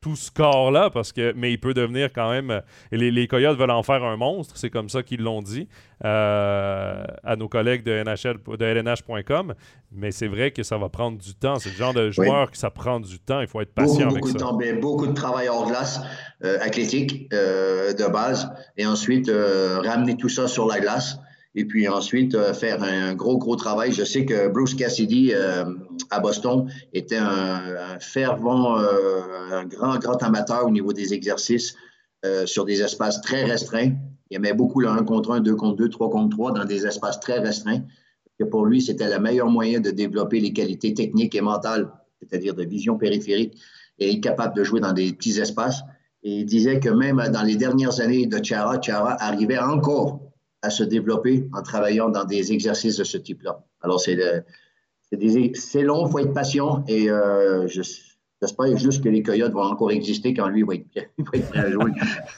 tout 0.05 0.15
ce 0.15 0.29
corps-là, 0.29 0.91
parce 0.91 1.11
que, 1.11 1.33
mais 1.35 1.51
il 1.51 1.57
peut 1.57 1.73
devenir 1.73 2.13
quand 2.13 2.29
même. 2.29 2.61
Les, 2.91 3.09
les 3.09 3.27
Coyotes 3.27 3.57
veulent 3.57 3.71
en 3.71 3.81
faire 3.81 4.03
un 4.03 4.17
monstre, 4.17 4.55
c'est 4.55 4.69
comme 4.69 4.87
ça 4.87 5.01
qu'ils 5.01 5.21
l'ont 5.21 5.41
dit 5.41 5.67
euh, 6.03 7.03
à 7.23 7.35
nos 7.35 7.49
collègues 7.49 7.81
de, 7.81 8.03
NHL, 8.03 8.37
de 8.55 8.65
LNH.com. 8.65 9.55
Mais 9.91 10.11
c'est 10.11 10.27
vrai 10.27 10.51
que 10.51 10.61
ça 10.61 10.77
va 10.77 10.89
prendre 10.89 11.17
du 11.17 11.33
temps. 11.33 11.55
C'est 11.55 11.69
le 11.69 11.75
genre 11.75 11.95
de 11.95 12.11
joueur 12.11 12.51
que 12.51 12.57
ça 12.57 12.69
prend 12.69 12.99
du 12.99 13.17
temps. 13.17 13.41
Il 13.41 13.47
faut 13.47 13.61
être 13.61 13.73
patient 13.73 14.09
beaucoup, 14.09 14.27
avec 14.27 14.39
ça. 14.39 14.51
Ben, 14.59 14.79
beaucoup 14.79 15.07
de 15.07 15.13
travail 15.13 15.49
hors 15.49 15.67
glace, 15.67 15.99
euh, 16.43 16.59
athlétique 16.61 17.27
euh, 17.33 17.93
de 17.93 18.05
base, 18.05 18.47
et 18.77 18.85
ensuite 18.85 19.27
ramener 19.27 20.17
tout 20.17 20.29
ça 20.29 20.47
sur 20.47 20.67
la 20.67 20.81
glace 20.81 21.17
et 21.55 21.65
puis 21.65 21.87
ensuite 21.87 22.35
euh, 22.35 22.53
faire 22.53 22.83
un 22.83 23.15
gros, 23.15 23.37
gros 23.37 23.55
travail. 23.55 23.91
Je 23.91 24.03
sais 24.03 24.25
que 24.25 24.49
Bruce 24.49 24.75
Cassidy 24.75 25.31
euh, 25.33 25.65
à 26.09 26.19
Boston 26.19 26.69
était 26.93 27.17
un, 27.17 27.97
fervent, 27.99 28.77
euh, 28.77 29.21
un 29.51 29.65
grand, 29.65 29.97
grand 29.97 30.21
amateur 30.21 30.65
au 30.65 30.71
niveau 30.71 30.93
des 30.93 31.13
exercices 31.13 31.75
sur 32.45 32.65
des 32.65 32.81
espaces 32.81 33.21
très 33.21 33.43
restreints. 33.43 33.91
Il 34.31 34.37
aimait 34.37 34.53
beaucoup 34.53 34.79
le 34.79 34.87
1 34.87 35.03
contre 35.03 35.33
1, 35.33 35.41
2 35.41 35.55
contre 35.55 35.75
2, 35.75 35.89
3 35.89 36.09
contre 36.09 36.35
3 36.35 36.53
dans 36.53 36.65
des 36.65 36.87
espaces 36.87 37.19
très 37.19 37.37
restreints. 37.37 37.81
Que 38.39 38.45
pour 38.45 38.65
lui, 38.65 38.81
c'était 38.81 39.07
le 39.07 39.19
meilleur 39.19 39.47
moyen 39.47 39.79
de 39.79 39.91
développer 39.91 40.39
les 40.39 40.51
qualités 40.51 40.95
techniques 40.95 41.35
et 41.35 41.41
mentales, 41.41 41.87
c'est-à-dire 42.19 42.55
de 42.55 42.63
vision 42.63 42.97
périphérique, 42.97 43.61
et 43.99 44.11
être 44.11 44.21
capable 44.21 44.55
de 44.55 44.63
jouer 44.63 44.79
dans 44.79 44.91
des 44.91 45.13
petits 45.13 45.39
espaces. 45.39 45.81
Et 46.23 46.39
il 46.39 46.45
disait 46.47 46.79
que 46.79 46.89
même 46.89 47.21
dans 47.31 47.43
les 47.43 47.57
dernières 47.57 47.99
années 47.99 48.25
de 48.25 48.43
Chara, 48.43 48.81
Chara 48.81 49.15
arrivait 49.23 49.59
encore 49.59 50.19
à 50.65 50.71
se 50.71 50.83
développer 50.83 51.47
en 51.53 51.61
travaillant 51.61 52.09
dans 52.09 52.25
des 52.25 52.51
exercices 52.51 52.97
de 52.97 53.03
ce 53.03 53.17
type-là. 53.17 53.63
Alors, 53.81 53.99
c'est 53.99 54.15
long, 54.15 56.07
il 56.07 56.11
faut 56.11 56.19
être 56.19 56.33
patient 56.33 56.83
et 56.87 57.07
euh, 57.11 57.67
j'espère 57.67 58.75
juste 58.75 59.03
que 59.03 59.09
les 59.09 59.21
Coyotes 59.21 59.51
vont 59.51 59.61
encore 59.61 59.91
exister 59.91 60.33
quand 60.33 60.47
lui 60.47 60.63
va 60.63 60.73
être, 60.73 60.85
va 60.95 61.37
être 61.37 61.49
prêt 61.49 61.59
à 61.59 61.69
jouer. 61.69 61.91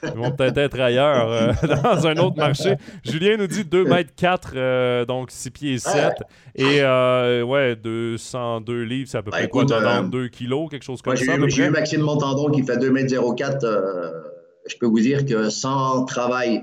Ils 0.03 0.09
vont 0.09 0.31
peut-être 0.31 0.57
être 0.57 0.77
ailleurs, 0.77 1.31
euh, 1.31 1.53
dans 1.83 2.05
un 2.05 2.17
autre 2.17 2.35
marché. 2.35 2.75
Julien 3.05 3.37
nous 3.37 3.47
dit 3.47 3.63
2 3.63 3.85
mètres 3.85 4.11
4, 4.13 4.51
euh, 4.55 5.05
donc 5.05 5.31
6 5.31 5.49
pieds 5.51 5.79
7. 5.79 6.15
Et 6.55 6.81
ouais, 6.83 7.77
202 7.77 8.81
livres, 8.83 9.09
c'est 9.09 9.19
à 9.19 9.23
peu 9.23 9.31
ben, 9.31 9.37
près 9.37 9.47
quoi, 9.47 9.65
92 9.65 10.29
kilos, 10.31 10.69
quelque 10.69 10.83
chose 10.83 11.01
comme 11.01 11.15
ça. 11.15 11.33
J'ai 11.47 11.65
eu 11.65 11.69
Maxime 11.69 12.01
Montandon 12.01 12.51
qui 12.51 12.61
fait 12.63 12.77
2 12.77 12.91
mètres 12.91 13.15
04 13.15 13.65
je 14.69 14.75
peux 14.77 14.85
vous 14.85 14.99
dire 14.99 15.25
que 15.25 15.49
sans 15.49 16.03
travail 16.03 16.61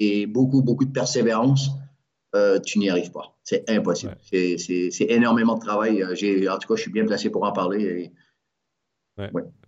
et 0.00 0.26
beaucoup, 0.26 0.62
beaucoup 0.62 0.84
de 0.84 0.92
persévérance, 0.92 1.70
tu 2.66 2.80
n'y 2.80 2.90
arrives 2.90 3.12
pas. 3.12 3.36
C'est 3.44 3.68
impossible. 3.70 4.16
C'est 4.30 5.06
énormément 5.08 5.54
de 5.54 5.60
travail. 5.60 6.02
En 6.04 6.58
tout 6.58 6.68
cas, 6.68 6.76
je 6.76 6.80
suis 6.82 6.90
bien 6.90 7.04
placé 7.04 7.30
pour 7.30 7.44
en 7.44 7.52
parler. 7.52 8.10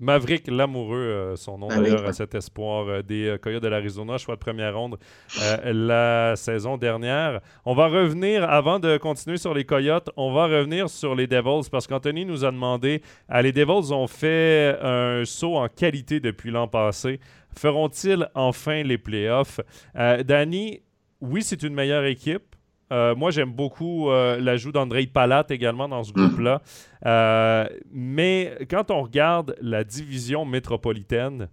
Maverick 0.00 0.48
Lamoureux, 0.48 0.96
euh, 0.96 1.36
son 1.36 1.58
nom 1.58 1.68
d'ailleurs, 1.68 2.04
à 2.04 2.12
cet 2.12 2.34
espoir 2.34 2.88
euh, 2.88 3.02
des 3.02 3.28
euh, 3.28 3.38
Coyotes 3.38 3.62
de 3.62 3.68
l'Arizona, 3.68 4.18
choix 4.18 4.34
de 4.34 4.40
première 4.40 4.76
ronde 4.76 4.98
la 5.64 6.34
saison 6.34 6.76
dernière. 6.76 7.40
On 7.64 7.74
va 7.74 7.86
revenir, 7.86 8.42
avant 8.50 8.80
de 8.80 8.96
continuer 8.96 9.36
sur 9.36 9.54
les 9.54 9.64
Coyotes, 9.64 10.10
on 10.16 10.32
va 10.32 10.46
revenir 10.46 10.90
sur 10.90 11.14
les 11.14 11.28
Devils 11.28 11.70
parce 11.70 11.86
qu'Anthony 11.86 12.24
nous 12.24 12.44
a 12.44 12.50
demandé 12.50 13.02
les 13.40 13.52
Devils 13.52 13.92
ont 13.92 14.08
fait 14.08 14.76
un 14.82 15.22
saut 15.24 15.56
en 15.56 15.68
qualité 15.68 16.18
depuis 16.18 16.50
l'an 16.50 16.66
passé. 16.66 17.20
Feront-ils 17.58 18.28
enfin 18.34 18.82
les 18.82 18.98
playoffs? 18.98 19.60
Danny, 19.94 20.82
oui, 21.20 21.42
c'est 21.42 21.62
une 21.62 21.74
meilleure 21.74 22.04
équipe. 22.04 22.56
Euh, 22.92 23.14
moi, 23.16 23.30
j'aime 23.30 23.52
beaucoup 23.52 24.10
euh, 24.10 24.38
l'ajout 24.38 24.72
d'André 24.72 25.06
Palat 25.06 25.46
également 25.50 25.88
dans 25.88 26.04
ce 26.04 26.10
mm. 26.10 26.14
groupe-là. 26.14 26.62
Euh, 27.04 27.66
mais 27.90 28.58
quand 28.70 28.90
on 28.90 29.02
regarde 29.02 29.56
la 29.60 29.84
division 29.84 30.44
métropolitaine, 30.44 31.48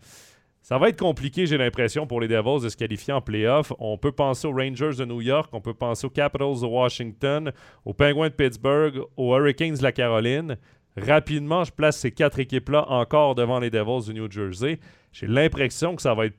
ça 0.61 0.77
va 0.77 0.89
être 0.89 0.99
compliqué, 0.99 1.45
j'ai 1.45 1.57
l'impression, 1.57 2.07
pour 2.07 2.21
les 2.21 2.27
Devils 2.27 2.63
de 2.63 2.69
se 2.69 2.77
qualifier 2.77 3.13
en 3.13 3.21
playoff. 3.21 3.73
On 3.79 3.97
peut 3.97 4.13
penser 4.13 4.47
aux 4.47 4.53
Rangers 4.53 4.95
de 4.97 5.05
New 5.05 5.21
York, 5.21 5.49
on 5.51 5.59
peut 5.59 5.73
penser 5.73 6.07
aux 6.07 6.11
Capitals 6.11 6.61
de 6.61 6.65
Washington, 6.65 7.51
aux 7.83 7.93
Penguins 7.93 8.29
de 8.29 8.33
Pittsburgh, 8.33 9.01
aux 9.17 9.35
Hurricanes 9.35 9.75
de 9.75 9.83
la 9.83 9.91
Caroline. 9.91 10.57
Rapidement, 10.97 11.63
je 11.63 11.71
place 11.71 11.97
ces 11.97 12.11
quatre 12.11 12.39
équipes-là 12.39 12.85
encore 12.89 13.35
devant 13.35 13.59
les 13.59 13.69
Devils 13.69 14.11
du 14.11 14.19
New 14.19 14.29
Jersey. 14.29 14.79
J'ai 15.11 15.27
l'impression 15.27 15.95
que 15.95 16.01
ça 16.01 16.13
va 16.13 16.27
être 16.27 16.37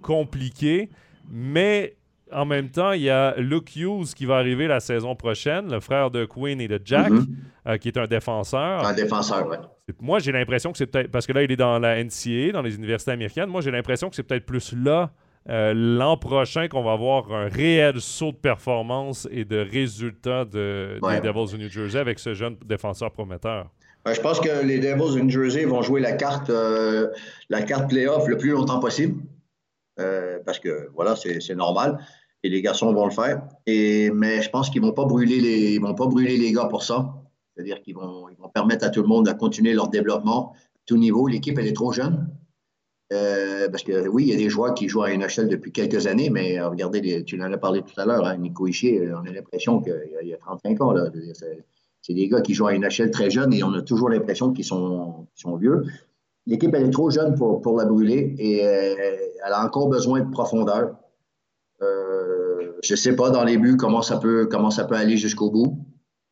compliqué, 0.00 0.90
mais 1.30 1.96
en 2.32 2.44
même 2.44 2.70
temps, 2.70 2.92
il 2.92 3.02
y 3.02 3.10
a 3.10 3.34
Luke 3.36 3.76
Hughes 3.76 4.14
qui 4.14 4.24
va 4.24 4.36
arriver 4.36 4.66
la 4.66 4.80
saison 4.80 5.14
prochaine, 5.14 5.70
le 5.70 5.80
frère 5.80 6.10
de 6.10 6.24
Quinn 6.24 6.60
et 6.60 6.68
de 6.68 6.80
Jack, 6.84 7.10
mhm. 7.10 7.26
euh, 7.68 7.76
qui 7.76 7.88
est 7.88 7.98
un 7.98 8.06
défenseur. 8.06 8.84
Un 8.86 8.94
défenseur, 8.94 9.46
oui. 9.48 9.56
Moi, 10.00 10.18
j'ai 10.18 10.32
l'impression 10.32 10.72
que 10.72 10.78
c'est 10.78 10.86
peut-être. 10.86 11.10
Parce 11.10 11.26
que 11.26 11.32
là, 11.32 11.42
il 11.42 11.52
est 11.52 11.56
dans 11.56 11.78
la 11.78 12.02
NCAA, 12.02 12.52
dans 12.52 12.62
les 12.62 12.76
universités 12.76 13.10
américaines. 13.10 13.48
Moi, 13.48 13.60
j'ai 13.60 13.70
l'impression 13.70 14.08
que 14.08 14.16
c'est 14.16 14.22
peut-être 14.22 14.46
plus 14.46 14.72
là, 14.72 15.10
euh, 15.48 15.74
l'an 15.74 16.16
prochain, 16.16 16.68
qu'on 16.68 16.82
va 16.82 16.92
avoir 16.92 17.32
un 17.32 17.48
réel 17.48 18.00
saut 18.00 18.32
de 18.32 18.36
performance 18.36 19.28
et 19.30 19.44
de 19.44 19.58
résultats 19.58 20.44
de, 20.44 20.98
des 21.02 21.20
Devils 21.20 21.52
de 21.52 21.56
New 21.58 21.68
Jersey 21.68 21.98
avec 21.98 22.18
ce 22.18 22.32
jeune 22.32 22.56
défenseur 22.64 23.10
prometteur. 23.10 23.68
Je 24.06 24.20
pense 24.20 24.40
que 24.40 24.64
les 24.64 24.78
Devils 24.78 25.14
de 25.16 25.20
New 25.20 25.30
Jersey 25.30 25.64
vont 25.64 25.82
jouer 25.82 26.00
la 26.00 26.12
carte, 26.12 26.50
euh, 26.50 27.08
la 27.48 27.62
carte 27.62 27.88
playoff 27.88 28.26
le 28.26 28.36
plus 28.36 28.50
longtemps 28.50 28.80
possible. 28.80 29.22
parce 30.44 30.58
que 30.58 30.90
voilà, 30.94 31.14
c'est 31.16 31.54
normal 31.54 31.98
et 32.42 32.48
les 32.48 32.62
garçons 32.62 32.92
vont 32.92 33.04
le 33.06 33.12
faire. 33.12 33.42
Et, 33.66 34.10
mais 34.10 34.42
je 34.42 34.50
pense 34.50 34.70
qu'ils 34.70 34.82
ne 34.82 34.86
vont, 34.88 34.92
pas 34.92 35.04
brûler 35.04 35.40
les, 35.40 35.78
vont 35.78 35.94
pas 35.94 36.06
brûler 36.06 36.36
les 36.36 36.52
gars 36.52 36.66
pour 36.66 36.82
ça. 36.82 37.14
C'est-à-dire 37.54 37.80
qu'ils 37.82 37.94
vont, 37.94 38.28
ils 38.28 38.36
vont 38.36 38.48
permettre 38.48 38.84
à 38.84 38.90
tout 38.90 39.02
le 39.02 39.08
monde 39.08 39.26
de 39.26 39.32
continuer 39.32 39.74
leur 39.74 39.88
développement 39.88 40.52
à 40.52 40.78
tout 40.86 40.96
niveau. 40.96 41.28
L'équipe, 41.28 41.58
elle 41.58 41.66
est 41.66 41.72
trop 41.72 41.92
jeune. 41.92 42.28
Euh, 43.12 43.68
parce 43.68 43.82
que 43.82 44.08
oui, 44.08 44.24
il 44.24 44.28
y 44.30 44.34
a 44.34 44.38
des 44.38 44.48
joueurs 44.48 44.74
qui 44.74 44.88
jouent 44.88 45.02
à 45.02 45.14
NHL 45.14 45.48
depuis 45.48 45.70
quelques 45.70 46.06
années, 46.06 46.30
mais 46.30 46.58
euh, 46.58 46.68
regardez, 46.68 47.24
tu 47.24 47.40
en 47.42 47.52
as 47.52 47.58
parlé 47.58 47.82
tout 47.82 48.00
à 48.00 48.06
l'heure, 48.06 48.24
hein, 48.26 48.38
Nico 48.38 48.66
Ischier, 48.66 49.00
euh, 49.00 49.18
on 49.18 49.26
a 49.26 49.32
l'impression 49.32 49.82
qu'il 49.82 49.92
y, 50.22 50.32
a 50.32 50.38
35 50.38 50.80
ans. 50.80 50.94
C'est 52.02 52.14
des 52.14 52.28
gars 52.28 52.40
qui 52.40 52.52
jouent 52.52 52.66
à 52.66 52.76
NHL 52.76 53.10
très 53.10 53.30
jeunes 53.30 53.52
et 53.54 53.62
on 53.62 53.72
a 53.72 53.82
toujours 53.82 54.10
l'impression 54.10 54.52
qu'ils 54.52 54.64
sont, 54.64 55.26
sont, 55.34 55.56
vieux. 55.56 55.84
L'équipe, 56.46 56.74
elle 56.74 56.86
est 56.86 56.90
trop 56.90 57.10
jeune 57.10 57.34
pour, 57.36 57.60
pour 57.62 57.76
la 57.76 57.84
brûler 57.84 58.34
et 58.38 58.58
elle 59.44 59.52
a 59.52 59.64
encore 59.64 59.88
besoin 59.88 60.20
de 60.20 60.30
profondeur. 60.30 60.96
Euh, 61.82 62.72
je 62.82 62.92
ne 62.92 62.96
sais 62.96 63.16
pas 63.16 63.30
dans 63.30 63.44
les 63.44 63.58
buts 63.58 63.76
comment 63.76 64.02
ça 64.02 64.18
peut, 64.18 64.46
comment 64.46 64.70
ça 64.70 64.84
peut 64.84 64.94
aller 64.94 65.16
jusqu'au 65.16 65.50
bout. 65.50 65.78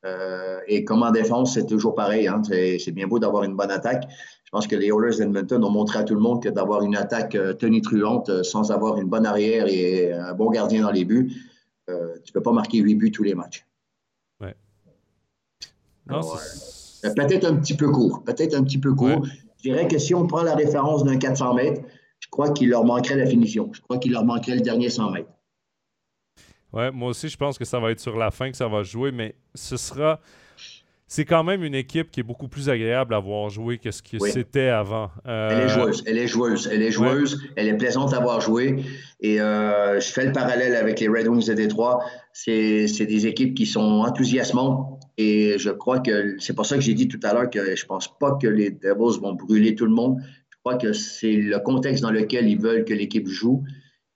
Euh, 0.07 0.61
et 0.67 0.85
comme 0.85 1.03
en 1.03 1.11
défense, 1.11 1.55
c'est 1.55 1.67
toujours 1.67 1.95
pareil. 1.95 2.29
Hein. 2.29 2.43
c'est 2.45 2.93
bien 2.93 3.07
beau 3.07 3.19
d'avoir 3.19 3.45
une 3.45 3.57
bonne 3.57 3.71
attaque. 3.71 4.05
Je 4.45 4.51
pense 4.51 4.67
que 4.67 4.77
les 4.77 4.89
Oilers 4.89 5.17
d'Edmonton 5.19 5.63
ont 5.63 5.71
montré 5.71 5.99
à 5.99 6.05
tout 6.05 6.15
le 6.15 6.21
monde 6.21 6.43
que 6.43 6.49
d'avoir 6.49 6.83
une 6.83 6.97
attaque 6.97 7.35
euh, 7.35 7.53
tonitruante 7.53 8.43
sans 8.43 8.71
avoir 8.71 8.99
une 8.99 9.09
bonne 9.09 9.27
arrière 9.27 9.67
et 9.69 10.13
un 10.13 10.35
bon 10.35 10.51
gardien 10.51 10.83
dans 10.83 10.91
les 10.91 11.05
buts, 11.05 11.33
tu 11.89 11.93
ne 11.93 12.33
peux 12.33 12.43
pas 12.43 12.53
marquer 12.53 12.79
huit 12.79 12.95
buts 12.95 13.11
tous 13.11 13.25
les 13.25 13.35
matchs. 13.35 13.67
Ouais. 16.11 17.15
peut-être 17.15 17.45
un 17.45 17.57
petit 17.57 17.77
peu 17.77 17.91
court. 17.91 18.23
Peut-être 18.25 18.55
un 18.55 18.63
petit 18.63 18.79
peu 18.79 18.95
court. 18.95 19.25
Je 19.59 19.63
dirais 19.63 19.89
que 19.89 19.99
si 19.99 20.15
on 20.15 20.27
prend 20.27 20.43
la 20.43 20.55
référence 20.55 21.05
d'un 21.05 21.17
400 21.17 21.55
mètres, 21.55 21.83
je 22.19 22.29
crois 22.29 22.51
qu'il 22.51 22.71
leur 22.71 22.85
manquerait 22.85 23.17
la 23.17 23.27
finition. 23.27 23.71
Je 23.73 23.81
crois 23.81 23.99
qu'il 23.99 24.13
leur 24.13 24.25
manquerait 24.25 24.57
le 24.57 24.63
dernier 24.63 24.89
100 24.89 25.11
mètres. 25.11 25.29
Ouais, 26.73 26.91
moi 26.91 27.11
aussi, 27.11 27.29
je 27.29 27.37
pense 27.37 27.59
que 27.59 27.65
ça 27.65 27.81
va 27.81 27.91
être 27.91 28.01
sur 28.01 28.17
la 28.17 28.31
fin 28.31 28.51
que 28.51 28.57
ça 28.57 28.69
va 28.69 28.83
jouer, 28.83 29.11
mais 29.11 29.35
ce 29.55 29.77
sera. 29.77 30.21
C'est 31.09 31.25
quand 31.25 31.43
même 31.43 31.65
une 31.65 31.75
équipe 31.75 32.13
qui 32.13 32.21
est 32.21 32.23
beaucoup 32.23 32.47
plus 32.47 32.69
agréable 32.69 33.15
à 33.15 33.19
voir 33.19 33.51
jouer 33.51 33.79
que 33.79 33.91
ce 33.91 34.01
que 34.01 34.21
c'était 34.21 34.69
avant. 34.69 35.11
Euh, 35.27 35.51
elle 35.51 35.65
est 35.65 35.69
joueuse, 35.69 36.05
elle 36.07 36.19
est 36.19 36.27
joueuse, 36.29 36.71
elle 36.73 36.83
est 36.83 36.93
joueuse, 36.93 37.43
elle 37.57 37.67
est 37.67 37.77
plaisante 37.77 38.15
à 38.15 38.21
voir 38.21 38.41
jouer. 38.41 38.85
Et 39.19 39.41
euh, 39.41 39.99
je 39.99 40.07
fais 40.07 40.25
le 40.25 40.31
parallèle 40.31 40.77
avec 40.77 41.01
les 41.01 41.09
Red 41.09 41.27
Wings 41.27 41.49
de 41.49 41.55
Détroit. 41.55 41.99
C'est 42.33 42.87
des 42.87 43.27
équipes 43.27 43.57
qui 43.57 43.67
sont 43.67 43.81
enthousiasmantes. 43.81 45.00
Et 45.23 45.59
je 45.59 45.69
crois 45.69 46.01
que 46.01 46.37
c'est 46.39 46.55
pour 46.55 46.65
ça 46.65 46.77
que 46.77 46.81
j'ai 46.81 46.95
dit 46.95 47.07
tout 47.07 47.21
à 47.25 47.35
l'heure 47.35 47.51
que 47.51 47.77
je 47.77 47.85
pense 47.85 48.09
pas 48.19 48.39
que 48.41 48.47
les 48.47 48.71
Devils 48.71 49.21
vont 49.21 49.35
brûler 49.35 49.75
tout 49.75 49.85
le 49.85 49.93
monde. 49.93 50.17
Je 50.49 50.57
crois 50.65 50.77
que 50.77 50.95
c'est 50.95 51.37
le 51.37 51.59
contexte 51.59 52.03
dans 52.03 52.11
lequel 52.11 52.49
ils 52.49 52.59
veulent 52.59 52.87
que 52.87 52.95
l'équipe 52.95 53.29
joue. 53.29 53.63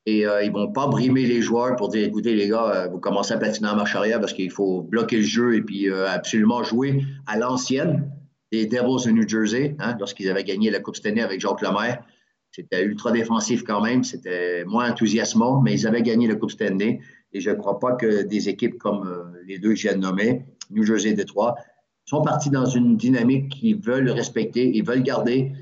Et 0.07 0.27
euh, 0.27 0.43
ils 0.43 0.49
ne 0.51 0.55
vont 0.55 0.73
pas 0.73 0.87
brimer 0.87 1.27
les 1.27 1.43
joueurs 1.43 1.77
pour 1.77 1.89
dire 1.89 2.07
écoutez, 2.07 2.35
les 2.35 2.49
gars, 2.49 2.71
euh, 2.75 2.89
vous 2.89 3.01
commencez 3.01 3.35
à 3.35 3.37
patiner 3.37 3.69
en 3.69 3.77
marche 3.77 3.95
arrière 3.95 4.19
parce 4.19 4.33
qu'il 4.33 4.51
faut 4.51 4.81
bloquer 4.81 5.19
le 5.19 5.25
jeu 5.25 5.57
et 5.57 5.61
puis 5.61 5.91
euh, 5.91 6.09
absolument 6.09 6.63
jouer 6.63 7.03
à 7.27 7.37
l'ancienne 7.37 8.11
des 8.51 8.65
Devils 8.65 9.05
de 9.05 9.11
New 9.11 9.29
Jersey, 9.29 9.77
hein, 9.81 9.97
lorsqu'ils 9.99 10.31
avaient 10.31 10.45
gagné 10.45 10.71
la 10.71 10.81
Coupe 10.81 10.97
Stanley 10.97 11.21
avec 11.21 11.39
Jacques 11.39 11.61
Lemaire. 11.61 12.03
C'était 12.51 12.83
ultra 12.83 13.13
défensif 13.13 13.63
quand 13.63 13.83
même, 13.83 14.05
c'était 14.05 14.65
moins 14.65 14.91
enthousiasmant, 14.91 15.61
mais 15.61 15.75
ils 15.75 15.87
avaient 15.87 16.03
gagné 16.03 16.29
la 16.29 16.37
Coupe 16.37 16.53
Stanley. 16.53 17.01
Et 17.35 17.41
je 17.41 17.51
ne 17.51 17.57
crois 17.57 17.79
pas 17.79 17.93
que 17.93 18.23
des 18.23 18.49
équipes 18.49 18.79
comme 18.79 19.35
les 19.47 19.59
deux 19.59 19.75
que 19.75 19.93
de 19.93 19.99
nommer, 19.99 20.45
New 20.75 20.85
Jersey 20.85 21.11
et 21.11 21.15
Détroit, 21.15 21.57
sont 22.05 22.23
partis 22.23 22.51
dans 22.51 22.67
une 22.67 22.97
dynamique 22.97 23.51
qu'ils 23.51 23.81
veulent 23.81 24.11
respecter, 24.11 24.71
ils 24.75 24.85
veulent 24.85 25.03
garder. 25.03 25.53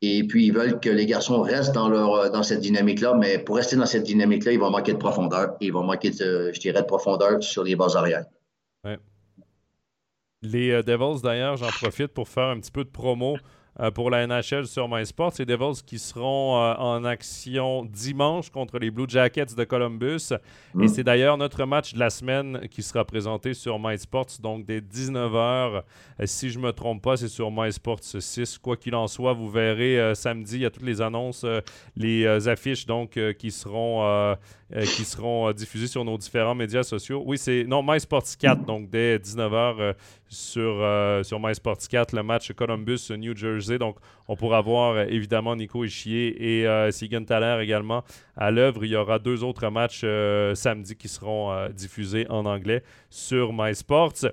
Et 0.00 0.24
puis, 0.24 0.46
ils 0.46 0.52
veulent 0.52 0.78
que 0.78 0.88
les 0.88 1.06
garçons 1.06 1.42
restent 1.42 1.74
dans, 1.74 1.88
leur, 1.88 2.14
euh, 2.14 2.30
dans 2.30 2.44
cette 2.44 2.60
dynamique-là. 2.60 3.14
Mais 3.14 3.38
pour 3.38 3.56
rester 3.56 3.74
dans 3.74 3.84
cette 3.84 4.04
dynamique-là, 4.04 4.52
ils 4.52 4.60
vont 4.60 4.70
manquer 4.70 4.92
de 4.92 4.98
profondeur. 4.98 5.56
Ils 5.60 5.72
vont 5.72 5.82
manquer, 5.82 6.10
de, 6.10 6.52
je 6.54 6.60
dirais, 6.60 6.82
de 6.82 6.86
profondeur 6.86 7.42
sur 7.42 7.64
les 7.64 7.74
bases 7.74 7.96
arrière. 7.96 8.24
Les 10.40 10.70
euh, 10.70 10.82
Devils, 10.82 11.20
d'ailleurs, 11.22 11.56
j'en 11.56 11.66
profite 11.68 12.08
pour 12.08 12.28
faire 12.28 12.44
un 12.44 12.60
petit 12.60 12.70
peu 12.70 12.84
de 12.84 12.90
promo 12.90 13.36
euh, 13.80 13.92
pour 13.92 14.10
la 14.10 14.26
NHL 14.26 14.66
sur 14.66 14.88
MySports. 14.88 15.34
Les 15.38 15.46
Devils 15.46 15.84
qui 15.86 16.00
seront 16.00 16.56
euh, 16.56 16.74
en 16.78 17.04
action 17.04 17.84
dimanche 17.84 18.50
contre 18.50 18.78
les 18.80 18.90
Blue 18.90 19.04
Jackets 19.06 19.54
de 19.56 19.62
Columbus. 19.62 20.32
Et 20.32 20.84
mm. 20.84 20.88
c'est 20.88 21.04
d'ailleurs 21.04 21.36
notre 21.36 21.64
match 21.64 21.94
de 21.94 22.00
la 22.00 22.10
semaine 22.10 22.66
qui 22.70 22.82
sera 22.82 23.04
présenté 23.04 23.54
sur 23.54 23.78
MySports, 23.78 24.40
donc 24.42 24.66
dès 24.66 24.80
19h. 24.80 25.36
Euh, 25.38 25.80
si 26.24 26.50
je 26.50 26.58
ne 26.58 26.64
me 26.64 26.72
trompe 26.72 27.02
pas, 27.02 27.16
c'est 27.16 27.28
sur 27.28 27.52
MySports 27.52 28.00
6. 28.02 28.58
Quoi 28.58 28.76
qu'il 28.76 28.96
en 28.96 29.06
soit, 29.06 29.32
vous 29.32 29.48
verrez 29.48 30.12
samedi, 30.16 30.56
il 30.56 30.62
y 30.62 30.66
a 30.66 30.70
toutes 30.70 30.82
les 30.82 31.00
annonces, 31.00 31.46
les 31.96 32.48
affiches 32.48 32.84
donc 32.86 33.18
qui 33.38 33.50
seront, 33.50 34.36
qui 34.72 35.04
seront 35.04 35.52
diffusées 35.52 35.86
sur 35.86 36.04
nos 36.04 36.18
différents 36.18 36.54
médias 36.54 36.82
sociaux. 36.82 37.22
Oui, 37.24 37.38
c'est 37.38 37.64
non 37.64 37.82
MySports 37.84 38.24
4, 38.38 38.64
donc 38.64 38.90
dès 38.90 39.18
19h 39.18 39.94
sur, 40.28 41.24
sur 41.24 41.40
MySports 41.40 41.88
4, 41.88 42.12
le 42.14 42.22
match 42.22 42.52
Columbus-New 42.52 43.36
Jersey 43.36 43.78
donc, 43.78 43.96
on 44.28 44.36
pourra 44.36 44.60
voir 44.60 44.94
euh, 44.94 45.04
évidemment 45.08 45.56
Nico 45.56 45.84
Ischier 45.84 46.60
et 46.60 46.66
euh, 46.66 46.90
Sigan 46.90 47.24
Thaler 47.24 47.62
également 47.62 48.04
à 48.36 48.50
l'œuvre. 48.50 48.84
Il 48.84 48.90
y 48.90 48.96
aura 48.96 49.18
deux 49.18 49.42
autres 49.42 49.68
matchs 49.70 50.02
euh, 50.04 50.54
samedi 50.54 50.96
qui 50.96 51.08
seront 51.08 51.68
diffusés 51.70 52.26
en 52.28 52.44
anglais 52.44 52.82
sur 53.10 53.52
MySports. 53.52 54.26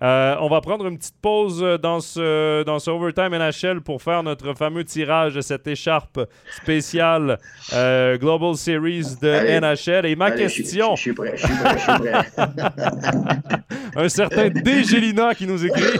On 0.00 0.48
va 0.48 0.60
prendre 0.60 0.86
une 0.86 0.98
petite 0.98 1.20
pause 1.20 1.60
dans 1.82 2.00
ce, 2.00 2.62
dans 2.64 2.78
ce 2.78 2.90
Overtime 2.90 3.36
NHL 3.36 3.80
pour 3.80 4.02
faire 4.02 4.22
notre 4.22 4.54
fameux 4.54 4.84
tirage 4.84 5.34
de 5.34 5.40
cette 5.40 5.66
écharpe 5.66 6.20
spéciale 6.62 7.38
Global 7.70 8.56
Series 8.56 9.16
de 9.20 9.60
NHL. 9.60 10.06
Et 10.06 10.16
ma 10.16 10.30
question. 10.30 10.96
Je, 10.96 11.00
suis 11.00 11.12
prêt, 11.12 11.32
je 11.36 11.46
suis 11.46 11.54
prêt, 11.54 11.78
je 11.78 11.82
suis 11.82 11.98
prêt. 11.98 13.60
un 13.96 14.08
certain 14.08 14.48
Dégélina 14.48 15.34
qui 15.34 15.46
nous 15.46 15.64
écrit. 15.64 15.82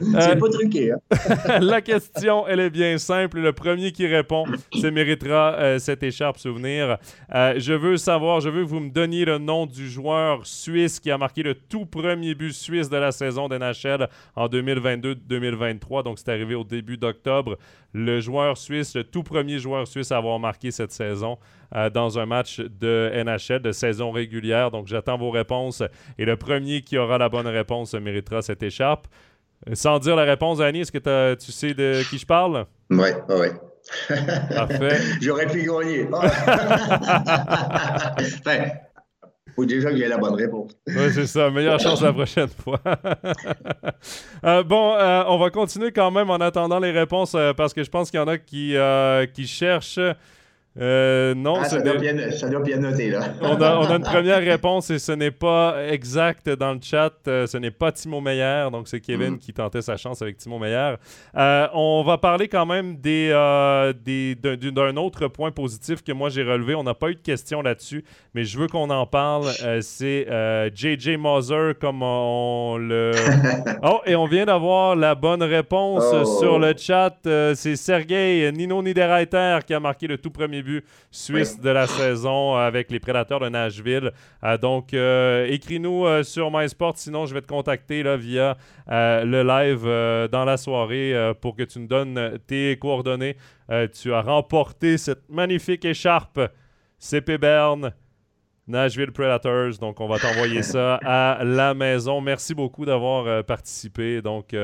C'est 0.00 0.38
pas 0.38 0.48
truqué. 0.48 0.92
Hein? 0.92 0.98
la 1.60 1.80
question, 1.80 2.46
elle 2.46 2.60
est 2.60 2.70
bien 2.70 2.98
simple. 2.98 3.40
Le 3.40 3.52
premier 3.52 3.92
qui 3.92 4.06
répond 4.06 4.44
se 4.72 4.86
méritera 4.86 5.54
euh, 5.54 5.78
cette 5.78 6.02
écharpe 6.02 6.38
souvenir. 6.38 6.98
Euh, 7.34 7.54
je 7.56 7.72
veux 7.72 7.96
savoir, 7.96 8.40
je 8.40 8.48
veux 8.48 8.64
que 8.64 8.68
vous 8.68 8.80
me 8.80 8.90
donniez 8.90 9.24
le 9.24 9.38
nom 9.38 9.66
du 9.66 9.88
joueur 9.88 10.46
suisse 10.46 11.00
qui 11.00 11.10
a 11.10 11.18
marqué 11.18 11.42
le 11.42 11.54
tout 11.54 11.83
premier 11.86 12.34
but 12.34 12.52
suisse 12.52 12.88
de 12.88 12.96
la 12.96 13.12
saison 13.12 13.48
d'NHL 13.48 14.08
en 14.36 14.48
2022-2023. 14.48 16.04
Donc, 16.04 16.18
c'est 16.18 16.28
arrivé 16.30 16.54
au 16.54 16.64
début 16.64 16.96
d'octobre. 16.96 17.56
Le 17.92 18.20
joueur 18.20 18.56
suisse, 18.56 18.94
le 18.94 19.04
tout 19.04 19.22
premier 19.22 19.58
joueur 19.58 19.86
suisse 19.86 20.12
à 20.12 20.16
avoir 20.16 20.38
marqué 20.38 20.70
cette 20.70 20.92
saison 20.92 21.38
euh, 21.74 21.90
dans 21.90 22.18
un 22.18 22.26
match 22.26 22.60
de 22.60 23.10
NHL 23.24 23.60
de 23.60 23.72
saison 23.72 24.10
régulière. 24.10 24.70
Donc, 24.70 24.86
j'attends 24.86 25.18
vos 25.18 25.30
réponses. 25.30 25.82
Et 26.18 26.24
le 26.24 26.36
premier 26.36 26.82
qui 26.82 26.98
aura 26.98 27.18
la 27.18 27.28
bonne 27.28 27.46
réponse 27.46 27.94
méritera 27.94 28.42
cette 28.42 28.62
écharpe. 28.62 29.06
Sans 29.72 29.98
dire 29.98 30.16
la 30.16 30.24
réponse, 30.24 30.60
Annie, 30.60 30.80
est-ce 30.80 30.92
que 30.92 31.34
tu 31.34 31.52
sais 31.52 31.72
de 31.74 32.02
qui 32.10 32.18
je 32.18 32.26
parle? 32.26 32.66
Oui, 32.90 33.08
oui. 33.28 33.48
Parfait. 34.54 34.98
J'aurais 35.20 35.46
pu 35.46 35.62
gagner. 35.62 36.08
enfin, 36.12 36.28
faut 39.54 39.64
déjà 39.64 39.90
que 39.90 39.96
j'ai 39.96 40.08
la 40.08 40.18
bonne 40.18 40.34
réponse. 40.34 40.72
Oui, 40.86 41.12
c'est 41.12 41.26
ça. 41.26 41.50
Meilleure 41.50 41.78
chance 41.78 42.02
la 42.02 42.12
prochaine 42.12 42.48
fois. 42.48 42.80
Euh, 44.44 44.62
bon, 44.62 44.94
euh, 44.94 45.24
on 45.28 45.38
va 45.38 45.48
continuer 45.48 45.90
quand 45.90 46.10
même 46.10 46.28
en 46.28 46.36
attendant 46.36 46.78
les 46.78 46.90
réponses 46.90 47.34
euh, 47.34 47.54
parce 47.54 47.72
que 47.72 47.82
je 47.82 47.88
pense 47.88 48.10
qu'il 48.10 48.20
y 48.20 48.22
en 48.22 48.28
a 48.28 48.36
qui, 48.36 48.76
qui 49.32 49.46
cherchent 49.46 49.98
euh, 50.80 51.34
non, 51.36 51.58
ah, 51.60 51.64
ça, 51.64 51.80
doit 51.80 51.94
bien, 51.98 52.30
ça, 52.32 52.48
doit 52.48 52.60
bien, 52.60 52.78
noter, 52.78 53.10
là. 53.10 53.20
on, 53.42 53.60
a, 53.62 53.76
on, 53.76 53.84
a, 53.84 53.96
une 53.96 54.02
première 54.02 54.40
réponse 54.40 54.90
et 54.90 54.98
ce 54.98 55.12
n'est 55.12 55.30
pas 55.30 55.76
exact 55.88 56.48
dans 56.48 56.72
le 56.72 56.80
chat. 56.82 57.12
Euh, 57.28 57.46
ce 57.46 57.58
n'est 57.58 57.70
pas 57.70 57.92
Timo 57.92 58.20
Meyer, 58.20 58.66
donc 58.72 58.88
c'est 58.88 59.00
Kevin 59.00 59.34
mm. 59.34 59.38
qui 59.38 59.52
tentait 59.52 59.82
sa 59.82 59.96
chance 59.96 60.20
avec 60.20 60.36
Timo 60.36 60.58
Meyer. 60.58 60.94
Euh, 61.36 61.68
on 61.74 62.02
va 62.02 62.18
parler 62.18 62.48
quand 62.48 62.66
même 62.66 62.96
des, 62.96 63.30
d'un 63.94 64.96
autre 64.96 65.28
point 65.28 65.52
positif 65.52 66.02
que 66.02 66.10
moi 66.10 66.28
j'ai 66.28 66.42
relevé. 66.42 66.74
On 66.74 66.82
n'a 66.82 66.94
pas 66.94 67.10
eu 67.10 67.14
de 67.14 67.20
questions 67.20 67.62
là-dessus, 67.62 68.04
mais 68.34 68.42
je 68.42 68.58
veux 68.58 68.66
qu'on 68.66 68.90
en 68.90 69.06
parle. 69.06 69.46
c'est 69.80 70.26
JJ 70.74 71.16
Moser, 71.18 71.72
comme 71.80 72.02
on 72.02 72.78
le. 72.78 73.12
Oh, 73.82 74.00
et 74.06 74.16
on 74.16 74.26
vient 74.26 74.46
d'avoir 74.46 74.96
la 74.96 75.14
bonne 75.14 75.42
réponse 75.42 76.04
oh. 76.12 76.24
sur 76.40 76.58
le 76.58 76.74
chat. 76.76 77.16
c'est 77.54 77.76
Sergei 77.76 78.50
Nino 78.52 78.82
Niederreiter 78.82 79.58
qui 79.66 79.74
a 79.74 79.80
marqué 79.80 80.06
le 80.06 80.16
tout 80.16 80.30
premier 80.30 80.63
suisse 81.10 81.60
de 81.60 81.70
la 81.70 81.86
saison 81.86 82.54
avec 82.56 82.90
les 82.90 83.00
Prédateurs 83.00 83.40
de 83.40 83.48
Nashville. 83.48 84.12
Euh, 84.42 84.58
donc, 84.58 84.94
euh, 84.94 85.46
écris-nous 85.46 86.06
euh, 86.06 86.22
sur 86.22 86.50
MySport, 86.50 86.96
sinon 86.96 87.26
je 87.26 87.34
vais 87.34 87.40
te 87.40 87.46
contacter 87.46 88.02
là, 88.02 88.16
via 88.16 88.56
le 88.88 89.42
live 89.42 90.28
dans 90.30 90.44
la 90.44 90.56
soirée 90.56 91.32
pour 91.40 91.56
que 91.56 91.62
tu 91.62 91.80
nous 91.80 91.86
donnes 91.86 92.38
tes 92.46 92.76
coordonnées. 92.78 93.36
tu 93.92 94.12
as 94.12 94.20
remporté 94.20 94.98
cette 94.98 95.28
magnifique 95.28 95.84
écharpe 95.84 96.40
CP 96.98 97.38
Bern. 97.38 97.92
Nashville 98.66 99.12
Predators. 99.12 99.78
Donc, 99.80 100.00
on 100.00 100.08
va 100.08 100.18
t'envoyer 100.18 100.62
ça 100.62 100.94
à 101.04 101.42
la 101.44 101.74
maison. 101.74 102.20
Merci 102.20 102.54
beaucoup 102.54 102.84
d'avoir 102.84 103.44
participé. 103.44 104.22
Donc, 104.22 104.54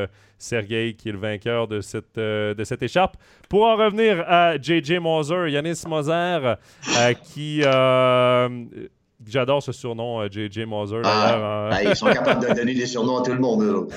Sergei 0.41 0.95
qui 0.95 1.11
est 1.11 1.13
le 1.13 1.19
vainqueur 1.19 1.69
de 1.69 1.81
cette, 1.81 2.19
euh, 2.19 2.55
de 2.55 2.65
cette 2.65 2.83
échappe. 2.83 3.17
Pour 3.49 3.65
en 3.65 3.77
revenir 3.77 4.25
à 4.27 4.57
JJ 4.57 4.99
Moser, 4.99 5.51
Yanis 5.51 5.83
Moser, 5.87 6.57
euh, 6.99 7.15
qui. 7.23 7.63
Euh, 9.21 9.25
j'adore 9.27 9.63
ce 9.63 9.73
surnom, 9.73 10.27
JJ 10.29 10.61
Moser. 10.61 11.03
Ah, 11.05 11.71
hein. 11.73 11.83
ils 11.83 11.97
sont 11.97 12.07
capables 12.13 12.47
de 12.49 12.55
donner 12.55 12.75
des 12.75 12.87
surnoms 12.87 13.19
à 13.19 13.23
tout 13.23 13.33
le 13.33 13.39
monde. 13.39 13.93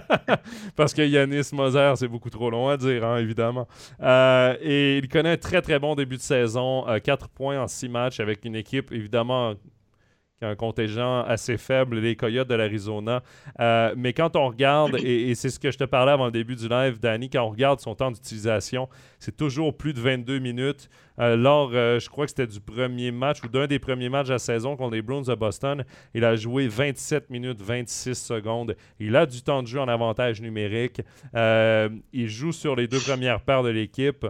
Parce 0.76 0.92
que 0.94 1.02
Yanis 1.02 1.50
Moser, 1.52 1.92
c'est 1.96 2.08
beaucoup 2.08 2.30
trop 2.30 2.50
long 2.50 2.68
à 2.68 2.76
dire, 2.76 3.04
hein, 3.04 3.18
évidemment. 3.18 3.66
et 4.00 4.98
il 4.98 5.08
connaît 5.08 5.32
un 5.32 5.36
très 5.36 5.62
très 5.62 5.78
bon 5.78 5.94
début 5.94 6.16
de 6.16 6.22
saison. 6.22 6.84
4 7.02 7.28
points 7.28 7.60
en 7.60 7.68
6 7.68 7.88
matchs 7.88 8.20
avec 8.20 8.44
une 8.44 8.56
équipe, 8.56 8.92
évidemment, 8.92 9.54
qui 10.38 10.44
a 10.44 10.48
un 10.50 10.54
contingent 10.54 11.22
assez 11.22 11.56
faible, 11.56 11.98
les 11.98 12.14
Coyotes 12.14 12.48
de 12.48 12.54
l'Arizona. 12.54 13.22
Euh, 13.58 13.94
mais 13.96 14.12
quand 14.12 14.36
on 14.36 14.48
regarde, 14.48 14.96
et, 15.02 15.34
c'est 15.34 15.48
ce 15.48 15.58
que 15.58 15.70
je 15.70 15.78
te 15.78 15.84
parlais 15.84 16.12
avant 16.12 16.26
le 16.26 16.30
début 16.30 16.56
du 16.56 16.68
live, 16.68 17.00
Danny, 17.00 17.30
quand 17.30 17.42
on 17.42 17.50
regarde 17.50 17.80
son 17.80 17.94
temps 17.94 18.10
d'utilisation, 18.10 18.88
c'est 19.18 19.36
toujours 19.36 19.74
plus 19.74 19.94
de 19.94 20.00
22 20.00 20.38
minutes. 20.38 20.90
Euh, 21.18 21.36
lors, 21.36 21.70
euh, 21.72 21.98
je 21.98 22.10
crois 22.10 22.26
que 22.26 22.30
c'était 22.30 22.46
du 22.46 22.60
premier 22.60 23.10
match 23.10 23.42
ou 23.42 23.48
d'un 23.48 23.66
des 23.66 23.78
premiers 23.78 24.10
matchs 24.10 24.26
de 24.26 24.32
la 24.32 24.38
saison 24.38 24.76
contre 24.76 24.94
les 24.94 25.00
Bruins 25.00 25.22
de 25.22 25.34
Boston, 25.34 25.84
il 26.12 26.22
a 26.22 26.36
joué 26.36 26.68
27 26.68 27.30
minutes 27.30 27.62
26 27.62 28.14
secondes. 28.14 28.76
Il 29.00 29.16
a 29.16 29.24
du 29.24 29.40
temps 29.40 29.62
de 29.62 29.68
jeu 29.68 29.80
en 29.80 29.88
avantage 29.88 30.42
numérique. 30.42 31.00
il 31.34 32.28
joue 32.28 32.52
sur 32.52 32.76
les 32.76 32.86
deux 32.86 33.00
premières 33.00 33.40
paires 33.40 33.62
de 33.62 33.70
l'équipe. 33.70 34.26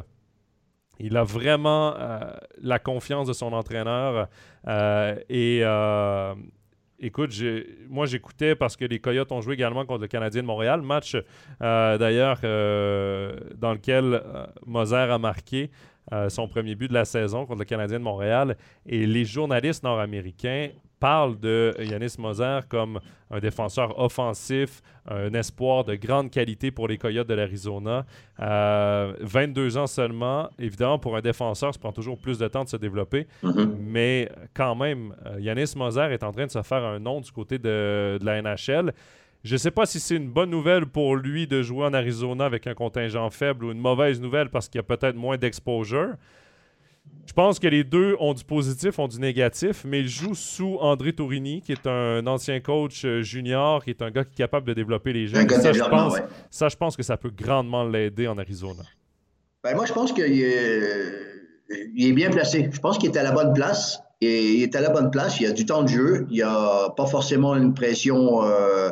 Il 0.98 1.16
a 1.16 1.24
vraiment 1.24 1.94
euh, 1.96 2.32
la 2.60 2.78
confiance 2.78 3.26
de 3.26 3.32
son 3.32 3.52
entraîneur. 3.52 4.28
Euh, 4.66 5.16
et 5.28 5.60
euh, 5.62 6.34
écoute, 6.98 7.32
moi 7.88 8.06
j'écoutais 8.06 8.54
parce 8.54 8.76
que 8.76 8.84
les 8.84 8.98
Coyotes 8.98 9.30
ont 9.32 9.40
joué 9.40 9.54
également 9.54 9.84
contre 9.84 10.02
le 10.02 10.08
Canadien 10.08 10.42
de 10.42 10.46
Montréal, 10.46 10.82
match 10.82 11.16
d'ailleurs 11.60 12.40
dans 12.40 13.72
lequel 13.72 14.22
Moser 14.64 14.96
a 14.96 15.18
marqué. 15.18 15.70
son 16.28 16.48
premier 16.48 16.74
but 16.74 16.88
de 16.88 16.94
la 16.94 17.04
saison 17.04 17.46
contre 17.46 17.60
le 17.60 17.64
Canadien 17.64 17.98
de 17.98 18.04
Montréal. 18.04 18.56
Et 18.86 19.06
les 19.06 19.24
journalistes 19.24 19.82
nord-américains 19.82 20.70
parle 20.98 21.38
de 21.38 21.74
Yanis 21.78 22.16
Moser 22.18 22.60
comme 22.68 23.00
un 23.30 23.38
défenseur 23.38 23.98
offensif, 23.98 24.82
un 25.08 25.32
espoir 25.34 25.84
de 25.84 25.94
grande 25.94 26.30
qualité 26.30 26.70
pour 26.70 26.88
les 26.88 26.98
Coyotes 26.98 27.28
de 27.28 27.34
l'Arizona. 27.34 28.04
22 28.38 28.42
euh, 28.42 29.80
ans 29.80 29.86
seulement. 29.86 30.48
Évidemment, 30.58 30.98
pour 30.98 31.16
un 31.16 31.20
défenseur, 31.20 31.74
ça 31.74 31.80
prend 31.80 31.92
toujours 31.92 32.18
plus 32.18 32.38
de 32.38 32.48
temps 32.48 32.64
de 32.64 32.68
se 32.68 32.76
développer. 32.76 33.26
Mm-hmm. 33.42 33.68
Mais 33.80 34.28
quand 34.54 34.74
même, 34.74 35.14
euh, 35.26 35.40
Yanis 35.40 35.72
Moser 35.76 36.12
est 36.12 36.22
en 36.22 36.32
train 36.32 36.46
de 36.46 36.50
se 36.50 36.62
faire 36.62 36.84
un 36.84 36.98
nom 36.98 37.20
du 37.20 37.30
côté 37.30 37.58
de, 37.58 38.18
de 38.20 38.24
la 38.24 38.40
NHL. 38.40 38.92
Je 39.44 39.52
ne 39.52 39.58
sais 39.58 39.70
pas 39.70 39.86
si 39.86 40.00
c'est 40.00 40.16
une 40.16 40.28
bonne 40.28 40.50
nouvelle 40.50 40.86
pour 40.86 41.14
lui 41.14 41.46
de 41.46 41.62
jouer 41.62 41.84
en 41.84 41.94
Arizona 41.94 42.44
avec 42.44 42.66
un 42.66 42.74
contingent 42.74 43.30
faible 43.30 43.66
ou 43.66 43.70
une 43.70 43.78
mauvaise 43.78 44.20
nouvelle 44.20 44.48
parce 44.48 44.68
qu'il 44.68 44.78
y 44.78 44.80
a 44.80 44.82
peut-être 44.82 45.14
moins 45.14 45.36
d'exposure. 45.36 46.14
Je 47.26 47.32
pense 47.32 47.58
que 47.58 47.68
les 47.68 47.84
deux 47.84 48.16
ont 48.18 48.32
du 48.32 48.44
positif, 48.44 48.98
ont 48.98 49.08
du 49.08 49.20
négatif, 49.20 49.84
mais 49.84 50.00
il 50.00 50.08
joue 50.08 50.34
sous 50.34 50.78
André 50.80 51.12
Torini, 51.12 51.60
qui 51.60 51.72
est 51.72 51.86
un 51.86 52.26
ancien 52.26 52.60
coach 52.60 53.04
euh, 53.04 53.22
junior, 53.22 53.84
qui 53.84 53.90
est 53.90 54.02
un 54.02 54.10
gars 54.10 54.24
qui 54.24 54.32
est 54.32 54.44
capable 54.44 54.66
de 54.66 54.74
développer 54.74 55.12
les 55.12 55.26
jeunes. 55.26 55.48
Ça, 55.48 55.72
je 55.72 55.82
pense, 55.82 56.16
ça, 56.50 56.68
je 56.68 56.76
pense 56.76 56.96
que 56.96 57.02
ça 57.02 57.16
peut 57.16 57.30
grandement 57.30 57.84
l'aider 57.84 58.26
en 58.26 58.38
Arizona. 58.38 58.82
Ben, 59.62 59.74
moi, 59.74 59.84
je 59.84 59.92
pense 59.92 60.12
qu'il 60.12 60.40
est... 60.42 62.12
bien 62.12 62.30
placé. 62.30 62.70
Je 62.72 62.80
pense 62.80 62.98
qu'il 62.98 63.10
est 63.10 63.18
à 63.18 63.22
la 63.22 63.32
bonne 63.32 63.52
place. 63.52 64.00
Et 64.20 64.54
il 64.54 64.62
est 64.62 64.74
à 64.74 64.80
la 64.80 64.90
bonne 64.90 65.10
place. 65.10 65.38
Il 65.40 65.42
y 65.42 65.46
a 65.46 65.52
du 65.52 65.66
temps 65.66 65.82
de 65.82 65.88
jeu. 65.88 66.26
Il 66.30 66.36
n'y 66.36 66.42
a 66.42 66.90
pas 66.96 67.06
forcément 67.06 67.54
une 67.54 67.74
pression. 67.74 68.44
Euh, 68.44 68.90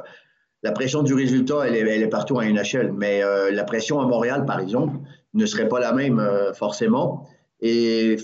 la 0.62 0.72
pression 0.72 1.02
du 1.02 1.14
résultat, 1.14 1.66
elle 1.66 1.76
est, 1.76 2.08
partout 2.08 2.38
à 2.38 2.44
une 2.44 2.58
échelle. 2.58 2.92
Mais 2.92 3.22
euh, 3.22 3.50
la 3.52 3.64
pression 3.64 4.00
à 4.00 4.06
Montréal, 4.06 4.44
par 4.44 4.60
exemple, 4.60 4.98
ne 5.32 5.46
serait 5.46 5.68
pas 5.68 5.80
la 5.80 5.92
même 5.92 6.20
forcément. 6.54 7.26
Et 7.66 8.16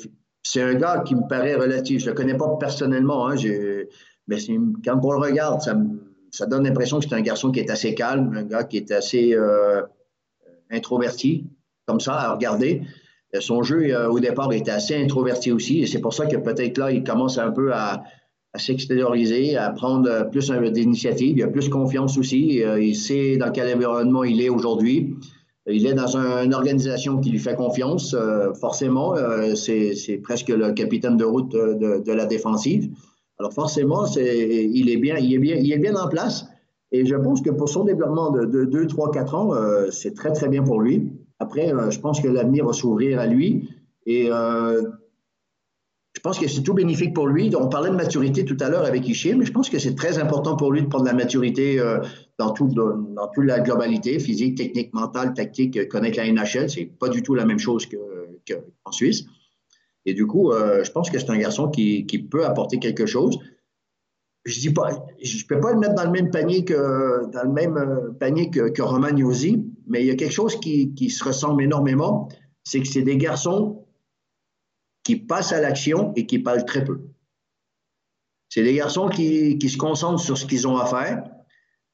c'est 0.42 0.60
un 0.60 0.74
gars 0.74 1.02
qui 1.04 1.14
me 1.14 1.26
paraît 1.26 1.54
relatif. 1.54 2.00
Je 2.00 2.04
ne 2.04 2.10
le 2.10 2.16
connais 2.16 2.36
pas 2.36 2.46
personnellement, 2.60 3.26
hein, 3.26 3.36
mais 4.28 4.36
quand 4.84 5.00
on 5.02 5.12
le 5.12 5.18
regarde, 5.18 5.62
ça, 6.30 6.46
donne 6.46 6.64
l'impression 6.64 7.00
que 7.00 7.06
c'est 7.08 7.14
un 7.14 7.22
garçon 7.22 7.50
qui 7.50 7.60
est 7.60 7.70
assez 7.70 7.94
calme, 7.94 8.36
un 8.36 8.44
gars 8.44 8.64
qui 8.64 8.76
est 8.76 8.92
assez 8.92 9.32
euh, 9.32 9.80
introverti, 10.70 11.46
comme 11.86 12.00
ça, 12.00 12.20
à 12.20 12.34
regarder. 12.34 12.82
Son 13.40 13.62
jeu, 13.62 13.94
euh, 13.94 14.10
au 14.10 14.20
départ, 14.20 14.52
était 14.52 14.70
assez 14.72 14.94
introverti 14.94 15.52
aussi, 15.52 15.80
et 15.80 15.86
c'est 15.86 16.00
pour 16.00 16.12
ça 16.12 16.26
que 16.26 16.36
peut-être 16.36 16.76
là, 16.76 16.92
il 16.92 17.02
commence 17.02 17.38
un 17.38 17.50
peu 17.50 17.72
à, 17.72 18.04
s'extérioriser, 18.56 19.56
à 19.56 19.70
prendre 19.70 20.28
plus 20.30 20.50
d'initiatives. 20.50 21.38
Il 21.38 21.42
a 21.44 21.48
plus 21.48 21.70
confiance 21.70 22.18
aussi. 22.18 22.62
Euh, 22.62 22.82
il 22.82 22.94
sait 22.94 23.38
dans 23.38 23.50
quel 23.52 23.74
environnement 23.74 24.22
il 24.22 24.42
est 24.42 24.50
aujourd'hui. 24.50 25.14
Il 25.66 25.86
est 25.86 25.94
dans 25.94 26.16
une 26.16 26.54
organisation 26.54 27.18
qui 27.18 27.30
lui 27.30 27.38
fait 27.38 27.54
confiance. 27.54 28.14
Euh, 28.14 28.52
forcément, 28.54 29.14
euh, 29.16 29.54
c'est 29.54 30.20
presque 30.22 30.48
le 30.48 30.72
capitaine 30.72 31.16
de 31.16 31.24
route 31.24 31.52
de, 31.52 32.12
la 32.12 32.26
défensive. 32.26 32.90
Alors 33.38 33.52
forcément, 33.52 34.06
il, 34.06 34.90
est 34.90 34.96
bien, 34.96 35.16
il, 35.18 35.34
est 35.34 35.38
bien, 35.38 35.56
il 35.56 35.72
est 35.72 35.78
bien 35.78 35.94
en 35.96 36.08
place. 36.08 36.46
Et 36.92 37.06
je 37.06 37.14
pense 37.14 37.40
que 37.40 37.50
pour 37.50 37.68
son 37.68 37.84
développement 37.84 38.30
de, 38.30 38.64
2, 38.64 38.86
3, 38.86 39.10
4 39.12 39.34
ans, 39.34 39.54
euh, 39.54 39.90
c'est 39.90 40.14
très, 40.14 40.32
très 40.32 40.48
bien 40.48 40.62
pour 40.62 40.80
lui. 40.80 41.12
Après, 41.38 41.72
je 41.90 42.00
pense 42.00 42.20
que 42.20 42.28
l'avenir 42.28 42.66
va 42.66 42.72
s'ouvrir 42.72 43.18
à 43.18 43.26
lui. 43.26 43.70
Et 44.06 44.28
je 46.20 46.22
pense 46.22 46.38
que 46.38 46.46
c'est 46.48 46.62
tout 46.62 46.74
bénéfique 46.74 47.14
pour 47.14 47.28
lui. 47.28 47.50
On 47.56 47.70
parlait 47.70 47.88
de 47.88 47.94
maturité 47.94 48.44
tout 48.44 48.56
à 48.60 48.68
l'heure 48.68 48.84
avec 48.84 49.08
Ishii, 49.08 49.34
mais 49.36 49.46
je 49.46 49.52
pense 49.52 49.70
que 49.70 49.78
c'est 49.78 49.94
très 49.94 50.18
important 50.18 50.54
pour 50.54 50.70
lui 50.70 50.82
de 50.82 50.86
prendre 50.86 51.06
la 51.06 51.14
maturité 51.14 51.80
euh, 51.80 52.00
dans, 52.36 52.50
tout, 52.50 52.68
dans, 52.68 53.26
toute 53.28 53.46
la 53.46 53.60
globalité, 53.60 54.18
physique, 54.18 54.58
technique, 54.58 54.92
mentale, 54.92 55.32
tactique, 55.32 55.78
euh, 55.78 55.86
connaître 55.86 56.18
la 56.18 56.30
NHL. 56.30 56.68
C'est 56.68 56.84
pas 56.84 57.08
du 57.08 57.22
tout 57.22 57.34
la 57.34 57.46
même 57.46 57.58
chose 57.58 57.86
qu'en 57.86 58.92
Suisse. 58.92 59.24
Et 60.04 60.12
du 60.12 60.26
coup, 60.26 60.52
euh, 60.52 60.84
je 60.84 60.92
pense 60.92 61.08
que 61.08 61.18
c'est 61.18 61.30
un 61.30 61.38
garçon 61.38 61.70
qui, 61.70 62.04
peut 62.30 62.44
apporter 62.44 62.78
quelque 62.78 63.06
chose. 63.06 63.38
je 64.44 64.60
dis 64.60 64.74
pas, 64.74 64.90
je 65.22 65.46
peux 65.46 65.58
pas 65.58 65.72
le 65.72 65.78
mettre 65.78 65.94
dans 65.94 66.04
le 66.04 66.10
même 66.10 66.30
panier 66.30 66.66
que 66.66 67.30
dans 67.32 68.72
que 68.74 68.82
Romagnosi, 68.82 69.64
mais 69.86 70.02
il 70.02 70.06
y 70.06 70.10
a 70.10 70.16
quelque 70.16 70.34
chose 70.34 70.60
qui, 70.60 70.92
qui 70.92 71.08
se 71.08 71.24
ressemble 71.24 71.62
énormément, 71.62 72.28
c'est 72.62 72.80
que 72.80 72.86
c'est 72.86 73.00
des 73.00 73.16
garçons 73.16 73.79
qui 75.10 75.16
passent 75.16 75.52
à 75.52 75.60
l'action 75.60 76.12
et 76.14 76.24
qui 76.24 76.38
parlent 76.38 76.64
très 76.64 76.84
peu. 76.84 77.00
C'est 78.48 78.62
des 78.62 78.74
garçons 78.74 79.08
qui, 79.08 79.58
qui 79.58 79.68
se 79.68 79.76
concentrent 79.76 80.20
sur 80.20 80.38
ce 80.38 80.46
qu'ils 80.46 80.68
ont 80.68 80.76
à 80.76 80.86
faire, 80.86 81.24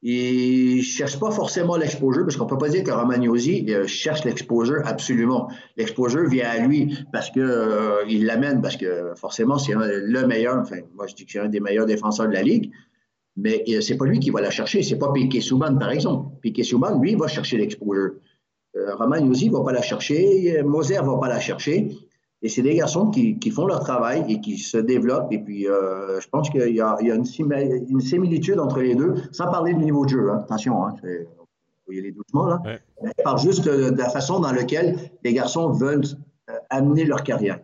il 0.03 0.77
ne 0.77 0.81
cherche 0.83 1.19
pas 1.19 1.31
forcément 1.31 1.77
l'exposure, 1.77 2.23
parce 2.23 2.37
qu'on 2.37 2.45
ne 2.45 2.49
peut 2.49 2.59
pas 2.59 2.69
dire 2.69 2.83
que 2.83 2.91
Romagnosi 2.91 3.65
euh, 3.69 3.87
cherche 3.87 4.23
l'exposure 4.23 4.81
absolument. 4.85 5.49
L'exposure 5.77 6.29
vient 6.29 6.47
à 6.47 6.59
lui 6.59 6.95
parce 7.11 7.31
qu'il 7.31 7.41
euh, 7.41 8.05
l'amène, 8.07 8.61
parce 8.61 8.77
que 8.77 9.15
forcément, 9.15 9.57
c'est 9.57 9.73
le 9.73 10.27
meilleur, 10.27 10.57
enfin, 10.57 10.81
moi 10.93 11.07
je 11.07 11.15
dis 11.15 11.25
que 11.25 11.31
c'est 11.31 11.39
un 11.39 11.49
des 11.49 11.59
meilleurs 11.59 11.87
défenseurs 11.87 12.27
de 12.27 12.33
la 12.33 12.43
Ligue, 12.43 12.71
mais 13.35 13.63
euh, 13.69 13.81
c'est 13.81 13.97
pas 13.97 14.05
lui 14.05 14.19
qui 14.19 14.29
va 14.29 14.41
la 14.41 14.51
chercher, 14.51 14.83
c'est 14.83 14.99
pas 14.99 15.11
Piquet 15.11 15.41
Souban, 15.41 15.75
par 15.77 15.89
exemple. 15.89 16.37
Piquet 16.41 16.63
Souban, 16.63 16.99
lui, 16.99 17.15
va 17.15 17.27
chercher 17.27 17.57
l'exposure. 17.57 18.11
Euh, 18.75 18.95
Romagnosi 18.95 19.49
ne 19.49 19.53
va 19.57 19.63
pas 19.63 19.71
la 19.71 19.81
chercher, 19.81 20.61
Moser 20.63 21.01
ne 21.01 21.07
va 21.07 21.17
pas 21.17 21.29
la 21.29 21.39
chercher. 21.39 21.89
Et 22.43 22.49
c'est 22.49 22.61
des 22.61 22.75
garçons 22.75 23.09
qui, 23.09 23.39
qui, 23.39 23.49
font 23.49 23.65
leur 23.65 23.79
travail 23.79 24.25
et 24.29 24.39
qui 24.39 24.57
se 24.57 24.77
développent. 24.77 25.31
Et 25.31 25.39
puis, 25.39 25.67
euh, 25.67 26.19
je 26.19 26.27
pense 26.29 26.49
qu'il 26.49 26.73
y 26.73 26.81
a, 26.81 26.95
il 27.01 27.07
y 27.07 27.11
a 27.11 27.15
une, 27.15 27.25
similitude 28.01 28.59
entre 28.59 28.79
les 28.79 28.93
deux, 28.93 29.15
sans 29.31 29.49
parler 29.49 29.73
du 29.73 29.83
niveau 29.83 30.05
de 30.05 30.09
jeu. 30.09 30.29
Hein. 30.29 30.41
Attention, 30.43 30.85
hein, 30.85 30.93
vous 31.87 31.93
y 31.93 31.99
aller 31.99 32.11
doucement. 32.11 32.45
Là. 32.45 32.61
Ouais. 32.63 32.79
Je 33.17 33.23
parle 33.23 33.39
juste 33.39 33.65
de, 33.65 33.89
de, 33.89 33.97
la 33.97 34.09
façon 34.09 34.39
dans 34.39 34.51
laquelle 34.51 34.97
les 35.23 35.33
garçons 35.33 35.71
veulent 35.71 36.05
euh, 36.49 36.53
amener 36.69 37.05
leur 37.05 37.23
carrière. 37.23 37.59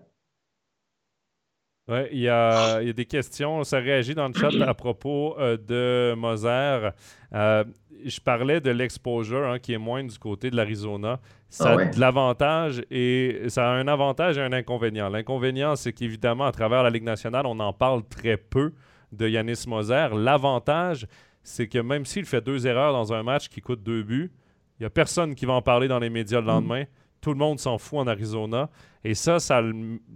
Il 1.89 2.19
y, 2.19 2.29
a, 2.29 2.81
y 2.81 2.89
a 2.89 2.93
des 2.93 3.05
questions. 3.05 3.63
Ça 3.63 3.79
réagit 3.79 4.15
dans 4.15 4.27
le 4.27 4.33
chat 4.33 4.51
à 4.65 4.73
propos 4.73 5.37
euh, 5.37 5.57
de 5.57 6.15
Moser. 6.15 6.89
Euh, 7.33 7.63
je 8.05 8.19
parlais 8.21 8.61
de 8.61 8.71
l'exposure 8.71 9.47
hein, 9.47 9.59
qui 9.59 9.73
est 9.73 9.77
moins 9.77 10.03
du 10.03 10.17
côté 10.17 10.49
de 10.49 10.55
l'Arizona. 10.55 11.19
Ça 11.49 11.71
ah 11.71 11.75
ouais. 11.75 11.87
a 11.87 11.91
de 11.91 11.99
l'avantage 11.99 12.83
et 12.89 13.43
ça 13.47 13.69
a 13.69 13.73
un 13.73 13.87
avantage 13.87 14.37
et 14.37 14.41
un 14.41 14.53
inconvénient. 14.53 15.09
L'inconvénient, 15.09 15.75
c'est 15.75 15.93
qu'évidemment, 15.93 16.45
à 16.45 16.51
travers 16.51 16.83
la 16.83 16.89
Ligue 16.89 17.03
nationale, 17.03 17.45
on 17.45 17.59
en 17.59 17.73
parle 17.73 18.03
très 18.07 18.37
peu 18.37 18.73
de 19.11 19.27
Yanis 19.27 19.65
Moser. 19.67 20.07
L'avantage, 20.15 21.05
c'est 21.43 21.67
que 21.67 21.79
même 21.79 22.05
s'il 22.05 22.25
fait 22.25 22.41
deux 22.41 22.65
erreurs 22.65 22.93
dans 22.93 23.13
un 23.13 23.23
match 23.23 23.49
qui 23.49 23.61
coûte 23.61 23.83
deux 23.83 24.03
buts, 24.03 24.31
il 24.79 24.83
n'y 24.83 24.87
a 24.87 24.89
personne 24.89 25.35
qui 25.35 25.45
va 25.45 25.53
en 25.53 25.61
parler 25.61 25.87
dans 25.87 25.99
les 25.99 26.09
médias 26.09 26.39
le 26.39 26.47
lendemain. 26.47 26.83
Mm. 26.83 26.87
Tout 27.23 27.31
le 27.31 27.39
monde 27.39 27.59
s'en 27.59 27.79
fout 27.79 27.99
en 27.99 28.07
Arizona. 28.07 28.69
Et 29.03 29.15
ça, 29.15 29.39
ça, 29.39 29.63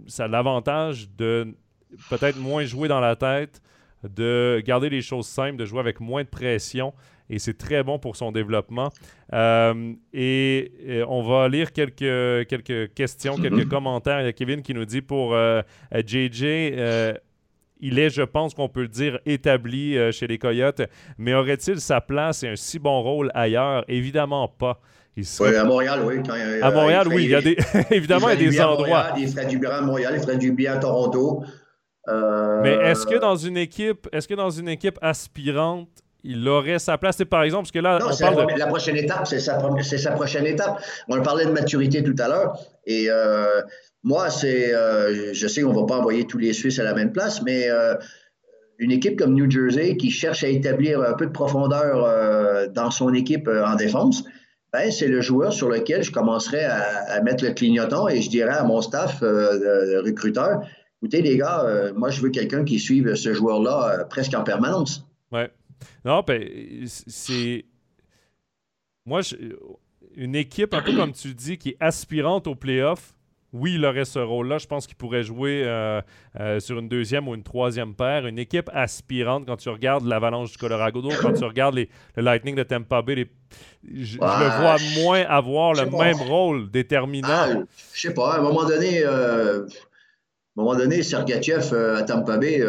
ça 0.06 0.24
a 0.24 0.28
l'avantage 0.28 1.08
de 1.16 1.56
peut-être 2.10 2.38
moins 2.38 2.64
jouer 2.64 2.86
dans 2.86 3.00
la 3.00 3.16
tête, 3.16 3.60
de 4.04 4.62
garder 4.64 4.90
les 4.90 5.02
choses 5.02 5.26
simples, 5.26 5.56
de 5.56 5.64
jouer 5.64 5.80
avec 5.80 5.98
moins 5.98 6.22
de 6.22 6.28
pression 6.28 6.92
et 7.30 7.38
c'est 7.38 7.56
très 7.58 7.82
bon 7.82 7.98
pour 7.98 8.16
son 8.16 8.32
développement. 8.32 8.90
Euh, 9.32 9.92
et, 10.12 10.72
et, 10.86 11.04
on 11.06 11.22
va 11.22 11.48
lire 11.48 11.72
quelques, 11.72 12.48
quelques 12.48 12.94
questions, 12.94 13.36
quelques 13.42 13.68
commentaires. 13.68 14.20
Il 14.20 14.24
y 14.24 14.28
a 14.28 14.32
Kevin 14.32 14.62
qui 14.62 14.74
nous 14.74 14.84
dit 14.84 15.02
pour 15.02 15.34
euh, 15.34 15.62
JJ, 15.92 16.42
euh, 16.44 17.14
il 17.80 17.98
est, 17.98 18.10
je 18.10 18.22
pense 18.22 18.54
qu'on 18.54 18.68
peut 18.68 18.82
le 18.82 18.88
dire, 18.88 19.18
établi 19.26 19.96
euh, 19.96 20.10
chez 20.10 20.26
les 20.26 20.38
Coyotes, 20.38 20.82
mais 21.16 21.34
aurait-il 21.34 21.80
sa 21.80 22.00
place 22.00 22.42
et 22.42 22.48
un 22.48 22.56
si 22.56 22.78
bon 22.78 23.02
rôle 23.02 23.30
ailleurs? 23.34 23.84
Évidemment 23.88 24.48
pas. 24.48 24.80
Oui, 25.40 25.56
à 25.56 25.64
Montréal, 25.64 26.00
oui. 26.04 26.16
Quand, 26.24 26.34
à 26.34 26.70
Montréal, 26.70 27.06
il, 27.10 27.14
oui. 27.14 27.24
Il 27.24 27.30
y 27.30 27.34
a 27.34 27.40
des... 27.40 27.56
évidemment, 27.90 28.28
il 28.30 28.42
y 28.42 28.46
a 28.46 28.50
des 28.50 28.60
endroits. 28.60 29.06
Il 29.16 29.28
ferait 29.28 29.46
du 29.46 29.58
bien 29.58 29.70
à 29.70 29.80
Montréal, 29.80 30.14
il 30.16 30.22
ferait 30.22 30.38
du 30.38 30.52
bien 30.52 30.74
à 30.74 30.76
Toronto. 30.78 31.42
Euh... 32.08 32.60
Mais 32.62 32.74
est-ce 32.74 33.06
que 33.06 33.18
dans 33.18 33.36
une 33.36 33.56
équipe, 33.56 34.08
est-ce 34.12 34.26
que 34.28 34.34
dans 34.34 34.50
une 34.50 34.68
équipe 34.68 34.98
aspirante, 35.02 35.88
il 36.24 36.48
aurait 36.48 36.78
sa 36.78 36.98
place? 36.98 37.18
Par 37.24 37.42
exemple, 37.42 37.64
parce 37.64 37.72
que 37.72 37.78
là, 37.78 37.98
non, 37.98 38.06
on 38.12 38.16
parle 38.16 38.36
la, 38.48 38.54
de... 38.54 38.58
la 38.58 38.66
prochaine 38.66 38.96
étape, 38.96 39.26
c'est 39.26 39.40
sa, 39.40 39.58
sa, 39.82 40.10
prochaine 40.12 40.46
étape. 40.46 40.80
On 41.08 41.20
parlait 41.22 41.46
de 41.46 41.52
maturité 41.52 42.02
tout 42.02 42.16
à 42.18 42.28
l'heure. 42.28 42.58
Et 42.86 43.06
euh, 43.08 43.60
moi, 44.02 44.30
c'est, 44.30 44.74
euh, 44.74 45.32
je 45.34 45.48
sais 45.48 45.62
qu'on 45.62 45.72
ne 45.72 45.80
va 45.80 45.86
pas 45.86 45.98
envoyer 45.98 46.26
tous 46.26 46.38
les 46.38 46.52
Suisses 46.52 46.78
à 46.78 46.84
la 46.84 46.94
même 46.94 47.12
place, 47.12 47.42
mais 47.42 47.68
euh, 47.68 47.94
une 48.78 48.90
équipe 48.90 49.18
comme 49.18 49.34
New 49.34 49.50
Jersey 49.50 49.96
qui 49.96 50.10
cherche 50.10 50.44
à 50.44 50.48
établir 50.48 51.02
un 51.02 51.14
peu 51.14 51.26
de 51.26 51.32
profondeur 51.32 52.70
dans 52.70 52.90
son 52.90 53.12
équipe 53.12 53.48
en 53.48 53.74
défense, 53.74 54.24
ben, 54.72 54.90
c'est 54.90 55.08
le 55.08 55.20
joueur 55.20 55.52
sur 55.52 55.68
lequel 55.68 56.02
je 56.02 56.10
commencerai 56.10 56.64
à, 56.64 57.20
mettre 57.22 57.44
le 57.44 57.52
clignotant 57.52 58.08
et 58.08 58.20
je 58.20 58.28
dirais 58.28 58.54
à 58.54 58.64
mon 58.64 58.80
staff 58.80 59.22
de 59.22 60.04
recruteur, 60.04 60.60
écoutez 61.00 61.22
les 61.22 61.36
gars, 61.38 61.92
moi 61.96 62.10
je 62.10 62.20
veux 62.20 62.30
quelqu'un 62.30 62.64
qui 62.64 62.78
suive 62.78 63.14
ce 63.14 63.32
joueur-là 63.32 64.04
presque 64.10 64.34
en 64.34 64.44
permanence. 64.44 65.08
Ouais. 65.32 65.50
Non, 66.04 66.22
ben, 66.26 66.42
c'est. 66.86 67.64
Moi, 69.06 69.20
une 70.16 70.34
équipe, 70.34 70.74
un 70.74 70.82
peu 70.82 70.94
comme 70.94 71.12
tu 71.12 71.34
dis, 71.34 71.58
qui 71.58 71.70
est 71.70 71.76
aspirante 71.80 72.46
au 72.46 72.54
playoff, 72.54 73.14
oui, 73.52 73.74
il 73.74 73.84
aurait 73.84 74.04
ce 74.04 74.18
rôle-là. 74.18 74.58
Je 74.58 74.66
pense 74.66 74.86
qu'il 74.86 74.96
pourrait 74.96 75.22
jouer 75.22 75.62
euh, 75.64 76.00
euh, 76.38 76.60
sur 76.60 76.78
une 76.78 76.88
deuxième 76.88 77.28
ou 77.28 77.34
une 77.34 77.42
troisième 77.42 77.94
paire. 77.94 78.26
Une 78.26 78.38
équipe 78.38 78.70
aspirante, 78.72 79.46
quand 79.46 79.56
tu 79.56 79.68
regardes 79.68 80.06
l'Avalanche 80.06 80.52
du 80.52 80.58
Colorado, 80.58 81.02
quand 81.20 81.32
tu 81.32 81.44
regardes 81.44 81.74
les, 81.74 81.88
le 82.16 82.22
Lightning 82.22 82.54
de 82.54 82.62
Tampa 82.62 83.02
Bay, 83.02 83.14
les, 83.14 83.30
je, 83.94 84.18
ouais, 84.18 84.26
le 84.26 84.60
vois 84.60 84.76
moins 85.02 85.22
avoir 85.22 85.72
le 85.72 85.88
pas. 85.88 86.04
même 86.04 86.16
rôle 86.16 86.70
déterminant. 86.70 87.28
Ah, 87.30 87.48
je 87.94 88.00
sais 88.00 88.14
pas. 88.14 88.34
À 88.34 88.38
un 88.38 88.42
moment 88.42 88.64
donné, 88.64 89.02
euh, 89.02 89.60
à 89.60 89.64
un 89.64 89.66
moment 90.56 90.76
donné 90.76 91.02
Sergachev 91.02 91.74
à 91.74 92.02
Tampa 92.02 92.36
Bay 92.36 92.62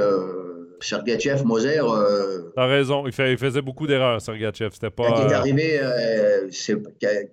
Sergachev, 0.81 1.43
Moser. 1.43 1.79
Euh, 1.79 2.51
T'as 2.55 2.65
raison, 2.65 3.05
il, 3.05 3.11
fait, 3.11 3.31
il, 3.31 3.37
faisait 3.37 3.61
beaucoup 3.61 3.87
d'erreurs, 3.87 4.21
Sergachev. 4.21 4.69
C'était 4.73 4.89
pas. 4.89 5.07
Quand 5.07 5.25
il 5.25 5.31
est 5.31 5.35
arrivé, 5.35 5.79
euh, 5.81 6.49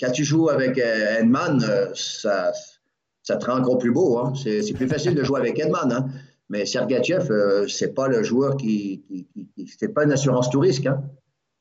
quand 0.00 0.12
tu 0.12 0.24
joues 0.24 0.48
avec 0.48 0.78
euh, 0.78 1.20
Edman, 1.20 1.60
ça, 1.94 2.52
ça 3.26 3.36
te 3.36 3.46
rend 3.46 3.58
encore 3.58 3.78
plus 3.78 3.92
beau. 3.92 4.18
Hein? 4.18 4.32
C'est 4.34 4.74
plus 4.74 4.88
facile 4.88 5.14
de 5.14 5.24
jouer 5.24 5.40
avec 5.40 5.58
Edman. 5.58 5.90
Hein? 5.92 6.06
Mais 6.48 6.64
Sergachev, 6.64 7.30
euh, 7.30 7.66
c'est 7.66 7.92
pas 7.92 8.06
le 8.06 8.22
joueur 8.22 8.56
qui. 8.56 9.02
qui, 9.08 9.26
qui 9.34 9.66
c'est 9.78 9.92
pas 9.92 10.04
une 10.04 10.12
assurance 10.12 10.48
tout 10.48 10.60
risque. 10.60 10.86
Hein? 10.86 11.02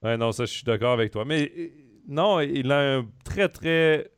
Ouais, 0.03 0.15
non, 0.15 0.31
ça, 0.31 0.45
je 0.45 0.51
suis 0.51 0.63
d'accord 0.63 0.91
avec 0.91 1.11
toi. 1.11 1.25
Mais 1.25 1.51
non, 2.07 2.39
il 2.39 2.71
a 2.71 2.97
un 2.97 3.05
très, 3.23 3.49
très 3.49 4.11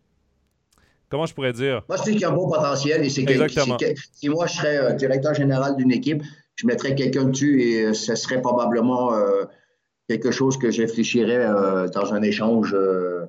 comment 1.09 1.25
je 1.25 1.33
pourrais 1.33 1.53
dire? 1.53 1.83
Moi, 1.87 1.97
je 1.97 2.03
dis 2.03 2.11
qu'il 2.17 2.25
a 2.25 2.29
un 2.29 2.33
bon 2.33 2.49
potentiel 2.49 3.03
et 3.05 3.09
c'est 3.09 3.23
que 3.23 3.33
si 4.11 4.29
moi 4.29 4.45
je 4.47 4.57
serais 4.57 4.77
euh, 4.77 4.93
directeur 4.93 5.33
général 5.33 5.77
d'une 5.77 5.91
équipe, 5.91 6.21
je 6.55 6.67
mettrais 6.67 6.95
quelqu'un 6.95 7.25
dessus 7.25 7.61
et 7.61 7.85
euh, 7.85 7.93
ce 7.93 8.15
serait 8.15 8.41
probablement 8.41 9.13
euh, 9.13 9.45
quelque 10.09 10.31
chose 10.31 10.57
que 10.57 10.71
je 10.71 10.81
réfléchirais 10.81 11.45
euh, 11.45 11.87
dans 11.87 12.13
un 12.13 12.21
échange 12.21 12.73
euh, 12.73 13.25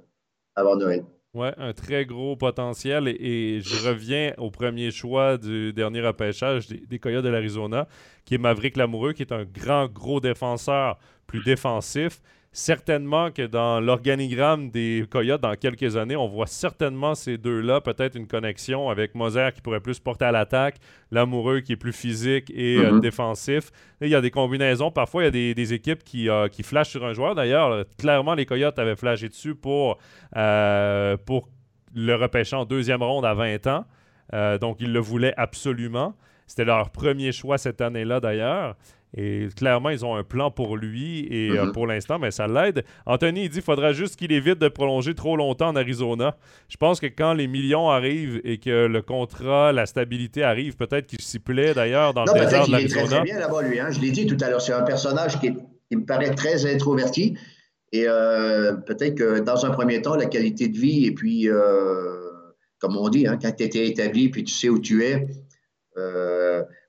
avant 0.57 0.77
Noël. 0.77 1.05
Oui, 1.35 1.49
un 1.59 1.73
très 1.75 2.07
gros 2.07 2.37
potentiel. 2.37 3.07
Et, 3.07 3.57
et, 3.57 3.61
je 3.61 3.87
reviens 3.87 4.33
au 4.39 4.51
premier 4.51 4.91
choix 4.91 5.37
du 5.37 5.73
dernier 5.73 6.01
repêchage 6.01 6.69
des, 6.69 6.79
des 6.87 6.99
Coyotes 6.99 7.25
de 7.25 7.29
l'Arizona, 7.29 7.87
qui 8.25 8.35
est 8.35 8.39
Maverick 8.39 8.77
Lamoureux, 8.77 9.13
qui 9.13 9.23
est 9.23 9.33
un 9.33 9.45
grand, 9.45 9.89
gros 9.89 10.21
défenseur, 10.21 10.99
plus 11.27 11.43
défensif 11.45 12.21
certainement 12.53 13.31
que 13.31 13.43
dans 13.43 13.81
l'organigramme 13.81 14.71
des 14.71 15.05
Coyotes, 15.11 15.41
dans 15.41 15.55
quelques 15.55 15.97
années, 15.97 16.17
on 16.17 16.27
voit 16.27 16.47
certainement 16.47 17.15
ces 17.15 17.39
deux-là, 17.39 17.81
peut-être 17.81 18.17
une 18.17 18.27
connexion 18.27 18.89
avec 18.89 19.15
Moser 19.15 19.51
qui 19.55 19.61
pourrait 19.61 19.81
plus 19.81 19.99
porter 19.99 20.25
à 20.25 20.33
l'attaque, 20.33 20.77
l'amoureux 21.11 21.61
qui 21.61 21.73
est 21.73 21.77
plus 21.77 21.93
physique 21.93 22.51
et 22.55 22.79
mm 22.79 22.83
-hmm. 22.83 22.95
euh, 22.95 23.01
défensif. 23.01 23.71
Et 24.01 24.07
il 24.07 24.11
y 24.11 24.15
a 24.15 24.21
des 24.21 24.31
combinaisons. 24.31 24.91
Parfois, 24.91 25.23
il 25.23 25.25
y 25.27 25.29
a 25.29 25.31
des, 25.31 25.55
des 25.55 25.73
équipes 25.73 26.03
qui, 26.03 26.29
euh, 26.29 26.49
qui 26.49 26.63
flashent 26.63 26.91
sur 26.91 27.05
un 27.05 27.13
joueur. 27.13 27.35
D'ailleurs, 27.35 27.85
clairement, 27.99 28.35
les 28.35 28.47
Coyotes 28.47 28.79
avaient 28.79 28.97
flashé 28.97 29.29
dessus 29.29 29.55
pour, 29.55 29.99
euh, 30.37 31.17
pour 31.27 31.49
le 31.95 32.15
repêcher 32.15 32.57
en 32.57 32.65
deuxième 32.65 33.03
ronde 33.03 33.25
à 33.25 33.35
20 33.35 33.67
ans. 33.67 33.85
Donc, 34.61 34.77
ils 34.81 34.93
le 34.93 35.01
voulaient 35.01 35.35
absolument. 35.39 36.15
C'était 36.47 36.67
leur 36.67 36.91
premier 36.91 37.33
choix 37.33 37.57
cette 37.59 37.81
année-là, 37.81 38.21
d'ailleurs. 38.21 38.77
Et 39.17 39.49
clairement, 39.57 39.89
ils 39.89 40.05
ont 40.05 40.15
un 40.17 40.23
plan 40.23 40.51
pour 40.51 40.77
lui 40.77 41.27
et 41.31 41.51
mm 41.51 41.55
-hmm. 41.55 41.69
euh, 41.69 41.73
pour 41.73 41.87
l'instant, 41.87 42.19
mais 42.19 42.31
ça 42.31 42.47
l'aide. 42.47 42.85
Anthony, 43.07 43.45
il 43.45 43.49
dit 43.49 43.55
qu'il 43.55 43.63
faudra 43.63 43.93
juste 43.93 44.17
qu'il 44.17 44.33
évite 44.33 44.59
de 44.59 44.69
prolonger 44.69 45.15
trop 45.15 45.37
longtemps 45.37 45.69
en 45.69 45.77
Arizona. 45.77 46.37
Je 46.69 46.77
pense 46.77 47.01
que 47.01 47.07
quand 47.07 47.33
les 47.33 47.47
millions 47.47 47.89
arrivent 47.89 48.41
et 48.45 48.59
que 48.59 48.87
le 48.87 49.01
contrat, 49.01 49.73
la 49.73 49.87
stabilité 49.87 50.43
arrive, 50.43 50.77
peut-être 50.77 51.07
qu'il 51.07 51.23
s'y 51.23 51.39
plaît 51.39 51.73
d'ailleurs 51.73 52.13
dans 52.13 52.27
non, 52.27 52.35
le 52.35 52.41
désert 52.41 52.67
de 52.67 52.73
l'Arizona. 52.73 53.07
très, 53.07 53.17
très 53.17 53.25
bien 53.25 53.39
là-bas, 53.39 53.63
lui. 53.63 53.81
Hein? 53.81 53.91
Je 53.91 54.01
l'ai 54.01 54.11
dit 54.11 54.27
tout 54.27 54.37
à 54.43 54.51
l'heure, 54.51 54.61
c'est 54.61 54.75
un 54.75 54.83
personnage 54.83 55.41
qui, 55.41 55.47
est, 55.49 55.57
qui, 55.89 55.97
me 55.97 56.05
paraît 56.05 56.35
très 56.35 56.67
introverti. 56.75 57.39
Et 57.93 58.05
euh, 58.07 58.75
peut-être 58.89 59.15
que 59.15 59.41
dans 59.41 59.65
un 59.65 59.71
premier 59.71 60.03
temps, 60.03 60.17
la 60.17 60.27
qualité 60.27 60.69
de 60.69 60.77
vie 60.77 61.07
et 61.07 61.13
puis, 61.13 61.49
euh, 61.49 61.55
comme 62.79 62.95
on 62.99 63.09
dit, 63.09 63.27
hein, 63.27 63.39
quand 63.41 63.53
tu 63.57 63.65
étais 63.65 63.87
établi 63.87 64.29
puis 64.29 64.45
tu 64.45 64.53
sais 64.53 64.69
où 64.69 64.79
tu 64.79 65.03
es, 65.05 65.27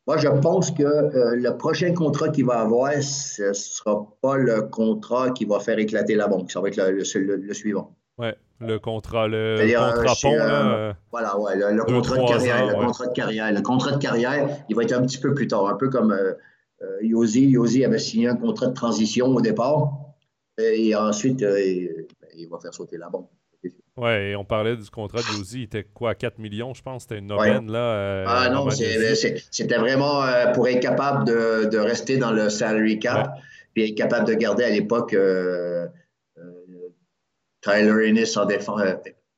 moi, 0.10 0.18
je 0.18 0.28
pense 0.28 0.72
que 0.72 0.82
euh, 0.82 1.36
le 1.36 1.56
prochain 1.56 1.94
contrat 1.94 2.30
qu'il 2.30 2.44
va 2.44 2.62
avoir, 2.62 2.92
ce 2.94 3.50
ne 3.50 3.54
sera 3.54 4.08
pas 4.24 4.38
le 4.38 4.64
contrat 4.64 5.30
qui 5.30 5.46
va 5.46 5.60
faire 5.60 5.78
éclater 5.78 6.16
la 6.16 6.28
banque. 6.28 6.50
Ça 6.50 6.62
va 6.62 6.70
être 6.70 6.78
le, 6.78 7.04
le, 7.04 7.36
le 7.36 7.54
suivant. 7.54 7.96
Oui, 8.18 8.30
le 8.60 8.80
contrat, 8.80 9.28
le 9.28 9.60
contrat 9.68 10.16
pont. 10.20 10.34
Euh, 10.34 10.94
voilà, 11.12 11.40
ouais, 11.40 11.56
le, 11.56 11.84
contrat 11.84 12.18
de 12.18 12.28
carrière. 12.28 12.64
Ans, 12.64 12.70
le 12.70 12.76
ouais. 12.80 12.86
contrat 12.88 13.06
de 13.06 13.14
carrière. 13.14 13.54
Le 13.54 13.62
contrat 13.62 13.92
de 13.92 13.98
carrière, 14.00 14.50
il 14.68 14.76
va 14.76 14.82
être 14.82 14.94
un 14.94 15.04
petit 15.04 15.20
peu 15.20 15.36
plus 15.36 15.46
tard, 15.48 15.68
un 15.68 15.76
peu 15.76 15.90
comme 15.90 16.12
euh, 16.12 16.34
Yosi, 17.04 17.46
Yosi 17.48 17.86
avait 17.86 18.00
signé 18.00 18.30
un 18.30 18.36
contrat 18.36 18.66
de 18.66 18.74
transition 18.74 19.28
au 19.28 19.42
départ. 19.42 19.92
Et 20.58 20.96
ensuite, 20.96 21.46
il 22.36 22.50
va 22.50 22.58
faire 22.58 22.74
sauter 22.74 22.98
la 22.98 23.10
bombe. 23.10 23.28
Oui, 24.00 24.12
et 24.12 24.36
on 24.38 24.46
parlait 24.46 24.78
du 24.78 24.90
contrat 24.90 25.20
de 25.20 25.38
Yosi, 25.38 25.60
il 25.60 25.64
était 25.64 25.84
quoi, 25.84 26.16
4 26.16 26.40
millions, 26.40 26.74
je 26.74 26.82
pense, 26.82 27.02
c'était 27.02 27.18
une 27.18 27.32
aubaine, 27.34 27.70
là. 27.70 27.80
Euh, 27.80 28.26
ah 28.28 28.50
non, 28.50 28.70
c'était 28.70 29.78
vraiment 29.78 30.24
euh, 30.24 30.54
pour 30.54 30.70
être 30.70 30.80
capable 30.80 31.26
de, 31.26 31.78
rester 31.78 32.18
dans 32.18 32.32
le 32.32 32.50
salary 32.50 32.98
cap, 33.00 33.34
puis 33.74 33.90
être 33.90 33.98
capable 33.98 34.26
de 34.28 34.36
garder 34.36 34.64
à 34.64 34.70
l'époque 34.70 35.14
euh, 35.14 35.86
Tyler 37.62 38.08
Ennis 38.08 38.38
en 38.38 38.46
défense. 38.46 38.82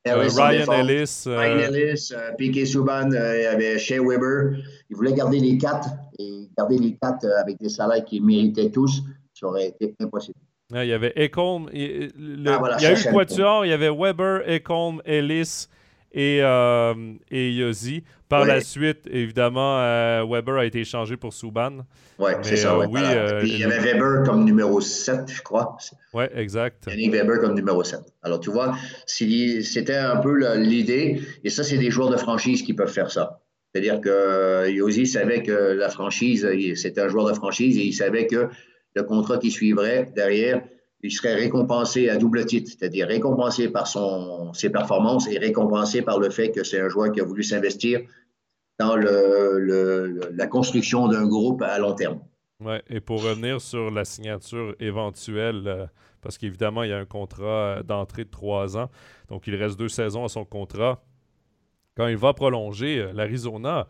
Ryan 0.06 0.72
Ellis. 0.72 1.24
Ryan 1.26 1.74
Ellis, 1.74 2.12
Piquet 2.38 2.66
Souban, 2.66 3.10
il 3.10 3.42
y 3.42 3.46
avait 3.46 3.78
Shea 3.78 4.00
Weber. 4.00 4.58
Il 4.90 4.96
voulait 4.96 5.12
garder 5.12 5.40
les 5.40 5.58
quatre 5.58 5.88
et 6.18 6.48
garder 6.56 6.78
les 6.78 6.96
quatre 7.00 7.26
avec 7.40 7.58
des 7.58 7.68
salaires 7.68 8.04
qu'ils 8.04 8.24
méritaient 8.24 8.70
tous. 8.70 9.02
Ça 9.34 9.48
aurait 9.48 9.68
été 9.68 9.94
impossible. 10.00 10.38
Il 10.74 10.88
y 10.88 10.92
avait 10.92 11.12
Echolm. 11.16 11.68
Il, 11.72 12.10
ah, 12.46 12.76
y 12.80 12.86
a 12.86 12.92
eu 12.92 12.94
le 12.94 13.12
Quatuor, 13.12 13.66
il 13.66 13.70
y 13.70 13.72
avait 13.72 13.90
Weber, 13.90 14.42
Echolm, 14.48 15.02
Ellis 15.04 15.68
et, 16.12 16.40
euh, 16.42 16.94
et 17.30 17.52
Yossi. 17.52 18.04
Par 18.28 18.46
la 18.46 18.62
suite, 18.62 19.00
évidemment, 19.10 19.78
euh, 19.80 20.24
Weber 20.26 20.56
a 20.56 20.64
été 20.64 20.80
échangé 20.80 21.18
pour 21.18 21.34
Souban. 21.34 21.84
Oui, 22.18 22.30
c'est 22.40 22.56
ça. 22.56 22.74
Euh, 22.74 22.86
oui, 22.90 23.00
il 23.42 23.58
y 23.58 23.64
avait 23.64 23.92
Weber 23.92 24.22
comme 24.24 24.44
numéro 24.44 24.80
7, 24.80 25.30
je 25.30 25.42
crois. 25.42 25.76
Oui, 26.14 26.24
exact. 26.34 26.84
Yannick 26.88 27.12
Weber 27.12 27.40
comme 27.40 27.54
numéro 27.54 27.84
7. 27.84 28.00
Alors, 28.22 28.40
tu 28.40 28.50
vois, 28.50 28.74
c'était 29.06 29.96
un 29.96 30.16
peu 30.16 30.56
l'idée. 30.56 31.20
Et 31.44 31.50
ça, 31.50 31.62
c'est 31.62 31.76
des 31.76 31.90
joueurs 31.90 32.08
de 32.08 32.16
franchise 32.16 32.62
qui 32.62 32.72
peuvent 32.72 32.92
faire 32.92 33.10
ça. 33.10 33.40
C'est-à-dire 33.72 34.00
que 34.00 34.70
Yossi 34.70 35.06
savait 35.06 35.42
que 35.42 35.52
la 35.52 35.90
franchise, 35.90 36.48
c'était 36.74 37.00
un 37.02 37.08
joueur 37.08 37.26
de 37.26 37.34
franchise 37.34 37.76
et 37.78 37.84
il 37.84 37.92
savait 37.94 38.26
que 38.26 38.48
le 38.94 39.02
contrat 39.02 39.38
qui 39.38 39.50
suivrait 39.50 40.10
derrière, 40.14 40.62
il 41.02 41.10
serait 41.10 41.34
récompensé 41.34 42.08
à 42.08 42.16
double 42.16 42.46
titre, 42.46 42.70
c'est-à-dire 42.70 43.08
récompensé 43.08 43.68
par 43.68 43.86
son, 43.86 44.52
ses 44.54 44.70
performances 44.70 45.28
et 45.28 45.38
récompensé 45.38 46.02
par 46.02 46.20
le 46.20 46.30
fait 46.30 46.52
que 46.52 46.62
c'est 46.62 46.80
un 46.80 46.88
joueur 46.88 47.10
qui 47.10 47.20
a 47.20 47.24
voulu 47.24 47.42
s'investir 47.42 48.00
dans 48.78 48.96
le, 48.96 50.30
la 50.32 50.46
construction 50.46 51.08
d'un 51.08 51.26
groupe 51.26 51.62
à 51.62 51.78
long 51.78 51.94
terme. 51.94 52.20
Oui, 52.60 52.76
et 52.88 53.00
pour 53.00 53.22
revenir 53.24 53.60
sur 53.60 53.90
la 53.90 54.04
signature 54.04 54.76
éventuelle, 54.78 55.62
euh, 55.66 55.86
parce 56.20 56.38
qu'évidemment, 56.38 56.84
il 56.84 56.90
y 56.90 56.92
a 56.92 56.98
un 56.98 57.04
contrat 57.04 57.78
euh, 57.78 57.82
d'entrée 57.82 58.24
de 58.24 58.30
trois 58.30 58.76
ans, 58.76 58.88
donc 59.28 59.48
il 59.48 59.56
reste 59.56 59.76
deux 59.76 59.88
saisons 59.88 60.24
à 60.24 60.28
son 60.28 60.44
contrat. 60.44 61.02
Quand 61.96 62.06
il 62.06 62.16
va 62.16 62.32
prolonger, 62.32 63.00
euh, 63.00 63.12
l'Arizona, 63.12 63.88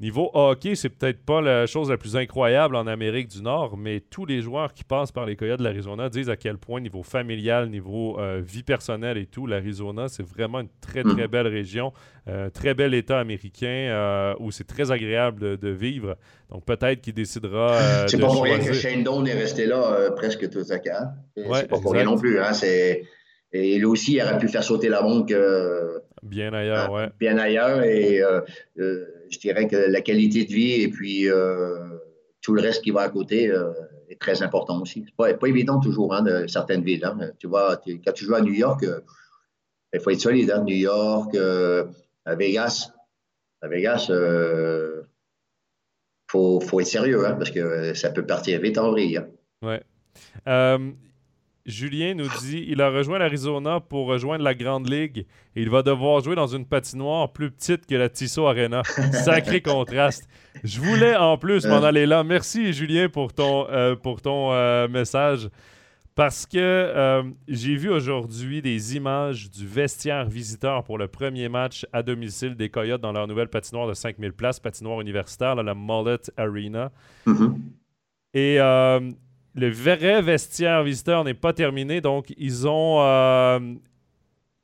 Niveau 0.00 0.30
hockey, 0.32 0.76
c'est 0.76 0.88
peut-être 0.88 1.22
pas 1.22 1.42
la 1.42 1.66
chose 1.66 1.90
la 1.90 1.98
plus 1.98 2.16
incroyable 2.16 2.74
en 2.74 2.86
Amérique 2.86 3.28
du 3.28 3.42
Nord, 3.42 3.76
mais 3.76 4.00
tous 4.00 4.24
les 4.24 4.40
joueurs 4.40 4.72
qui 4.72 4.82
passent 4.82 5.12
par 5.12 5.26
les 5.26 5.36
Coyotes 5.36 5.58
de 5.58 5.64
l'Arizona 5.64 6.08
disent 6.08 6.30
à 6.30 6.36
quel 6.36 6.56
point, 6.56 6.80
niveau 6.80 7.02
familial, 7.02 7.68
niveau 7.68 8.18
euh, 8.18 8.40
vie 8.42 8.62
personnelle 8.62 9.18
et 9.18 9.26
tout, 9.26 9.46
l'Arizona, 9.46 10.08
c'est 10.08 10.22
vraiment 10.22 10.60
une 10.60 10.70
très, 10.80 11.02
très 11.02 11.26
mm. 11.26 11.30
belle 11.30 11.48
région, 11.48 11.92
euh, 12.28 12.48
très 12.48 12.72
bel 12.72 12.94
État 12.94 13.18
américain 13.18 13.66
euh, 13.66 14.34
où 14.38 14.50
c'est 14.50 14.66
très 14.66 14.90
agréable 14.90 15.58
de, 15.58 15.68
vivre. 15.68 16.16
Donc 16.48 16.64
peut-être 16.64 17.02
qu'il 17.02 17.12
décidera. 17.12 17.78
c'est 18.06 18.18
pas 18.18 18.28
pour 18.28 18.44
rien 18.44 18.58
que 18.58 18.72
Shane 18.72 19.04
Doan 19.04 19.26
est 19.26 19.34
resté 19.34 19.66
là 19.66 20.10
presque 20.16 20.48
tout 20.48 20.64
à 20.70 20.78
cas. 20.78 21.10
c'est 21.36 21.68
pas 21.68 21.78
pour 21.78 21.92
rien 21.92 22.04
non 22.04 22.16
plus. 22.16 22.40
Hein, 22.40 22.52
et 23.52 23.76
lui 23.76 23.84
aussi, 23.84 24.14
il 24.14 24.22
aurait 24.22 24.38
pu 24.38 24.48
faire 24.48 24.64
sauter 24.64 24.88
la 24.88 25.02
banque. 25.02 25.34
bien 26.22 26.54
ailleurs, 26.54 26.90
ouais. 26.90 27.10
Bien 27.18 27.36
ailleurs. 27.36 27.82
Et 27.82 28.22
je 29.30 29.38
dirais 29.38 29.66
que 29.68 29.76
la 29.76 30.00
qualité 30.00 30.44
de 30.44 30.52
vie 30.52 30.82
et 30.82 30.88
puis 30.88 31.28
euh, 31.28 31.98
tout 32.42 32.54
le 32.54 32.62
reste 32.62 32.82
qui 32.82 32.90
va 32.90 33.02
à 33.02 33.08
côté 33.08 33.50
euh, 33.50 33.72
est 34.08 34.20
très 34.20 34.42
important 34.42 34.80
aussi. 34.82 35.04
C'est 35.06 35.14
pas, 35.14 35.32
pas 35.34 35.46
évident 35.46 35.80
toujours 35.80 36.14
hein, 36.14 36.22
de 36.22 36.46
certaines 36.46 36.82
villes. 36.82 37.04
Hein. 37.04 37.30
Tu 37.38 37.46
vois, 37.46 37.80
quand 38.04 38.12
tu 38.12 38.24
joues 38.24 38.34
à 38.34 38.40
New 38.40 38.52
York, 38.52 38.82
euh, 38.82 39.00
il 39.92 40.00
faut 40.00 40.10
être 40.10 40.20
solide. 40.20 40.50
Hein. 40.50 40.64
New 40.64 40.76
York, 40.76 41.34
à 41.36 42.34
Vegas, 42.34 42.92
à 43.62 43.68
Vegas, 43.68 44.06
il 44.08 45.02
faut, 46.30 46.60
faut, 46.60 46.80
être 46.80 46.86
sérieux 46.86 47.22
parce 47.22 47.50
que 47.50 47.94
ça 47.94 48.10
peut 48.10 48.24
partir 48.24 48.60
vite 48.60 48.78
en 48.78 48.90
vrille. 48.90 49.20
Ouais. 49.62 49.82
Julien 51.70 52.14
nous 52.14 52.28
dit 52.40 52.64
il 52.68 52.82
a 52.82 52.90
rejoint 52.90 53.18
l'Arizona 53.18 53.80
pour 53.80 54.06
rejoindre 54.06 54.44
la 54.44 54.54
Grande 54.54 54.90
Ligue 54.90 55.26
et 55.56 55.62
il 55.62 55.70
va 55.70 55.82
devoir 55.82 56.22
jouer 56.22 56.34
dans 56.34 56.46
une 56.46 56.66
patinoire 56.66 57.32
plus 57.32 57.50
petite 57.50 57.86
que 57.86 57.94
la 57.94 58.08
Tissot 58.08 58.46
Arena. 58.46 58.82
Sacré 59.12 59.62
contraste. 59.62 60.28
Je 60.64 60.80
voulais 60.80 61.16
en 61.16 61.38
plus 61.38 61.64
m'en 61.66 61.82
aller 61.82 62.06
là. 62.06 62.24
Merci 62.24 62.72
Julien 62.72 63.08
pour 63.08 63.32
ton, 63.32 63.66
euh, 63.70 63.96
pour 63.96 64.20
ton 64.20 64.52
euh, 64.52 64.88
message. 64.88 65.48
Parce 66.14 66.44
que 66.44 66.58
euh, 66.58 67.22
j'ai 67.48 67.76
vu 67.76 67.88
aujourd'hui 67.88 68.60
des 68.60 68.96
images 68.96 69.50
du 69.50 69.66
vestiaire 69.66 70.28
visiteur 70.28 70.84
pour 70.84 70.98
le 70.98 71.08
premier 71.08 71.48
match 71.48 71.86
à 71.92 72.02
domicile 72.02 72.56
des 72.56 72.68
Coyotes 72.68 73.00
dans 73.00 73.12
leur 73.12 73.26
nouvelle 73.26 73.48
patinoire 73.48 73.86
de 73.86 73.94
5000 73.94 74.32
places, 74.32 74.60
patinoire 74.60 75.00
universitaire, 75.00 75.54
la 75.54 75.74
Mullet 75.74 76.18
Arena. 76.36 76.90
Mm-hmm. 77.26 77.54
Et 78.34 78.58
le 79.54 79.70
vrai 79.70 80.22
vestiaire 80.22 80.82
visiteur 80.82 81.24
n'est 81.24 81.34
pas 81.34 81.52
terminé, 81.52 82.00
donc 82.00 82.32
ils 82.36 82.68
ont, 82.68 83.00
euh, 83.00 83.74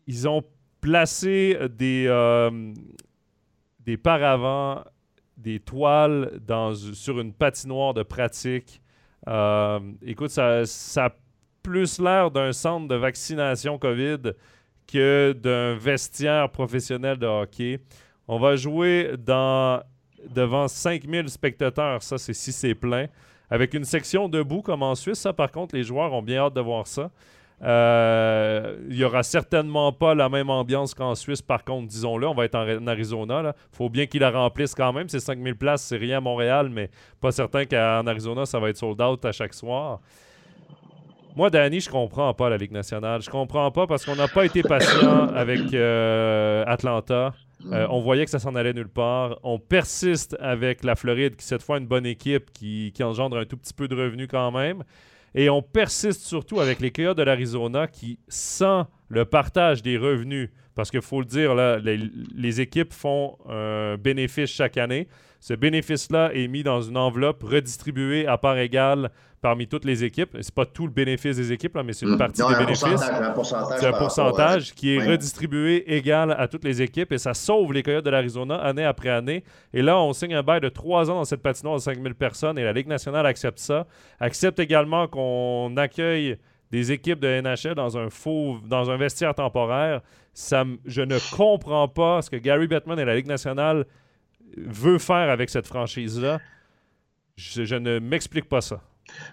ils 0.07 0.28
ont 0.28 0.43
placé 0.80 1.59
des, 1.70 2.07
euh, 2.09 2.72
des 3.80 3.97
paravents, 3.97 4.84
des 5.37 5.61
toiles 5.61 6.41
sur 6.95 7.20
une 7.20 7.32
patinoire 7.32 7.95
de 7.95 8.03
pratique. 8.03 8.80
Euh, 9.28 9.80
écoute, 10.03 10.30
ça, 10.30 10.64
ça 10.66 11.07
a 11.07 11.11
plus 11.62 11.99
l'air 11.99 12.30
d'un 12.30 12.53
centre 12.53 12.87
de 12.87 12.95
vaccination 12.95 13.78
COVID 13.78 14.32
que 14.87 15.32
d'un 15.32 15.74
vestiaire 15.74 16.49
professionnel 16.51 17.18
de 17.18 17.26
hockey. 17.26 17.80
On 18.28 18.39
va 18.39 18.55
jouer 18.55 19.14
dans, 19.18 19.82
devant 20.29 20.69
5000 20.69 21.29
spectateurs, 21.29 22.03
ça 22.03 22.19
c'est 22.19 22.35
si 22.35 22.53
c'est 22.53 22.75
plein 22.75 23.07
avec 23.51 23.75
une 23.75 23.85
section 23.85 24.29
debout 24.29 24.62
comme 24.62 24.83
en 24.83 24.95
Suisse. 24.95 25.21
Ça, 25.21 25.33
par 25.33 25.51
contre, 25.51 25.75
les 25.75 25.83
joueurs 25.83 26.12
ont 26.12 26.23
bien 26.23 26.41
hâte 26.41 26.55
de 26.55 26.61
voir 26.61 26.87
ça. 26.87 27.11
Euh, 27.62 28.77
il 28.91 28.97
n'y 28.97 29.05
aura 29.05 29.23
certainement 29.23 29.91
pas 29.91 30.14
la 30.14 30.29
même 30.29 30.51
ambiance 30.51 30.93
qu'en 30.93 31.14
Suisse, 31.14 31.41
par 31.41 31.64
contre, 31.64 31.89
disons-le. 31.89 32.29
On 32.29 32.35
va 32.35 32.45
être 32.45 32.55
en, 32.55 32.87
Arizona. 32.87 33.55
Il 33.73 33.77
faut 33.77 33.89
bien 33.89 34.07
qu'ils 34.07 34.21
la 34.21 34.31
remplissent 34.31 34.75
quand 34.75 34.93
même. 34.93 35.09
C'est 35.09 35.21
5000 35.21 35.55
places, 35.57 35.83
c'est 35.83 35.97
rien 35.97 36.19
à 36.19 36.21
Montréal, 36.21 36.69
mais 36.71 36.91
pas 37.21 37.33
certain 37.33 37.64
qu'en 37.64 38.07
Arizona, 38.07 38.45
ça 38.45 38.59
va 38.59 38.69
être 38.69 38.77
sold 38.77 39.01
out 39.01 39.25
à 39.25 39.33
chaque 39.33 39.55
soir. 39.55 40.01
Moi, 41.35 41.51
Danny, 41.51 41.81
je 41.81 41.91
comprends 41.91 42.33
pas 42.35 42.49
la 42.49 42.57
Ligue 42.57 42.73
nationale. 42.73 43.21
Je 43.23 43.31
comprends 43.31 43.71
pas 43.71 43.87
parce 43.87 44.05
qu'on 44.05 44.17
n'a 44.17 44.29
pas 44.29 44.45
été 44.45 44.62
patient 44.62 45.29
avec 45.35 45.73
euh, 45.73 46.64
Atlanta. 46.67 47.33
Euh, 47.73 47.87
on 47.91 48.01
voyait 48.01 48.25
que 48.25 48.31
ça 48.31 48.39
s'en 48.39 48.55
allait 48.55 48.73
nulle 48.73 48.89
part. 48.89 49.39
On 49.43 49.59
persiste 49.59 50.37
avec 50.41 50.85
la 50.85 50.95
Floride, 50.95 51.37
qui 51.37 51.45
cette 51.45 51.62
fois 51.62 51.79
une 51.79 51.87
bonne 51.87 52.07
équipe, 52.07 52.53
qui, 52.53 52.93
engendre 53.03 53.39
un 53.39 53.45
tout 53.45 53.57
petit 53.57 53.75
peu 53.75 53.89
de 53.89 53.95
revenus 53.95 54.29
quand 54.31 54.53
même. 54.53 54.85
Et 55.35 55.51
on 55.51 55.62
persiste 55.62 56.23
surtout 56.23 56.61
avec 56.61 56.81
les 56.81 56.91
Coyotes 56.91 57.19
de 57.19 57.23
l'Arizona 57.23 57.87
qui, 57.87 58.19
sans 58.29 58.87
le 59.09 59.25
partage 59.25 59.83
des 59.83 59.99
revenus, 59.99 60.51
parce 60.75 60.91
qu'il 60.91 61.03
faut 61.03 61.21
le 61.21 61.27
dire, 61.27 61.55
là, 61.55 61.79
les, 61.79 62.61
équipes 62.61 62.93
font 62.93 63.37
un 63.49 63.97
bénéfice 63.97 64.51
chaque 64.51 64.77
année. 64.77 65.09
Ce 65.41 65.55
bénéfice-là 65.55 66.31
est 66.35 66.49
mis 66.49 66.62
dans 66.62 66.81
une 66.81 66.97
enveloppe 66.97 67.43
redistribuée 67.43 68.27
à 68.27 68.39
part 68.39 68.59
égale 68.59 69.11
parmi 69.47 69.69
toutes 69.69 69.85
les 69.85 70.03
équipes. 70.03 70.37
C'est 70.41 70.53
pas 70.53 70.67
tout 70.67 70.87
le 70.89 70.93
bénéfice 70.93 71.37
des 71.37 71.53
équipes, 71.53 71.79
mais 71.85 71.93
c'est 71.93 72.05
une 72.05 72.17
hmm. 72.17 72.19
partie 72.19 72.43
des 72.43 72.57
bénéfices. 72.57 73.01
C'est 73.79 73.87
un 73.87 73.93
pourcentage 73.93 74.75
qui 74.75 74.97
est 74.97 74.99
redistribué 74.99 75.85
égal 75.97 76.35
à 76.37 76.49
toutes 76.49 76.65
les 76.65 76.83
équipes 76.83 77.13
et 77.13 77.19
ça 77.19 77.33
sauve 77.33 77.73
les 77.73 77.85
Coyotes 77.85 78.05
de 78.05 78.11
l'Arizona 78.11 78.57
année 78.57 78.85
après 78.85 79.09
année. 79.09 79.45
Et 79.73 79.83
là, 79.83 80.01
on 80.01 80.13
signe 80.13 80.35
un 80.35 80.43
bail 80.43 80.61
de 80.61 80.69
trois 80.69 81.13
ans 81.13 81.15
dans 81.15 81.25
cette 81.25 81.43
patinoire 81.43 81.77
de 81.77 81.81
5000 81.81 82.17
personnes 82.17 82.59
et 82.59 82.65
la 82.65 82.73
Ligue 82.73 82.89
nationale 82.89 83.25
accepte 83.25 83.61
ça. 83.61 83.87
Accepte 84.19 84.59
également 84.59 85.07
qu'on 85.07 85.77
accueille 85.77 86.39
des 86.73 86.91
équipes 86.91 87.21
de 87.21 87.41
NHL 87.41 87.77
dans 87.77 87.97
un 87.97 88.11
faux, 88.11 88.59
dans 88.67 88.91
un 88.91 88.97
vestiaire 88.97 89.37
temporaire. 89.37 90.01
Ça, 90.35 90.65
je 90.87 91.03
ne 91.03 91.19
comprends 91.37 91.87
pas 91.87 92.21
ce 92.21 92.31
que 92.31 92.37
Gary 92.37 92.67
Bettman 92.67 92.99
et 92.99 93.05
la 93.05 93.15
Ligue 93.15 93.29
nationale 93.29 93.87
veut 94.57 94.99
faire 94.99 95.31
avec 95.31 95.51
cette 95.51 95.69
franchise-là. 95.69 96.41
je 97.37 97.77
ne 97.77 98.01
m'explique 98.01 98.49
pas 98.49 98.61
ça. 98.61 98.83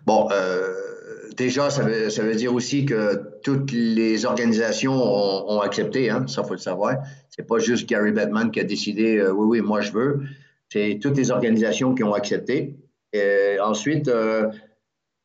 Bon, 0.05 0.29
euh, 0.31 1.29
déjà, 1.35 1.69
ça 1.69 1.83
veut, 1.83 2.35
dire 2.35 2.53
aussi 2.53 2.85
que 2.85 3.39
toutes 3.43 3.71
les 3.71 4.25
organisations 4.25 4.93
ont, 4.93 5.61
accepté, 5.61 6.09
hein, 6.09 6.25
ça, 6.27 6.43
faut 6.43 6.53
le 6.53 6.59
savoir. 6.59 6.97
C'est 7.29 7.47
pas 7.47 7.59
juste 7.59 7.87
Gary 7.87 8.11
Bettman 8.11 8.51
qui 8.51 8.59
a 8.59 8.63
décidé, 8.63 9.17
euh, 9.17 9.31
oui, 9.31 9.59
oui, 9.59 9.61
moi, 9.65 9.81
je 9.81 9.91
veux. 9.91 10.21
C'est 10.69 10.99
toutes 11.01 11.17
les 11.17 11.31
organisations 11.31 11.93
qui 11.93 12.03
ont 12.03 12.13
accepté. 12.13 12.77
Et 13.13 13.57
ensuite, 13.59 14.07
euh, 14.07 14.49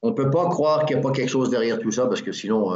on 0.02 0.10
ne 0.10 0.14
peut 0.14 0.30
pas 0.30 0.48
croire 0.48 0.84
qu'il 0.84 0.96
n'y 0.96 1.00
a 1.00 1.02
pas 1.02 1.12
quelque 1.12 1.30
chose 1.30 1.50
derrière 1.50 1.78
tout 1.78 1.90
ça, 1.90 2.06
parce 2.06 2.22
que 2.22 2.32
sinon, 2.32 2.70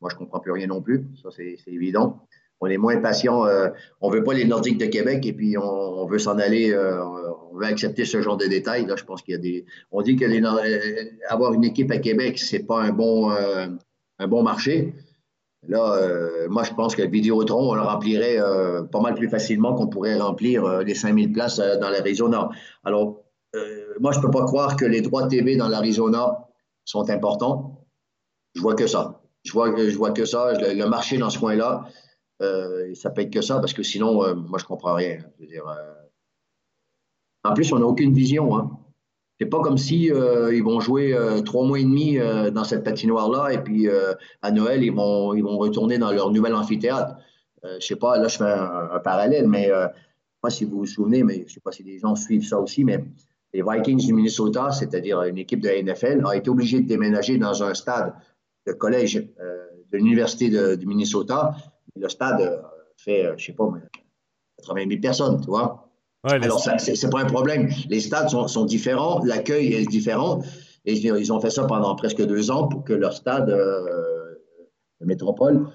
moi, 0.00 0.10
je 0.10 0.14
ne 0.14 0.18
comprends 0.20 0.40
plus 0.40 0.52
rien 0.52 0.66
non 0.66 0.80
plus. 0.80 1.06
Ça, 1.22 1.30
c'est 1.30 1.56
évident. 1.66 2.26
On 2.62 2.68
est 2.68 2.78
moins 2.78 2.96
patient. 2.98 3.44
Euh, 3.44 3.68
on 4.00 4.08
veut 4.08 4.22
pas 4.22 4.34
les 4.34 4.44
Nordiques 4.44 4.78
de 4.78 4.86
Québec 4.86 5.26
et 5.26 5.32
puis 5.32 5.58
on, 5.58 6.06
veut 6.06 6.20
s'en 6.20 6.38
aller. 6.38 6.72
Euh, 6.72 7.02
on 7.50 7.56
veut 7.56 7.66
accepter 7.66 8.04
ce 8.04 8.22
genre 8.22 8.36
de 8.36 8.46
détails. 8.46 8.86
Là, 8.86 8.94
je 8.96 9.04
pense 9.04 9.20
qu'il 9.20 9.32
y 9.32 9.34
a 9.34 9.40
des. 9.40 9.66
On 9.90 10.00
dit 10.00 10.14
que 10.14 10.24
euh, 10.24 11.52
une 11.52 11.64
équipe 11.64 11.90
à 11.90 11.98
Québec, 11.98 12.38
c'est 12.38 12.60
pas 12.64 12.80
un 12.80 12.92
bon, 12.92 13.30
un 13.30 14.28
bon 14.28 14.42
marché. 14.44 14.94
Là, 15.68 15.98
moi, 16.48 16.62
je 16.62 16.72
pense 16.72 16.94
que 16.94 17.02
le 17.02 17.08
Vidéotron, 17.08 17.70
on 17.70 17.74
le 17.74 17.82
remplirait 17.82 18.38
pas 18.90 19.00
mal 19.00 19.14
plus 19.14 19.28
facilement 19.28 19.74
qu'on 19.74 19.88
pourrait 19.88 20.18
remplir 20.18 20.82
les 20.82 20.94
5000 20.94 21.32
places 21.32 21.58
dans 21.58 21.90
l'Arizona. 21.90 22.48
Alors, 22.84 23.24
moi, 24.00 24.12
je 24.12 24.20
peux 24.20 24.30
pas 24.30 24.44
croire 24.44 24.76
que 24.76 24.84
les 24.84 25.02
droits 25.02 25.26
TV 25.26 25.56
dans 25.56 25.68
l'Arizona 25.68 26.48
sont 26.84 27.10
importants. 27.10 27.86
Je 28.54 28.60
vois 28.60 28.74
que 28.74 28.86
ça. 28.86 29.20
Je 29.44 29.52
vois, 29.52 29.74
je 29.76 29.96
vois 29.96 30.12
que 30.12 30.24
ça. 30.24 30.52
Le, 30.52 30.86
marché 30.86 31.18
dans 31.18 31.30
ce 31.30 31.38
coin-là, 31.38 31.84
euh, 32.42 32.94
ça 32.94 33.10
peut 33.10 33.22
être 33.22 33.32
que 33.32 33.40
ça, 33.40 33.58
parce 33.60 33.72
que 33.72 33.82
sinon, 33.82 34.24
euh, 34.24 34.34
moi, 34.34 34.58
je 34.58 34.64
comprends 34.64 34.94
rien. 34.94 35.18
Euh, 35.40 35.92
en 37.44 37.54
plus, 37.54 37.72
on 37.72 37.78
n'a 37.78 37.86
aucune 37.86 38.12
vision. 38.12 38.56
Hein. 38.56 38.70
C'est 39.40 39.48
pas 39.48 39.60
comme 39.60 39.78
si 39.78 40.04
ils 40.04 40.62
vont 40.62 40.78
jouer 40.78 41.16
trois 41.44 41.66
mois 41.66 41.80
et 41.80 41.82
demi 41.82 42.16
dans 42.52 42.62
cette 42.62 42.84
patinoire-là, 42.84 43.52
et 43.52 43.58
puis 43.58 43.88
à 44.40 44.52
Noël, 44.52 44.84
ils 44.84 44.92
vont, 44.92 45.34
ils 45.34 45.42
vont 45.42 45.58
retourner 45.58 45.98
dans 45.98 46.12
leur 46.12 46.30
nouvel 46.30 46.54
amphithéâtre. 46.54 47.16
je 47.64 47.84
sais 47.84 47.96
pas, 47.96 48.18
là, 48.18 48.28
je 48.28 48.36
fais 48.36 48.44
un, 48.44 49.00
parallèle, 49.00 49.48
mais 49.48 49.64
je 49.64 49.72
sais 49.72 50.38
pas 50.40 50.50
si 50.50 50.64
vous 50.64 50.78
vous 50.78 50.86
souvenez, 50.86 51.24
mais 51.24 51.44
je 51.48 51.54
sais 51.54 51.60
pas 51.60 51.72
si 51.72 51.82
les 51.82 51.98
gens 51.98 52.14
suivent 52.14 52.46
ça 52.46 52.60
aussi, 52.60 52.84
mais 52.84 53.04
les 53.52 53.64
Vikings 53.68 54.06
du 54.06 54.12
Minnesota, 54.12 54.70
c'est-à-dire 54.70 55.20
une 55.24 55.38
équipe 55.38 55.60
de 55.60 55.70
la 55.70 55.82
NFL, 55.82 56.22
a 56.24 56.36
été 56.36 56.48
obligée 56.48 56.80
de 56.80 56.86
déménager 56.86 57.36
dans 57.36 57.64
un 57.64 57.74
stade 57.74 58.14
de 58.68 58.72
collège 58.74 59.16
de 59.16 59.96
l'Université 59.96 60.76
du 60.76 60.86
Minnesota 60.86 61.56
le 61.96 62.08
stade 62.08 62.40
euh, 62.40 62.56
fait, 62.96 63.26
euh, 63.26 63.34
je 63.36 63.46
sais 63.46 63.52
pas, 63.52 63.68
80 64.58 64.88
000 64.88 65.00
personnes, 65.00 65.40
tu 65.40 65.46
vois. 65.46 65.88
Alors, 66.24 66.60
c'est 66.60 67.10
pas 67.10 67.20
un 67.20 67.26
problème. 67.26 67.68
Les 67.88 68.00
stades 68.00 68.28
sont, 68.28 68.64
différents, 68.64 69.24
l'accueil 69.24 69.74
est 69.74 69.86
différent. 69.86 70.40
Et 70.84 70.94
ils 70.94 71.32
ont 71.32 71.40
fait 71.40 71.50
ça 71.50 71.64
pendant 71.64 71.94
presque 71.96 72.24
deux 72.24 72.50
ans 72.50 72.68
pour 72.68 72.84
que 72.84 72.92
leur 72.92 73.12
stade, 73.12 73.50
euh, 73.50 74.34
métropole, 75.00 75.66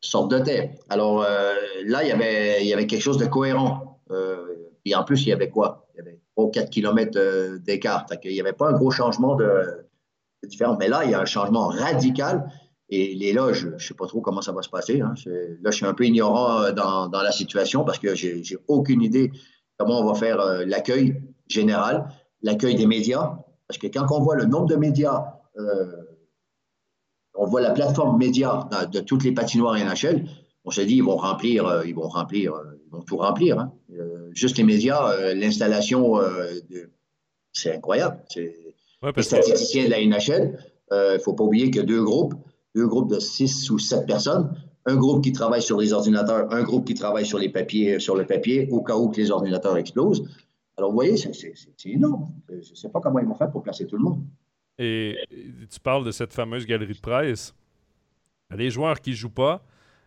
sorte 0.00 0.30
de 0.30 0.38
terre. 0.38 0.70
Alors 0.88 1.22
là, 1.22 2.04
il 2.04 2.08
y, 2.08 2.12
avait, 2.12 2.62
il 2.62 2.68
y 2.68 2.72
avait 2.72 2.86
quelque 2.86 3.02
chose 3.02 3.18
de 3.18 3.26
cohérent. 3.26 4.00
et 4.84 4.94
en 4.94 5.02
plus, 5.02 5.22
il 5.22 5.30
y 5.30 5.32
avait 5.32 5.50
quoi? 5.50 5.88
Il 5.94 5.98
y 5.98 6.00
avait 6.02 6.20
3 6.36 6.44
ou 6.44 6.50
4 6.50 6.70
km 6.70 7.58
d'écart. 7.58 8.06
Il 8.22 8.32
n'y 8.32 8.40
avait 8.40 8.52
pas 8.52 8.68
un 8.68 8.74
gros 8.74 8.92
changement 8.92 9.34
de, 9.34 9.88
de 10.44 10.48
différent. 10.48 10.76
Mais 10.78 10.86
là, 10.86 11.04
il 11.04 11.10
y 11.10 11.14
a 11.14 11.20
un 11.20 11.24
changement 11.24 11.66
radical 11.66 12.48
et 12.90 13.14
les 13.14 13.32
loges, 13.32 13.60
je 13.60 13.68
ne 13.68 13.78
sais 13.78 13.94
pas 13.94 14.06
trop 14.06 14.20
comment 14.20 14.42
ça 14.42 14.50
va 14.52 14.62
se 14.62 14.68
passer. 14.68 15.00
Hein. 15.00 15.14
Là, 15.62 15.70
je 15.70 15.76
suis 15.76 15.86
un 15.86 15.94
peu 15.94 16.04
ignorant 16.04 16.62
euh, 16.62 16.72
dans, 16.72 17.08
dans 17.08 17.22
la 17.22 17.30
situation 17.30 17.84
parce 17.84 17.98
que 17.98 18.14
j'ai 18.16 18.34
n'ai 18.34 18.56
aucune 18.66 19.00
idée 19.00 19.30
comment 19.78 20.00
on 20.00 20.04
va 20.04 20.14
faire 20.14 20.40
euh, 20.40 20.64
l'accueil 20.66 21.22
général, 21.46 22.08
l'accueil 22.42 22.74
des 22.74 22.86
médias. 22.86 23.38
Parce 23.68 23.78
que 23.78 23.86
quand 23.86 24.06
on 24.10 24.20
voit 24.20 24.34
le 24.34 24.44
nombre 24.44 24.66
de 24.66 24.74
médias, 24.74 25.24
euh, 25.56 25.86
on 27.34 27.46
voit 27.46 27.60
la 27.60 27.70
plateforme 27.70 28.18
média 28.18 28.68
de 28.90 28.98
toutes 28.98 29.22
les 29.22 29.32
patinoires 29.32 29.76
NHL, 29.76 30.26
on 30.64 30.70
se 30.70 30.80
dit 30.80 30.96
ils 30.96 31.04
vont 31.04 31.16
remplir, 31.16 31.84
ils 31.86 31.94
vont 31.94 32.08
remplir, 32.08 32.54
ils 32.84 32.90
vont 32.90 33.02
tout 33.02 33.16
remplir. 33.16 33.60
Hein. 33.60 33.72
juste 34.32 34.58
les 34.58 34.64
médias, 34.64 35.32
l'installation, 35.34 36.20
c'est 37.52 37.76
incroyable. 37.76 38.20
C'est 38.28 38.74
les 39.16 39.22
statisticiens 39.22 39.84
de 39.84 39.90
la 39.90 40.04
NHL. 40.04 40.58
Il 40.90 41.12
ne 41.14 41.18
faut 41.18 41.34
pas 41.34 41.44
oublier 41.44 41.70
que 41.70 41.80
deux 41.80 42.02
groupes 42.02 42.34
deux 42.74 42.86
groupes 42.86 43.10
de 43.10 43.18
six 43.18 43.70
ou 43.70 43.78
sept 43.78 44.06
personnes, 44.06 44.54
un 44.86 44.96
groupe 44.96 45.22
qui 45.22 45.32
travaille 45.32 45.62
sur 45.62 45.78
les 45.80 45.92
ordinateurs, 45.92 46.52
un 46.52 46.62
groupe 46.62 46.86
qui 46.86 46.94
travaille 46.94 47.26
sur 47.26 47.38
les 47.38 47.48
papiers, 47.48 47.98
sur 48.00 48.16
le 48.16 48.24
papier, 48.26 48.68
au 48.70 48.82
cas 48.82 48.96
où 48.96 49.08
que 49.08 49.16
les 49.16 49.30
ordinateurs 49.30 49.76
explosent. 49.76 50.28
Alors, 50.76 50.90
vous 50.90 50.96
voyez, 50.96 51.16
c'est 51.16 51.54
énorme. 51.84 52.32
Je 52.48 52.70
ne 52.70 52.76
sais 52.76 52.88
pas 52.88 53.00
comment 53.00 53.18
ils 53.18 53.26
vont 53.26 53.34
faire 53.34 53.50
pour 53.50 53.62
placer 53.62 53.86
tout 53.86 53.96
le 53.96 54.02
monde. 54.02 54.22
Et 54.78 55.18
tu 55.70 55.78
parles 55.78 56.04
de 56.06 56.10
cette 56.10 56.32
fameuse 56.32 56.64
galerie 56.64 56.94
de 56.94 57.00
presse. 57.00 57.54
Les 58.56 58.70
joueurs 58.70 59.00
qui 59.00 59.10
ne 59.10 59.14
jouent 59.14 59.28
pas, 59.28 59.62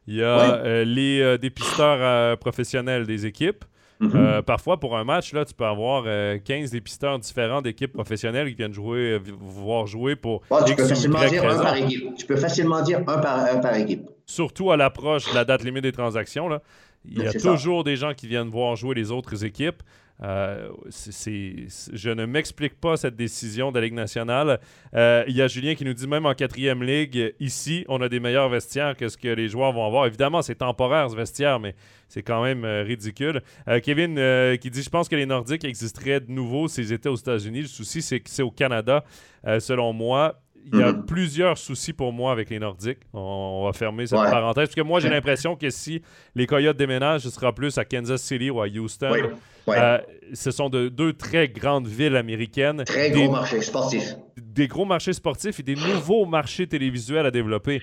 il 0.07 0.15
y 0.15 0.23
a 0.23 0.55
euh, 0.55 0.83
les 0.83 1.21
euh, 1.21 1.37
dépisteurs 1.37 1.99
euh, 2.01 2.35
professionnels 2.35 3.05
des 3.05 3.25
équipes. 3.25 3.63
Mhm. 4.07 4.41
parfois, 4.43 4.79
pour 4.79 4.97
un 4.97 5.03
match, 5.03 5.33
là, 5.33 5.45
tu 5.45 5.53
peux 5.53 5.65
avoir 5.65 6.05
15 6.43 6.71
dépisteurs 6.71 7.19
différents 7.19 7.61
d'équipes 7.61 7.93
professionnelles 7.93 8.49
qui 8.49 8.55
viennent 8.55 8.73
jouer, 8.73 9.19
voir 9.39 9.87
jouer 9.87 10.15
pour. 10.15 10.41
tu 10.65 10.75
peux 10.75 10.85
facilement 10.85 11.25
dire 11.25 11.43
un 11.49 11.61
par 11.61 11.75
équipe. 11.75 12.15
Tu 12.17 12.25
peux 12.25 12.35
facilement 12.35 12.81
dire 12.81 12.99
un 12.99 13.17
par, 13.19 13.61
par 13.61 13.75
équipe. 13.75 14.09
Surtout 14.25 14.71
à 14.71 14.77
l'approche 14.77 15.29
de 15.29 15.35
la 15.35 15.45
date 15.45 15.63
limite 15.63 15.83
des 15.83 15.91
transactions. 15.91 16.47
Là. 16.47 16.61
Il 17.05 17.21
y 17.21 17.27
a 17.27 17.33
toujours 17.33 17.83
des 17.83 17.95
gens 17.95 18.13
qui 18.13 18.27
viennent 18.27 18.49
voir 18.49 18.75
jouer 18.75 18.95
les 18.95 19.11
autres 19.11 19.43
équipes. 19.43 19.83
Euh, 20.21 20.69
je 20.89 22.09
ne 22.09 22.25
m'explique 22.25 22.79
pas 22.79 22.97
cette 22.97 23.15
décision 23.15 23.71
de 23.71 23.79
la 23.79 23.85
Ligue 23.85 23.95
nationale. 23.95 24.59
Euh, 24.93 25.23
il 25.27 25.35
y 25.35 25.41
a 25.41 25.47
Julien 25.47 25.75
qui 25.75 25.85
nous 25.85 25.93
dit 25.93 26.07
même 26.07 26.25
en 26.25 26.33
quatrième 26.33 26.83
ligue, 26.83 27.33
ici, 27.39 27.83
on 27.89 28.01
a 28.01 28.09
des 28.09 28.19
meilleurs 28.19 28.49
vestiaires 28.49 28.95
que 28.95 29.09
ce 29.09 29.17
que 29.17 29.27
les 29.27 29.47
joueurs 29.47 29.73
vont 29.73 29.85
avoir. 29.85 30.05
Évidemment, 30.05 30.41
c'est 30.41 30.55
temporaire 30.55 31.09
ce 31.09 31.15
vestiaire, 31.15 31.59
mais 31.59 31.75
c'est 32.07 32.23
quand 32.23 32.43
même 32.43 32.63
euh, 32.63 32.83
ridicule. 32.83 33.41
Kevin 33.83 34.15
qui 34.57 34.69
dit 34.69 34.83
Je 34.83 34.89
pense 34.89 35.09
que 35.09 35.15
les 35.15 35.25
Nordiques 35.25 35.65
existeraient 35.65 36.19
de 36.19 36.31
nouveau 36.31 36.67
s'ils 36.67 36.93
étaient 36.93 37.09
aux 37.09 37.15
États-Unis. 37.15 37.61
Le 37.61 37.67
souci, 37.67 38.01
c'est 38.01 38.19
que 38.19 38.29
c'est 38.29 38.43
au 38.43 38.51
Canada, 38.51 39.03
selon 39.59 39.93
moi 39.93 40.42
il 40.71 40.79
y 40.79 40.83
a 40.83 40.93
mhm. 40.93 41.05
plusieurs 41.05 41.57
soucis 41.57 41.93
pour 41.93 42.13
moi 42.13 42.31
avec 42.31 42.49
les 42.49 42.59
Nordiques. 42.59 42.99
On, 43.13 43.65
va 43.65 43.73
fermer 43.73 44.07
cette 44.07 44.17
parenthèse. 44.17 44.67
Parce 44.67 44.75
que 44.75 44.81
moi, 44.81 44.99
j'ai 44.99 45.09
l'impression 45.09 45.55
que 45.55 45.69
si 45.69 46.01
les 46.35 46.47
Coyotes 46.47 46.77
déménagent, 46.77 47.21
ce 47.21 47.29
sera 47.29 47.53
plus 47.53 47.77
à 47.77 47.85
Kansas 47.85 48.21
City 48.21 48.49
ou 48.49 48.61
à 48.61 48.67
Houston. 48.67 49.11
Euh, 49.69 49.97
ce 50.33 50.51
sont 50.51 50.69
de, 50.69 50.89
deux 50.89 51.13
très 51.13 51.47
grandes 51.47 51.87
villes 51.87 52.15
américaines. 52.15 52.83
Très 52.85 53.11
gros 53.11 53.31
marchés 53.31 53.61
sportifs. 53.61 54.15
Des 54.37 54.67
gros 54.67 54.85
marchés 54.85 55.13
sportifs 55.13 55.59
et 55.59 55.63
des 55.63 55.75
nouveaux 55.75 56.25
marchés 56.25 56.67
télévisuels 56.67 57.25
à 57.25 57.31
développer. 57.31 57.81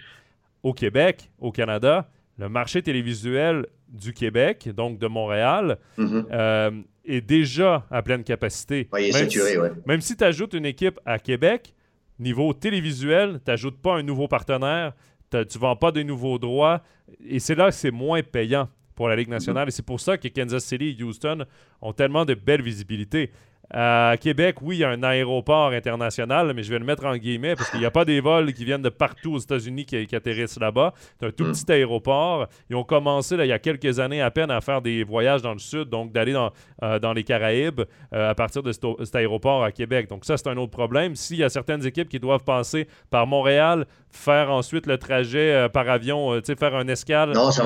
Au 0.62 0.74
Québec, 0.74 1.30
au 1.38 1.52
Canada, 1.52 2.10
le 2.38 2.48
marché 2.48 2.82
télévisuel 2.82 3.66
du 3.88 4.12
Québec, 4.12 4.68
donc 4.74 4.98
de 4.98 5.06
Montréal, 5.06 5.78
mhm. 5.96 6.26
euh, 6.30 6.70
est 7.04 7.22
déjà 7.22 7.86
à 7.90 8.02
pleine 8.02 8.24
capacité. 8.24 8.88
il 8.98 9.06
est 9.06 9.12
saturé, 9.12 9.56
même 9.86 10.00
si 10.00 10.16
tu 10.16 10.24
ajoutes 10.24 10.52
une 10.52 10.66
équipe 10.66 11.00
à 11.06 11.18
Québec, 11.18 11.74
Niveau 12.20 12.52
télévisuel, 12.52 13.40
tu 13.42 13.50
n'ajoutes 13.50 13.80
pas 13.80 13.96
un 13.96 14.02
nouveau 14.02 14.28
partenaire, 14.28 14.92
tu 15.30 15.38
ne 15.38 15.58
vends 15.58 15.74
pas 15.74 15.90
de 15.90 16.02
nouveaux 16.02 16.38
droits, 16.38 16.82
et 17.26 17.38
c'est 17.38 17.54
là 17.54 17.70
que 17.70 17.74
c'est 17.74 17.90
moins 17.90 18.22
payant 18.22 18.68
pour 18.94 19.08
la 19.08 19.16
Ligue 19.16 19.30
nationale. 19.30 19.68
Et 19.68 19.70
c'est 19.70 19.84
pour 19.84 20.00
ça 20.00 20.18
que 20.18 20.28
Kansas 20.28 20.62
City 20.62 20.94
et 20.98 21.02
Houston 21.02 21.46
ont 21.80 21.94
tellement 21.94 22.26
de 22.26 22.34
belles 22.34 22.60
visibilités. 22.60 23.30
À 23.72 24.16
Québec, 24.20 24.56
oui, 24.62 24.76
il 24.76 24.78
y 24.80 24.84
a 24.84 24.88
un 24.88 25.02
aéroport 25.04 25.70
international, 25.70 26.52
mais 26.54 26.64
je 26.64 26.70
vais 26.72 26.80
le 26.80 26.84
mettre 26.84 27.04
en 27.04 27.16
guillemets 27.16 27.54
parce 27.54 27.70
qu'il 27.70 27.78
n'y 27.78 27.86
a 27.86 27.90
pas 27.92 28.04
des 28.04 28.20
vols 28.20 28.52
qui 28.52 28.64
viennent 28.64 28.82
de 28.82 28.88
partout 28.88 29.34
aux 29.34 29.38
États-Unis 29.38 29.84
qui, 29.84 30.16
atterrissent 30.16 30.58
là-bas. 30.58 30.92
C'est 31.20 31.26
un 31.26 31.30
tout 31.30 31.44
hmm. 31.44 31.52
petit 31.52 31.70
aéroport. 31.72 32.48
Ils 32.68 32.74
ont 32.74 32.82
commencé 32.82 33.36
là, 33.36 33.44
il 33.44 33.48
y 33.48 33.52
a 33.52 33.60
quelques 33.60 34.00
années 34.00 34.22
à 34.22 34.30
peine 34.32 34.50
à 34.50 34.60
faire 34.60 34.82
des 34.82 35.04
voyages 35.04 35.42
dans 35.42 35.52
le 35.52 35.60
sud, 35.60 35.88
donc 35.88 36.10
d'aller 36.10 36.32
dans, 36.32 36.50
euh, 36.82 36.98
dans 36.98 37.12
les 37.12 37.22
Caraïbes 37.22 37.82
euh, 38.12 38.30
à 38.30 38.34
partir 38.34 38.64
de 38.64 38.72
cet, 38.72 39.14
aéroport 39.14 39.62
à 39.62 39.70
Québec. 39.70 40.08
Donc 40.08 40.24
ça, 40.24 40.36
c'est 40.36 40.48
un 40.48 40.56
autre 40.56 40.72
problème. 40.72 41.14
S'il 41.14 41.38
y 41.38 41.44
a 41.44 41.48
certaines 41.48 41.86
équipes 41.86 42.08
qui 42.08 42.18
doivent 42.18 42.44
passer 42.44 42.88
par 43.08 43.28
Montréal, 43.28 43.86
faire 44.10 44.50
ensuite 44.50 44.86
le 44.86 44.98
trajet 44.98 45.52
euh, 45.52 45.68
par 45.68 45.88
avion, 45.88 46.40
tu 46.40 46.46
sais, 46.46 46.56
faire 46.56 46.74
un 46.74 46.88
escale, 46.88 47.32
non, 47.34 47.52
ça 47.52 47.62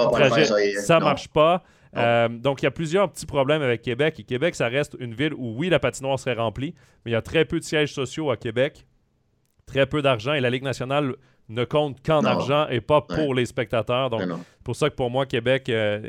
ça, 0.82 1.00
marche 1.00 1.28
pas. 1.28 1.62
Euh, 1.96 2.28
donc, 2.28 2.62
il 2.62 2.64
y 2.64 2.68
a 2.68 2.70
plusieurs 2.70 3.10
petits 3.10 3.26
problèmes 3.26 3.62
avec 3.62 3.82
Québec. 3.82 4.18
Et 4.18 4.24
Québec, 4.24 4.54
ça 4.54 4.68
reste 4.68 4.96
une 4.98 5.14
ville 5.14 5.34
où, 5.34 5.54
oui, 5.56 5.68
la 5.68 5.78
patinoire 5.78 6.18
serait 6.18 6.34
remplie, 6.34 6.74
mais 7.04 7.12
il 7.12 7.14
y 7.14 7.16
a 7.16 7.22
très 7.22 7.44
peu 7.44 7.58
de 7.58 7.64
sièges 7.64 7.92
sociaux 7.92 8.30
à 8.30 8.36
Québec, 8.36 8.86
très 9.66 9.86
peu 9.86 10.02
d'argent, 10.02 10.34
et 10.34 10.40
la 10.40 10.50
Ligue 10.50 10.64
nationale 10.64 11.14
ne 11.50 11.64
compte 11.64 12.04
qu'en 12.04 12.24
argent 12.24 12.66
et 12.68 12.80
pas 12.80 13.02
pour 13.02 13.34
les 13.34 13.44
spectateurs. 13.44 14.08
Donc, 14.08 14.22
c'est 14.22 14.64
pour 14.64 14.76
ça 14.76 14.88
que 14.88 14.94
pour 14.94 15.10
moi, 15.10 15.26
Québec. 15.26 15.68
Euh, 15.68 16.00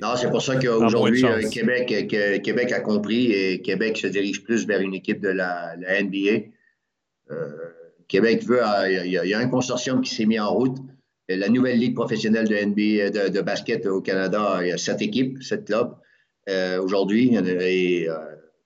non, 0.00 0.14
c'est 0.16 0.30
pour 0.30 0.40
ça 0.40 0.54
qu'aujourd'hui, 0.56 1.24
euh, 1.24 1.48
Québec, 1.50 1.86
Québec 2.42 2.72
a 2.72 2.80
compris 2.80 3.32
et 3.32 3.60
Québec 3.60 3.96
se 3.96 4.06
dirige 4.06 4.42
plus 4.44 4.66
vers 4.66 4.80
une 4.80 4.94
équipe 4.94 5.20
de 5.20 5.30
la, 5.30 5.74
NBA. 5.76 6.48
Québec 8.06 8.44
veut. 8.44 8.60
Il 8.86 9.06
y, 9.06 9.28
y, 9.28 9.34
a 9.34 9.38
un 9.38 9.48
consortium 9.48 10.00
qui 10.00 10.14
s'est 10.14 10.26
mis 10.26 10.38
en 10.38 10.52
route 10.52 10.76
la 11.28 11.48
nouvelle 11.48 11.78
ligue 11.78 11.94
professionnelle 11.94 12.48
de 12.48 12.54
NBA 12.54 13.28
de, 13.30 13.40
basket 13.40 13.86
au 13.86 14.00
Canada, 14.00 14.58
il 14.60 14.68
y 14.68 14.72
a 14.72 14.78
sept 14.78 15.00
équipes, 15.02 15.42
sept 15.42 15.64
clubs 15.64 15.94
euh, 16.48 16.82
aujourd'hui. 16.82 17.34
Et 17.34 18.08
euh, 18.08 18.16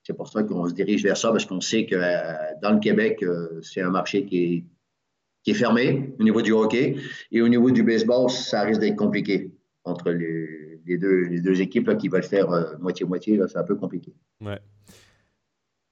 c'est 0.02 0.14
pour 0.14 0.28
ça 0.28 0.42
qu'on 0.42 0.68
se 0.68 0.74
dirige 0.74 1.02
vers 1.02 1.16
ça, 1.16 1.30
parce 1.30 1.44
qu'on 1.44 1.60
sait 1.60 1.86
que 1.86 1.94
euh, 1.94 2.32
dans 2.62 2.72
le 2.72 2.80
Québec, 2.80 3.24
c'est 3.62 3.80
un 3.80 3.90
marché 3.90 4.24
qui 4.24 4.44
est, 4.44 4.64
qui 5.44 5.50
est, 5.52 5.54
fermé 5.54 6.14
au 6.18 6.24
niveau 6.24 6.42
du 6.42 6.52
hockey. 6.52 6.96
Et 7.30 7.40
au 7.42 7.48
niveau 7.48 7.70
du 7.70 7.82
baseball, 7.82 8.28
ça 8.30 8.62
risque 8.62 8.80
d'être 8.80 8.96
compliqué 8.96 9.52
entre 9.84 10.10
les, 10.10 10.98
deux, 10.98 11.22
les 11.28 11.40
deux 11.40 11.60
équipes 11.60 11.96
qui 11.96 12.08
veulent 12.08 12.22
faire 12.22 12.48
moitié-moitié. 12.80 13.40
c'est 13.46 13.58
un 13.58 13.64
peu 13.64 13.76
compliqué. 13.76 14.12
Ouais. 14.40 14.58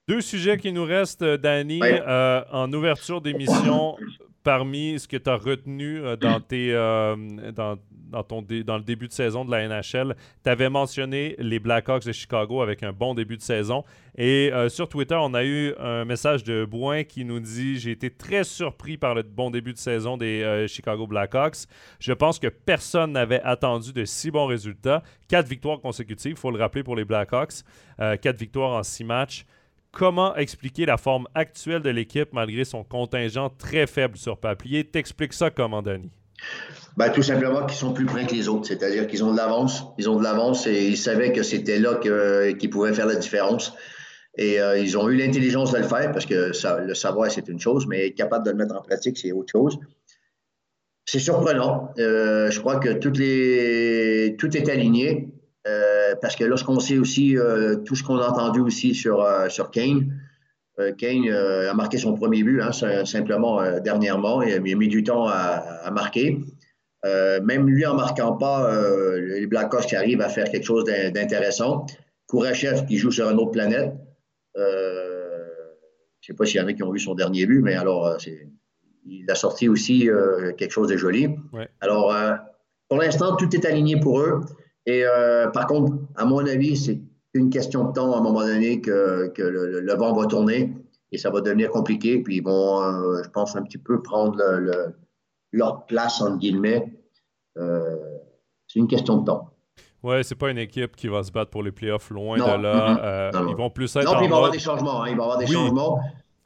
Deux 0.08 0.20
sujets 0.20 0.56
qui 0.56 0.72
nous 0.72 0.84
restent, 0.84 1.24
Danny, 1.24 1.80
en 2.06 2.72
ouverture 2.72 3.20
d'émission 3.20 3.96
parmi 4.46 4.96
ce 5.00 5.08
que 5.08 5.16
tu 5.16 5.28
as 5.28 5.34
retenu 5.34 5.98
euh, 5.98 6.14
dans, 6.14 6.38
tes, 6.38 6.72
euh, 6.72 7.16
dans, 7.50 7.76
le 8.12 8.80
début 8.84 9.08
de 9.08 9.12
saison 9.12 9.44
de 9.44 9.50
la 9.50 9.66
NHL, 9.66 10.14
tu 10.44 10.48
avais 10.48 10.70
mentionné 10.70 11.34
les 11.40 11.58
Blackhawks 11.58 12.04
de 12.04 12.12
Chicago 12.12 12.62
avec 12.62 12.84
un 12.84 12.92
bon 12.92 13.14
début 13.14 13.36
de 13.36 13.42
saison. 13.42 13.82
Et 14.16 14.52
euh, 14.52 14.68
sur 14.68 14.88
Twitter, 14.88 15.16
on 15.20 15.34
a 15.34 15.42
eu 15.42 15.74
un 15.80 16.04
message 16.04 16.44
de 16.44 16.64
Bouin 16.64 17.02
qui 17.02 17.24
nous 17.24 17.40
dit 17.40 17.80
J'ai 17.80 17.90
été 17.90 18.08
très 18.08 18.44
surpris 18.44 18.96
par 18.96 19.16
le 19.16 19.24
bon 19.24 19.50
début 19.50 19.72
de 19.72 19.78
saison 19.78 20.16
des 20.16 20.66
Chicago 20.68 21.08
Blackhawks. 21.08 21.66
Je 21.98 22.12
pense 22.12 22.38
que 22.38 22.46
personne 22.46 23.12
n'avait 23.12 23.42
attendu 23.42 23.92
de 23.92 24.04
si 24.04 24.30
bons 24.30 24.46
résultats. 24.46 25.02
Quatre 25.26 25.48
victoires 25.48 25.80
consécutives, 25.80 26.32
il 26.32 26.38
faut 26.38 26.52
le 26.52 26.60
rappeler 26.60 26.84
pour 26.84 26.94
les 26.94 27.04
Blackhawks. 27.04 27.64
quatre 27.98 28.38
victoires 28.38 28.78
en 28.78 28.84
six 28.84 29.02
matchs 29.02 29.44
comment 29.96 30.36
expliquer 30.36 30.84
la 30.84 30.98
forme 30.98 31.26
actuelle 31.34 31.80
de 31.80 31.88
l'équipe 31.88 32.28
malgré 32.32 32.64
son 32.64 32.84
contingent 32.84 33.48
très 33.58 33.86
faible 33.86 34.18
sur 34.18 34.36
papier? 34.36 34.84
T'expliques 34.84 35.32
ça 35.32 35.48
comment, 35.50 35.82
Denis? 35.82 36.10
Ben, 36.98 37.10
tout 37.10 37.22
simplement 37.22 37.64
qu'ils 37.64 37.78
sont 37.78 37.94
plus 37.94 38.04
près 38.04 38.26
que 38.26 38.34
les 38.34 38.46
autres, 38.48 38.66
c'est-à-dire 38.66 39.06
qu'ils 39.06 39.24
ont 39.24 39.32
de 39.32 39.36
l'avance. 39.38 39.84
Ils 39.96 40.10
ont 40.10 40.16
de 40.16 40.22
l'avance 40.22 40.66
et 40.66 40.86
ils 40.86 40.98
savaient 40.98 41.32
que 41.32 41.42
c'était 41.42 41.78
là 41.78 41.98
qu'ils 42.58 42.70
pouvaient 42.70 42.92
faire 42.92 43.06
la 43.06 43.16
différence. 43.16 43.72
Et 44.36 44.60
euh, 44.60 44.78
ils 44.78 44.98
ont 44.98 45.08
eu 45.08 45.16
l'intelligence 45.16 45.72
de 45.72 45.78
le 45.78 45.84
faire 45.84 46.12
parce 46.12 46.26
que 46.26 46.52
le 46.86 46.94
savoir, 46.94 47.30
c'est 47.30 47.48
une 47.48 47.58
chose, 47.58 47.86
mais 47.86 48.08
être 48.08 48.16
capable 48.16 48.44
de 48.44 48.50
le 48.50 48.56
mettre 48.58 48.76
en 48.76 48.82
pratique, 48.82 49.16
c'est 49.16 49.32
autre 49.32 49.50
chose. 49.50 49.78
C'est 51.06 51.20
surprenant. 51.20 51.94
Euh, 51.98 52.50
je 52.50 52.60
crois 52.60 52.78
que 52.80 52.92
toutes 52.92 53.16
les... 53.16 54.36
tout 54.38 54.54
est 54.54 54.68
aligné. 54.68 55.32
Euh, 55.66 55.95
parce 56.20 56.36
que 56.36 56.44
lorsqu'on 56.44 56.80
sait 56.80 56.98
aussi 56.98 57.36
euh, 57.36 57.76
tout 57.76 57.94
ce 57.94 58.02
qu'on 58.02 58.18
a 58.18 58.28
entendu 58.28 58.60
aussi 58.60 58.94
sur, 58.94 59.22
euh, 59.22 59.48
sur 59.48 59.70
Kane, 59.70 60.20
Kane 60.98 61.30
a 61.30 61.72
marqué 61.72 61.96
son 61.96 62.12
premier 62.12 62.42
but, 62.42 62.60
hein, 62.60 62.70
simplement 63.06 63.62
dernièrement. 63.80 64.42
Il 64.42 64.52
a, 64.52 64.58
mis 64.60 64.88
du 64.88 65.02
temps 65.02 65.26
à, 65.26 65.90
marquer. 65.90 66.38
même 67.02 67.66
lui 67.66 67.86
en 67.86 67.94
marquant 67.94 68.36
pas, 68.36 68.78
les 69.18 69.46
Blackhawks 69.46 69.86
qui 69.86 69.96
arrivent 69.96 70.20
à 70.20 70.28
faire 70.28 70.50
quelque 70.50 70.66
chose 70.66 70.84
d'intéressant. 70.84 71.86
Kourachev 72.26 72.84
qui 72.84 72.98
joue 72.98 73.10
sur 73.10 73.30
une 73.30 73.38
autre 73.38 73.52
planète. 73.52 73.94
je 74.54 74.60
ne 74.60 74.66
sais 76.20 76.34
pas 76.34 76.44
s'il 76.44 76.60
y 76.60 76.62
en 76.62 76.66
a 76.66 76.74
qui 76.74 76.82
ont 76.82 76.92
vu 76.92 76.98
son 76.98 77.14
dernier 77.14 77.46
but, 77.46 77.62
mais 77.62 77.74
alors 77.74 78.14
il 79.06 79.30
a 79.30 79.34
sorti 79.34 79.70
aussi 79.70 80.10
quelque 80.58 80.72
chose 80.72 80.88
de 80.88 80.98
joli. 80.98 81.30
Alors, 81.80 82.14
pour 82.90 82.98
l'instant, 82.98 83.34
tout 83.36 83.56
est 83.56 83.64
aligné 83.64 83.98
pour 83.98 84.20
eux. 84.20 84.42
Et 84.86 85.04
euh, 85.04 85.48
par 85.48 85.66
contre, 85.66 85.92
à 86.14 86.24
mon 86.24 86.46
avis, 86.46 86.76
c'est 86.76 87.00
une 87.34 87.50
question 87.50 87.84
de 87.84 87.92
temps 87.92 88.14
à 88.14 88.18
un 88.18 88.22
moment 88.22 88.40
donné 88.40 88.80
que, 88.80 89.32
le, 89.36 89.94
vent 89.94 90.14
va 90.14 90.26
tourner 90.26 90.72
et 91.12 91.18
ça 91.18 91.30
va 91.30 91.40
devenir 91.40 91.70
compliqué. 91.70 92.22
Puis 92.22 92.36
ils 92.36 92.42
vont, 92.42 92.82
euh, 92.82 93.22
je 93.22 93.28
pense, 93.28 93.56
un 93.56 93.62
petit 93.62 93.78
peu 93.78 94.00
prendre 94.00 94.40
leur 95.52 95.86
place, 95.86 96.20
entre 96.22 96.38
guillemets. 96.38 96.92
Euh, 97.58 97.96
c'est 98.68 98.78
une 98.78 98.88
question 98.88 99.18
de 99.18 99.24
temps. 99.26 99.50
Ouais, 100.02 100.22
c'est 100.22 100.34
pas 100.36 100.50
une 100.50 100.58
équipe 100.58 100.94
qui 100.94 101.08
va 101.08 101.24
se 101.24 101.32
battre 101.32 101.50
pour 101.50 101.64
les 101.64 101.72
playoffs 101.72 102.10
loin 102.10 102.36
de 102.36 102.62
là. 102.62 103.30
ils 103.48 103.56
vont 103.56 103.70
plus 103.70 103.94
être. 103.96 104.04
Non, 104.04 104.16
puis 104.18 104.26
il 104.26 104.30
va 104.30 104.34
y 104.34 104.38
avoir 104.38 104.50
des 104.52 104.58
changements. 104.60 105.02
Hein, 105.02 105.08
il 105.08 105.16
va 105.16 105.22
y 105.22 105.26
avoir 105.26 105.38
des 105.38 105.46
changements. 105.46 106.00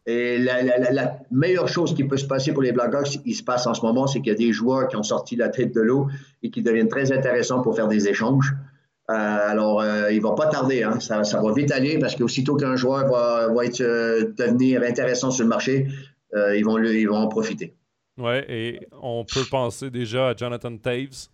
Et 0.06 0.38
la, 0.38 1.18
meilleure 1.30 1.68
chose 1.68 1.94
qui 1.94 2.04
peut 2.04 2.16
se 2.16 2.26
passer 2.26 2.52
pour 2.52 2.62
les 2.62 2.72
Blackhawks, 2.72 3.18
il 3.24 3.34
se 3.34 3.42
passe 3.42 3.66
en 3.66 3.74
ce 3.74 3.82
moment, 3.82 4.06
c'est 4.06 4.20
qu'il 4.20 4.28
y 4.28 4.34
a 4.34 4.38
des 4.38 4.52
joueurs 4.52 4.88
qui 4.88 4.96
ont 4.96 5.02
sorti 5.02 5.36
la 5.36 5.48
tête 5.48 5.74
de 5.74 5.80
l'eau 5.80 6.08
et 6.42 6.50
qui 6.50 6.62
deviennent 6.62 6.88
très 6.88 7.12
intéressants 7.12 7.60
pour 7.60 7.76
faire 7.76 7.88
des 7.88 8.08
échanges. 8.08 8.54
Euh, 9.10 9.12
alors, 9.14 9.80
euh, 9.80 10.12
il 10.12 10.18
ne 10.18 10.22
va 10.22 10.34
pas 10.34 10.46
tarder, 10.46 10.84
hein. 10.84 11.00
ça, 11.00 11.22
va 11.22 11.52
vite 11.52 11.72
aller 11.72 11.98
parce 11.98 12.14
qu'aussitôt 12.14 12.56
qu'un 12.56 12.76
joueur 12.76 13.08
va, 13.08 13.64
être, 13.64 13.80
euh, 13.80 14.32
devenir 14.36 14.82
intéressant 14.82 15.30
sur 15.30 15.44
le 15.44 15.48
marché, 15.48 15.88
ils, 16.32 16.64
vont 16.64 16.78
ils 16.78 17.06
vont 17.06 17.16
en 17.16 17.28
profiter. 17.28 17.74
Oui, 18.18 18.34
et 18.48 18.80
on 19.02 19.24
peut 19.24 19.44
penser 19.50 19.90
déjà 19.90 20.28
à 20.28 20.36
Jonathan 20.36 20.76
Taves, 20.76 21.28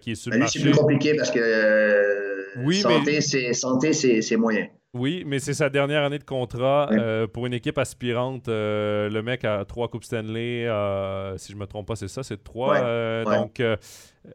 qui 0.00 0.10
est 0.10 0.14
sur 0.14 0.32
le 0.32 0.38
marché. 0.38 0.58
C'est 0.58 0.64
plus 0.64 0.76
compliqué 0.76 1.14
parce 1.14 1.30
que 1.30 2.58
oui, 2.58 2.82
santé, 2.82 3.92
c'est 3.92 4.36
moyen. 4.36 4.66
Oui, 4.92 5.22
mais 5.24 5.38
c'est 5.38 5.54
sa 5.54 5.68
dernière 5.68 6.02
année 6.02 6.18
de 6.18 6.24
contrat 6.24 6.88
euh, 6.90 7.28
pour 7.28 7.46
une 7.46 7.52
équipe 7.52 7.78
aspirante. 7.78 8.48
Euh, 8.48 9.08
le 9.08 9.22
mec 9.22 9.44
a 9.44 9.64
trois 9.64 9.86
Coupes 9.86 10.02
Stanley, 10.02 10.66
euh, 10.66 11.38
si 11.38 11.52
je 11.52 11.56
ne 11.56 11.60
me 11.60 11.66
trompe 11.66 11.86
pas, 11.86 11.94
c'est 11.94 12.08
ça, 12.08 12.24
c'est 12.24 12.42
trois. 12.42 13.24
Donc, 13.24 13.62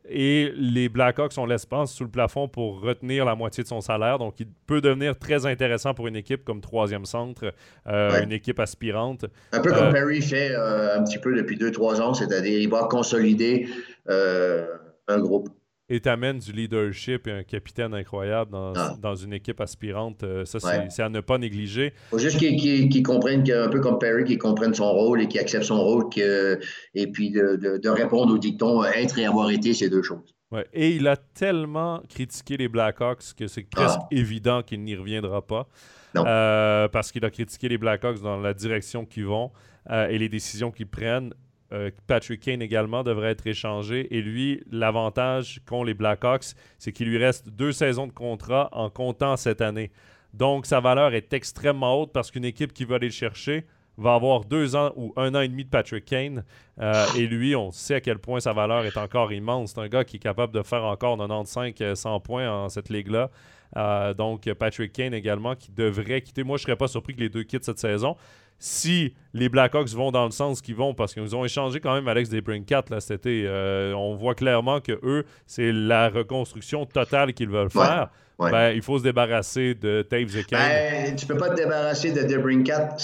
et 0.07 0.53
les 0.55 0.87
Blackhawks 0.87 1.37
ont 1.37 1.45
l'espace 1.45 1.91
sous 1.91 2.05
le 2.05 2.09
plafond 2.09 2.47
pour 2.47 2.79
retenir 2.79 3.25
la 3.25 3.35
moitié 3.35 3.63
de 3.63 3.67
son 3.67 3.81
salaire. 3.81 4.17
Donc, 4.17 4.39
il 4.39 4.47
peut 4.65 4.79
devenir 4.79 5.19
très 5.19 5.45
intéressant 5.45 5.93
pour 5.93 6.07
une 6.07 6.15
équipe 6.15 6.45
comme 6.45 6.61
troisième 6.61 7.05
centre, 7.05 7.53
une 7.85 8.31
équipe 8.31 8.61
aspirante. 8.61 9.25
Un 9.51 9.59
peu 9.59 9.73
comme 9.73 9.91
Perry 9.91 10.21
fait 10.21 10.55
un 10.55 11.03
petit 11.03 11.19
peu 11.19 11.35
depuis 11.35 11.57
deux, 11.57 11.71
trois 11.71 11.99
ans, 11.99 12.13
c'est-à-dire 12.13 12.59
il 12.59 12.69
va 12.69 12.87
consolider 12.89 13.67
un 14.07 15.19
groupe 15.19 15.49
et 15.87 15.99
t'amènes 15.99 16.39
du 16.39 16.51
leadership 16.51 17.27
et 17.27 17.31
un 17.31 17.43
capitaine 17.43 17.93
incroyable 17.93 18.51
dans, 18.51 18.73
ah. 18.75 18.95
dans 18.99 19.15
une 19.15 19.33
équipe 19.33 19.61
aspirante. 19.61 20.23
Euh, 20.23 20.45
ça, 20.45 20.59
c'est 20.89 21.01
à 21.03 21.09
ne 21.09 21.19
pas 21.19 21.37
négliger. 21.37 21.93
Il 22.07 22.09
faut 22.09 22.19
juste 22.19 22.39
qu'ils 22.39 23.03
comprennent, 23.03 23.49
un 23.51 23.69
peu 23.69 23.79
comme 23.79 23.99
Perry, 23.99 24.23
qu'ils 24.23 24.37
comprennent 24.37 24.73
son 24.73 24.91
rôle 24.91 25.21
et 25.21 25.27
qu'ils 25.27 25.41
acceptent 25.41 25.65
son 25.65 25.81
rôle 25.81 26.05
et 26.15 27.07
puis 27.07 27.31
de, 27.31 27.77
de, 27.77 27.89
répondre 27.89 28.33
au 28.33 28.37
dicton 28.37 28.83
être 28.83 29.19
et 29.19 29.25
avoir 29.25 29.51
été, 29.51 29.73
c'est 29.73 29.89
deux 29.89 30.01
choses. 30.01 30.35
Ouais. 30.51 30.65
Et 30.73 30.95
il 30.95 31.07
a 31.07 31.17
tellement 31.17 32.01
critiqué 32.09 32.57
les 32.57 32.67
Blackhawks 32.67 33.33
que 33.37 33.47
c'est 33.47 33.63
presque 33.69 33.99
ah. 34.01 34.07
évident 34.11 34.61
qu'il 34.63 34.83
n'y 34.83 34.95
reviendra 34.95 35.45
pas. 35.45 35.67
Euh, 36.15 36.87
parce 36.87 37.11
qu'il 37.11 37.25
a 37.25 37.29
critiqué 37.29 37.67
les 37.67 37.77
Blackhawks 37.77 38.21
dans 38.21 38.37
la 38.37 38.53
direction 38.53 39.05
qu'ils 39.05 39.25
vont 39.25 39.51
euh, 39.89 40.07
et 40.07 40.17
les 40.17 40.29
décisions 40.29 40.71
qu'ils 40.71 40.87
prennent. 40.87 41.33
Euh, 41.71 41.89
Patrick 42.07 42.41
Kane 42.41 42.61
également 42.61 43.03
devrait 43.03 43.31
être 43.31 43.47
échangé. 43.47 44.15
Et 44.15 44.21
lui, 44.21 44.63
l'avantage 44.71 45.61
qu'ont 45.65 45.83
les 45.83 45.93
Blackhawks, 45.93 46.53
c'est 46.77 46.91
qu'il 46.91 47.07
lui 47.09 47.17
reste 47.17 47.49
deux 47.49 47.71
saisons 47.71 48.07
de 48.07 48.11
contrat 48.11 48.69
en 48.71 48.89
comptant 48.89 49.35
cette 49.35 49.61
année. 49.61 49.91
Donc, 50.33 50.65
sa 50.65 50.79
valeur 50.79 51.13
est 51.13 51.33
extrêmement 51.33 52.01
haute 52.01 52.11
parce 52.11 52.29
qu'une 52.29 52.45
équipe 52.45 52.73
qui 52.73 52.85
va 52.85 52.95
aller 52.95 53.07
le 53.07 53.13
chercher 53.13 53.65
va 53.97 54.13
avoir 54.15 54.43
deux 54.43 54.75
ans 54.75 54.91
ou 54.97 55.13
un 55.15 55.33
an 55.35 55.39
et 55.39 55.47
demi 55.47 55.63
de 55.63 55.69
Patrick 55.69 56.03
Kane. 56.05 56.43
Euh, 56.81 57.05
et 57.17 57.25
lui, 57.27 57.55
on 57.55 57.71
sait 57.71 57.95
à 57.95 58.01
quel 58.01 58.19
point 58.19 58.41
sa 58.41 58.51
valeur 58.51 58.85
est 58.85 58.97
encore 58.97 59.31
immense. 59.31 59.71
C'est 59.73 59.79
un 59.79 59.87
gars 59.87 60.03
qui 60.03 60.17
est 60.17 60.19
capable 60.19 60.53
de 60.53 60.61
faire 60.61 60.83
encore 60.83 61.17
95-100 61.17 62.21
points 62.21 62.51
en 62.51 62.69
cette 62.69 62.89
ligue-là. 62.89 63.31
Euh, 63.77 64.13
donc, 64.13 64.51
Patrick 64.53 64.91
Kane 64.91 65.13
également 65.13 65.55
qui 65.55 65.71
devrait 65.71 66.21
quitter. 66.21 66.43
Moi, 66.43 66.57
je 66.57 66.63
ne 66.63 66.65
serais 66.65 66.75
pas 66.75 66.89
surpris 66.89 67.15
que 67.15 67.21
les 67.21 67.29
deux 67.29 67.43
quittent 67.43 67.63
cette 67.63 67.79
saison 67.79 68.17
si 68.59 69.13
les 69.33 69.49
Blackhawks 69.49 69.89
vont 69.89 70.11
dans 70.11 70.25
le 70.25 70.31
sens 70.31 70.61
qu'ils 70.61 70.75
vont, 70.75 70.93
parce 70.93 71.13
qu'ils 71.13 71.35
ont 71.35 71.45
échangé 71.45 71.79
quand 71.79 71.93
même 71.93 72.07
Alex 72.07 72.29
Debrincat 72.29 72.85
là, 72.89 72.99
cet 72.99 73.25
été, 73.25 73.45
euh, 73.45 73.93
on 73.93 74.15
voit 74.15 74.35
clairement 74.35 74.79
que 74.79 74.93
eux, 75.03 75.25
c'est 75.45 75.71
la 75.71 76.09
reconstruction 76.09 76.85
totale 76.85 77.33
qu'ils 77.33 77.49
veulent 77.49 77.69
faire. 77.69 78.09
Ben, 78.39 78.71
il 78.71 78.81
faut 78.81 78.97
se 78.97 79.03
débarrasser 79.03 79.75
de 79.75 80.01
Taves 80.01 80.35
et 80.37 80.43
Kane. 80.43 80.59
Ben, 80.59 81.15
tu 81.15 81.25
peux 81.25 81.37
pas 81.37 81.49
te 81.49 81.55
débarrasser 81.55 82.11
de 82.11 82.21
Debrincat 82.21 82.97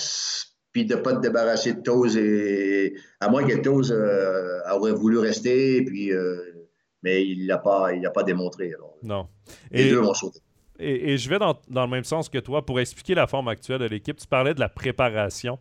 puis 0.71 0.85
de 0.85 0.95
pas 0.95 1.13
te 1.13 1.21
débarrasser 1.21 1.73
de 1.73 1.81
Toz 1.81 2.17
et 2.17 2.95
à 3.19 3.29
moins 3.29 3.45
que 3.45 3.57
Toz 3.61 3.91
euh, 3.91 4.59
aurait 4.71 4.93
voulu 4.93 5.17
rester 5.17 5.83
puis 5.83 6.13
euh, 6.13 6.37
mais 7.03 7.25
il 7.25 7.45
l'a 7.47 7.57
pas 7.57 7.93
il 7.93 8.01
l'a 8.01 8.11
pas 8.11 8.23
démontré 8.23 8.71
non. 9.03 9.27
Les 9.71 9.89
deux 9.89 9.99
vont 9.99 10.13
sauter 10.13 10.39
et, 10.81 11.17
je 11.17 11.29
vais 11.29 11.39
dans, 11.39 11.57
dans, 11.69 11.83
le 11.83 11.91
même 11.91 12.03
sens 12.03 12.29
que 12.29 12.37
toi 12.37 12.65
pour 12.65 12.79
expliquer 12.79 13.15
la 13.15 13.27
forme 13.27 13.47
actuelle 13.47 13.79
de 13.79 13.85
l'équipe. 13.85 14.17
Tu 14.17 14.27
parlais 14.27 14.53
de 14.53 14.59
la 14.59 14.69
préparation 14.69 15.59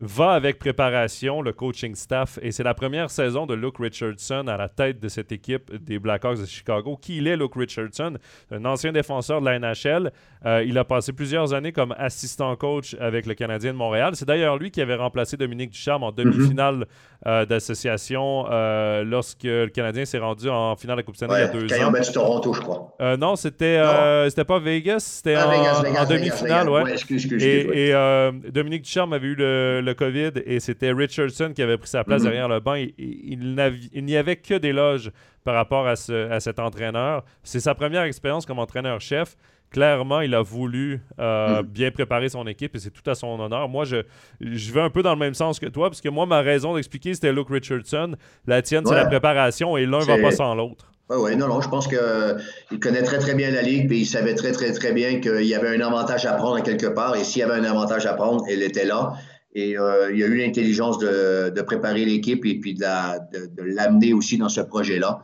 va 0.00 0.32
avec 0.32 0.58
préparation 0.58 1.42
le 1.42 1.52
coaching 1.52 1.94
staff 1.94 2.38
et 2.42 2.52
c'est 2.52 2.62
la 2.62 2.74
première 2.74 3.10
saison 3.10 3.46
de 3.46 3.54
Luke 3.54 3.78
Richardson 3.78 4.46
à 4.46 4.56
la 4.56 4.68
tête 4.68 5.00
de 5.00 5.08
cette 5.08 5.32
équipe 5.32 5.74
des 5.74 5.98
Blackhawks 5.98 6.40
de 6.40 6.46
Chicago. 6.46 6.96
Qui 7.00 7.16
il 7.16 7.26
est, 7.26 7.36
Luke 7.36 7.54
Richardson? 7.56 8.16
Un 8.52 8.64
ancien 8.64 8.92
défenseur 8.92 9.40
de 9.40 9.46
la 9.46 9.58
NHL. 9.58 10.12
Euh, 10.46 10.62
il 10.64 10.78
a 10.78 10.84
passé 10.84 11.12
plusieurs 11.12 11.52
années 11.52 11.72
comme 11.72 11.94
assistant 11.98 12.54
coach 12.54 12.94
avec 13.00 13.26
le 13.26 13.34
Canadien 13.34 13.72
de 13.72 13.78
Montréal. 13.78 14.12
C'est 14.14 14.26
d'ailleurs 14.26 14.56
lui 14.56 14.70
qui 14.70 14.80
avait 14.80 14.94
remplacé 14.94 15.36
Dominique 15.36 15.70
Ducharme 15.70 16.04
en 16.04 16.12
demi-finale 16.12 16.86
euh, 17.26 17.44
d'association 17.44 18.46
euh, 18.50 19.02
lorsque 19.02 19.42
le 19.42 19.68
Canadien 19.68 20.04
s'est 20.04 20.18
rendu 20.18 20.48
en 20.48 20.76
finale 20.76 20.96
de 20.96 21.00
la 21.00 21.04
Coupe 21.04 21.16
Stanley 21.16 21.38
il 21.38 21.40
y 21.40 21.44
a 21.44 21.48
deux 21.48 21.72
ans. 21.74 21.92
Ils 21.96 22.12
Toronto, 22.12 22.52
je 22.52 22.60
crois. 22.60 22.94
non, 23.16 23.34
c'était 23.34 23.82
c'était 24.28 24.44
pas 24.44 24.58
Vegas, 24.60 25.00
c'était 25.00 25.34
ah, 25.34 25.82
en, 26.02 26.04
demi-finale. 26.04 26.68
Ouais. 26.68 26.94
et, 27.40 27.88
et 27.88 28.50
Dominique 28.52 28.82
Ducharme 28.82 29.12
avait 29.12 29.26
eu 29.26 29.34
le 29.34 29.87
le 29.87 29.87
COVID 29.92 30.32
et 30.44 30.60
c'était 30.60 30.92
Richardson 30.92 31.52
qui 31.54 31.62
avait 31.62 31.78
pris 31.78 31.88
sa 31.88 32.04
place 32.04 32.22
mhm. 32.22 32.28
derrière 32.28 32.48
le 32.48 32.60
banc. 32.60 32.74
Il, 32.74 32.92
il, 32.96 34.04
n'y 34.04 34.16
avait 34.16 34.36
que 34.36 34.54
des 34.54 34.72
loges 34.72 35.10
par 35.44 35.54
rapport 35.54 35.86
à, 35.86 35.96
cet 35.96 36.58
entraîneur. 36.58 37.24
C'est 37.42 37.60
sa 37.60 37.74
première 37.74 38.02
expérience 38.02 38.46
comme 38.46 38.58
entraîneur-chef. 38.58 39.36
Clairement, 39.70 40.22
il 40.22 40.34
a 40.34 40.40
voulu 40.40 41.00
euh, 41.18 41.62
mhm. 41.62 41.66
bien 41.66 41.90
préparer 41.90 42.28
son 42.28 42.46
équipe 42.46 42.74
et 42.74 42.78
c'est 42.78 42.90
tout 42.90 43.08
à 43.08 43.14
son 43.14 43.38
honneur. 43.38 43.68
Moi, 43.68 43.84
je, 43.84 43.98
je 44.40 44.72
vais 44.72 44.80
un 44.80 44.90
peu 44.90 45.02
dans 45.02 45.12
le 45.12 45.18
même 45.18 45.34
sens 45.34 45.58
que 45.60 45.66
toi, 45.66 45.90
parce 45.90 46.00
que 46.00 46.08
moi, 46.08 46.24
ma 46.24 46.40
raison 46.40 46.74
d'expliquer, 46.74 47.14
c'était 47.14 47.32
Luke 47.32 47.50
Richardson. 47.50 48.14
La 48.46 48.62
tienne, 48.62 48.84
c'est 48.86 48.94
la 48.94 49.06
préparation 49.06 49.76
et 49.76 49.84
l'un 49.84 50.00
va 50.00 50.18
pas 50.18 50.30
sans 50.30 50.54
l'autre. 50.54 50.90
Oui, 51.10 51.16
oui, 51.20 51.36
non, 51.36 51.48
non, 51.48 51.62
je 51.62 51.68
pense 51.70 51.88
qu'il 51.88 52.80
connaît 52.80 53.02
très, 53.02 53.18
très 53.18 53.34
bien 53.34 53.50
la 53.50 53.62
Ligue, 53.62 53.90
et 53.90 53.96
il 53.96 54.06
savait 54.06 54.34
très, 54.34 54.52
très, 54.52 54.72
très 54.72 54.92
bien 54.92 55.20
qu'il 55.20 55.46
y 55.46 55.54
avait 55.54 55.74
un 55.74 55.80
avantage 55.80 56.26
à 56.26 56.34
prendre 56.34 56.62
quelque 56.62 56.86
part, 56.86 57.16
et 57.16 57.24
s'il 57.24 57.40
y 57.40 57.42
avait 57.42 57.54
un 57.54 57.64
avantage 57.64 58.04
à 58.04 58.12
prendre, 58.12 58.44
il 58.50 58.62
était 58.62 58.84
là. 58.84 59.14
Et 59.58 59.76
euh, 59.76 60.12
il 60.14 60.22
a 60.22 60.26
eu 60.28 60.36
l'intelligence 60.36 60.98
de, 61.00 61.60
préparer 61.62 62.04
l'équipe 62.04 62.46
et 62.46 62.60
puis 62.60 62.74
de, 62.74 63.74
l'amener 63.74 64.12
aussi 64.12 64.38
dans 64.38 64.48
ce 64.48 64.60
projet-là. 64.60 65.20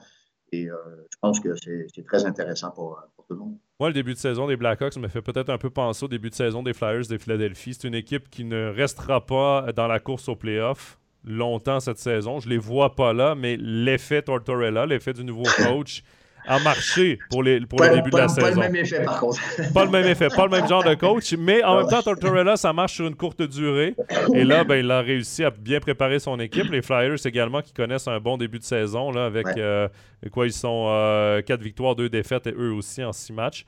Et 0.50 0.68
euh, 0.68 0.74
je 1.08 1.16
pense 1.20 1.38
que 1.38 1.50
c'est 1.54 2.04
très 2.04 2.24
intéressant 2.24 2.72
pour, 2.72 3.00
tout 3.28 3.34
le 3.34 3.38
monde. 3.38 3.56
Moi, 3.78 3.90
le 3.90 3.94
début 3.94 4.12
de 4.12 4.18
saison 4.18 4.48
des 4.48 4.56
Blackhawks 4.56 4.96
me 4.96 5.06
fait 5.06 5.22
peut-être 5.22 5.50
un 5.50 5.58
peu 5.58 5.70
penser 5.70 6.04
au 6.06 6.08
début 6.08 6.30
de 6.30 6.34
saison 6.34 6.64
des 6.64 6.72
Flyers 6.72 7.06
de 7.08 7.16
Philadelphie. 7.16 7.74
C'est 7.74 7.86
une 7.86 7.94
équipe 7.94 8.28
qui 8.28 8.42
ne 8.44 8.70
restera 8.70 9.24
pas 9.24 9.72
dans 9.72 9.86
la 9.86 10.00
course 10.00 10.28
aux 10.28 10.34
playoffs 10.34 10.98
longtemps 11.24 11.78
cette 11.78 11.98
saison. 11.98 12.40
Je 12.40 12.48
les 12.48 12.58
vois 12.58 12.96
pas 12.96 13.12
là, 13.12 13.36
mais 13.36 13.56
l'effet 13.56 14.22
Tortorella, 14.22 14.84
l'effet 14.84 15.12
du 15.12 15.22
nouveau 15.22 15.44
coach, 15.56 16.02
a 16.46 16.58
marché 16.60 17.18
pour, 17.30 17.42
les, 17.42 17.60
pour 17.60 17.80
le 17.80 17.90
début 17.90 18.10
de 18.10 18.16
la 18.16 18.28
saison. 18.28 18.42
Pas 18.46 18.50
le 18.50 18.60
même 18.60 18.76
effet, 18.76 19.04
par 19.04 19.20
contre. 19.20 19.40
pas 19.72 19.84
le 19.84 19.90
même 19.90 20.06
effet, 20.06 20.28
pas 20.28 20.44
le 20.44 20.50
même 20.50 20.68
genre 20.68 20.84
de 20.84 20.94
coach, 20.94 21.34
mais 21.38 21.62
en 21.64 21.78
même 21.78 21.88
temps, 21.88 22.02
Tortorella, 22.02 22.56
ça 22.56 22.72
marche 22.72 22.94
sur 22.94 23.06
une 23.06 23.14
courte 23.16 23.42
durée. 23.42 23.94
Et 24.34 24.44
là, 24.44 24.64
ben, 24.64 24.76
il 24.76 24.90
a 24.90 25.00
réussi 25.00 25.44
à 25.44 25.50
bien 25.50 25.80
préparer 25.80 26.18
son 26.18 26.38
équipe. 26.40 26.70
Les 26.70 26.82
Flyers 26.82 27.24
également, 27.24 27.62
qui 27.62 27.72
connaissent 27.72 28.08
un 28.08 28.20
bon 28.20 28.36
début 28.36 28.58
de 28.58 28.64
saison, 28.64 29.10
là, 29.10 29.26
avec 29.26 29.46
euh, 29.56 29.88
quoi, 30.32 30.46
ils 30.46 30.52
sont 30.52 30.86
euh, 30.88 31.42
4 31.42 31.60
victoires, 31.60 31.94
2 31.94 32.08
défaites, 32.08 32.46
et 32.46 32.54
eux 32.56 32.72
aussi 32.72 33.02
en 33.02 33.12
6 33.12 33.32
matchs. 33.32 33.64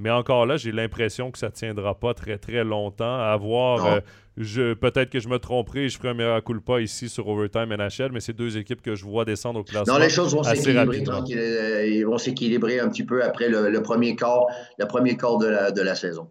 Mais 0.00 0.10
encore 0.10 0.46
là, 0.46 0.56
j'ai 0.56 0.72
l'impression 0.72 1.30
que 1.30 1.38
ça 1.38 1.48
ne 1.48 1.52
tiendra 1.52 1.94
pas 1.94 2.14
très 2.14 2.38
très 2.38 2.64
longtemps. 2.64 3.20
À 3.20 3.36
voir, 3.36 3.84
euh, 3.84 4.00
je, 4.38 4.72
peut-être 4.72 5.10
que 5.10 5.20
je 5.20 5.28
me 5.28 5.38
tromperai 5.38 5.84
et 5.84 5.88
je 5.90 5.98
ferai 5.98 6.08
un 6.08 6.14
miracle 6.14 6.58
pas 6.60 6.80
ici 6.80 7.10
sur 7.10 7.28
Overtime 7.28 7.68
NHL, 7.76 8.10
mais 8.10 8.20
c'est 8.20 8.32
deux 8.32 8.56
équipes 8.56 8.80
que 8.80 8.94
je 8.94 9.04
vois 9.04 9.26
descendre 9.26 9.60
au 9.60 9.62
classement. 9.62 9.94
Non, 9.94 10.00
les 10.00 10.08
choses 10.08 10.34
vont 10.34 10.42
s'équilibrer 10.42 11.04
euh, 11.36 11.86
Ils 11.86 12.06
vont 12.06 12.16
s'équilibrer 12.16 12.80
un 12.80 12.88
petit 12.88 13.04
peu 13.04 13.22
après 13.22 13.50
le, 13.50 13.82
premier 13.82 14.16
quart, 14.16 14.46
le 14.78 14.86
premier 14.86 15.18
quart 15.18 15.36
de 15.36 15.48
la, 15.48 15.70
de 15.70 15.82
la 15.82 15.94
saison. 15.94 16.28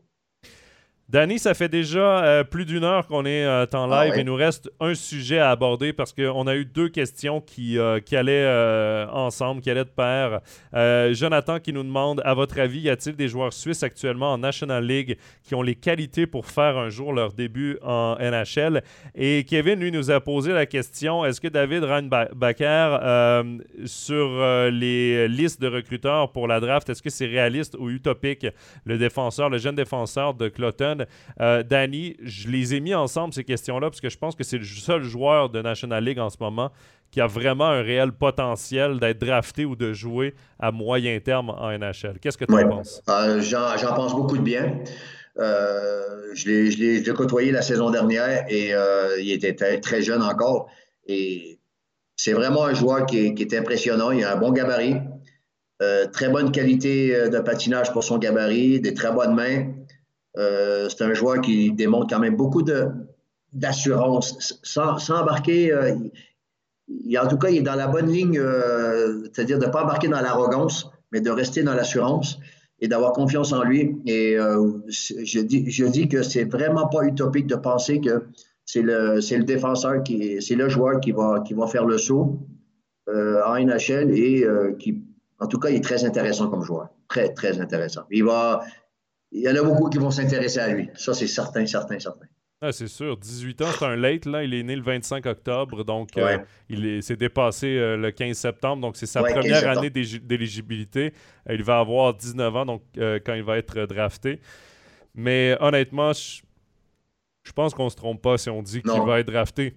Danny, 1.11 1.39
ça 1.39 1.55
fait 1.55 1.69
déjà 1.69 2.23
euh, 2.23 2.43
plus 2.43 2.65
d'une 2.65 2.83
heure 2.83 3.07
qu'on 3.07 3.25
est 3.25 3.43
euh, 3.43 3.65
en 3.73 3.91
ah 3.91 4.05
live. 4.05 4.13
Il 4.17 4.25
nous 4.25 4.35
reste 4.35 4.69
un 4.79 4.93
sujet 4.93 5.39
à 5.39 5.49
aborder 5.49 5.91
parce 5.91 6.13
qu'on 6.13 6.45
a 6.45 6.55
eu 6.55 6.65
deux 6.65 6.87
questions 6.87 7.41
qui, 7.41 7.79
euh, 7.79 7.99
qui 7.99 8.15
allaient 8.15 8.47
ensemble, 9.11 9.61
qui 9.61 9.71
allaient 9.71 9.85
de 9.85 9.89
pair. 9.89 10.41
Jonathan 11.15 11.59
qui 11.59 11.73
nous 11.73 11.81
demande 11.81 12.21
À 12.25 12.35
votre 12.35 12.59
avis, 12.59 12.81
y 12.81 12.89
a-t-il 12.91 13.15
des 13.15 13.27
joueurs 13.27 13.53
suisses 13.53 13.81
actuellement 13.81 14.33
en 14.33 14.37
National 14.37 14.85
League 14.85 15.17
qui 15.41 15.55
ont 15.55 15.63
les 15.63 15.73
qualités 15.73 16.27
pour 16.27 16.45
faire 16.45 16.77
un 16.77 16.89
jour 16.89 17.11
leur 17.11 17.33
début 17.33 17.79
en 17.81 18.15
NHL 18.19 18.83
Et 19.15 19.45
Kevin, 19.49 19.79
lui, 19.79 19.91
nous 19.91 20.11
a 20.11 20.19
posé 20.19 20.53
la 20.53 20.67
question 20.67 21.25
Est-ce 21.25 21.41
que 21.41 21.47
David 21.47 21.85
Reinbacher, 21.85 22.97
sur 23.85 24.69
les 24.71 25.27
listes 25.27 25.59
de 25.59 25.67
recruteurs 25.67 26.31
pour 26.31 26.47
la 26.47 26.59
draft, 26.59 26.87
est-ce 26.89 27.01
que 27.01 27.09
c'est 27.09 27.25
réaliste 27.25 27.75
ou 27.79 27.89
utopique? 27.89 28.45
Le 28.83 28.99
défenseur, 28.99 29.49
le 29.49 29.57
jeune 29.57 29.75
défenseur 29.75 30.35
de 30.35 30.49
Cloton 30.49 30.98
euh, 31.41 31.63
Danny, 31.63 32.15
je 32.21 32.49
les 32.49 32.75
ai 32.75 32.79
mis 32.79 32.93
ensemble, 32.93 33.33
ces 33.33 33.43
questions-là, 33.43 33.89
parce 33.89 34.01
que 34.01 34.09
je 34.09 34.17
pense 34.17 34.35
que 34.35 34.43
c'est 34.43 34.57
le 34.57 34.63
seul 34.63 35.03
joueur 35.03 35.49
de 35.49 35.61
National 35.61 36.03
League 36.03 36.19
en 36.19 36.29
ce 36.29 36.37
moment 36.39 36.71
qui 37.11 37.21
a 37.21 37.27
vraiment 37.27 37.65
un 37.65 37.81
réel 37.81 38.11
potentiel 38.11 38.99
d'être 38.99 39.19
drafté 39.19 39.65
ou 39.65 39.75
de 39.75 39.93
jouer 39.93 40.35
à 40.59 40.71
moyen 40.71 41.19
terme 41.19 41.49
en 41.49 41.71
NHL. 41.71 42.19
Qu'est-ce 42.21 42.37
que 42.37 42.45
tu 42.45 42.53
en 42.53 42.69
penses? 42.69 43.01
Euh, 43.09 43.41
j'en 43.41 43.95
pense 43.95 44.15
beaucoup 44.15 44.37
de 44.37 44.43
bien. 44.43 44.77
Euh, 45.39 46.35
je 46.35 46.49
l'ai 46.49 47.13
côtoyé 47.13 47.51
la 47.51 47.63
saison 47.63 47.89
dernière 47.89 48.45
et 48.47 48.73
il 49.19 49.31
était 49.31 49.79
très, 49.79 50.01
jeune 50.03 50.21
encore. 50.21 50.69
Et 51.07 51.59
c'est 52.15 52.33
vraiment 52.33 52.65
un 52.65 52.75
joueur 52.75 53.07
qui 53.07 53.25
est, 53.25 53.33
qui 53.33 53.41
est, 53.41 53.55
impressionnant. 53.55 54.11
Il 54.11 54.23
a 54.23 54.35
un 54.35 54.37
bon 54.37 54.51
gabarit, 54.51 54.97
très 56.13 56.29
bonne 56.29 56.51
qualité 56.51 57.29
de 57.29 57.39
patinage 57.39 57.91
pour 57.91 58.03
son 58.03 58.19
gabarit, 58.19 58.81
des 58.81 58.93
très 58.93 59.11
bonnes 59.11 59.33
mains. 59.33 59.65
Euh, 60.37 60.89
c'est 60.89 61.03
un 61.03 61.13
joueur 61.13 61.41
qui 61.41 61.71
démontre 61.71 62.07
quand 62.07 62.19
même 62.19 62.35
beaucoup 62.35 62.63
d'assurance, 63.53 64.59
sans, 64.63 65.09
embarquer. 65.09 65.71
Euh, 65.71 65.95
en 67.21 67.27
tout 67.27 67.37
cas, 67.37 67.49
il 67.49 67.57
est 67.57 67.61
dans 67.61 67.75
la 67.75 67.87
bonne 67.87 68.11
ligne, 68.11 68.39
euh, 68.39 69.23
c'est-à-dire 69.25 69.59
de 69.59 69.65
ne 69.65 69.71
pas 69.71 69.83
embarquer 69.83 70.07
dans 70.07 70.21
l'arrogance, 70.21 70.89
mais 71.11 71.21
de 71.21 71.29
rester 71.29 71.63
dans 71.63 71.73
l'assurance 71.73 72.39
et 72.79 72.87
d'avoir 72.87 73.13
confiance 73.13 73.51
en 73.51 73.63
lui. 73.63 73.97
Et 74.05 74.37
je, 74.37 75.39
dis, 75.41 75.69
je 75.69 75.85
dis 75.85 76.07
que 76.07 76.49
vraiment 76.49 76.87
pas 76.87 77.03
utopique 77.03 77.47
de 77.47 77.55
penser 77.55 77.99
que 77.99 78.23
c'est 78.65 78.81
le, 78.81 79.15
le 79.15 79.43
défenseur 79.43 80.01
c'est 80.05 80.55
le 80.55 80.69
joueur 80.69 81.01
qui 81.01 81.11
va, 81.11 81.43
qui 81.45 81.53
va 81.53 81.67
faire 81.67 81.85
le 81.85 81.97
saut 81.97 82.39
en 83.07 83.59
NHL 83.59 84.11
et 84.11 84.45
qui, 84.77 85.03
en 85.39 85.47
tout 85.47 85.59
cas, 85.59 85.69
il 85.69 85.77
est 85.77 85.83
très 85.83 86.05
intéressant 86.05 86.49
comme 86.49 86.63
joueur. 86.63 86.89
Très, 87.09 87.33
très 87.33 87.59
intéressant. 87.59 88.03
Il 88.11 88.23
va, 88.23 88.61
il 89.31 89.41
y 89.41 89.49
en 89.49 89.55
a 89.55 89.63
beaucoup 89.63 89.89
qui 89.89 89.97
vont 89.97 90.11
s'intéresser 90.11 90.59
à 90.59 90.69
lui. 90.69 90.89
Ça, 90.95 91.13
c'est 91.13 91.27
certain, 91.27 91.65
certain, 91.65 91.99
certain. 91.99 92.25
Ah, 92.61 92.73
c'est 92.73 92.87
sûr. 92.87 93.15
18 93.15 93.61
ans, 93.61 93.67
c'est 93.77 93.85
un 93.85 93.95
late. 93.95 94.25
Là. 94.25 94.43
Il 94.43 94.53
est 94.53 94.63
né 94.63 94.75
le 94.75 94.81
25 94.81 95.25
octobre, 95.25 95.83
donc 95.85 96.17
euh, 96.17 96.39
il 96.67 97.01
s'est 97.01 97.15
dépassé 97.15 97.67
euh, 97.67 97.95
le 97.95 98.11
15 98.11 98.35
septembre. 98.35 98.81
Donc, 98.81 98.97
c'est 98.97 99.05
sa 99.05 99.23
première 99.23 99.67
année 99.69 99.89
d'éligibilité. 99.89 101.13
Euh, 101.49 101.53
il 101.53 101.63
va 101.63 101.79
avoir 101.79 102.13
19 102.13 102.55
ans 102.55 102.65
donc, 102.65 102.81
quand 102.95 103.33
il 103.33 103.43
va 103.43 103.57
être 103.57 103.85
drafté. 103.85 104.41
Mais 105.15 105.55
honnêtement, 105.61 106.11
je, 106.11 106.41
je 107.43 107.51
pense 107.53 107.73
qu'on 107.73 107.85
ne 107.85 107.89
se 107.89 107.95
trompe 107.95 108.21
pas 108.21 108.37
si 108.37 108.49
on 108.49 108.61
dit 108.61 108.81
qu'il 108.81 109.01
va 109.01 109.21
être 109.21 109.31
drafté. 109.31 109.75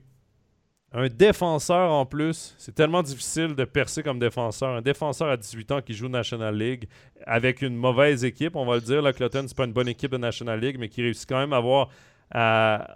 Un 0.95 1.09
défenseur 1.09 1.91
en 1.91 2.05
plus, 2.05 2.55
c'est 2.59 2.75
tellement 2.75 3.03
difficile 3.03 3.55
de 3.55 3.65
percer 3.65 4.03
comme 4.03 4.19
défenseur. 4.19 4.71
Un 4.71 4.83
défenseur 4.83 5.29
à 5.31 5.39
18 5.39 5.73
ans 5.73 5.81
qui 5.81 5.95
joue 5.95 6.09
National 6.09 6.55
League 6.55 6.87
avec 7.27 7.63
une 7.63 7.75
mauvaise 7.75 8.25
équipe, 8.25 8.57
on 8.57 8.67
va 8.67 8.75
le 8.75 8.83
dire. 8.83 9.01
La 9.01 9.15
Cloton, 9.15 9.45
c'est 9.47 9.57
pas 9.57 9.65
une 9.65 9.73
bonne 9.73 9.89
équipe 9.89 10.11
de 10.11 10.19
National 10.19 10.61
League, 10.61 10.77
mais 10.79 10.91
qui 10.91 11.01
réussit 11.01 11.27
quand 11.27 11.39
même 11.39 11.55
à 11.55 11.57
avoir. 11.57 11.89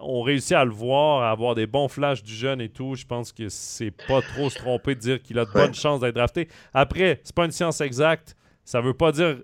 on 0.02 0.20
réussit 0.20 0.52
à 0.52 0.64
le 0.66 0.72
voir, 0.72 1.22
à 1.22 1.30
avoir 1.30 1.54
des 1.54 1.66
bons 1.66 1.88
flashs 1.88 2.22
du 2.22 2.34
jeune 2.34 2.60
et 2.60 2.68
tout. 2.68 2.96
Je 2.96 3.06
pense 3.06 3.32
que 3.32 3.48
c'est 3.48 3.92
pas 4.06 4.20
trop 4.20 4.50
se 4.50 4.58
tromper 4.58 4.94
de 4.94 5.00
dire 5.00 5.22
qu'il 5.22 5.38
a 5.38 5.46
de 5.46 5.52
bonnes 5.52 5.74
chances 5.74 6.00
d'être 6.00 6.16
drafté. 6.16 6.48
Après, 6.74 7.20
c'est 7.24 7.34
pas 7.34 7.46
une 7.46 7.50
science 7.50 7.80
exacte. 7.80 8.36
Ça 8.62 8.82
veut 8.82 8.94
pas 8.94 9.10
dire 9.10 9.38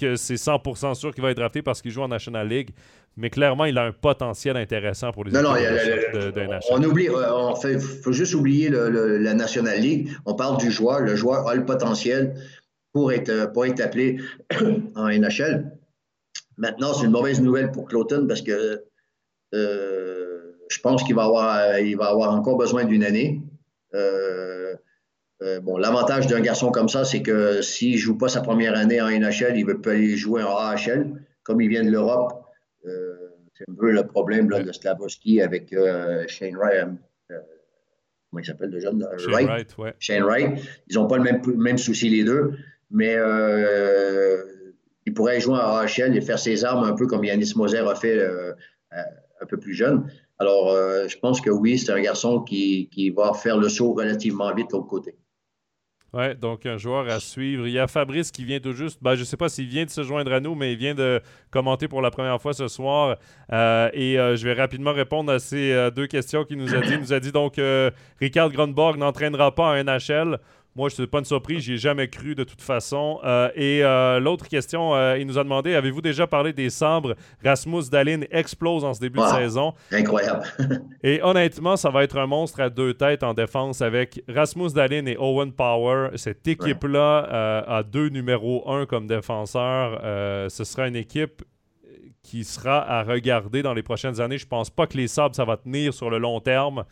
que 0.00 0.16
c'est 0.16 0.34
100% 0.34 0.94
sûr 0.94 1.14
qu'il 1.14 1.22
va 1.22 1.30
être 1.30 1.36
drafté 1.36 1.62
parce 1.62 1.80
qu'il 1.82 1.90
joue 1.90 2.02
en 2.02 2.08
National 2.08 2.48
League 2.48 2.70
mais 3.16 3.30
clairement, 3.30 3.64
il 3.64 3.78
a 3.78 3.84
un 3.84 3.92
potentiel 3.92 4.56
intéressant 4.58 5.10
pour 5.10 5.24
les 5.24 5.32
non, 5.32 5.40
non, 5.40 5.54
de, 5.54 6.60
On 6.70 6.82
oublie, 6.82 7.08
euh, 7.08 7.54
il 7.64 7.80
faut 7.80 8.12
juste 8.12 8.34
oublier 8.34 8.68
la 8.68 9.32
National 9.32 9.80
League. 9.80 10.10
On 10.26 10.34
parle 10.34 10.58
du 10.58 10.70
joueur. 10.70 11.00
Le 11.00 11.16
joueur 11.16 11.48
a 11.48 11.54
le 11.54 11.64
potentiel 11.64 12.34
pour 12.92 13.12
être, 13.12 13.52
pour 13.52 13.64
être 13.64 13.80
appelé 13.80 14.20
en 14.94 15.08
NHL. 15.08 15.72
Maintenant, 16.58 16.92
c'est 16.92 17.06
une 17.06 17.12
mauvaise 17.12 17.40
nouvelle 17.40 17.70
pour 17.70 17.86
Cloton 17.86 18.26
parce 18.28 18.42
que 18.42 18.84
euh, 19.54 20.52
je 20.68 20.78
pense 20.80 21.02
qu'il 21.02 21.14
va 21.14 21.24
avoir, 21.24 21.78
il 21.78 21.96
va 21.96 22.08
avoir 22.08 22.34
encore 22.34 22.58
besoin 22.58 22.84
d'une 22.84 23.04
année. 23.04 23.40
Euh, 23.94 24.65
bon, 25.62 25.76
l'avantage 25.76 26.26
d'un 26.26 26.40
garçon 26.40 26.70
comme 26.70 26.88
ça, 26.88 27.04
c'est 27.04 27.22
que 27.22 27.62
s'il 27.62 27.92
ne 27.92 27.98
joue 27.98 28.16
pas 28.16 28.28
sa 28.28 28.40
première 28.40 28.76
année 28.76 29.00
en 29.00 29.08
NHL, 29.08 29.56
il 29.56 29.66
peut 29.66 29.90
aller 29.90 30.16
jouer 30.16 30.42
en 30.42 30.56
AHL, 30.56 31.12
comme 31.46 31.60
il 31.60 31.68
vient 31.68 31.84
de 31.84 31.90
l'Europe. 31.90 32.46
Euh, 32.86 33.14
c'est 33.54 33.64
un 33.70 33.74
peu 33.74 33.90
le 33.90 34.06
problème 34.06 34.48
de 34.48 34.72
Slavovski 34.72 35.40
avec 35.40 35.72
euh, 35.72 36.24
Shane 36.26 36.56
Wright. 36.56 36.88
Euh, 37.30 37.38
comment 38.30 38.40
il 38.40 38.44
s'appelle 38.44 38.70
le 38.70 38.80
jeune? 38.80 39.06
Shane 39.18 39.46
Wright? 39.46 39.76
Shane 39.98 40.22
Wright. 40.24 40.60
Ils 40.88 40.96
n'ont 40.96 41.06
pas 41.06 41.16
le 41.16 41.22
même, 41.22 41.40
même 41.56 41.78
souci 41.78 42.08
les 42.08 42.24
deux, 42.24 42.52
mais 42.90 43.16
il 45.06 45.14
pourrait 45.14 45.40
jouer 45.40 45.58
à 45.58 45.80
AHL 45.80 46.16
et 46.16 46.20
faire 46.20 46.38
ses 46.38 46.64
armes 46.64 46.84
un 46.84 46.94
peu 46.94 47.06
comme 47.06 47.24
Yanis 47.24 47.52
Moser 47.56 47.78
a 47.78 47.94
fait 47.94 48.20
un 48.92 49.46
peu 49.46 49.56
plus 49.58 49.74
jeune. 49.74 50.10
Alors, 50.38 50.70
je 51.08 51.18
pense 51.18 51.40
que 51.40 51.50
oui, 51.50 51.78
c'est 51.78 51.92
un 51.92 52.00
garçon 52.00 52.40
qui, 52.40 52.90
qui, 52.90 53.10
va 53.10 53.32
faire 53.32 53.56
le 53.56 53.68
saut 53.68 53.94
relativement 53.94 54.52
vite 54.52 54.70
de 54.70 54.76
l'autre 54.76 54.88
côté. 54.88 55.14
Oui, 56.16 56.34
donc 56.34 56.64
un 56.64 56.78
joueur 56.78 57.06
à 57.10 57.20
suivre. 57.20 57.66
Il 57.66 57.74
y 57.74 57.78
a 57.78 57.86
Fabrice 57.86 58.30
qui 58.30 58.46
vient 58.46 58.58
tout 58.58 58.72
juste, 58.72 58.98
ben, 59.02 59.14
je 59.16 59.20
ne 59.20 59.24
sais 59.26 59.36
pas 59.36 59.50
s'il 59.50 59.66
vient 59.66 59.84
de 59.84 59.90
se 59.90 60.02
joindre 60.02 60.32
à 60.32 60.40
nous, 60.40 60.54
mais 60.54 60.72
il 60.72 60.78
vient 60.78 60.94
de 60.94 61.20
commenter 61.50 61.88
pour 61.88 62.00
la 62.00 62.10
première 62.10 62.40
fois 62.40 62.54
ce 62.54 62.68
soir. 62.68 63.18
Euh, 63.52 63.90
et 63.92 64.18
euh, 64.18 64.34
je 64.34 64.48
vais 64.48 64.54
rapidement 64.54 64.94
répondre 64.94 65.30
à 65.30 65.38
ces 65.38 65.72
euh, 65.72 65.90
deux 65.90 66.06
questions 66.06 66.44
qu'il 66.44 66.56
nous 66.56 66.74
a 66.74 66.80
dit. 66.80 66.94
Il 66.94 67.00
nous 67.00 67.12
a 67.12 67.20
dit 67.20 67.32
donc 67.32 67.60
Ricard 68.18 68.50
Grunborg 68.50 68.96
n'entraînera 68.96 69.54
pas 69.54 69.64
en 69.64 69.84
NHL. 69.84 70.38
Moi, 70.76 70.90
je 70.90 70.92
ne 70.92 70.96
suis 70.96 71.06
pas 71.06 71.20
une 71.20 71.24
surprise, 71.24 71.62
j'y 71.62 71.72
ai 71.72 71.76
jamais 71.78 72.06
cru 72.06 72.34
de 72.34 72.44
toute 72.44 72.60
façon. 72.60 73.18
Euh, 73.24 73.48
et 73.54 73.82
euh, 73.82 74.20
l'autre 74.20 74.46
question, 74.46 74.94
euh, 74.94 75.16
il 75.18 75.26
nous 75.26 75.38
a 75.38 75.42
demandé 75.42 75.74
avez-vous 75.74 76.02
déjà 76.02 76.26
parlé 76.26 76.52
des 76.52 76.68
sabres? 76.68 77.14
Rasmus 77.42 77.84
Dalin 77.90 78.20
explose 78.30 78.84
en 78.84 78.92
ce 78.92 79.00
début 79.00 79.18
de 79.18 79.24
saison. 79.24 79.72
Incroyable. 79.90 80.42
et 81.02 81.22
honnêtement, 81.22 81.78
ça 81.78 81.88
va 81.88 82.04
être 82.04 82.18
un 82.18 82.26
monstre 82.26 82.60
à 82.60 82.68
deux 82.68 82.92
têtes 82.92 83.22
en 83.22 83.32
défense 83.32 83.80
avec 83.80 84.22
Rasmus 84.28 84.72
Dalin 84.74 85.06
et 85.06 85.16
Owen 85.16 85.50
Power. 85.50 86.10
Cette 86.16 86.46
équipe-là 86.46 87.64
a 87.66 87.82
deux 87.82 88.10
numéros 88.10 88.70
un 88.70 88.84
comme 88.84 89.06
défenseurs. 89.06 89.98
ce 90.50 90.64
sera 90.64 90.88
une 90.88 90.96
équipe 90.96 91.42
qui 92.22 92.44
sera 92.44 92.86
à 92.86 93.02
regarder 93.02 93.62
dans 93.62 93.72
les 93.72 93.82
prochaines 93.82 94.20
années. 94.20 94.36
Je 94.36 94.46
pense 94.46 94.68
pas 94.68 94.86
que 94.86 94.98
les 94.98 95.08
sabres, 95.08 95.34
ça 95.34 95.46
va 95.46 95.56
tenir 95.56 95.94
sur 95.94 96.10
le 96.10 96.18
long 96.18 96.40
terme. 96.40 96.84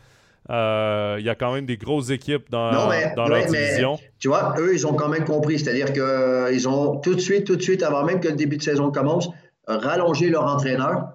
Euh, 0.49 1.15
il 1.19 1.25
y 1.25 1.29
a 1.29 1.35
quand 1.35 1.53
même 1.53 1.65
des 1.65 1.77
grosses 1.77 2.11
équipes 2.11 2.49
dans, 2.51 2.71
dans 3.15 3.27
leur 3.27 3.45
division. 3.45 3.97
tu 4.19 4.27
vois, 4.27 4.53
eux, 4.59 4.73
ils 4.73 4.85
ont 4.85 4.93
quand 4.93 5.09
même 5.09 5.25
compris. 5.25 5.59
C'est-à-dire 5.59 5.91
qu'ils 5.91 6.01
euh, 6.01 6.67
ont 6.67 6.97
tout 6.97 7.15
de 7.15 7.19
suite, 7.19 7.45
tout 7.45 7.55
de 7.55 7.61
suite, 7.61 7.81
avant 7.81 8.03
même 8.03 8.19
que 8.19 8.27
le 8.27 8.35
début 8.35 8.57
de 8.57 8.63
saison 8.63 8.91
commence, 8.91 9.29
rallongé 9.67 10.29
leur 10.29 10.45
entraîneur. 10.45 11.09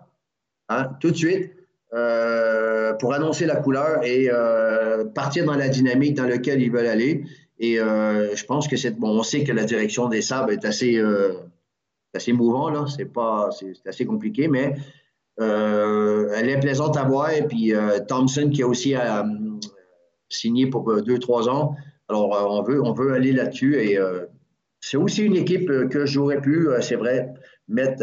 Hein, 0.69 0.91
tout 1.01 1.11
de 1.11 1.17
suite. 1.17 1.53
pour 3.01 3.15
annoncer 3.15 3.47
la 3.47 3.57
couleur 3.57 4.05
et 4.05 4.29
partir 5.15 5.45
dans 5.45 5.57
la 5.57 5.69
dynamique 5.69 6.15
dans 6.15 6.27
laquelle 6.27 6.61
ils 6.61 6.71
veulent 6.71 6.87
aller. 6.87 7.25
Et 7.59 7.77
je 7.77 8.45
pense 8.47 8.67
que 8.69 8.77
c'est 8.77 8.99
bon. 8.99 9.19
On 9.19 9.23
sait 9.23 9.45
que 9.45 9.53
la 9.53 9.65
direction 9.65 10.09
des 10.09 10.23
sables 10.23 10.53
est 10.53 10.65
assez, 10.65 11.01
assez 12.15 12.33
mouvant 12.33 12.69
là. 12.71 12.87
C'est 12.95 13.13
pas, 13.13 13.51
c'est 13.53 13.87
assez 13.87 14.07
compliqué, 14.07 14.49
mais 14.49 14.75
elle 15.41 16.49
est 16.49 16.61
plaisante 16.61 16.97
à 16.97 17.05
voir. 17.05 17.33
Et 17.33 17.47
puis 17.47 17.73
Thompson 18.09 18.51
qui 18.53 18.63
a 18.63 18.67
aussi 18.67 18.95
signé 20.29 20.67
pour 20.67 21.03
deux 21.03 21.19
trois 21.19 21.49
ans. 21.49 21.75
Alors 22.09 22.29
on 22.51 22.63
veut, 22.63 22.83
on 22.83 22.93
veut 22.93 23.13
aller 23.13 23.33
là-dessus 23.33 23.77
et 23.77 23.99
c'est 24.81 24.97
aussi 24.97 25.23
une 25.23 25.37
équipe 25.37 25.67
que 25.89 26.07
j'aurais 26.07 26.41
pu, 26.41 26.69
c'est 26.81 26.97
vrai, 26.97 27.33
mettre 27.69 28.03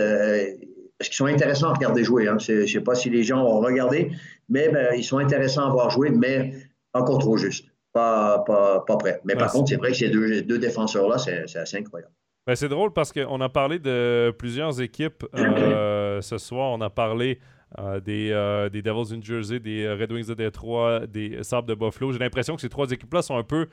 parce 0.98 1.10
qu'ils 1.10 1.16
sont 1.16 1.26
intéressants 1.26 1.70
à 1.70 1.74
regarder 1.74 2.04
jouer. 2.04 2.28
Hein. 2.28 2.38
Je 2.40 2.54
ne 2.54 2.66
sais 2.66 2.82
pas 2.82 2.96
si 2.96 3.10
les 3.10 3.24
gens 3.24 3.44
ont 3.44 3.60
regardé, 3.60 4.12
mais 4.50 4.70
ben, 4.70 4.94
ils 4.96 5.04
sont 5.04 5.20
intéressants 5.20 5.68
à 5.68 5.70
voir 5.70 5.90
jouer, 5.90 6.10
mais 6.10 6.54
encore 6.94 7.20
trop 7.20 7.38
juste. 7.38 7.66
Pas, 7.94 8.44
pas, 8.46 8.84
pas 8.86 8.98
prêt. 8.98 9.20
Mais 9.24 9.36
par 9.36 9.52
contre, 9.52 9.70
c'est 9.70 9.76
vrai 9.76 9.92
que 9.92 9.98
ces 9.98 10.10
deux, 10.10 10.42
deux 10.42 10.60
défenseurs-là, 10.60 11.18
c'est 11.18 11.58
assez 11.58 11.78
incroyable. 11.78 12.12
Ben, 12.46 12.56
c'est 12.56 12.70
drôle 12.70 12.94
parce 12.94 13.12
qu'on 13.12 13.42
a 13.42 13.50
parlé 13.50 13.78
de 13.80 14.34
plusieurs 14.38 14.82
équipes 14.82 15.26
euh, 15.36 16.07
ce 16.22 16.38
soir. 16.38 16.72
On 16.72 16.82
a 16.82 16.90
parlé 16.90 17.40
euh, 17.80 18.00
des, 18.00 18.32
euh, 18.32 18.70
des, 18.70 18.82
Devils 18.82 19.14
in 19.14 19.22
Jersey, 19.22 19.60
des 19.60 19.92
Red 19.92 20.12
Wings 20.12 20.28
de 20.28 20.34
Détroit, 20.34 21.08
des 21.08 21.44
Sabres 21.44 21.68
de 21.68 21.76
Buffalo. 21.76 22.12
J'ai 22.12 22.20
l'impression 22.20 22.56
que 22.56 22.62
ces 22.62 22.70
trois 22.70 22.90
équipes-là 22.90 23.22
sont 23.22 23.38
un 23.38 23.44
peu, 23.44 23.68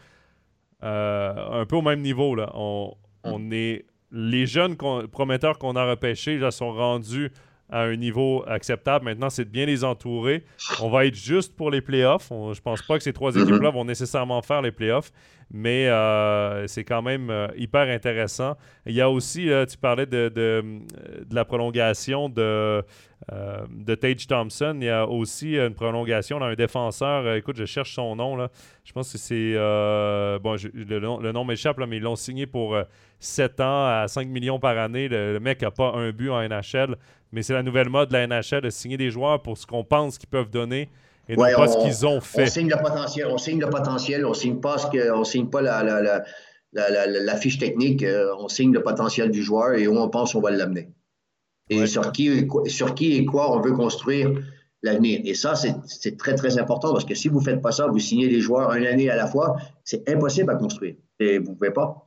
un 0.82 1.64
peu 1.66 1.76
au 1.76 1.82
même 1.82 2.00
niveau. 2.00 2.34
Là. 2.34 2.50
On, 2.54 2.94
on 3.24 3.38
mm. 3.38 3.52
est 3.52 3.86
les 4.10 4.46
jeunes 4.46 4.76
prometteurs 4.76 5.58
qu'on 5.58 5.74
a 5.76 5.84
repêchés 5.84 6.38
là, 6.38 6.50
sont 6.50 6.72
rendus 6.72 7.32
à 7.74 7.80
un 7.80 7.96
niveau 7.96 8.44
acceptable. 8.46 9.04
Maintenant, 9.04 9.30
c'est 9.30 9.44
de 9.44 9.50
bien 9.50 9.66
les 9.66 9.82
entourer. 9.82 10.44
On 10.80 10.88
va 10.88 11.06
être 11.06 11.16
juste 11.16 11.56
pour 11.56 11.72
les 11.72 11.80
playoffs. 11.80 12.30
Je 12.30 12.54
je 12.54 12.60
pense 12.60 12.82
pas 12.82 12.96
que 12.96 13.02
ces 13.02 13.12
trois 13.12 13.32
mm-hmm. 13.32 13.42
équipes-là 13.42 13.70
vont 13.70 13.84
nécessairement 13.84 14.40
faire 14.40 14.62
les 14.62 14.70
playoffs, 14.70 15.10
mais 15.50 15.88
euh, 15.88 16.66
c'est 16.66 16.84
quand 16.84 17.02
même 17.02 17.28
euh, 17.30 17.48
hyper 17.56 17.88
intéressant. 17.88 18.56
Il 18.86 18.94
y 18.94 19.00
a 19.00 19.10
aussi, 19.10 19.50
tu 19.68 19.76
parlais 19.76 20.06
de, 20.06 20.30
de, 20.34 20.64
la 21.30 21.44
prolongation 21.44 22.28
de, 22.28 22.82
euh, 23.32 23.66
de 23.68 23.94
Tage 23.96 24.26
Thompson. 24.28 24.78
Il 24.80 24.86
y 24.86 24.88
a 24.88 25.06
aussi 25.06 25.56
une 25.56 25.74
prolongation 25.74 26.38
d'un 26.38 26.54
défenseur. 26.54 27.34
écoute, 27.34 27.56
je 27.56 27.64
cherche 27.64 27.92
son 27.92 28.16
nom. 28.16 28.36
Là. 28.36 28.50
Je 28.84 28.92
pense 28.92 29.12
que 29.12 29.18
c'est. 29.18 29.54
bon, 30.40 30.56
le, 30.72 31.32
nom, 31.32 31.44
m'échappe, 31.44 31.78
mais 31.86 31.96
ils 31.96 32.02
l'ont 32.02 32.16
signé 32.16 32.46
pour 32.46 32.78
7 33.18 33.60
ans 33.60 33.86
à 33.86 34.04
5 34.08 34.28
millions 34.28 34.58
par 34.58 34.78
année. 34.78 35.08
Le, 35.08 35.38
mec 35.40 35.60
n'a 35.60 35.70
pas 35.70 35.92
un 35.92 36.12
but 36.12 36.30
en 36.30 36.40
NHL, 36.48 36.96
mais 37.34 37.42
c'est 37.42 37.52
la 37.52 37.62
nouvelle 37.62 37.88
mode 37.88 38.08
de 38.08 38.14
la 38.14 38.26
NHL 38.26 38.60
de 38.62 38.70
signer 38.70 38.96
des 38.96 39.10
joueurs 39.10 39.42
pour 39.42 39.58
ce 39.58 39.66
qu'on 39.66 39.84
pense 39.84 40.18
qu'ils 40.18 40.28
peuvent 40.28 40.50
donner 40.50 40.88
et 41.28 41.36
non 41.36 41.44
pas 41.56 41.68
ce 41.68 41.78
qu'ils 41.78 42.06
ont 42.06 42.20
fait. 42.20 42.44
On 42.44 42.46
signe 42.46 42.70
le 42.70 42.76
potentiel, 42.76 43.26
on 43.28 43.38
signe 43.38 43.60
le 43.60 43.68
potentiel, 43.68 44.24
on 44.24 44.34
signe 44.34 44.60
pas 44.60 44.78
ce 44.78 44.86
que, 44.86 45.12
on 45.12 45.24
signe 45.24 45.48
pas 45.48 45.62
la, 45.62 45.82
la, 45.82 46.22
la, 46.72 47.06
la 47.06 47.36
fiche 47.36 47.58
technique, 47.58 48.02
euh, 48.02 48.34
on 48.38 48.48
signe 48.48 48.72
le 48.72 48.82
potentiel 48.82 49.30
du 49.30 49.42
joueur 49.42 49.74
et 49.74 49.88
où 49.88 49.96
on 49.96 50.08
pense 50.08 50.32
qu'on 50.32 50.40
va 50.40 50.50
l'amener. 50.50 50.90
Et 51.70 51.86
sur, 51.86 52.12
qui, 52.12 52.46
sur 52.66 52.94
qui 52.94 53.16
et 53.16 53.24
quoi 53.24 53.56
on 53.56 53.60
veut 53.60 53.72
construire 53.72 54.30
l'avenir. 54.82 55.20
Et 55.24 55.34
ça, 55.34 55.54
c'est 55.54 56.16
très, 56.18 56.34
très 56.34 56.58
important 56.58 56.92
parce 56.92 57.06
que 57.06 57.14
si 57.14 57.28
vous 57.28 57.40
ne 57.40 57.44
faites 57.44 57.62
pas 57.62 57.72
ça, 57.72 57.86
vous 57.86 57.98
signez 57.98 58.28
les 58.28 58.40
joueurs 58.40 58.72
une 58.74 58.86
année 58.86 59.08
à 59.08 59.16
la 59.16 59.26
fois, 59.26 59.56
c'est 59.82 60.08
impossible 60.08 60.50
à 60.50 60.56
construire. 60.56 60.96
Et 61.18 61.38
vous 61.38 61.52
ne 61.52 61.56
pouvez 61.56 61.70
pas. 61.70 62.06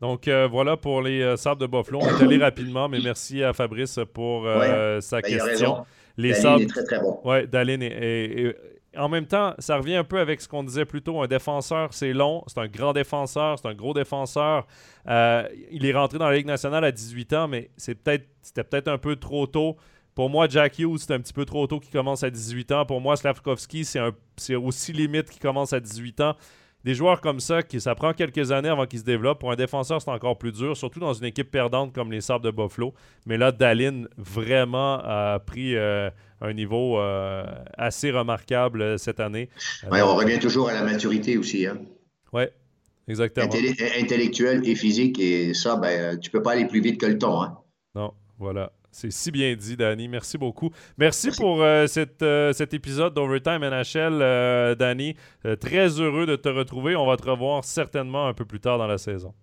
Donc 0.00 0.28
euh, 0.28 0.46
voilà 0.46 0.76
pour 0.76 1.00
les 1.02 1.22
euh, 1.22 1.36
sables 1.36 1.60
de 1.60 1.66
Buffalo. 1.66 2.00
On 2.02 2.06
est 2.06 2.22
allé 2.22 2.38
rapidement, 2.38 2.88
mais 2.88 3.00
merci 3.02 3.42
à 3.42 3.52
Fabrice 3.52 3.98
pour 4.12 4.46
euh, 4.46 5.00
sa 5.00 5.20
ben, 5.20 5.38
question. 5.38 5.86
Les 6.16 6.34
sables... 6.34 6.62
est 6.62 6.66
très 6.66 6.84
très 6.84 7.00
bon. 7.00 7.18
Oui, 7.24 7.46
Daline 7.46 7.82
est, 7.82 8.56
en 8.96 9.08
même 9.08 9.26
temps, 9.26 9.54
ça 9.58 9.76
revient 9.76 9.96
un 9.96 10.04
peu 10.04 10.18
avec 10.18 10.40
ce 10.40 10.48
qu'on 10.48 10.64
disait 10.64 10.86
plus 10.86 11.02
tôt. 11.02 11.20
Un 11.20 11.26
défenseur, 11.26 11.92
c'est 11.92 12.14
long. 12.14 12.42
C'est 12.46 12.58
un 12.58 12.68
grand 12.68 12.94
défenseur. 12.94 13.58
C'est 13.58 13.68
un 13.68 13.74
gros 13.74 13.92
défenseur. 13.92 14.66
il 15.06 15.84
est 15.84 15.92
rentré 15.92 16.18
dans 16.18 16.28
la 16.28 16.36
Ligue 16.36 16.46
nationale 16.46 16.84
à 16.84 16.92
18 16.92 17.32
ans, 17.34 17.48
mais 17.48 17.70
c'est 17.76 17.94
peut-être, 17.94 18.26
c'était 18.42 18.64
peut-être 18.64 18.88
un 18.88 18.98
peu 18.98 19.16
trop 19.16 19.46
tôt. 19.46 19.76
Pour 20.14 20.30
moi, 20.30 20.48
Jack 20.48 20.78
Hughes, 20.78 21.00
c'est 21.00 21.12
un 21.12 21.20
petit 21.20 21.34
peu 21.34 21.44
trop 21.44 21.66
tôt 21.66 21.78
qu'il 21.78 21.92
commence 21.92 22.22
à 22.22 22.30
18 22.30 22.72
ans. 22.72 22.86
Pour 22.86 23.02
moi, 23.02 23.18
Slavkovski, 23.18 23.84
c'est, 23.84 24.00
c'est 24.38 24.54
aussi 24.54 24.94
limite 24.94 25.28
qu'il 25.28 25.42
commence 25.42 25.74
à 25.74 25.80
18 25.80 26.20
ans 26.22 26.36
des 26.86 26.94
joueurs 26.94 27.20
comme 27.20 27.40
ça, 27.40 27.64
qui, 27.64 27.80
ça 27.80 27.96
prend 27.96 28.12
quelques 28.12 28.52
années 28.52 28.68
avant 28.68 28.86
qu'ils 28.86 29.00
se 29.00 29.04
développent. 29.04 29.40
Pour 29.40 29.50
un 29.50 29.56
défenseur, 29.56 30.00
c'est 30.00 30.08
encore 30.08 30.38
plus 30.38 30.52
dur, 30.52 30.76
surtout 30.76 31.00
dans 31.00 31.12
une 31.12 31.24
équipe 31.24 31.50
perdante 31.50 31.92
comme 31.92 32.12
les 32.12 32.20
Sabres 32.20 32.44
de 32.44 32.52
Buffalo. 32.52 32.94
Mais 33.26 33.36
là, 33.36 33.50
Dalin 33.50 34.04
vraiment 34.16 35.00
a 35.02 35.40
pris 35.40 35.74
euh, 35.74 36.08
un 36.40 36.52
niveau 36.52 37.00
euh, 37.00 37.44
assez 37.76 38.12
remarquable 38.12 38.82
euh, 38.82 38.98
cette 38.98 39.18
année. 39.18 39.50
Ouais, 39.90 40.00
on 40.00 40.14
revient 40.14 40.38
toujours 40.38 40.68
à 40.68 40.74
la 40.74 40.84
maturité 40.84 41.36
aussi. 41.36 41.66
Hein? 41.66 41.78
Oui, 42.32 42.44
exactement. 43.08 43.48
intellectuel 44.00 44.62
et 44.64 44.76
physique, 44.76 45.18
et 45.18 45.54
ça, 45.54 45.74
ben, 45.74 46.16
tu 46.20 46.30
peux 46.30 46.40
pas 46.40 46.52
aller 46.52 46.66
plus 46.66 46.80
vite 46.80 47.00
que 47.00 47.06
le 47.06 47.18
temps. 47.18 47.42
Hein? 47.42 47.58
Non, 47.96 48.12
voilà. 48.38 48.70
C'est 48.96 49.12
si 49.12 49.30
bien 49.30 49.54
dit, 49.54 49.76
Danny. 49.76 50.08
Merci 50.08 50.38
beaucoup. 50.38 50.70
Merci, 50.96 51.30
pour 51.30 51.62
euh, 51.62 51.86
euh, 52.22 52.52
cet 52.54 52.72
épisode 52.72 53.12
d'Overtime 53.12 53.60
NHL, 53.60 54.22
euh, 54.22 54.74
Danny. 54.74 55.14
très 55.60 56.00
heureux 56.00 56.24
de 56.24 56.34
te 56.34 56.48
retrouver. 56.48 56.96
On 56.96 57.04
va 57.04 57.18
te 57.18 57.28
revoir 57.28 57.62
certainement 57.62 58.26
un 58.26 58.32
peu 58.32 58.46
plus 58.46 58.58
tard 58.58 58.78
dans 58.78 58.86
la 58.86 58.96
saison. 58.96 59.34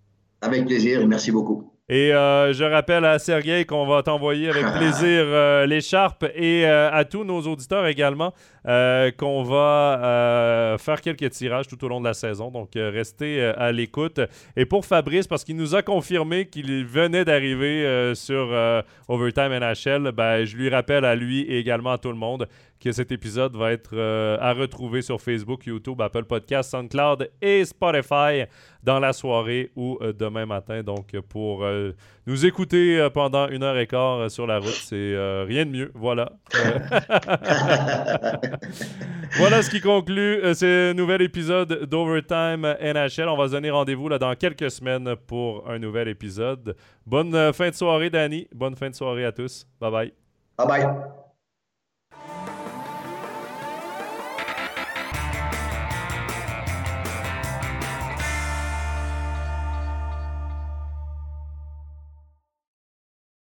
Avec 0.41 0.65
plaisir 0.65 1.07
merci 1.07 1.31
beaucoup. 1.31 1.72
Et 1.89 2.13
euh, 2.13 2.53
je 2.53 2.63
rappelle 2.63 3.03
à 3.03 3.19
Sergei 3.19 3.65
qu'on 3.65 3.85
va 3.85 4.03
t'envoyer 4.03 4.49
avec 4.49 4.63
plaisir 4.77 5.25
euh, 5.25 5.65
l'écharpe 5.65 6.23
et 6.33 6.65
euh, 6.65 6.89
à 6.89 7.03
tous 7.03 7.25
nos 7.25 7.41
auditeurs 7.41 7.85
également 7.87 8.33
qu'on 9.17 9.43
va 9.43 10.77
faire 10.79 11.01
quelques 11.01 11.29
tirages 11.31 11.67
tout 11.67 11.83
au 11.83 11.89
long 11.89 11.99
de 11.99 12.05
la 12.05 12.13
saison. 12.13 12.49
Donc 12.49 12.69
restez 12.75 13.43
à 13.43 13.73
l'écoute. 13.73 14.21
Et 14.55 14.65
pour 14.65 14.85
Fabrice, 14.85 15.27
parce 15.27 15.43
qu'il 15.43 15.57
nous 15.57 15.75
a 15.75 15.81
confirmé 15.81 16.45
qu'il 16.45 16.85
venait 16.85 17.25
d'arriver 17.25 18.13
sur 18.15 18.55
Overtime 19.09 19.59
NHL, 19.59 20.13
ben, 20.13 20.45
je 20.45 20.55
lui 20.55 20.69
rappelle 20.69 21.03
à 21.03 21.13
lui 21.13 21.41
et 21.41 21.59
également 21.59 21.91
à 21.91 21.97
tout 21.97 22.07
le 22.07 22.15
monde 22.15 22.47
que 22.83 22.91
cet 22.91 23.11
épisode 23.11 23.55
va 23.55 23.71
être 23.71 23.97
à 24.39 24.53
retrouver 24.53 25.01
sur 25.01 25.21
Facebook, 25.21 25.65
YouTube, 25.65 26.01
Apple 26.01 26.25
Podcasts, 26.25 26.71
SoundCloud 26.71 27.29
et 27.41 27.63
Spotify 27.65 28.43
dans 28.83 28.99
la 28.99 29.13
soirée 29.13 29.71
ou 29.75 29.97
demain 30.17 30.45
matin. 30.45 30.83
Donc 30.83 31.13
pour 31.21 31.63
euh, 31.63 31.91
nous 32.27 32.45
écouter 32.45 32.99
euh, 32.99 33.09
pendant 33.09 33.47
une 33.47 33.63
heure 33.63 33.77
et 33.77 33.87
quart 33.87 34.19
euh, 34.19 34.29
sur 34.29 34.45
la 34.47 34.59
route, 34.59 34.69
c'est 34.69 35.15
rien 35.45 35.65
de 35.65 35.71
mieux. 35.71 35.91
Voilà. 35.93 36.31
voilà 39.37 39.61
ce 39.61 39.69
qui 39.69 39.81
conclut 39.81 40.39
ce 40.53 40.93
nouvel 40.93 41.21
épisode 41.21 41.85
d'Overtime 41.85 42.75
NHL. 42.81 43.27
On 43.29 43.37
va 43.37 43.47
se 43.47 43.51
donner 43.53 43.71
rendez-vous 43.71 44.09
là, 44.09 44.17
dans 44.19 44.35
quelques 44.35 44.71
semaines 44.71 45.15
pour 45.27 45.69
un 45.69 45.79
nouvel 45.79 46.07
épisode. 46.07 46.75
Bonne 47.05 47.53
fin 47.53 47.69
de 47.69 47.75
soirée, 47.75 48.09
Danny. 48.09 48.47
Bonne 48.53 48.75
fin 48.75 48.89
de 48.89 48.95
soirée 48.95 49.25
à 49.25 49.31
tous. 49.31 49.67
Bye 49.79 49.91
bye. 49.91 50.13
Bye 50.57 50.67
bye. 50.67 50.87